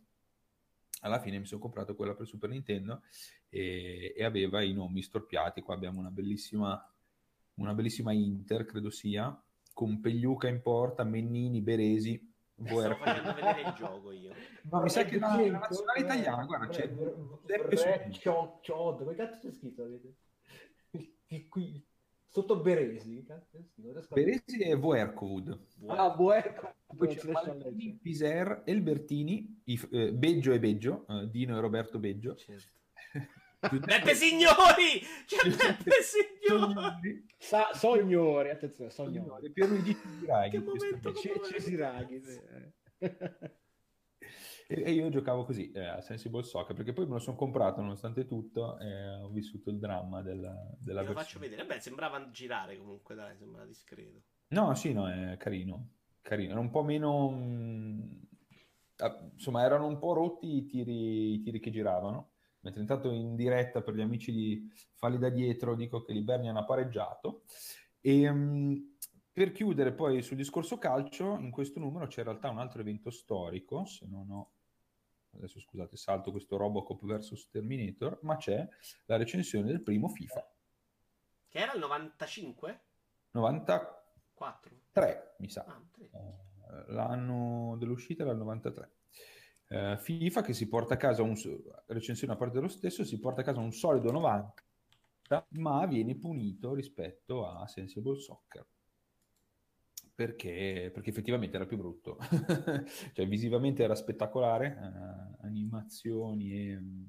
Alla 1.01 1.19
fine 1.19 1.39
mi 1.39 1.45
sono 1.45 1.59
comprato 1.59 1.95
quella 1.95 2.13
per 2.13 2.27
Super 2.27 2.49
Nintendo 2.49 3.01
e, 3.49 4.13
e 4.15 4.23
aveva 4.23 4.61
i 4.61 4.73
nomi 4.73 5.01
storpiati. 5.01 5.61
Qua 5.61 5.73
abbiamo 5.73 5.99
una 5.99 6.09
bellissima 6.09 6.87
una 7.55 7.73
bellissima 7.73 8.11
Inter, 8.13 8.65
credo 8.65 8.89
sia, 8.89 9.39
con 9.73 9.99
Pegliuca 9.99 10.47
in 10.47 10.61
porta, 10.61 11.03
Mennini, 11.03 11.61
Beresi. 11.61 12.31
Sto 12.55 12.95
facendo 12.95 13.33
vedere 13.33 13.61
il 13.61 13.73
gioco 13.75 14.11
io. 14.11 14.33
Ma 14.69 14.81
mi 14.81 14.89
sa 14.89 15.03
che 15.03 15.19
la, 15.19 15.35
la 15.35 15.57
nazionale 15.59 15.99
italiana, 15.99 16.45
guarda, 16.45 16.67
c'è 16.67 16.91
Giuseppe 17.69 18.11
Ciod, 18.11 19.03
come 19.03 19.15
cazzo 19.15 19.39
c'è 19.39 19.51
scritto? 19.51 19.85
Qui, 21.49 21.87
sotto 22.33 22.59
Beresi. 22.59 23.23
Beresi 24.09 24.57
e 24.57 24.73
Voercovud. 24.73 25.67
Ah, 25.85 26.09
Voercovud. 26.09 26.73
Poi 26.97 27.07
c'è 27.07 27.99
Piser, 28.01 28.63
Elbertini, 28.65 29.61
eh, 29.91 30.11
Beggio 30.11 30.51
e 30.51 30.59
Beggio, 30.59 31.05
eh, 31.07 31.29
Dino 31.29 31.55
e 31.55 31.61
Roberto 31.61 31.99
Beggio. 31.99 32.35
Certo. 32.35 32.71
Beppe 33.63 34.15
Signori! 34.15 34.99
C'è 35.25 35.47
Beppe 35.47 36.01
Signori! 36.01 37.25
Sa, 37.37 37.69
sognori, 37.73 38.49
attenzione, 38.49 38.89
sognori. 38.89 39.51
Pierluigi 39.51 39.95
Ciraghi. 40.19 40.57
Che 40.57 40.59
momento 40.59 41.13
Ciraghi, 41.13 42.21
E 44.75 44.91
io 44.91 45.09
giocavo 45.09 45.45
così 45.45 45.71
eh, 45.71 45.85
a 45.85 46.01
Sensible 46.01 46.41
Soccer 46.41 46.75
perché 46.75 46.93
poi 46.93 47.05
me 47.05 47.13
lo 47.13 47.19
sono 47.19 47.35
comprato 47.35 47.81
nonostante 47.81 48.25
tutto 48.25 48.79
e 48.79 49.07
ho 49.21 49.29
vissuto 49.29 49.69
il 49.69 49.77
dramma 49.77 50.21
della, 50.21 50.55
della 50.79 51.03
Lo 51.03 51.13
faccio 51.13 51.37
vedere. 51.37 51.65
Beh, 51.65 51.79
sembrava 51.79 52.29
girare 52.31 52.77
comunque, 52.77 53.13
dai, 53.13 53.37
sembrava 53.37 53.67
discreto. 53.67 54.21
No, 54.47 54.73
sì, 54.73 54.93
no, 54.93 55.07
è 55.09 55.37
carino. 55.37 55.89
Carino, 56.21 56.51
era 56.51 56.59
un 56.59 56.69
po' 56.69 56.83
meno... 56.83 57.29
Mh, 57.29 58.27
insomma, 59.33 59.63
erano 59.63 59.85
un 59.85 59.99
po' 59.99 60.13
rotti 60.13 60.57
i 60.57 60.65
tiri, 60.65 61.33
i 61.33 61.41
tiri 61.41 61.59
che 61.59 61.71
giravano 61.71 62.31
mentre 62.63 62.81
intanto 62.81 63.11
in 63.11 63.35
diretta 63.35 63.81
per 63.81 63.93
gli 63.93 64.01
amici 64.01 64.31
di 64.31 64.71
Falli 64.95 65.17
da 65.17 65.29
dietro 65.29 65.75
dico 65.75 66.01
che 66.01 66.13
l'Ibernian 66.13 66.57
ha 66.57 66.65
pareggiato. 66.65 67.43
E, 67.99 68.27
um, 68.29 68.95
per 69.31 69.51
chiudere 69.51 69.93
poi 69.93 70.21
sul 70.21 70.37
discorso 70.37 70.77
calcio, 70.77 71.37
in 71.39 71.49
questo 71.49 71.79
numero 71.79 72.07
c'è 72.07 72.19
in 72.19 72.27
realtà 72.27 72.49
un 72.49 72.59
altro 72.59 72.81
evento 72.81 73.09
storico, 73.09 73.83
se 73.85 74.05
non 74.07 74.29
ho 74.29 74.52
adesso 75.35 75.59
scusate, 75.59 75.97
salto 75.97 76.31
questo 76.31 76.57
Robocop 76.57 77.05
versus 77.05 77.49
Terminator, 77.49 78.19
ma 78.21 78.37
c'è 78.37 78.67
la 79.05 79.17
recensione 79.17 79.67
del 79.67 79.81
primo 79.81 80.07
FIFA. 80.07 80.51
Che 81.49 81.57
era 81.57 81.73
il 81.73 81.79
95? 81.79 82.81
94. 83.31 84.77
3, 84.91 85.35
mi 85.39 85.49
sa. 85.49 85.63
Ah, 85.65 85.81
eh, 85.99 86.91
L'anno 86.93 87.75
dell'uscita 87.77 88.23
era 88.23 88.31
il 88.31 88.37
93 88.37 88.91
eh, 89.73 89.97
FIFA 89.97 90.41
che 90.43 90.53
si 90.53 90.67
porta 90.67 90.93
a 90.93 90.97
casa 90.97 91.23
un 91.23 91.35
recensione 91.87 92.33
a 92.33 92.35
parte 92.35 92.55
dello 92.55 92.67
stesso, 92.67 93.03
si 93.03 93.19
porta 93.19 93.41
a 93.41 93.43
casa 93.43 93.59
un 93.59 93.71
solido 93.71 94.11
90, 94.11 94.53
ma 95.49 95.85
viene 95.87 96.15
punito 96.15 96.73
rispetto 96.75 97.47
a 97.47 97.67
Sensible 97.67 98.19
Soccer. 98.19 98.65
Perché, 100.15 100.91
perché 100.93 101.09
effettivamente 101.09 101.55
era 101.55 101.65
più 101.65 101.77
brutto, 101.77 102.17
cioè 103.13 103.27
visivamente 103.27 103.81
era 103.81 103.95
spettacolare, 103.95 104.67
eh, 104.67 105.45
animazioni 105.47 106.51
e 106.51 106.79
mh, 106.79 107.07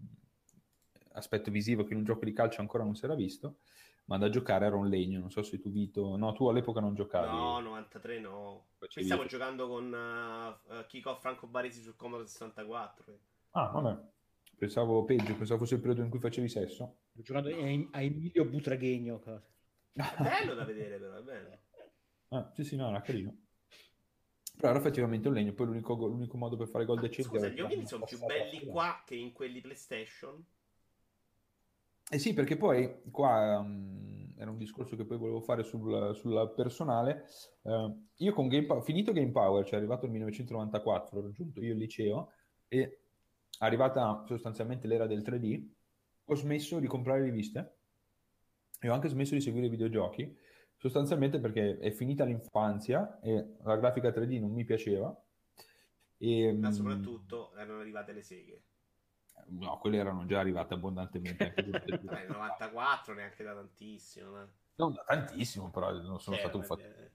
aspetto 1.12 1.50
visivo 1.50 1.84
che 1.84 1.92
in 1.92 1.98
un 1.98 2.04
gioco 2.04 2.24
di 2.24 2.32
calcio 2.32 2.62
ancora 2.62 2.82
non 2.82 2.94
si 2.94 3.04
era 3.04 3.14
visto, 3.14 3.58
ma 4.06 4.18
da 4.18 4.28
giocare 4.28 4.66
era 4.66 4.76
un 4.76 4.88
legno. 4.88 5.20
Non 5.20 5.30
so 5.30 5.42
se 5.42 5.58
tu, 5.60 5.70
Vito, 5.70 6.16
no, 6.16 6.32
tu 6.32 6.46
all'epoca 6.48 6.80
non 6.80 6.94
giocavi. 6.94 7.36
No, 7.36 7.60
93 7.60 8.20
no. 8.20 8.66
Qui 8.78 9.04
stavo 9.04 9.26
giocando 9.26 9.68
con 9.68 9.92
uh, 9.92 10.74
uh, 10.74 10.86
Kiko 10.86 11.14
Franco 11.16 11.46
Baresi 11.46 11.80
sul 11.80 11.96
Commodore 11.96 12.28
64. 12.28 13.18
Ah, 13.50 13.66
vabbè. 13.66 14.12
Pensavo 14.56 15.04
peggio, 15.04 15.34
pensavo 15.34 15.60
fosse 15.60 15.74
il 15.74 15.80
periodo 15.80 16.02
in 16.02 16.10
cui 16.10 16.20
facevi 16.20 16.48
sesso. 16.48 16.98
Sto 17.10 17.22
giocando 17.22 17.48
a 17.48 18.00
Emilio 18.00 18.44
Butraghegno. 18.44 19.22
È 19.92 19.92
bello 20.22 20.54
da 20.54 20.64
vedere, 20.64 20.98
però, 20.98 21.16
è 21.16 21.22
bello. 21.22 21.58
Ah, 22.34 22.50
sì, 22.52 22.64
sì, 22.64 22.76
no, 22.76 22.88
era 22.88 23.00
carino. 23.00 23.36
Però 24.56 24.68
era 24.68 24.78
effettivamente 24.78 25.28
un 25.28 25.34
legno. 25.34 25.52
Poi 25.52 25.66
l'unico, 25.66 25.94
l'unico 25.94 26.36
modo 26.36 26.56
per 26.56 26.68
fare 26.68 26.84
gol 26.84 26.98
ah, 26.98 27.02
decenti 27.02 27.30
Scusa, 27.30 27.48
gli 27.48 27.60
ovini 27.60 27.86
sono 27.86 28.04
più 28.04 28.18
belli 28.24 28.66
qua 28.66 29.02
che 29.06 29.14
in 29.14 29.32
quelli 29.32 29.60
PlayStation. 29.60 30.44
Eh 32.10 32.18
sì, 32.18 32.34
perché 32.34 32.56
poi 32.56 33.02
qua 33.10 33.58
um, 33.58 34.34
era 34.36 34.50
un 34.50 34.58
discorso 34.58 34.96
che 34.96 35.04
poi 35.04 35.16
volevo 35.16 35.40
fare 35.40 35.62
sul, 35.62 36.14
sul 36.14 36.52
personale. 36.54 37.24
Uh, 37.62 38.08
io 38.16 38.32
con 38.32 38.48
Game 38.48 38.66
Power, 38.66 38.82
finito 38.82 39.12
Game 39.12 39.30
Power, 39.30 39.64
cioè 39.64 39.78
arrivato 39.78 40.04
il 40.06 40.12
1994, 40.12 41.18
ho 41.18 41.22
raggiunto 41.22 41.60
io 41.62 41.72
il 41.72 41.78
liceo 41.78 42.32
e 42.68 43.00
arrivata 43.58 44.24
sostanzialmente 44.26 44.86
l'era 44.86 45.06
del 45.06 45.22
3D, 45.22 45.66
ho 46.24 46.34
smesso 46.34 46.78
di 46.78 46.86
comprare 46.86 47.22
riviste 47.22 47.76
e 48.80 48.88
ho 48.88 48.92
anche 48.92 49.08
smesso 49.08 49.34
di 49.34 49.40
seguire 49.40 49.66
i 49.66 49.70
videogiochi, 49.70 50.36
sostanzialmente 50.84 51.40
perché 51.40 51.78
è 51.78 51.90
finita 51.90 52.24
l'infanzia 52.24 53.18
e 53.22 53.56
la 53.62 53.76
grafica 53.76 54.10
3D 54.10 54.38
non 54.38 54.52
mi 54.52 54.64
piaceva. 54.64 55.18
E, 56.18 56.52
Ma 56.52 56.68
mm, 56.68 56.72
soprattutto 56.72 57.54
erano 57.56 57.80
arrivate 57.80 58.12
le 58.12 58.22
seghe. 58.22 58.62
No, 59.46 59.78
quelle 59.78 59.96
erano 59.96 60.26
già 60.26 60.40
arrivate 60.40 60.74
abbondantemente. 60.74 61.54
Anche 61.56 61.98
Beh, 62.00 62.26
94 62.28 63.14
neanche 63.14 63.42
da 63.42 63.54
tantissimo. 63.54 64.42
Eh. 64.42 64.46
Non 64.74 64.92
da 64.92 65.04
tantissimo, 65.06 65.70
però 65.70 65.90
non 65.90 66.20
sono 66.20 66.36
C'era, 66.36 66.48
stato 66.48 66.58
un 66.58 66.64
fattore. 66.64 67.12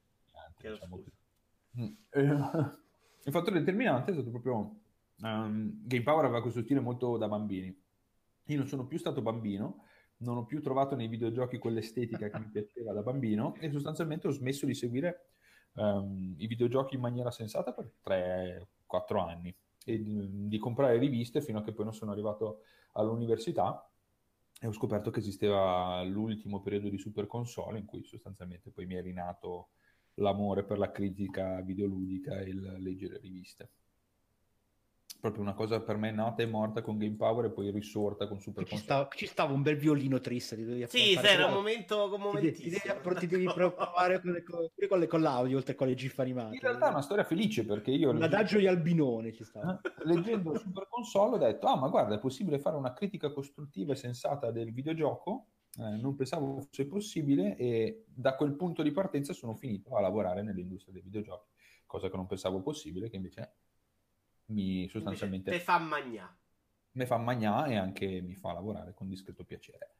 Eh, 0.61 0.71
diciamo 0.71 1.03
mm. 1.79 1.85
il 3.23 3.31
fattore 3.31 3.59
determinante 3.59 4.09
è 4.09 4.13
stato 4.15 4.31
proprio... 4.31 4.79
Um, 5.21 5.85
Game 5.85 6.03
Power 6.03 6.25
aveva 6.25 6.41
questo 6.41 6.61
stile 6.63 6.79
molto 6.79 7.17
da 7.17 7.27
bambini. 7.27 7.67
Io 8.45 8.57
non 8.57 8.65
sono 8.65 8.87
più 8.87 8.97
stato 8.97 9.21
bambino, 9.21 9.83
non 10.19 10.37
ho 10.37 10.45
più 10.45 10.61
trovato 10.61 10.95
nei 10.95 11.07
videogiochi 11.07 11.57
quell'estetica 11.57 12.29
che 12.29 12.39
mi 12.39 12.49
piaceva 12.51 12.93
da 12.93 13.01
bambino 13.01 13.55
e 13.59 13.69
sostanzialmente 13.71 14.27
ho 14.27 14.31
smesso 14.31 14.65
di 14.65 14.73
seguire 14.73 15.29
um, 15.73 16.35
i 16.37 16.47
videogiochi 16.47 16.95
in 16.95 17.01
maniera 17.01 17.31
sensata 17.31 17.73
per 17.73 17.91
3-4 18.05 19.19
anni 19.19 19.55
e 19.85 20.01
di, 20.01 20.47
di, 20.47 20.57
comprare 20.57 20.97
riviste 20.97 21.41
fino 21.41 21.59
a 21.59 21.63
che 21.63 21.71
poi 21.71 21.85
non 21.85 21.93
sono 21.93 22.11
arrivato 22.11 22.63
all'università 22.93 23.89
e 24.61 24.67
ho 24.67 24.73
scoperto 24.73 25.09
che 25.09 25.19
esisteva 25.19 26.03
l'ultimo 26.03 26.61
periodo 26.61 26.89
di 26.89 26.97
super 26.97 27.27
console 27.27 27.79
in 27.79 27.85
cui 27.85 28.03
sostanzialmente 28.03 28.71
poi 28.71 28.85
mi 28.85 28.95
è 28.95 29.01
rinato 29.01 29.69
l'amore 30.15 30.63
per 30.63 30.77
la 30.77 30.91
critica 30.91 31.61
videoludica 31.61 32.39
e 32.39 32.49
il 32.49 32.75
leggere 32.79 33.19
riviste. 33.19 33.69
Proprio 35.19 35.41
una 35.41 35.53
cosa 35.53 35.81
per 35.81 35.97
me 35.97 36.11
nata 36.11 36.41
e 36.41 36.45
morta 36.45 36.81
con 36.81 36.97
Game 36.97 37.15
Power 37.15 37.45
e 37.45 37.49
poi 37.51 37.71
risorta 37.71 38.27
con 38.27 38.39
Super 38.39 38.65
ci 38.65 38.77
stava, 38.77 39.07
ci 39.13 39.25
stava, 39.25 39.53
un 39.53 39.61
bel 39.61 39.77
violino 39.77 40.19
triste. 40.19 40.55
Ti 40.55 40.63
devi 40.63 40.85
sì, 40.87 41.13
era 41.13 41.47
un 41.47 41.53
momento 41.53 42.09
con 42.09 42.39
Ti, 42.39 42.51
ti, 42.51 42.69
devi, 42.69 43.19
ti 43.19 43.27
devi 43.27 43.45
provare 43.53 44.21
con, 44.21 44.43
con, 44.47 44.87
con, 44.87 45.07
con, 45.07 45.21
l'audio 45.21 45.57
oltre 45.57 45.73
che 45.73 45.77
con 45.77 45.87
le 45.87 45.95
gif 45.95 46.17
animate. 46.19 46.55
In 46.55 46.61
realtà 46.61 46.87
è 46.87 46.91
una 46.91 47.01
storia 47.01 47.23
felice 47.23 47.65
perché 47.65 47.91
io... 47.91 48.11
L'adagio 48.13 48.57
di 48.57 48.67
Albinone 48.67 49.33
ci 49.33 49.43
stava. 49.43 49.79
Eh, 49.83 50.05
leggendo 50.05 50.57
Super 50.57 50.87
Console 50.89 51.35
ho 51.35 51.37
detto, 51.37 51.67
ah 51.67 51.75
ma 51.75 51.87
guarda 51.89 52.15
è 52.15 52.19
possibile 52.19 52.59
fare 52.59 52.77
una 52.77 52.93
critica 52.93 53.31
costruttiva 53.31 53.93
e 53.93 53.97
sensata 53.97 54.51
del 54.51 54.71
videogioco 54.71 55.47
eh, 55.77 55.97
non 55.97 56.15
pensavo 56.15 56.61
fosse 56.61 56.87
possibile 56.87 57.55
e 57.55 58.05
da 58.07 58.35
quel 58.35 58.53
punto 58.55 58.81
di 58.81 58.91
partenza 58.91 59.33
sono 59.33 59.53
finito 59.53 59.95
a 59.95 60.01
lavorare 60.01 60.41
nell'industria 60.41 60.93
dei 60.93 61.03
videogiochi, 61.03 61.47
cosa 61.85 62.09
che 62.09 62.15
non 62.15 62.25
pensavo 62.25 62.61
possibile, 62.61 63.09
che 63.09 63.17
invece 63.17 63.53
mi 64.49 64.87
sostanzialmente... 64.87 65.51
Te 65.51 65.59
fa 65.59 65.77
magnà. 65.77 66.33
Mi 66.91 67.05
fa 67.05 67.17
magnà 67.17 67.67
e 67.67 67.75
anche 67.75 68.21
mi 68.21 68.35
fa 68.35 68.53
lavorare 68.53 68.93
con 68.93 69.07
discreto 69.07 69.43
piacere. 69.43 69.93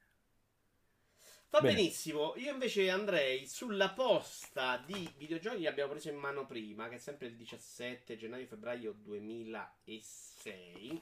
Va 1.51 1.61
Bene. 1.61 1.75
benissimo, 1.75 2.33
io 2.35 2.53
invece 2.53 2.91
andrei 2.91 3.47
sulla 3.47 3.89
posta 3.89 4.77
di 4.85 5.11
videogiochi 5.17 5.61
che 5.61 5.67
abbiamo 5.67 5.91
preso 5.91 6.09
in 6.09 6.17
mano 6.17 6.45
prima, 6.45 6.87
che 6.89 6.95
è 6.95 6.99
sempre 6.99 7.25
il 7.25 7.35
17 7.35 8.17
gennaio-febbraio 8.17 8.91
2006 8.91 11.01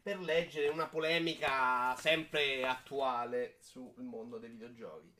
per 0.00 0.20
leggere 0.20 0.68
una 0.68 0.86
polemica 0.86 1.96
sempre 1.96 2.64
attuale 2.64 3.56
sul 3.58 3.92
mondo 3.96 4.38
dei 4.38 4.50
videogiochi. 4.50 5.12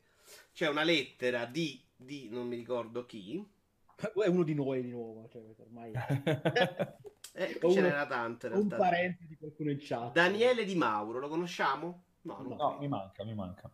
C'è 0.53 0.69
una 0.69 0.83
lettera 0.83 1.45
di, 1.45 1.83
di 1.93 2.29
non 2.29 2.47
mi 2.47 2.55
ricordo 2.55 3.05
chi. 3.05 3.45
È 3.99 4.27
uno 4.27 4.43
di 4.43 4.53
noi 4.53 4.81
di 4.81 4.91
nuovo, 4.91 5.27
cioè, 5.27 5.41
ormai... 5.57 5.91
eh, 7.37 7.59
ce 7.59 7.81
n'era 7.81 8.07
tante. 8.07 8.47
Un 8.47 8.67
parente 8.67 9.25
di 9.27 9.37
qualcuno 9.37 9.69
in 9.69 9.77
chat. 9.79 10.11
Daniele 10.11 10.65
Di 10.65 10.73
Mauro, 10.73 11.19
lo 11.19 11.27
conosciamo? 11.27 12.05
No, 12.21 12.41
no, 12.41 12.55
no 12.55 12.77
mi 12.79 12.87
manca, 12.87 13.23
mi 13.23 13.35
manca. 13.35 13.71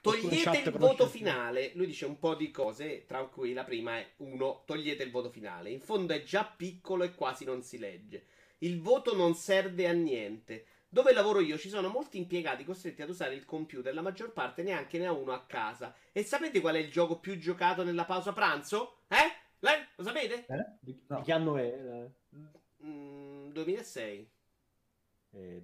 Togliete 0.00 0.58
il 0.58 0.70
voto 0.72 1.06
finale. 1.06 1.70
Lui 1.74 1.86
dice 1.86 2.04
un 2.04 2.18
po' 2.18 2.34
di 2.34 2.50
cose, 2.50 3.06
tra 3.06 3.24
cui 3.26 3.52
la 3.52 3.62
prima 3.62 3.96
è 3.96 4.06
uno, 4.18 4.64
togliete 4.66 5.04
il 5.04 5.10
voto 5.12 5.30
finale. 5.30 5.70
In 5.70 5.80
fondo 5.80 6.12
è 6.12 6.24
già 6.24 6.44
piccolo 6.44 7.04
e 7.04 7.14
quasi 7.14 7.44
non 7.44 7.62
si 7.62 7.78
legge. 7.78 8.26
Il 8.58 8.80
voto 8.80 9.14
non 9.14 9.34
serve 9.34 9.88
a 9.88 9.92
niente. 9.92 10.66
Dove 10.88 11.12
lavoro 11.12 11.40
io 11.40 11.56
ci 11.56 11.68
sono 11.68 11.88
molti 11.88 12.18
impiegati 12.18 12.64
costretti 12.64 13.02
ad 13.02 13.08
usare 13.08 13.34
il 13.34 13.44
computer, 13.44 13.94
la 13.94 14.02
maggior 14.02 14.32
parte 14.32 14.62
neanche 14.62 14.98
ne 14.98 15.06
ha 15.06 15.12
uno 15.12 15.32
a 15.32 15.44
casa. 15.44 15.94
E 16.12 16.22
sapete 16.22 16.60
qual 16.60 16.74
è 16.74 16.78
il 16.78 16.90
gioco 16.90 17.18
più 17.18 17.38
giocato 17.38 17.82
nella 17.82 18.04
pausa 18.04 18.32
pranzo? 18.32 18.98
Eh? 19.08 19.42
Lei? 19.60 19.80
Lo 19.96 20.04
sapete? 20.04 20.44
Eh? 20.46 20.76
Di, 20.80 21.04
no. 21.08 21.22
che 21.22 21.32
anno 21.32 21.56
è? 21.56 22.10
Mm, 22.84 23.50
2006. 23.52 24.30
Eh, 25.30 25.62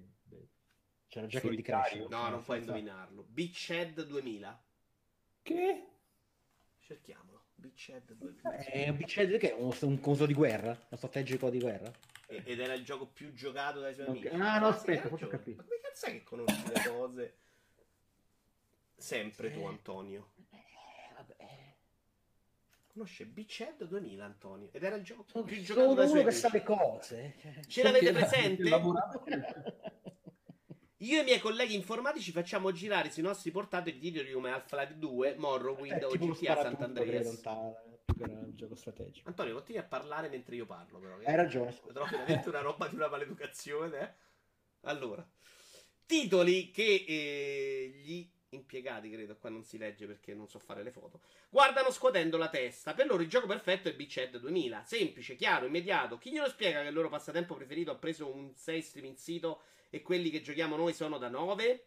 C'era 1.07 1.27
già 1.27 1.39
quello 1.39 1.55
di 1.55 1.61
Crash. 1.61 1.93
No, 2.09 2.29
non 2.29 2.43
puoi 2.43 2.59
indovinarlo. 2.59 3.25
Beachhead 3.27 4.03
2000. 4.03 4.63
Che? 5.41 5.87
Cerchiamolo. 6.79 7.43
Beachhead 7.55 8.13
2000. 8.13 8.55
È 8.57 8.89
un 8.89 8.97
Beachhead 8.97 9.37
che 9.37 9.51
è 9.51 9.53
un, 9.53 9.75
un 9.81 9.99
coso 9.99 10.25
di 10.25 10.33
guerra? 10.33 10.69
Uno 10.69 10.97
strategico 10.97 11.49
di 11.49 11.59
guerra? 11.59 11.91
ed 12.31 12.59
era 12.59 12.73
il 12.73 12.83
gioco 12.83 13.07
più 13.07 13.33
giocato 13.33 13.79
dai 13.79 13.93
suoi 13.93 14.07
okay. 14.07 14.27
amici. 14.27 14.41
Ah, 14.41 14.59
no, 14.59 14.67
aspetta, 14.67 15.09
forse 15.09 15.25
ho 15.25 15.27
capito. 15.27 15.57
Ma 15.57 15.67
come 15.67 15.79
cazzo 15.81 16.05
è 16.05 16.11
che 16.11 16.23
conosci 16.23 16.67
le 16.67 16.83
cose? 16.87 17.35
Sempre 18.95 19.51
tu, 19.51 19.65
Antonio. 19.65 20.31
Conosce 22.91 23.25
Beachhead 23.25 23.85
2000, 23.85 24.25
Antonio. 24.25 24.69
Ed 24.71 24.83
era 24.83 24.95
il 24.95 25.03
gioco 25.03 25.25
sono, 25.27 25.43
più 25.43 25.61
giocato. 25.61 25.95
Sono 25.95 26.11
uno 26.11 26.23
che 26.23 26.31
sa 26.31 26.49
le 26.51 26.63
cose. 26.63 27.35
Ce 27.67 27.83
l'avete 27.83 28.11
presente? 28.11 28.63
Io 31.01 31.17
e 31.17 31.21
i 31.21 31.23
miei 31.23 31.39
colleghi 31.39 31.73
informatici 31.73 32.31
facciamo 32.31 32.71
girare 32.71 33.09
sui 33.09 33.23
nostri 33.23 33.49
portatili 33.49 33.97
titoli 33.97 34.31
come 34.31 34.51
Half-Life 34.51 34.97
2, 34.99 35.35
Morrowind 35.35 35.99
eh, 35.99 36.05
o 36.05 36.11
GTA 36.11 36.55
San 36.61 36.75
Andreas 36.79 37.41
era 38.23 38.33
un 38.33 38.55
gioco 38.55 38.75
strategico. 38.75 39.27
Antonio, 39.29 39.53
continui 39.53 39.81
a 39.81 39.85
parlare 39.85 40.29
mentre 40.29 40.55
io 40.55 40.65
parlo, 40.65 40.99
però. 40.99 41.17
Hai 41.23 41.35
ragione. 41.35 41.73
Trovo 41.73 42.09
veramente 42.09 42.49
una 42.49 42.61
roba 42.61 42.87
di 42.87 42.95
una 42.95 43.07
maleducazione. 43.07 43.99
Eh? 43.99 44.13
Allora, 44.81 45.27
titoli 46.05 46.71
che 46.71 47.05
eh, 47.07 47.91
gli 47.95 48.29
impiegati, 48.51 49.09
credo, 49.09 49.37
qua 49.37 49.49
non 49.49 49.63
si 49.63 49.77
legge 49.77 50.05
perché 50.05 50.33
non 50.33 50.47
so 50.47 50.59
fare 50.59 50.83
le 50.83 50.91
foto, 50.91 51.21
guardano 51.49 51.91
scuotendo 51.91 52.37
la 52.37 52.49
testa. 52.49 52.93
Per 52.93 53.05
loro 53.05 53.21
il 53.21 53.29
gioco 53.29 53.47
perfetto 53.47 53.89
è 53.89 53.95
Beachhead 53.95 54.37
2000. 54.37 54.83
Semplice, 54.85 55.35
chiaro, 55.35 55.65
immediato. 55.65 56.17
Chi 56.17 56.31
glielo 56.31 56.49
spiega 56.49 56.81
che 56.81 56.89
il 56.89 56.93
loro 56.93 57.09
passatempo 57.09 57.55
preferito 57.55 57.91
ha 57.91 57.95
preso 57.95 58.33
un 58.33 58.53
6 58.55 58.81
streaming 58.81 59.15
sito 59.15 59.63
e 59.89 60.01
quelli 60.01 60.29
che 60.29 60.41
giochiamo 60.41 60.75
noi 60.75 60.93
sono 60.93 61.17
da 61.17 61.29
9? 61.29 61.85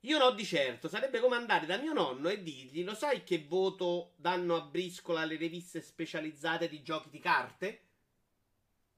Io 0.00 0.18
no 0.18 0.30
di 0.30 0.44
certo, 0.44 0.88
sarebbe 0.88 1.20
come 1.20 1.36
andare 1.36 1.66
da 1.66 1.78
mio 1.78 1.92
nonno 1.92 2.28
e 2.28 2.42
dirgli: 2.42 2.84
Lo 2.84 2.94
sai 2.94 3.24
che 3.24 3.44
voto 3.46 4.12
danno 4.16 4.54
a 4.54 4.60
briscola 4.60 5.24
le 5.24 5.36
riviste 5.36 5.80
specializzate 5.80 6.68
di 6.68 6.82
giochi 6.82 7.10
di 7.10 7.18
carte? 7.18 7.80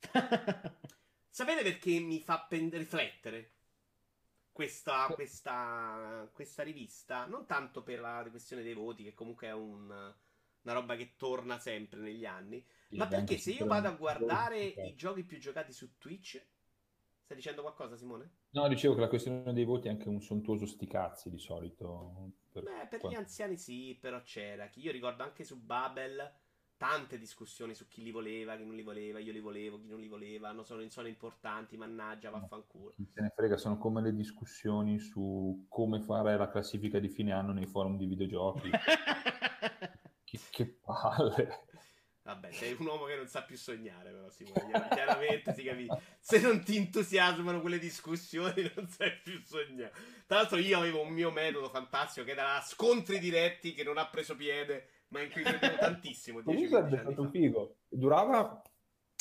Sapete 1.30 1.62
perché 1.62 1.98
mi 2.00 2.20
fa 2.20 2.40
pen- 2.40 2.70
riflettere 2.70 3.57
questa, 4.58 5.06
questa, 5.14 6.28
questa, 6.32 6.64
rivista? 6.64 7.26
Non 7.26 7.46
tanto 7.46 7.84
per 7.84 8.00
la 8.00 8.26
questione 8.28 8.64
dei 8.64 8.74
voti, 8.74 9.04
che 9.04 9.14
comunque 9.14 9.46
è 9.46 9.52
un, 9.52 9.84
una 9.84 10.72
roba 10.72 10.96
che 10.96 11.14
torna 11.16 11.60
sempre 11.60 12.00
negli 12.00 12.24
anni, 12.24 12.66
ma 12.88 13.06
perché 13.06 13.38
se 13.38 13.52
io 13.52 13.66
vado 13.66 13.86
a 13.86 13.92
guardare 13.92 14.64
i 14.64 14.96
giochi 14.96 15.22
più 15.22 15.38
giocati 15.38 15.72
su 15.72 15.96
Twitch 15.96 16.44
Stai 17.22 17.36
dicendo 17.36 17.60
qualcosa, 17.60 17.94
Simone? 17.94 18.30
No, 18.52 18.66
dicevo 18.68 18.94
che 18.94 19.00
la 19.00 19.08
questione 19.08 19.52
dei 19.52 19.64
voti 19.64 19.86
è 19.86 19.90
anche 19.90 20.08
un 20.08 20.22
sontuoso 20.22 20.64
sticazzi 20.64 21.28
di 21.28 21.38
solito. 21.38 22.32
Per... 22.50 22.62
Beh, 22.62 22.86
per 22.88 23.06
gli 23.06 23.14
anziani 23.14 23.58
sì, 23.58 23.96
però 24.00 24.22
c'era. 24.22 24.68
Io 24.76 24.90
ricordo 24.90 25.24
anche 25.24 25.44
su 25.44 25.60
Babel 25.60 26.32
tante 26.78 27.18
discussioni 27.18 27.74
su 27.74 27.88
chi 27.88 28.02
li 28.02 28.10
voleva, 28.10 28.56
chi 28.56 28.64
non 28.64 28.74
li 28.74 28.82
voleva, 28.82 29.18
io 29.18 29.32
li 29.32 29.40
volevo, 29.40 29.78
chi 29.78 29.88
non 29.88 29.98
li 29.98 30.08
voleva, 30.08 30.52
non 30.52 30.64
sono, 30.64 30.88
sono 30.88 31.08
importanti, 31.08 31.76
mannaggia, 31.76 32.30
vaffanculo. 32.30 32.92
Chi 32.94 33.04
se 33.12 33.20
ne 33.20 33.32
frega, 33.34 33.58
sono 33.58 33.76
come 33.76 34.00
le 34.00 34.14
discussioni 34.14 34.98
su 34.98 35.66
come 35.68 36.00
fare 36.00 36.38
la 36.38 36.48
classifica 36.48 36.98
di 36.98 37.08
fine 37.08 37.32
anno 37.32 37.52
nei 37.52 37.66
forum 37.66 37.98
di 37.98 38.06
videogiochi. 38.06 38.70
che, 40.24 40.40
che 40.50 40.66
palle. 40.66 41.66
Vabbè, 42.28 42.52
sei 42.52 42.76
un 42.78 42.86
uomo 42.86 43.06
che 43.06 43.16
non 43.16 43.26
sa 43.26 43.42
più 43.42 43.56
sognare, 43.56 44.10
però 44.10 44.28
Simone. 44.28 44.88
Chiaramente 44.90 45.54
si 45.54 45.62
capisce. 45.62 45.98
Se 46.20 46.38
non 46.40 46.62
ti 46.62 46.76
entusiasmano 46.76 47.62
quelle 47.62 47.78
discussioni, 47.78 48.70
non 48.76 48.86
sai 48.86 49.18
più 49.22 49.40
sognare. 49.42 49.92
Tra 50.26 50.36
l'altro, 50.36 50.58
io 50.58 50.78
avevo 50.78 51.00
un 51.00 51.08
mio 51.08 51.30
metodo 51.30 51.70
fantastico 51.70 52.26
che 52.26 52.32
era 52.32 52.60
scontri 52.60 53.18
diretti 53.18 53.72
che 53.72 53.82
non 53.82 53.96
ha 53.96 54.06
preso 54.08 54.36
piede, 54.36 54.88
ma 55.08 55.22
in 55.22 55.30
cui 55.30 55.42
credevo 55.42 55.76
tantissimo. 55.76 56.42
Comunque 56.42 56.68
sarebbe 56.68 56.98
stato 56.98 57.28
figo. 57.28 57.76
Durava 57.88 58.62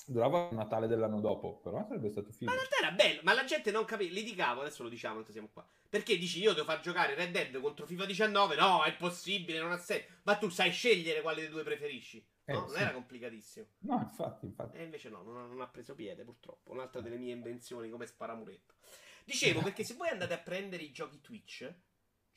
durava 0.08 0.48
il 0.50 0.56
Natale 0.56 0.88
dell'anno 0.88 1.20
dopo, 1.20 1.60
però 1.60 1.86
sarebbe 1.86 2.10
stato 2.10 2.32
figo. 2.32 2.46
Ma 2.46 2.54
in 2.54 2.66
realtà 2.66 2.78
era 2.78 2.92
bello, 2.92 3.22
ma 3.24 3.34
la 3.34 3.44
gente 3.44 3.72
non 3.72 3.84
capiva, 3.84 4.14
litigavo, 4.14 4.62
adesso 4.62 4.84
lo 4.84 4.90
diciamo, 4.90 5.16
mentre 5.16 5.34
siamo 5.34 5.50
qua. 5.52 5.68
Perché 5.90 6.18
dici 6.18 6.40
io 6.40 6.54
devo 6.54 6.66
far 6.66 6.80
giocare 6.80 7.14
Red 7.14 7.32
Dead 7.32 7.60
contro 7.60 7.86
FIFA 7.86 8.06
19? 8.06 8.56
No, 8.56 8.84
è 8.84 8.90
impossibile, 8.90 9.60
non 9.60 9.72
ha 9.72 9.78
senso. 9.78 10.06
Ma 10.24 10.38
tu 10.38 10.50
sai 10.50 10.72
scegliere 10.72 11.22
quale 11.22 11.42
dei 11.42 11.50
due 11.50 11.64
preferisci. 11.64 12.26
Eh, 12.46 12.54
no, 12.54 12.68
sì. 12.68 12.74
non 12.74 12.82
era 12.82 12.94
complicatissimo. 12.94 13.66
No, 13.80 14.00
infatti, 14.02 14.46
infatti. 14.46 14.78
E 14.78 14.84
invece 14.84 15.10
no, 15.10 15.22
non, 15.24 15.50
non, 15.50 15.62
ha 15.62 15.68
preso 15.68 15.94
piede, 15.94 16.24
purtroppo. 16.24 16.72
Un'altra 16.72 17.02
delle 17.02 17.18
mie 17.18 17.34
invenzioni 17.34 17.90
come 17.90 18.06
sparamuretto. 18.06 18.76
Dicevo, 19.26 19.62
perché 19.62 19.84
se 19.84 19.96
voi 19.96 20.08
andate 20.08 20.34
a 20.34 20.38
prendere 20.38 20.84
i 20.84 20.92
giochi 20.94 21.20
Twitch, 21.20 21.70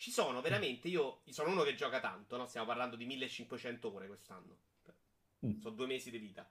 ci 0.01 0.11
sono 0.11 0.41
veramente, 0.41 0.89
io, 0.89 1.21
io 1.25 1.33
sono 1.35 1.51
uno 1.51 1.63
che 1.63 1.75
gioca 1.75 2.01
tanto, 2.01 2.39
no? 2.39 2.47
Stiamo 2.47 2.67
parlando 2.67 2.97
di 2.97 3.05
1500 3.05 3.95
ore 3.95 4.07
quest'anno. 4.07 4.57
Mm. 5.45 5.61
Sono 5.61 5.75
due 5.75 5.87
mesi 5.87 6.11
di 6.11 6.17
vita. 6.17 6.51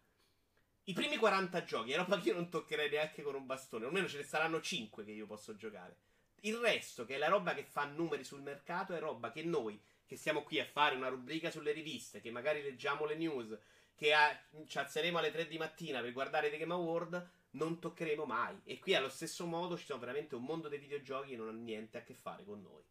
I 0.84 0.94
primi 0.94 1.18
40 1.18 1.64
giochi 1.64 1.92
è 1.92 1.98
roba 1.98 2.20
che 2.20 2.30
io 2.30 2.36
non 2.36 2.48
toccherei 2.48 2.92
neanche 2.92 3.24
con 3.24 3.34
un 3.34 3.48
bastone. 3.48 3.88
Almeno 3.88 4.08
ce 4.08 4.18
ne 4.18 4.24
saranno 4.24 4.62
5 4.62 5.04
che 5.04 5.14
io 5.14 5.26
posso 5.26 5.56
giocare. 5.56 5.98
Il 6.42 6.58
resto, 6.58 7.06
che 7.06 7.16
è 7.16 7.18
la 7.18 7.28
roba 7.28 7.56
che 7.56 7.64
fa 7.64 7.86
numeri 7.86 8.24
sul 8.24 8.44
mercato, 8.44 8.94
è 8.94 9.00
roba 9.00 9.32
che 9.32 9.42
noi 9.42 9.82
che 10.06 10.16
siamo 10.16 10.44
qui 10.44 10.60
a 10.60 10.66
fare 10.66 10.96
una 10.96 11.08
rubrica 11.08 11.50
sulle 11.50 11.72
riviste, 11.72 12.22
che 12.22 12.30
magari 12.30 12.62
leggiamo 12.62 13.06
le 13.06 13.16
news, 13.16 13.58
che 13.96 14.14
a, 14.14 14.30
ci 14.68 14.78
alzeremo 14.78 15.18
alle 15.18 15.32
3 15.32 15.48
di 15.48 15.58
mattina 15.58 16.02
per 16.02 16.12
guardare 16.12 16.52
The 16.52 16.58
Game 16.60 16.74
Award, 16.74 17.32
non 17.52 17.80
toccheremo 17.80 18.26
mai. 18.26 18.62
E 18.64 18.78
qui 18.78 18.94
allo 18.94 19.10
stesso 19.10 19.48
modo 19.48 19.76
ci 19.76 19.86
sono 19.86 20.00
veramente 20.00 20.36
un 20.36 20.44
mondo 20.44 20.68
dei 20.68 20.78
videogiochi 20.78 21.32
che 21.32 21.36
non 21.36 21.48
ha 21.48 21.52
niente 21.52 21.98
a 21.98 22.04
che 22.04 22.14
fare 22.14 22.46
con 22.46 22.62
noi. 22.62 22.84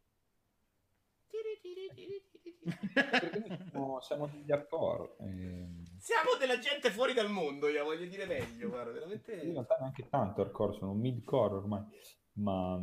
Siamo, 3.70 4.00
siamo 4.00 4.26
degli 4.26 4.50
hardcore. 4.50 5.16
Ehm... 5.20 5.84
Siamo 5.98 6.36
della 6.38 6.59
gente 6.59 6.90
fuori 6.90 7.12
dal 7.12 7.30
mondo, 7.30 7.68
io 7.68 7.84
voglio 7.84 8.06
dire 8.06 8.26
meglio. 8.26 8.68
Guarda, 8.68 8.92
veramente... 8.92 9.32
In 9.34 9.52
realtà 9.52 9.76
neanche 9.78 10.09
tanto 10.09 10.42
hardcore, 10.42 10.74
sono 10.74 10.94
mid-core 10.94 11.55
ormai. 11.55 11.84
Ma... 12.34 12.82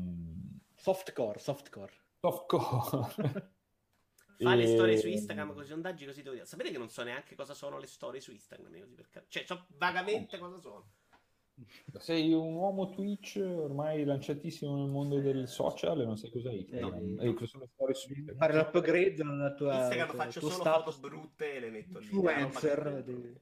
Softcore, 0.76 1.39
softcore. 1.39 1.93
Softcore. 2.19 3.53
Fa 4.38 4.53
e... 4.53 4.55
le 4.55 4.67
storie 4.67 4.97
su 4.97 5.07
Instagram 5.07 5.53
con 5.53 5.63
i 5.63 5.67
sondaggi 5.67 6.05
così 6.05 6.22
devo 6.22 6.35
dire. 6.35 6.45
Sapete 6.45 6.72
che 6.72 6.77
non 6.77 6.89
so 6.89 7.03
neanche 7.03 7.35
cosa 7.35 7.53
sono 7.53 7.77
le 7.77 7.88
storie 7.88 8.19
su 8.19 8.31
Instagram? 8.31 8.67
Così 8.67 9.07
per... 9.09 9.26
Cioè, 9.27 9.45
so 9.45 9.65
vagamente 9.77 10.38
cosa 10.38 10.59
sono. 10.59 10.91
Sei 11.99 12.34
un 12.34 12.53
uomo 12.56 12.90
Twitch 12.90 13.38
ormai 13.38 14.03
lanciatissimo 14.03 14.76
nel 14.76 14.90
mondo 14.90 15.19
del 15.19 15.48
social 15.48 16.02
e 16.02 16.06
non 16.06 16.18
sai 16.18 16.30
cos'è 16.30 16.52
Instagram. 16.52 17.19
Eh, 17.19 17.30
e 17.30 17.34
cosa 17.34 17.45
sono 17.48 17.68
storie 17.73 17.95
su 17.95 18.11
Instagram. 18.11 18.38
Fare 18.38 18.53
l'upgrade 18.53 19.23
nella 19.23 19.53
tua 19.53 19.76
Instagram 19.76 20.15
faccio 20.15 20.40
solo 20.41 20.53
status 20.53 20.95
foto 20.95 21.07
brutte 21.07 21.53
e 21.53 21.60
le 21.60 21.69
metto 21.69 21.99
lì. 21.99 22.06
Influencer. 22.06 23.03
Di... 23.03 23.40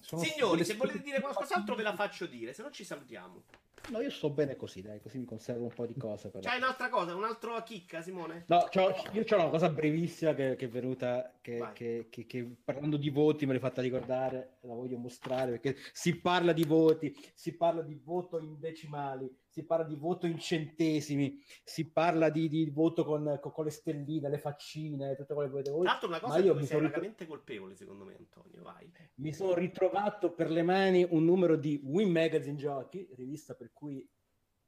Signori, 0.00 0.64
se 0.64 0.74
volete 0.74 1.00
dire 1.00 1.20
qualcos'altro 1.20 1.74
ve 1.74 1.82
la 1.82 1.94
faccio 1.94 2.26
dire, 2.26 2.52
se 2.52 2.62
no 2.62 2.70
ci 2.70 2.84
salutiamo. 2.84 3.44
No, 3.90 4.00
io 4.00 4.10
sto 4.10 4.30
bene 4.30 4.56
così, 4.56 4.82
dai, 4.82 5.00
così 5.00 5.18
mi 5.18 5.24
conservo 5.24 5.64
un 5.64 5.72
po' 5.74 5.86
di 5.86 5.94
cose. 5.96 6.30
Però. 6.30 6.46
C'hai 6.46 6.58
un'altra 6.58 6.88
cosa, 6.88 7.14
un'altra 7.14 7.62
chicca, 7.62 8.02
Simone? 8.02 8.44
No, 8.48 8.68
c'ho, 8.70 8.94
io 9.12 9.24
ho 9.28 9.34
una 9.34 9.48
cosa 9.48 9.70
brevissima 9.70 10.34
che, 10.34 10.56
che 10.56 10.66
è 10.66 10.68
venuta, 10.68 11.38
che, 11.40 11.70
che, 11.72 12.08
che, 12.08 12.56
parlando 12.64 12.96
di 12.96 13.10
voti 13.10 13.46
me 13.46 13.52
l'hai 13.52 13.60
fatta 13.60 13.80
ricordare, 13.80 14.58
la 14.62 14.74
voglio 14.74 14.98
mostrare, 14.98 15.52
perché 15.52 15.76
si 15.92 16.20
parla 16.20 16.52
di 16.52 16.64
voti, 16.64 17.14
si 17.34 17.56
parla 17.56 17.82
di 17.82 17.94
voto 17.94 18.38
in 18.38 18.58
decimali, 18.58 19.30
si 19.58 19.64
parla 19.64 19.84
di 19.84 19.96
voto 19.96 20.26
in 20.26 20.38
centesimi, 20.38 21.40
si 21.64 21.90
parla 21.90 22.28
di, 22.28 22.48
di 22.48 22.70
voto 22.70 23.04
con, 23.04 23.38
con, 23.40 23.50
con, 23.50 23.64
le 23.64 23.70
stelline, 23.70 24.28
le 24.28 24.38
faccine, 24.38 25.16
tutte 25.16 25.34
quelle 25.34 25.50
cose. 25.50 25.62
Tra 25.62 25.82
l'altro 25.82 26.08
una 26.08 26.20
cosa 26.20 26.38
Ma 26.38 26.44
io 26.44 26.54
mi 26.54 26.64
sei 26.64 26.80
veramente 26.80 27.24
ritro... 27.24 27.26
colpevole, 27.26 27.74
secondo 27.74 28.04
me, 28.04 28.16
Antonio, 28.16 28.62
vai. 28.62 28.90
Mi 29.16 29.32
sono 29.32 29.54
ritrovato 29.54 30.32
per 30.32 30.50
le 30.50 30.62
mani 30.62 31.06
un 31.10 31.24
numero 31.24 31.56
di 31.56 31.80
Win 31.82 32.10
Magazine 32.10 32.56
Giochi, 32.56 33.08
rivista 33.16 33.54
per 33.54 33.67
cui 33.72 34.08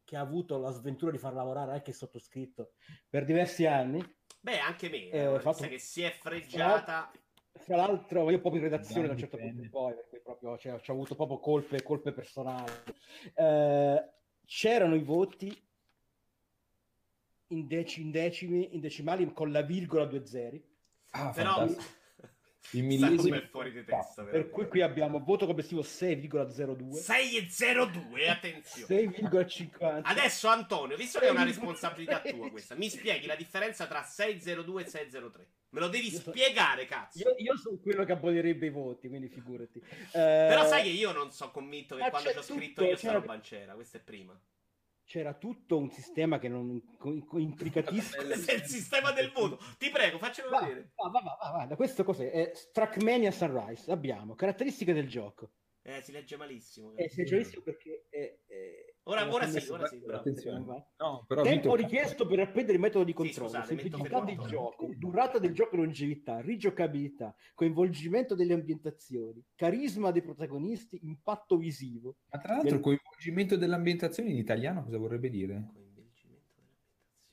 che 0.05 0.17
ha 0.17 0.21
avuto 0.21 0.59
la 0.59 0.71
sventura 0.71 1.13
di 1.13 1.19
far 1.19 1.35
lavorare 1.35 1.73
anche 1.73 1.91
il 1.91 1.97
sottoscritto 1.97 2.73
per 3.09 3.25
diversi 3.25 3.65
anni. 3.67 4.05
Beh, 4.41 4.59
anche 4.59 4.89
me, 4.89 5.09
eh, 5.09 5.41
fatto... 5.41 5.69
che 5.69 5.79
si 5.79 6.03
è 6.03 6.11
freggiata. 6.11 7.11
Tra 7.65 7.77
l'altro, 7.77 8.31
io 8.31 8.41
proprio 8.41 8.63
in 8.63 8.71
redazione 8.71 9.07
da 9.07 9.13
un 9.13 9.19
certo 9.19 9.37
punto 9.37 9.63
in 9.63 9.71
poi, 9.71 9.95
perché 9.95 10.21
proprio 10.21 10.57
cioè, 10.57 10.73
ho 10.73 10.93
avuto 10.93 11.15
proprio 11.15 11.39
colpe, 11.39 11.83
colpe 11.83 12.13
personali. 12.13 12.73
Eh, 13.35 14.11
c'erano 14.47 14.95
i 14.95 15.03
voti 15.03 15.69
in, 17.49 17.67
dec- 17.67 17.99
in, 17.99 18.11
decimi, 18.11 18.75
in 18.75 18.81
decimali 18.81 19.33
con 19.33 19.53
la 19.53 19.63
virgola 19.63 20.07
due 20.07 20.27
zeri. 20.27 20.65
Ah, 21.11 21.31
però 21.31 21.67
i 22.73 22.83
millesimi 22.83 23.41
fuori 23.51 23.73
di 23.73 23.85
testa. 23.85 24.23
Per 24.25 24.51
cui 24.51 24.69
qui 24.69 24.83
abbiamo 24.83 25.19
voto 25.21 25.47
complessivo 25.47 25.83
6,02. 25.83 27.03
6,02, 27.03 28.29
attenzione. 28.29 28.95
6,50. 29.03 30.01
Adesso 30.03 30.49
Antonio, 30.49 30.97
visto 30.97 31.19
che 31.19 31.27
è 31.27 31.31
una 31.31 31.45
responsabilità 31.45 32.21
tua 32.21 32.51
questa, 32.51 32.75
mi 32.75 32.89
spieghi 32.89 33.27
la 33.27 33.37
differenza 33.37 33.87
tra 33.87 34.01
6,02 34.01 34.79
e 34.81 34.87
6,03. 34.87 35.31
Me 35.71 35.81
lo 35.81 35.89
devi 35.89 36.13
io 36.13 36.19
spiegare, 36.19 36.83
so, 36.83 36.89
cazzo. 36.89 37.19
Io, 37.19 37.35
io, 37.39 37.57
sono 37.57 37.79
quello 37.79 38.05
che 38.05 38.13
abolirebbe 38.13 38.67
i 38.67 38.71
voti, 38.71 39.09
quindi 39.09 39.29
figurati. 39.29 39.79
Eh, 39.79 40.11
Però 40.13 40.67
sai 40.67 40.83
che 40.83 40.89
io 40.89 41.13
non 41.13 41.31
sono 41.31 41.53
convinto 41.53 41.95
che 41.95 42.11
quando 42.11 42.31
ci 42.33 42.39
ho 42.39 42.43
scritto 42.43 42.85
io 42.85 42.97
sta 42.97 43.13
roba 43.13 43.39
c'era, 43.41 43.75
questo 43.75 43.99
è 43.99 44.01
prima. 44.01 44.39
C'era 45.11 45.35
tutto 45.35 45.77
un 45.77 45.91
sistema 45.91 46.39
che 46.39 46.47
non 46.49 46.81
intricatissimo. 47.33 48.23
il 48.31 48.63
sistema 48.65 49.11
del 49.11 49.33
voto. 49.33 49.59
Ti 49.77 49.91
prego, 49.91 50.19
faccelo 50.19 50.51
va, 50.51 50.61
vedere. 50.61 50.93
Va, 50.95 51.09
va, 51.09 51.21
va, 51.21 51.67
va, 51.67 51.75
Questo 51.75 52.05
cos'è? 52.05 52.31
È 52.31 52.53
Trackmania 52.71 53.33
Sunrise. 53.33 53.91
Abbiamo 53.91 54.37
caratteristiche 54.37 54.93
del 54.93 55.09
gioco. 55.09 55.51
Eh, 55.83 56.01
si 56.01 56.13
legge 56.13 56.37
malissimo. 56.37 56.95
Eh, 56.95 57.09
si 57.09 57.23
legge 57.23 57.35
malissimo 57.35 57.63
perché 57.63 58.07
è, 58.09 58.39
è 58.47 58.90
Ora, 59.05 59.33
ora 59.33 59.49
sì, 59.49 59.71
ora 59.71 59.87
sì. 59.87 60.03
Attenzione. 60.09 60.89
No, 60.99 61.25
però 61.27 61.43
Tempo 61.43 61.75
richiesto 61.75 62.27
per 62.27 62.41
appendere 62.41 62.75
il 62.75 62.81
metodo 62.81 63.05
di 63.05 63.13
controllo, 63.13 63.49
sì, 63.49 63.57
scusate, 63.57 63.77
semplicità 63.77 64.21
del 64.21 64.39
gioco, 64.47 64.91
durata 64.97 65.39
del 65.39 65.53
gioco 65.53 65.75
e 65.75 65.79
longevità, 65.79 66.41
rigiocabilità, 66.41 67.35
coinvolgimento 67.55 68.35
delle 68.35 68.53
ambientazioni, 68.53 69.43
carisma 69.55 70.11
dei 70.11 70.23
protagonisti, 70.23 71.01
impatto 71.03 71.57
visivo. 71.57 72.17
Ma 72.29 72.39
tra 72.39 72.57
l'altro 72.57 72.77
il 72.77 72.83
coinvolgimento 72.83 73.57
delle 73.57 73.75
ambientazioni 73.75 74.31
in 74.31 74.37
italiano 74.37 74.85
cosa 74.85 74.99
vorrebbe 74.99 75.31
dire? 75.31 75.89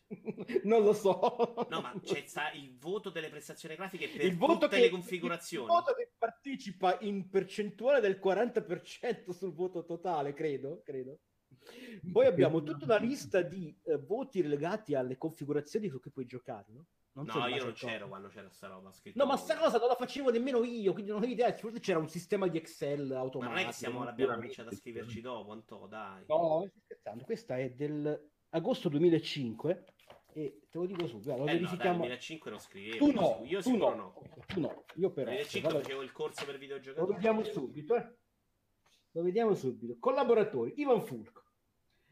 non 0.64 0.84
lo 0.84 0.94
so. 0.94 1.68
No, 1.70 1.82
ma 1.82 1.94
c'è 2.02 2.24
il 2.54 2.78
voto 2.78 3.10
delle 3.10 3.30
prestazioni 3.30 3.76
grafiche 3.76 4.08
per 4.08 4.26
il 4.26 4.38
voto 4.38 4.54
tutte 4.54 4.78
che, 4.78 4.82
le 4.84 4.90
configurazioni. 4.90 5.66
Il 5.66 5.72
voto 5.72 5.94
che 5.94 6.12
partecipa 6.18 6.98
in 7.02 7.30
percentuale 7.30 8.00
del 8.00 8.20
40% 8.24 9.32
sul 9.32 9.54
voto 9.54 9.84
totale, 9.84 10.34
credo, 10.34 10.82
credo. 10.84 11.20
Poi 12.12 12.26
abbiamo 12.26 12.64
tutta 12.64 12.86
una 12.86 12.98
lista 12.98 13.42
di 13.42 13.76
eh, 13.84 13.98
voti 13.98 14.42
legati 14.44 14.96
alle 14.96 15.18
configurazioni 15.18 15.90
su 15.90 16.00
cui 16.00 16.12
puoi 16.12 16.26
giocare, 16.26 16.66
no? 16.70 16.86
No, 17.24 17.48
io 17.48 17.64
non 17.64 17.74
c'ero 17.74 18.08
quando 18.08 18.28
c'era 18.28 18.48
sta 18.52 18.68
roba 18.68 18.92
scritta. 18.92 19.20
No, 19.20 19.28
ma 19.28 19.38
sta 19.38 19.58
cosa 19.58 19.80
non 19.80 19.88
la 19.88 19.96
facevo 19.96 20.30
nemmeno 20.30 20.64
io, 20.64 20.94
quindi 20.94 21.10
non 21.10 21.24
ho 21.24 21.26
idea. 21.26 21.52
Forse 21.54 21.80
c'era 21.80 21.98
un 21.98 22.10
sistema 22.10 22.48
di 22.48 22.58
Excel 22.58 23.12
automatico. 23.12 23.40
Ma 23.40 23.48
non 23.48 23.58
è 23.58 23.66
che 23.66 23.74
siamo, 23.74 24.04
l'abbiamo 24.04 24.36
cominciato 24.36 24.70
a 24.70 24.74
scriverci 24.74 25.22
dopo, 25.22 25.52
Anto, 25.52 25.88
dai. 25.88 26.26
No, 26.28 26.70
scherzando. 26.84 27.24
Questa 27.24 27.58
è 27.58 27.72
del 27.72 28.30
agosto 28.50 28.90
2005 28.90 29.86
e 30.34 30.68
te 30.70 30.78
lo 30.78 30.86
dico 30.86 31.08
subito. 31.08 31.36
Lo 31.36 31.48
eh 31.48 31.54
verifichiamo. 31.54 31.98
No, 31.98 32.08
dai, 32.08 32.08
2005 32.10 32.52
non 32.52 32.60
scrivevo. 32.60 32.98
Tu 32.98 33.12
no, 33.12 33.42
io 33.46 33.62
tu 33.62 33.76
no. 33.76 33.96
no. 33.96 34.22
Tu 34.46 34.60
no, 34.60 34.86
io 34.94 35.12
però. 35.12 35.32
Nel 35.32 35.38
2005 35.38 35.72
vado... 35.72 35.84
facevo 35.84 36.02
il 36.04 36.12
corso 36.12 36.46
per 36.46 36.58
videogiocatori. 36.60 37.08
Lo 37.08 37.16
vediamo 37.16 37.44
subito, 37.44 37.96
eh. 37.96 38.16
Lo 39.12 39.24
vediamo 39.24 39.56
subito. 39.56 39.98
Collaboratori, 40.00 40.74
Ivan 40.76 41.02
Fulco. 41.02 41.46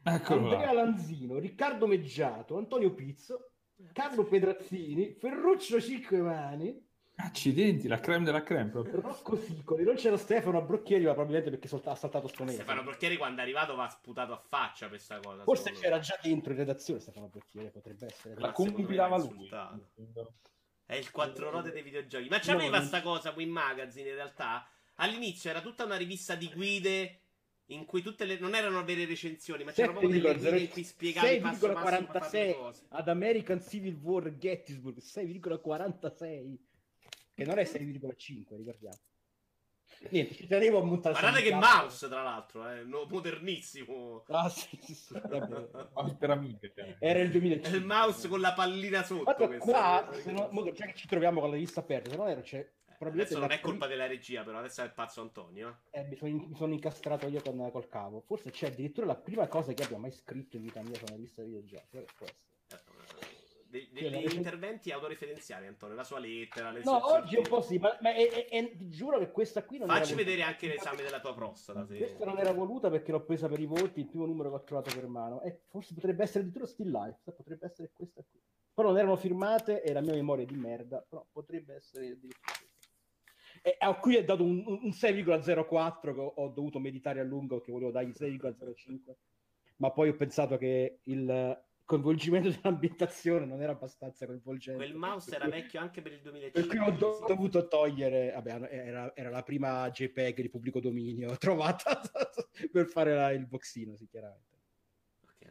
Eccolo 0.08 0.50
Andrea 0.50 0.72
là. 0.72 0.84
Lanzino, 0.84 1.38
Riccardo 1.38 1.88
Meggiato, 1.88 2.56
Antonio 2.56 2.94
Pizzo, 2.94 3.50
Carlo 3.92 4.24
Pedrazzini, 4.24 5.16
Ferruccio 5.18 5.80
Cinquemani. 5.80 6.84
Accidenti, 7.18 7.88
la 7.88 7.98
creme 7.98 8.24
della 8.24 8.42
creme 8.42 8.70
proprio. 8.70 9.00
Rocco 9.00 9.36
Sicoli, 9.36 9.82
non 9.84 9.96
c'era 9.96 10.16
Stefano 10.16 10.62
Brocchieri, 10.62 11.04
ma 11.04 11.14
probabilmente 11.14 11.50
perché 11.50 11.74
ha 11.88 11.94
saltato 11.94 12.28
sto 12.28 12.44
mese. 12.44 12.56
Stefano 12.56 12.84
Brocchieri 12.84 13.16
quando 13.16 13.40
è 13.40 13.42
arrivato 13.42 13.74
va 13.74 13.88
sputato 13.88 14.32
a 14.32 14.36
faccia 14.36 14.86
per 14.86 14.96
questa 14.96 15.18
cosa. 15.18 15.42
Forse 15.42 15.72
c'era 15.72 15.98
già 15.98 16.16
dentro 16.22 16.52
in 16.52 16.58
redazione 16.58 17.00
Stefano 17.00 17.28
Brocchieri, 17.28 17.70
potrebbe 17.70 18.06
essere. 18.06 18.38
La 18.38 18.52
compilava 18.52 19.16
lui. 19.16 19.48
È 20.84 20.94
il 20.94 21.10
quattro 21.10 21.50
rote 21.50 21.72
dei 21.72 21.82
videogiochi. 21.82 22.28
Ma 22.28 22.38
c'aveva 22.38 22.78
no, 22.78 22.84
sta 22.84 23.02
cosa 23.02 23.32
Win 23.34 23.50
Magazine 23.50 24.10
in 24.10 24.14
realtà? 24.14 24.68
All'inizio 24.96 25.50
era 25.50 25.60
tutta 25.60 25.84
una 25.84 25.96
rivista 25.96 26.36
di 26.36 26.48
guide 26.54 27.22
in 27.70 27.84
cui 27.84 28.02
tutte 28.02 28.24
le 28.24 28.38
non 28.38 28.54
erano 28.54 28.84
vere 28.84 29.06
recensioni, 29.06 29.64
ma 29.64 29.72
c'erano 29.72 29.98
proprio 29.98 30.20
delle 30.20 30.34
guide 30.38 30.58
in 30.58 30.68
cui 30.68 30.84
spiegavi 30.84 31.38
6,46 31.38 32.74
ad 32.90 33.08
American 33.08 33.60
Civil 33.60 33.94
War 33.94 34.36
Gettysburg 34.36 34.98
6,46 34.98 36.56
che 37.34 37.44
non 37.44 37.58
è 37.58 37.64
6,5, 37.64 38.56
ricordiamo. 38.56 38.98
Niente, 40.10 40.34
ci 40.34 40.46
tenevo 40.46 40.80
a 40.80 40.84
montare. 40.84 41.18
Guardate 41.18 41.42
che 41.42 41.54
mouse, 41.54 42.08
tra 42.08 42.22
l'altro, 42.22 42.66
è 42.66 42.80
eh, 42.80 42.84
modernissimo. 42.84 44.24
Ah, 44.28 44.48
sì, 44.48 44.78
sì, 44.80 44.94
sì. 44.94 45.20
amiche. 46.20 46.72
Cioè. 46.74 46.96
Era 46.98 47.20
il 47.20 47.30
2005. 47.30 47.70
È 47.70 47.80
il 47.80 47.86
mouse 47.86 48.28
con 48.28 48.40
la 48.40 48.52
pallina 48.52 49.02
sotto. 49.02 49.34
Guarda, 49.34 49.58
qua, 49.58 50.08
se 50.12 50.32
no, 50.32 50.50
già 50.72 50.86
che 50.86 50.94
ci 50.94 51.06
troviamo 51.06 51.40
con 51.40 51.50
la 51.50 51.56
lista 51.56 51.80
aperta, 51.80 52.10
se 52.10 52.16
no 52.16 52.26
era, 52.26 52.40
c'è 52.40 52.68
Adesso 52.98 53.38
non 53.38 53.50
è 53.50 53.60
colpa 53.60 53.86
della 53.86 54.06
regia, 54.06 54.42
però 54.42 54.58
adesso 54.58 54.82
è 54.82 54.84
il 54.84 54.92
pazzo 54.92 55.20
Antonio. 55.20 55.80
Eh, 55.90 56.04
mi, 56.04 56.16
sono, 56.16 56.32
mi, 56.32 56.54
sono, 56.54 56.72
incastrato 56.72 57.26
io 57.28 57.40
con, 57.42 57.68
col 57.70 57.88
cavo. 57.88 58.20
Forse 58.20 58.50
c'è 58.50 58.68
addirittura 58.68 59.06
la 59.06 59.16
prima 59.16 59.46
cosa 59.48 59.72
che 59.72 59.82
abbia 59.82 59.98
mai 59.98 60.10
scritto 60.10 60.56
in 60.56 60.62
vita 60.62 60.82
mia 60.82 60.96
sulla 60.96 61.16
lista 61.16 61.42
di 61.42 61.48
videogiochi. 61.48 61.96
Eh, 61.96 62.06
de- 63.68 63.88
degli 63.92 64.28
cioè, 64.28 64.36
interventi 64.36 64.90
autoreferenziali, 64.90 65.66
Antonio, 65.66 65.94
la 65.94 66.04
sua 66.04 66.18
lettera. 66.18 66.70
Le 66.70 66.82
no, 66.84 67.12
oggi 67.12 67.36
è 67.36 67.38
un 67.38 67.48
po' 67.48 67.60
sì, 67.60 67.78
ma, 67.78 67.96
ma 68.00 68.14
è, 68.14 68.28
è, 68.28 68.46
è, 68.48 68.76
ti 68.76 68.88
giuro 68.88 69.18
che 69.18 69.30
questa 69.30 69.64
qui 69.64 69.78
non 69.78 69.88
Facci 69.88 70.14
vedere 70.14 70.42
anche 70.42 70.68
l'esame 70.68 71.02
della 71.02 71.20
tua 71.20 71.34
prostata. 71.34 71.84
Se... 71.86 71.96
Questa 71.96 72.24
non 72.24 72.38
era 72.38 72.52
voluta 72.52 72.90
perché 72.90 73.12
l'ho 73.12 73.24
presa 73.24 73.48
per 73.48 73.60
i 73.60 73.66
voti, 73.66 74.00
il 74.00 74.06
primo 74.06 74.26
numero 74.26 74.50
che 74.50 74.56
ho 74.56 74.64
trovato 74.64 74.94
per 74.94 75.06
mano. 75.06 75.42
E 75.42 75.60
forse 75.68 75.94
potrebbe 75.94 76.22
essere 76.22 76.40
addirittura 76.40 76.66
Still 76.66 76.90
Life, 76.90 77.32
potrebbe 77.32 77.66
essere 77.66 77.90
questa 77.92 78.22
qui. 78.28 78.40
Però 78.72 78.88
non 78.88 78.98
erano 78.98 79.16
firmate 79.16 79.82
e 79.82 79.92
la 79.92 80.02
mia 80.02 80.12
memoria 80.12 80.44
è 80.44 80.46
di 80.46 80.56
merda, 80.56 81.04
però 81.06 81.26
potrebbe 81.32 81.76
essere 81.76 82.08
addirittura 82.08 82.65
e 83.66 83.74
a 83.80 83.92
cui 83.96 84.14
è 84.14 84.22
dato 84.22 84.44
un, 84.44 84.62
un 84.64 84.90
6,04 84.90 86.14
che 86.14 86.20
ho, 86.20 86.32
ho, 86.36 86.48
dovuto 86.50 86.78
meditare 86.78 87.18
a 87.18 87.24
lungo 87.24 87.60
che 87.60 87.72
volevo 87.72 87.90
dargli 87.90 88.12
6,05 88.12 89.14
ma 89.78 89.90
poi 89.90 90.10
ho 90.10 90.14
pensato 90.14 90.56
che 90.56 91.00
il 91.02 91.64
coinvolgimento 91.84 92.48
dell'ambientazione 92.54 93.44
non 93.44 93.60
era 93.60 93.72
abbastanza 93.72 94.24
coinvolgente. 94.24 94.84
Quel 94.84 94.94
mouse 94.94 95.34
era 95.34 95.48
vecchio 95.48 95.80
anche 95.80 96.00
per 96.00 96.12
il 96.12 96.20
2005 96.20 96.62
per 96.62 96.68
cui 96.68 96.78
ho 96.78 96.96
do- 96.96 97.24
dovuto 97.26 97.66
togliere 97.66 98.30
vabbè, 98.34 98.68
era, 98.70 99.16
era, 99.16 99.30
la 99.30 99.42
prima 99.42 99.90
JPEG 99.90 100.42
di 100.42 100.48
pubblico 100.48 100.78
dominio 100.78 101.34
trovata 101.36 102.00
per 102.70 102.86
fare 102.86 103.14
la, 103.14 103.32
il 103.32 103.46
boxino 103.46 103.96
sì 103.96 104.06
chiaramente. 104.06 104.54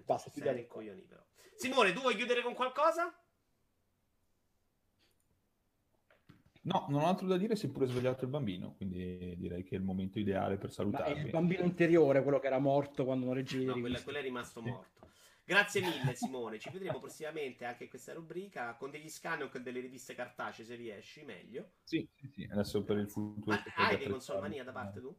Basta, 0.06 0.32
coglioni, 0.68 1.02
però. 1.02 1.22
Simone 1.56 1.92
tu 1.92 2.00
vuoi 2.00 2.16
chiudere 2.16 2.42
con 2.42 2.54
qualcosa? 2.54 3.14
No, 6.66 6.88
non 6.90 7.02
ho 7.02 7.06
altro 7.06 7.28
da 7.28 7.38
dire, 7.38 7.56
si 7.56 7.68
è 7.68 7.70
pure 7.70 7.86
svegliato 7.86 8.24
il 8.24 8.32
bambino, 8.32 8.74
quindi 8.76 9.36
direi 9.38 9.64
che 9.64 9.76
è 9.76 9.78
il 9.78 9.84
momento 9.84 10.18
ideale 10.18 10.58
per 10.58 10.72
salutarvi. 10.72 11.14
Ma 11.14 11.20
è 11.20 11.24
il 11.26 11.30
bambino 11.30 11.64
interiore, 11.64 12.24
quello 12.24 12.40
che 12.40 12.48
era 12.48 12.58
morto 12.58 13.06
quando 13.06 13.26
non 13.26 13.36
reggevi 13.36 13.66
no, 13.66 13.80
quello, 13.80 14.00
quello 14.04 14.18
è 14.18 14.22
rimasto 14.22 14.62
morto. 14.62 15.08
Grazie 15.44 15.82
mille 15.82 16.16
Simone, 16.16 16.58
ci 16.58 16.72
vedremo 16.72 17.00
prossimamente 17.00 17.66
anche 17.66 17.84
in 17.84 17.90
questa 17.90 18.14
rubrica 18.14 18.74
con 18.78 18.90
degli 18.90 19.10
scan 19.10 19.44
o 19.44 19.50
con 19.50 19.62
delle 19.62 19.80
riviste 19.80 20.16
cartacee 20.16 20.66
se 20.66 20.74
riesci, 20.74 21.22
meglio. 21.24 21.74
Sì, 21.84 22.08
sì, 22.16 22.28
sì. 22.30 22.48
adesso 22.50 22.84
per 22.84 22.98
il 22.98 23.12
futuro. 23.12 23.56
Ah, 23.56 23.64
hai 23.76 23.98
dei 23.98 24.10
console 24.10 24.40
mania 24.40 24.64
da 24.64 24.72
parte 24.72 25.00
tu? 25.02 25.16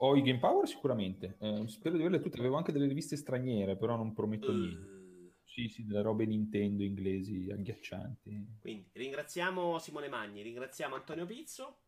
Ho 0.00 0.16
i 0.16 0.22
Game 0.22 0.40
Power 0.40 0.66
sicuramente, 0.66 1.36
eh, 1.38 1.68
spero 1.68 1.94
di 1.94 2.00
averle 2.00 2.20
tutte, 2.20 2.38
avevo 2.40 2.56
anche 2.56 2.72
delle 2.72 2.88
riviste 2.88 3.14
straniere, 3.14 3.76
però 3.76 3.94
non 3.94 4.12
prometto 4.12 4.50
uh. 4.50 4.54
niente. 4.54 4.97
Sì, 5.58 5.66
sì, 5.66 5.84
delle 5.84 6.02
robe 6.02 6.24
Nintendo 6.24 6.84
inglesi 6.84 7.48
agghiaccianti. 7.50 8.58
Quindi 8.60 8.90
ringraziamo 8.92 9.80
Simone 9.80 10.08
Magni, 10.08 10.40
ringraziamo 10.42 10.94
Antonio 10.94 11.26
Pizzo. 11.26 11.78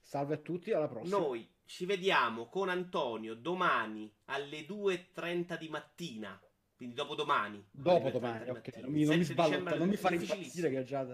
Salve 0.00 0.34
a 0.34 0.38
tutti, 0.38 0.72
alla 0.72 0.88
prossima. 0.88 1.16
Noi 1.16 1.48
ci 1.66 1.86
vediamo 1.86 2.48
con 2.48 2.68
Antonio 2.68 3.34
domani 3.34 4.12
alle 4.24 4.62
2.30 4.62 5.56
di 5.56 5.68
mattina. 5.68 6.42
Quindi 6.74 6.96
dopo 6.96 7.14
domani. 7.14 7.64
Dopo 7.70 8.10
domani, 8.10 8.50
ok. 8.50 8.76
Non 8.78 8.90
mi, 8.90 9.04
non 9.04 9.18
mi 9.18 9.24
sballo, 9.24 9.76
non 9.76 9.88
mi 9.88 9.96
fare 9.96 10.16
impazzire 10.16 10.70
che 10.70 10.82
già... 10.82 11.06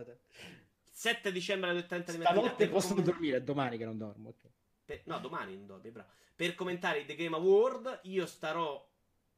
7 0.88 1.30
dicembre 1.30 1.68
alle 1.68 1.80
2.30 1.80 1.86
di 1.88 1.94
mattina. 1.96 2.24
Stanotte 2.24 2.68
posso 2.68 2.94
com- 2.94 3.04
dormire, 3.04 3.36
è 3.36 3.42
domani 3.42 3.76
che 3.76 3.84
non 3.84 3.98
dormo. 3.98 4.30
Okay. 4.30 4.50
Per, 4.82 5.02
no, 5.04 5.18
domani 5.18 5.54
non 5.54 5.66
dormi, 5.66 5.90
bravo. 5.90 6.08
Per 6.34 6.54
commentare 6.54 7.04
The 7.04 7.16
Game 7.16 7.36
Award, 7.36 8.00
io 8.04 8.24
starò 8.24 8.82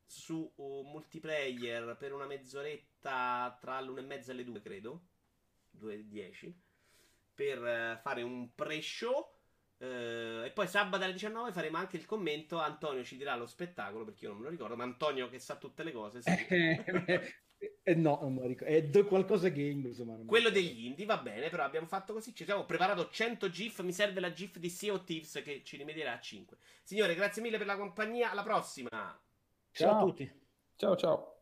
su 0.09 0.51
uh, 0.56 0.82
multiplayer 0.86 1.97
per 1.98 2.14
una 2.14 2.24
mezz'oretta 2.24 3.56
tra 3.60 3.78
l'una 3.80 4.01
e 4.01 4.05
mezza 4.05 4.32
e 4.32 4.35
le 4.36 4.44
due, 4.44 4.60
credo. 4.60 5.09
2 5.70 5.94
e 5.94 6.09
10. 6.09 6.62
Per 7.35 7.59
uh, 7.59 8.01
fare 8.01 8.22
un 8.22 8.55
pre-show. 8.55 9.36
Uh, 9.76 10.43
e 10.44 10.51
poi 10.52 10.66
sabato 10.66 11.05
alle 11.05 11.12
19 11.12 11.52
faremo 11.52 11.76
anche 11.76 11.98
il 11.98 12.06
commento. 12.06 12.59
Antonio 12.59 13.05
ci 13.05 13.18
dirà 13.18 13.36
lo 13.36 13.47
spettacolo 13.47 14.05
perché 14.05 14.24
io 14.24 14.30
non 14.30 14.39
me 14.39 14.44
lo 14.44 14.51
ricordo. 14.51 14.76
Ma 14.76 14.85
Antonio, 14.85 15.28
che 15.28 15.39
sa 15.39 15.56
tutte 15.56 15.85
le 15.85 15.93
cose, 15.93 16.22
sì. 16.22 16.30
Eh, 16.30 17.94
no, 17.94 18.18
non 18.22 18.35
me 18.35 18.40
lo 18.40 18.47
ricordo. 18.47 18.98
È 18.98 19.05
qualcosa 19.05 19.48
game, 19.51 19.89
insomma. 19.89 20.16
Quello 20.24 20.48
degli 20.48 20.86
indie, 20.86 21.05
va 21.05 21.18
bene, 21.18 21.51
però 21.51 21.64
abbiamo 21.64 21.86
fatto 21.86 22.14
così. 22.14 22.35
Ci 22.35 22.44
siamo 22.44 22.64
preparato 22.64 23.10
100 23.10 23.51
GIF. 23.51 23.80
Mi 23.82 23.93
serve 23.93 24.20
la 24.20 24.32
GIF 24.32 24.56
di 24.56 24.70
Sea 24.70 24.94
of 24.94 25.05
Thieves 25.05 25.43
che 25.44 25.62
ci 25.62 25.76
rimedierà 25.76 26.14
a 26.14 26.20
5. 26.20 26.56
Signore, 26.82 27.14
grazie 27.14 27.43
mille 27.43 27.59
per 27.59 27.66
la 27.66 27.76
compagnia. 27.76 28.30
Alla 28.30 28.43
prossima. 28.43 29.20
Ciao, 29.78 29.90
ciao 29.90 29.96
a 29.96 30.00
tutti. 30.00 30.30
Ciao, 30.76 30.96
ciao. 30.96 31.38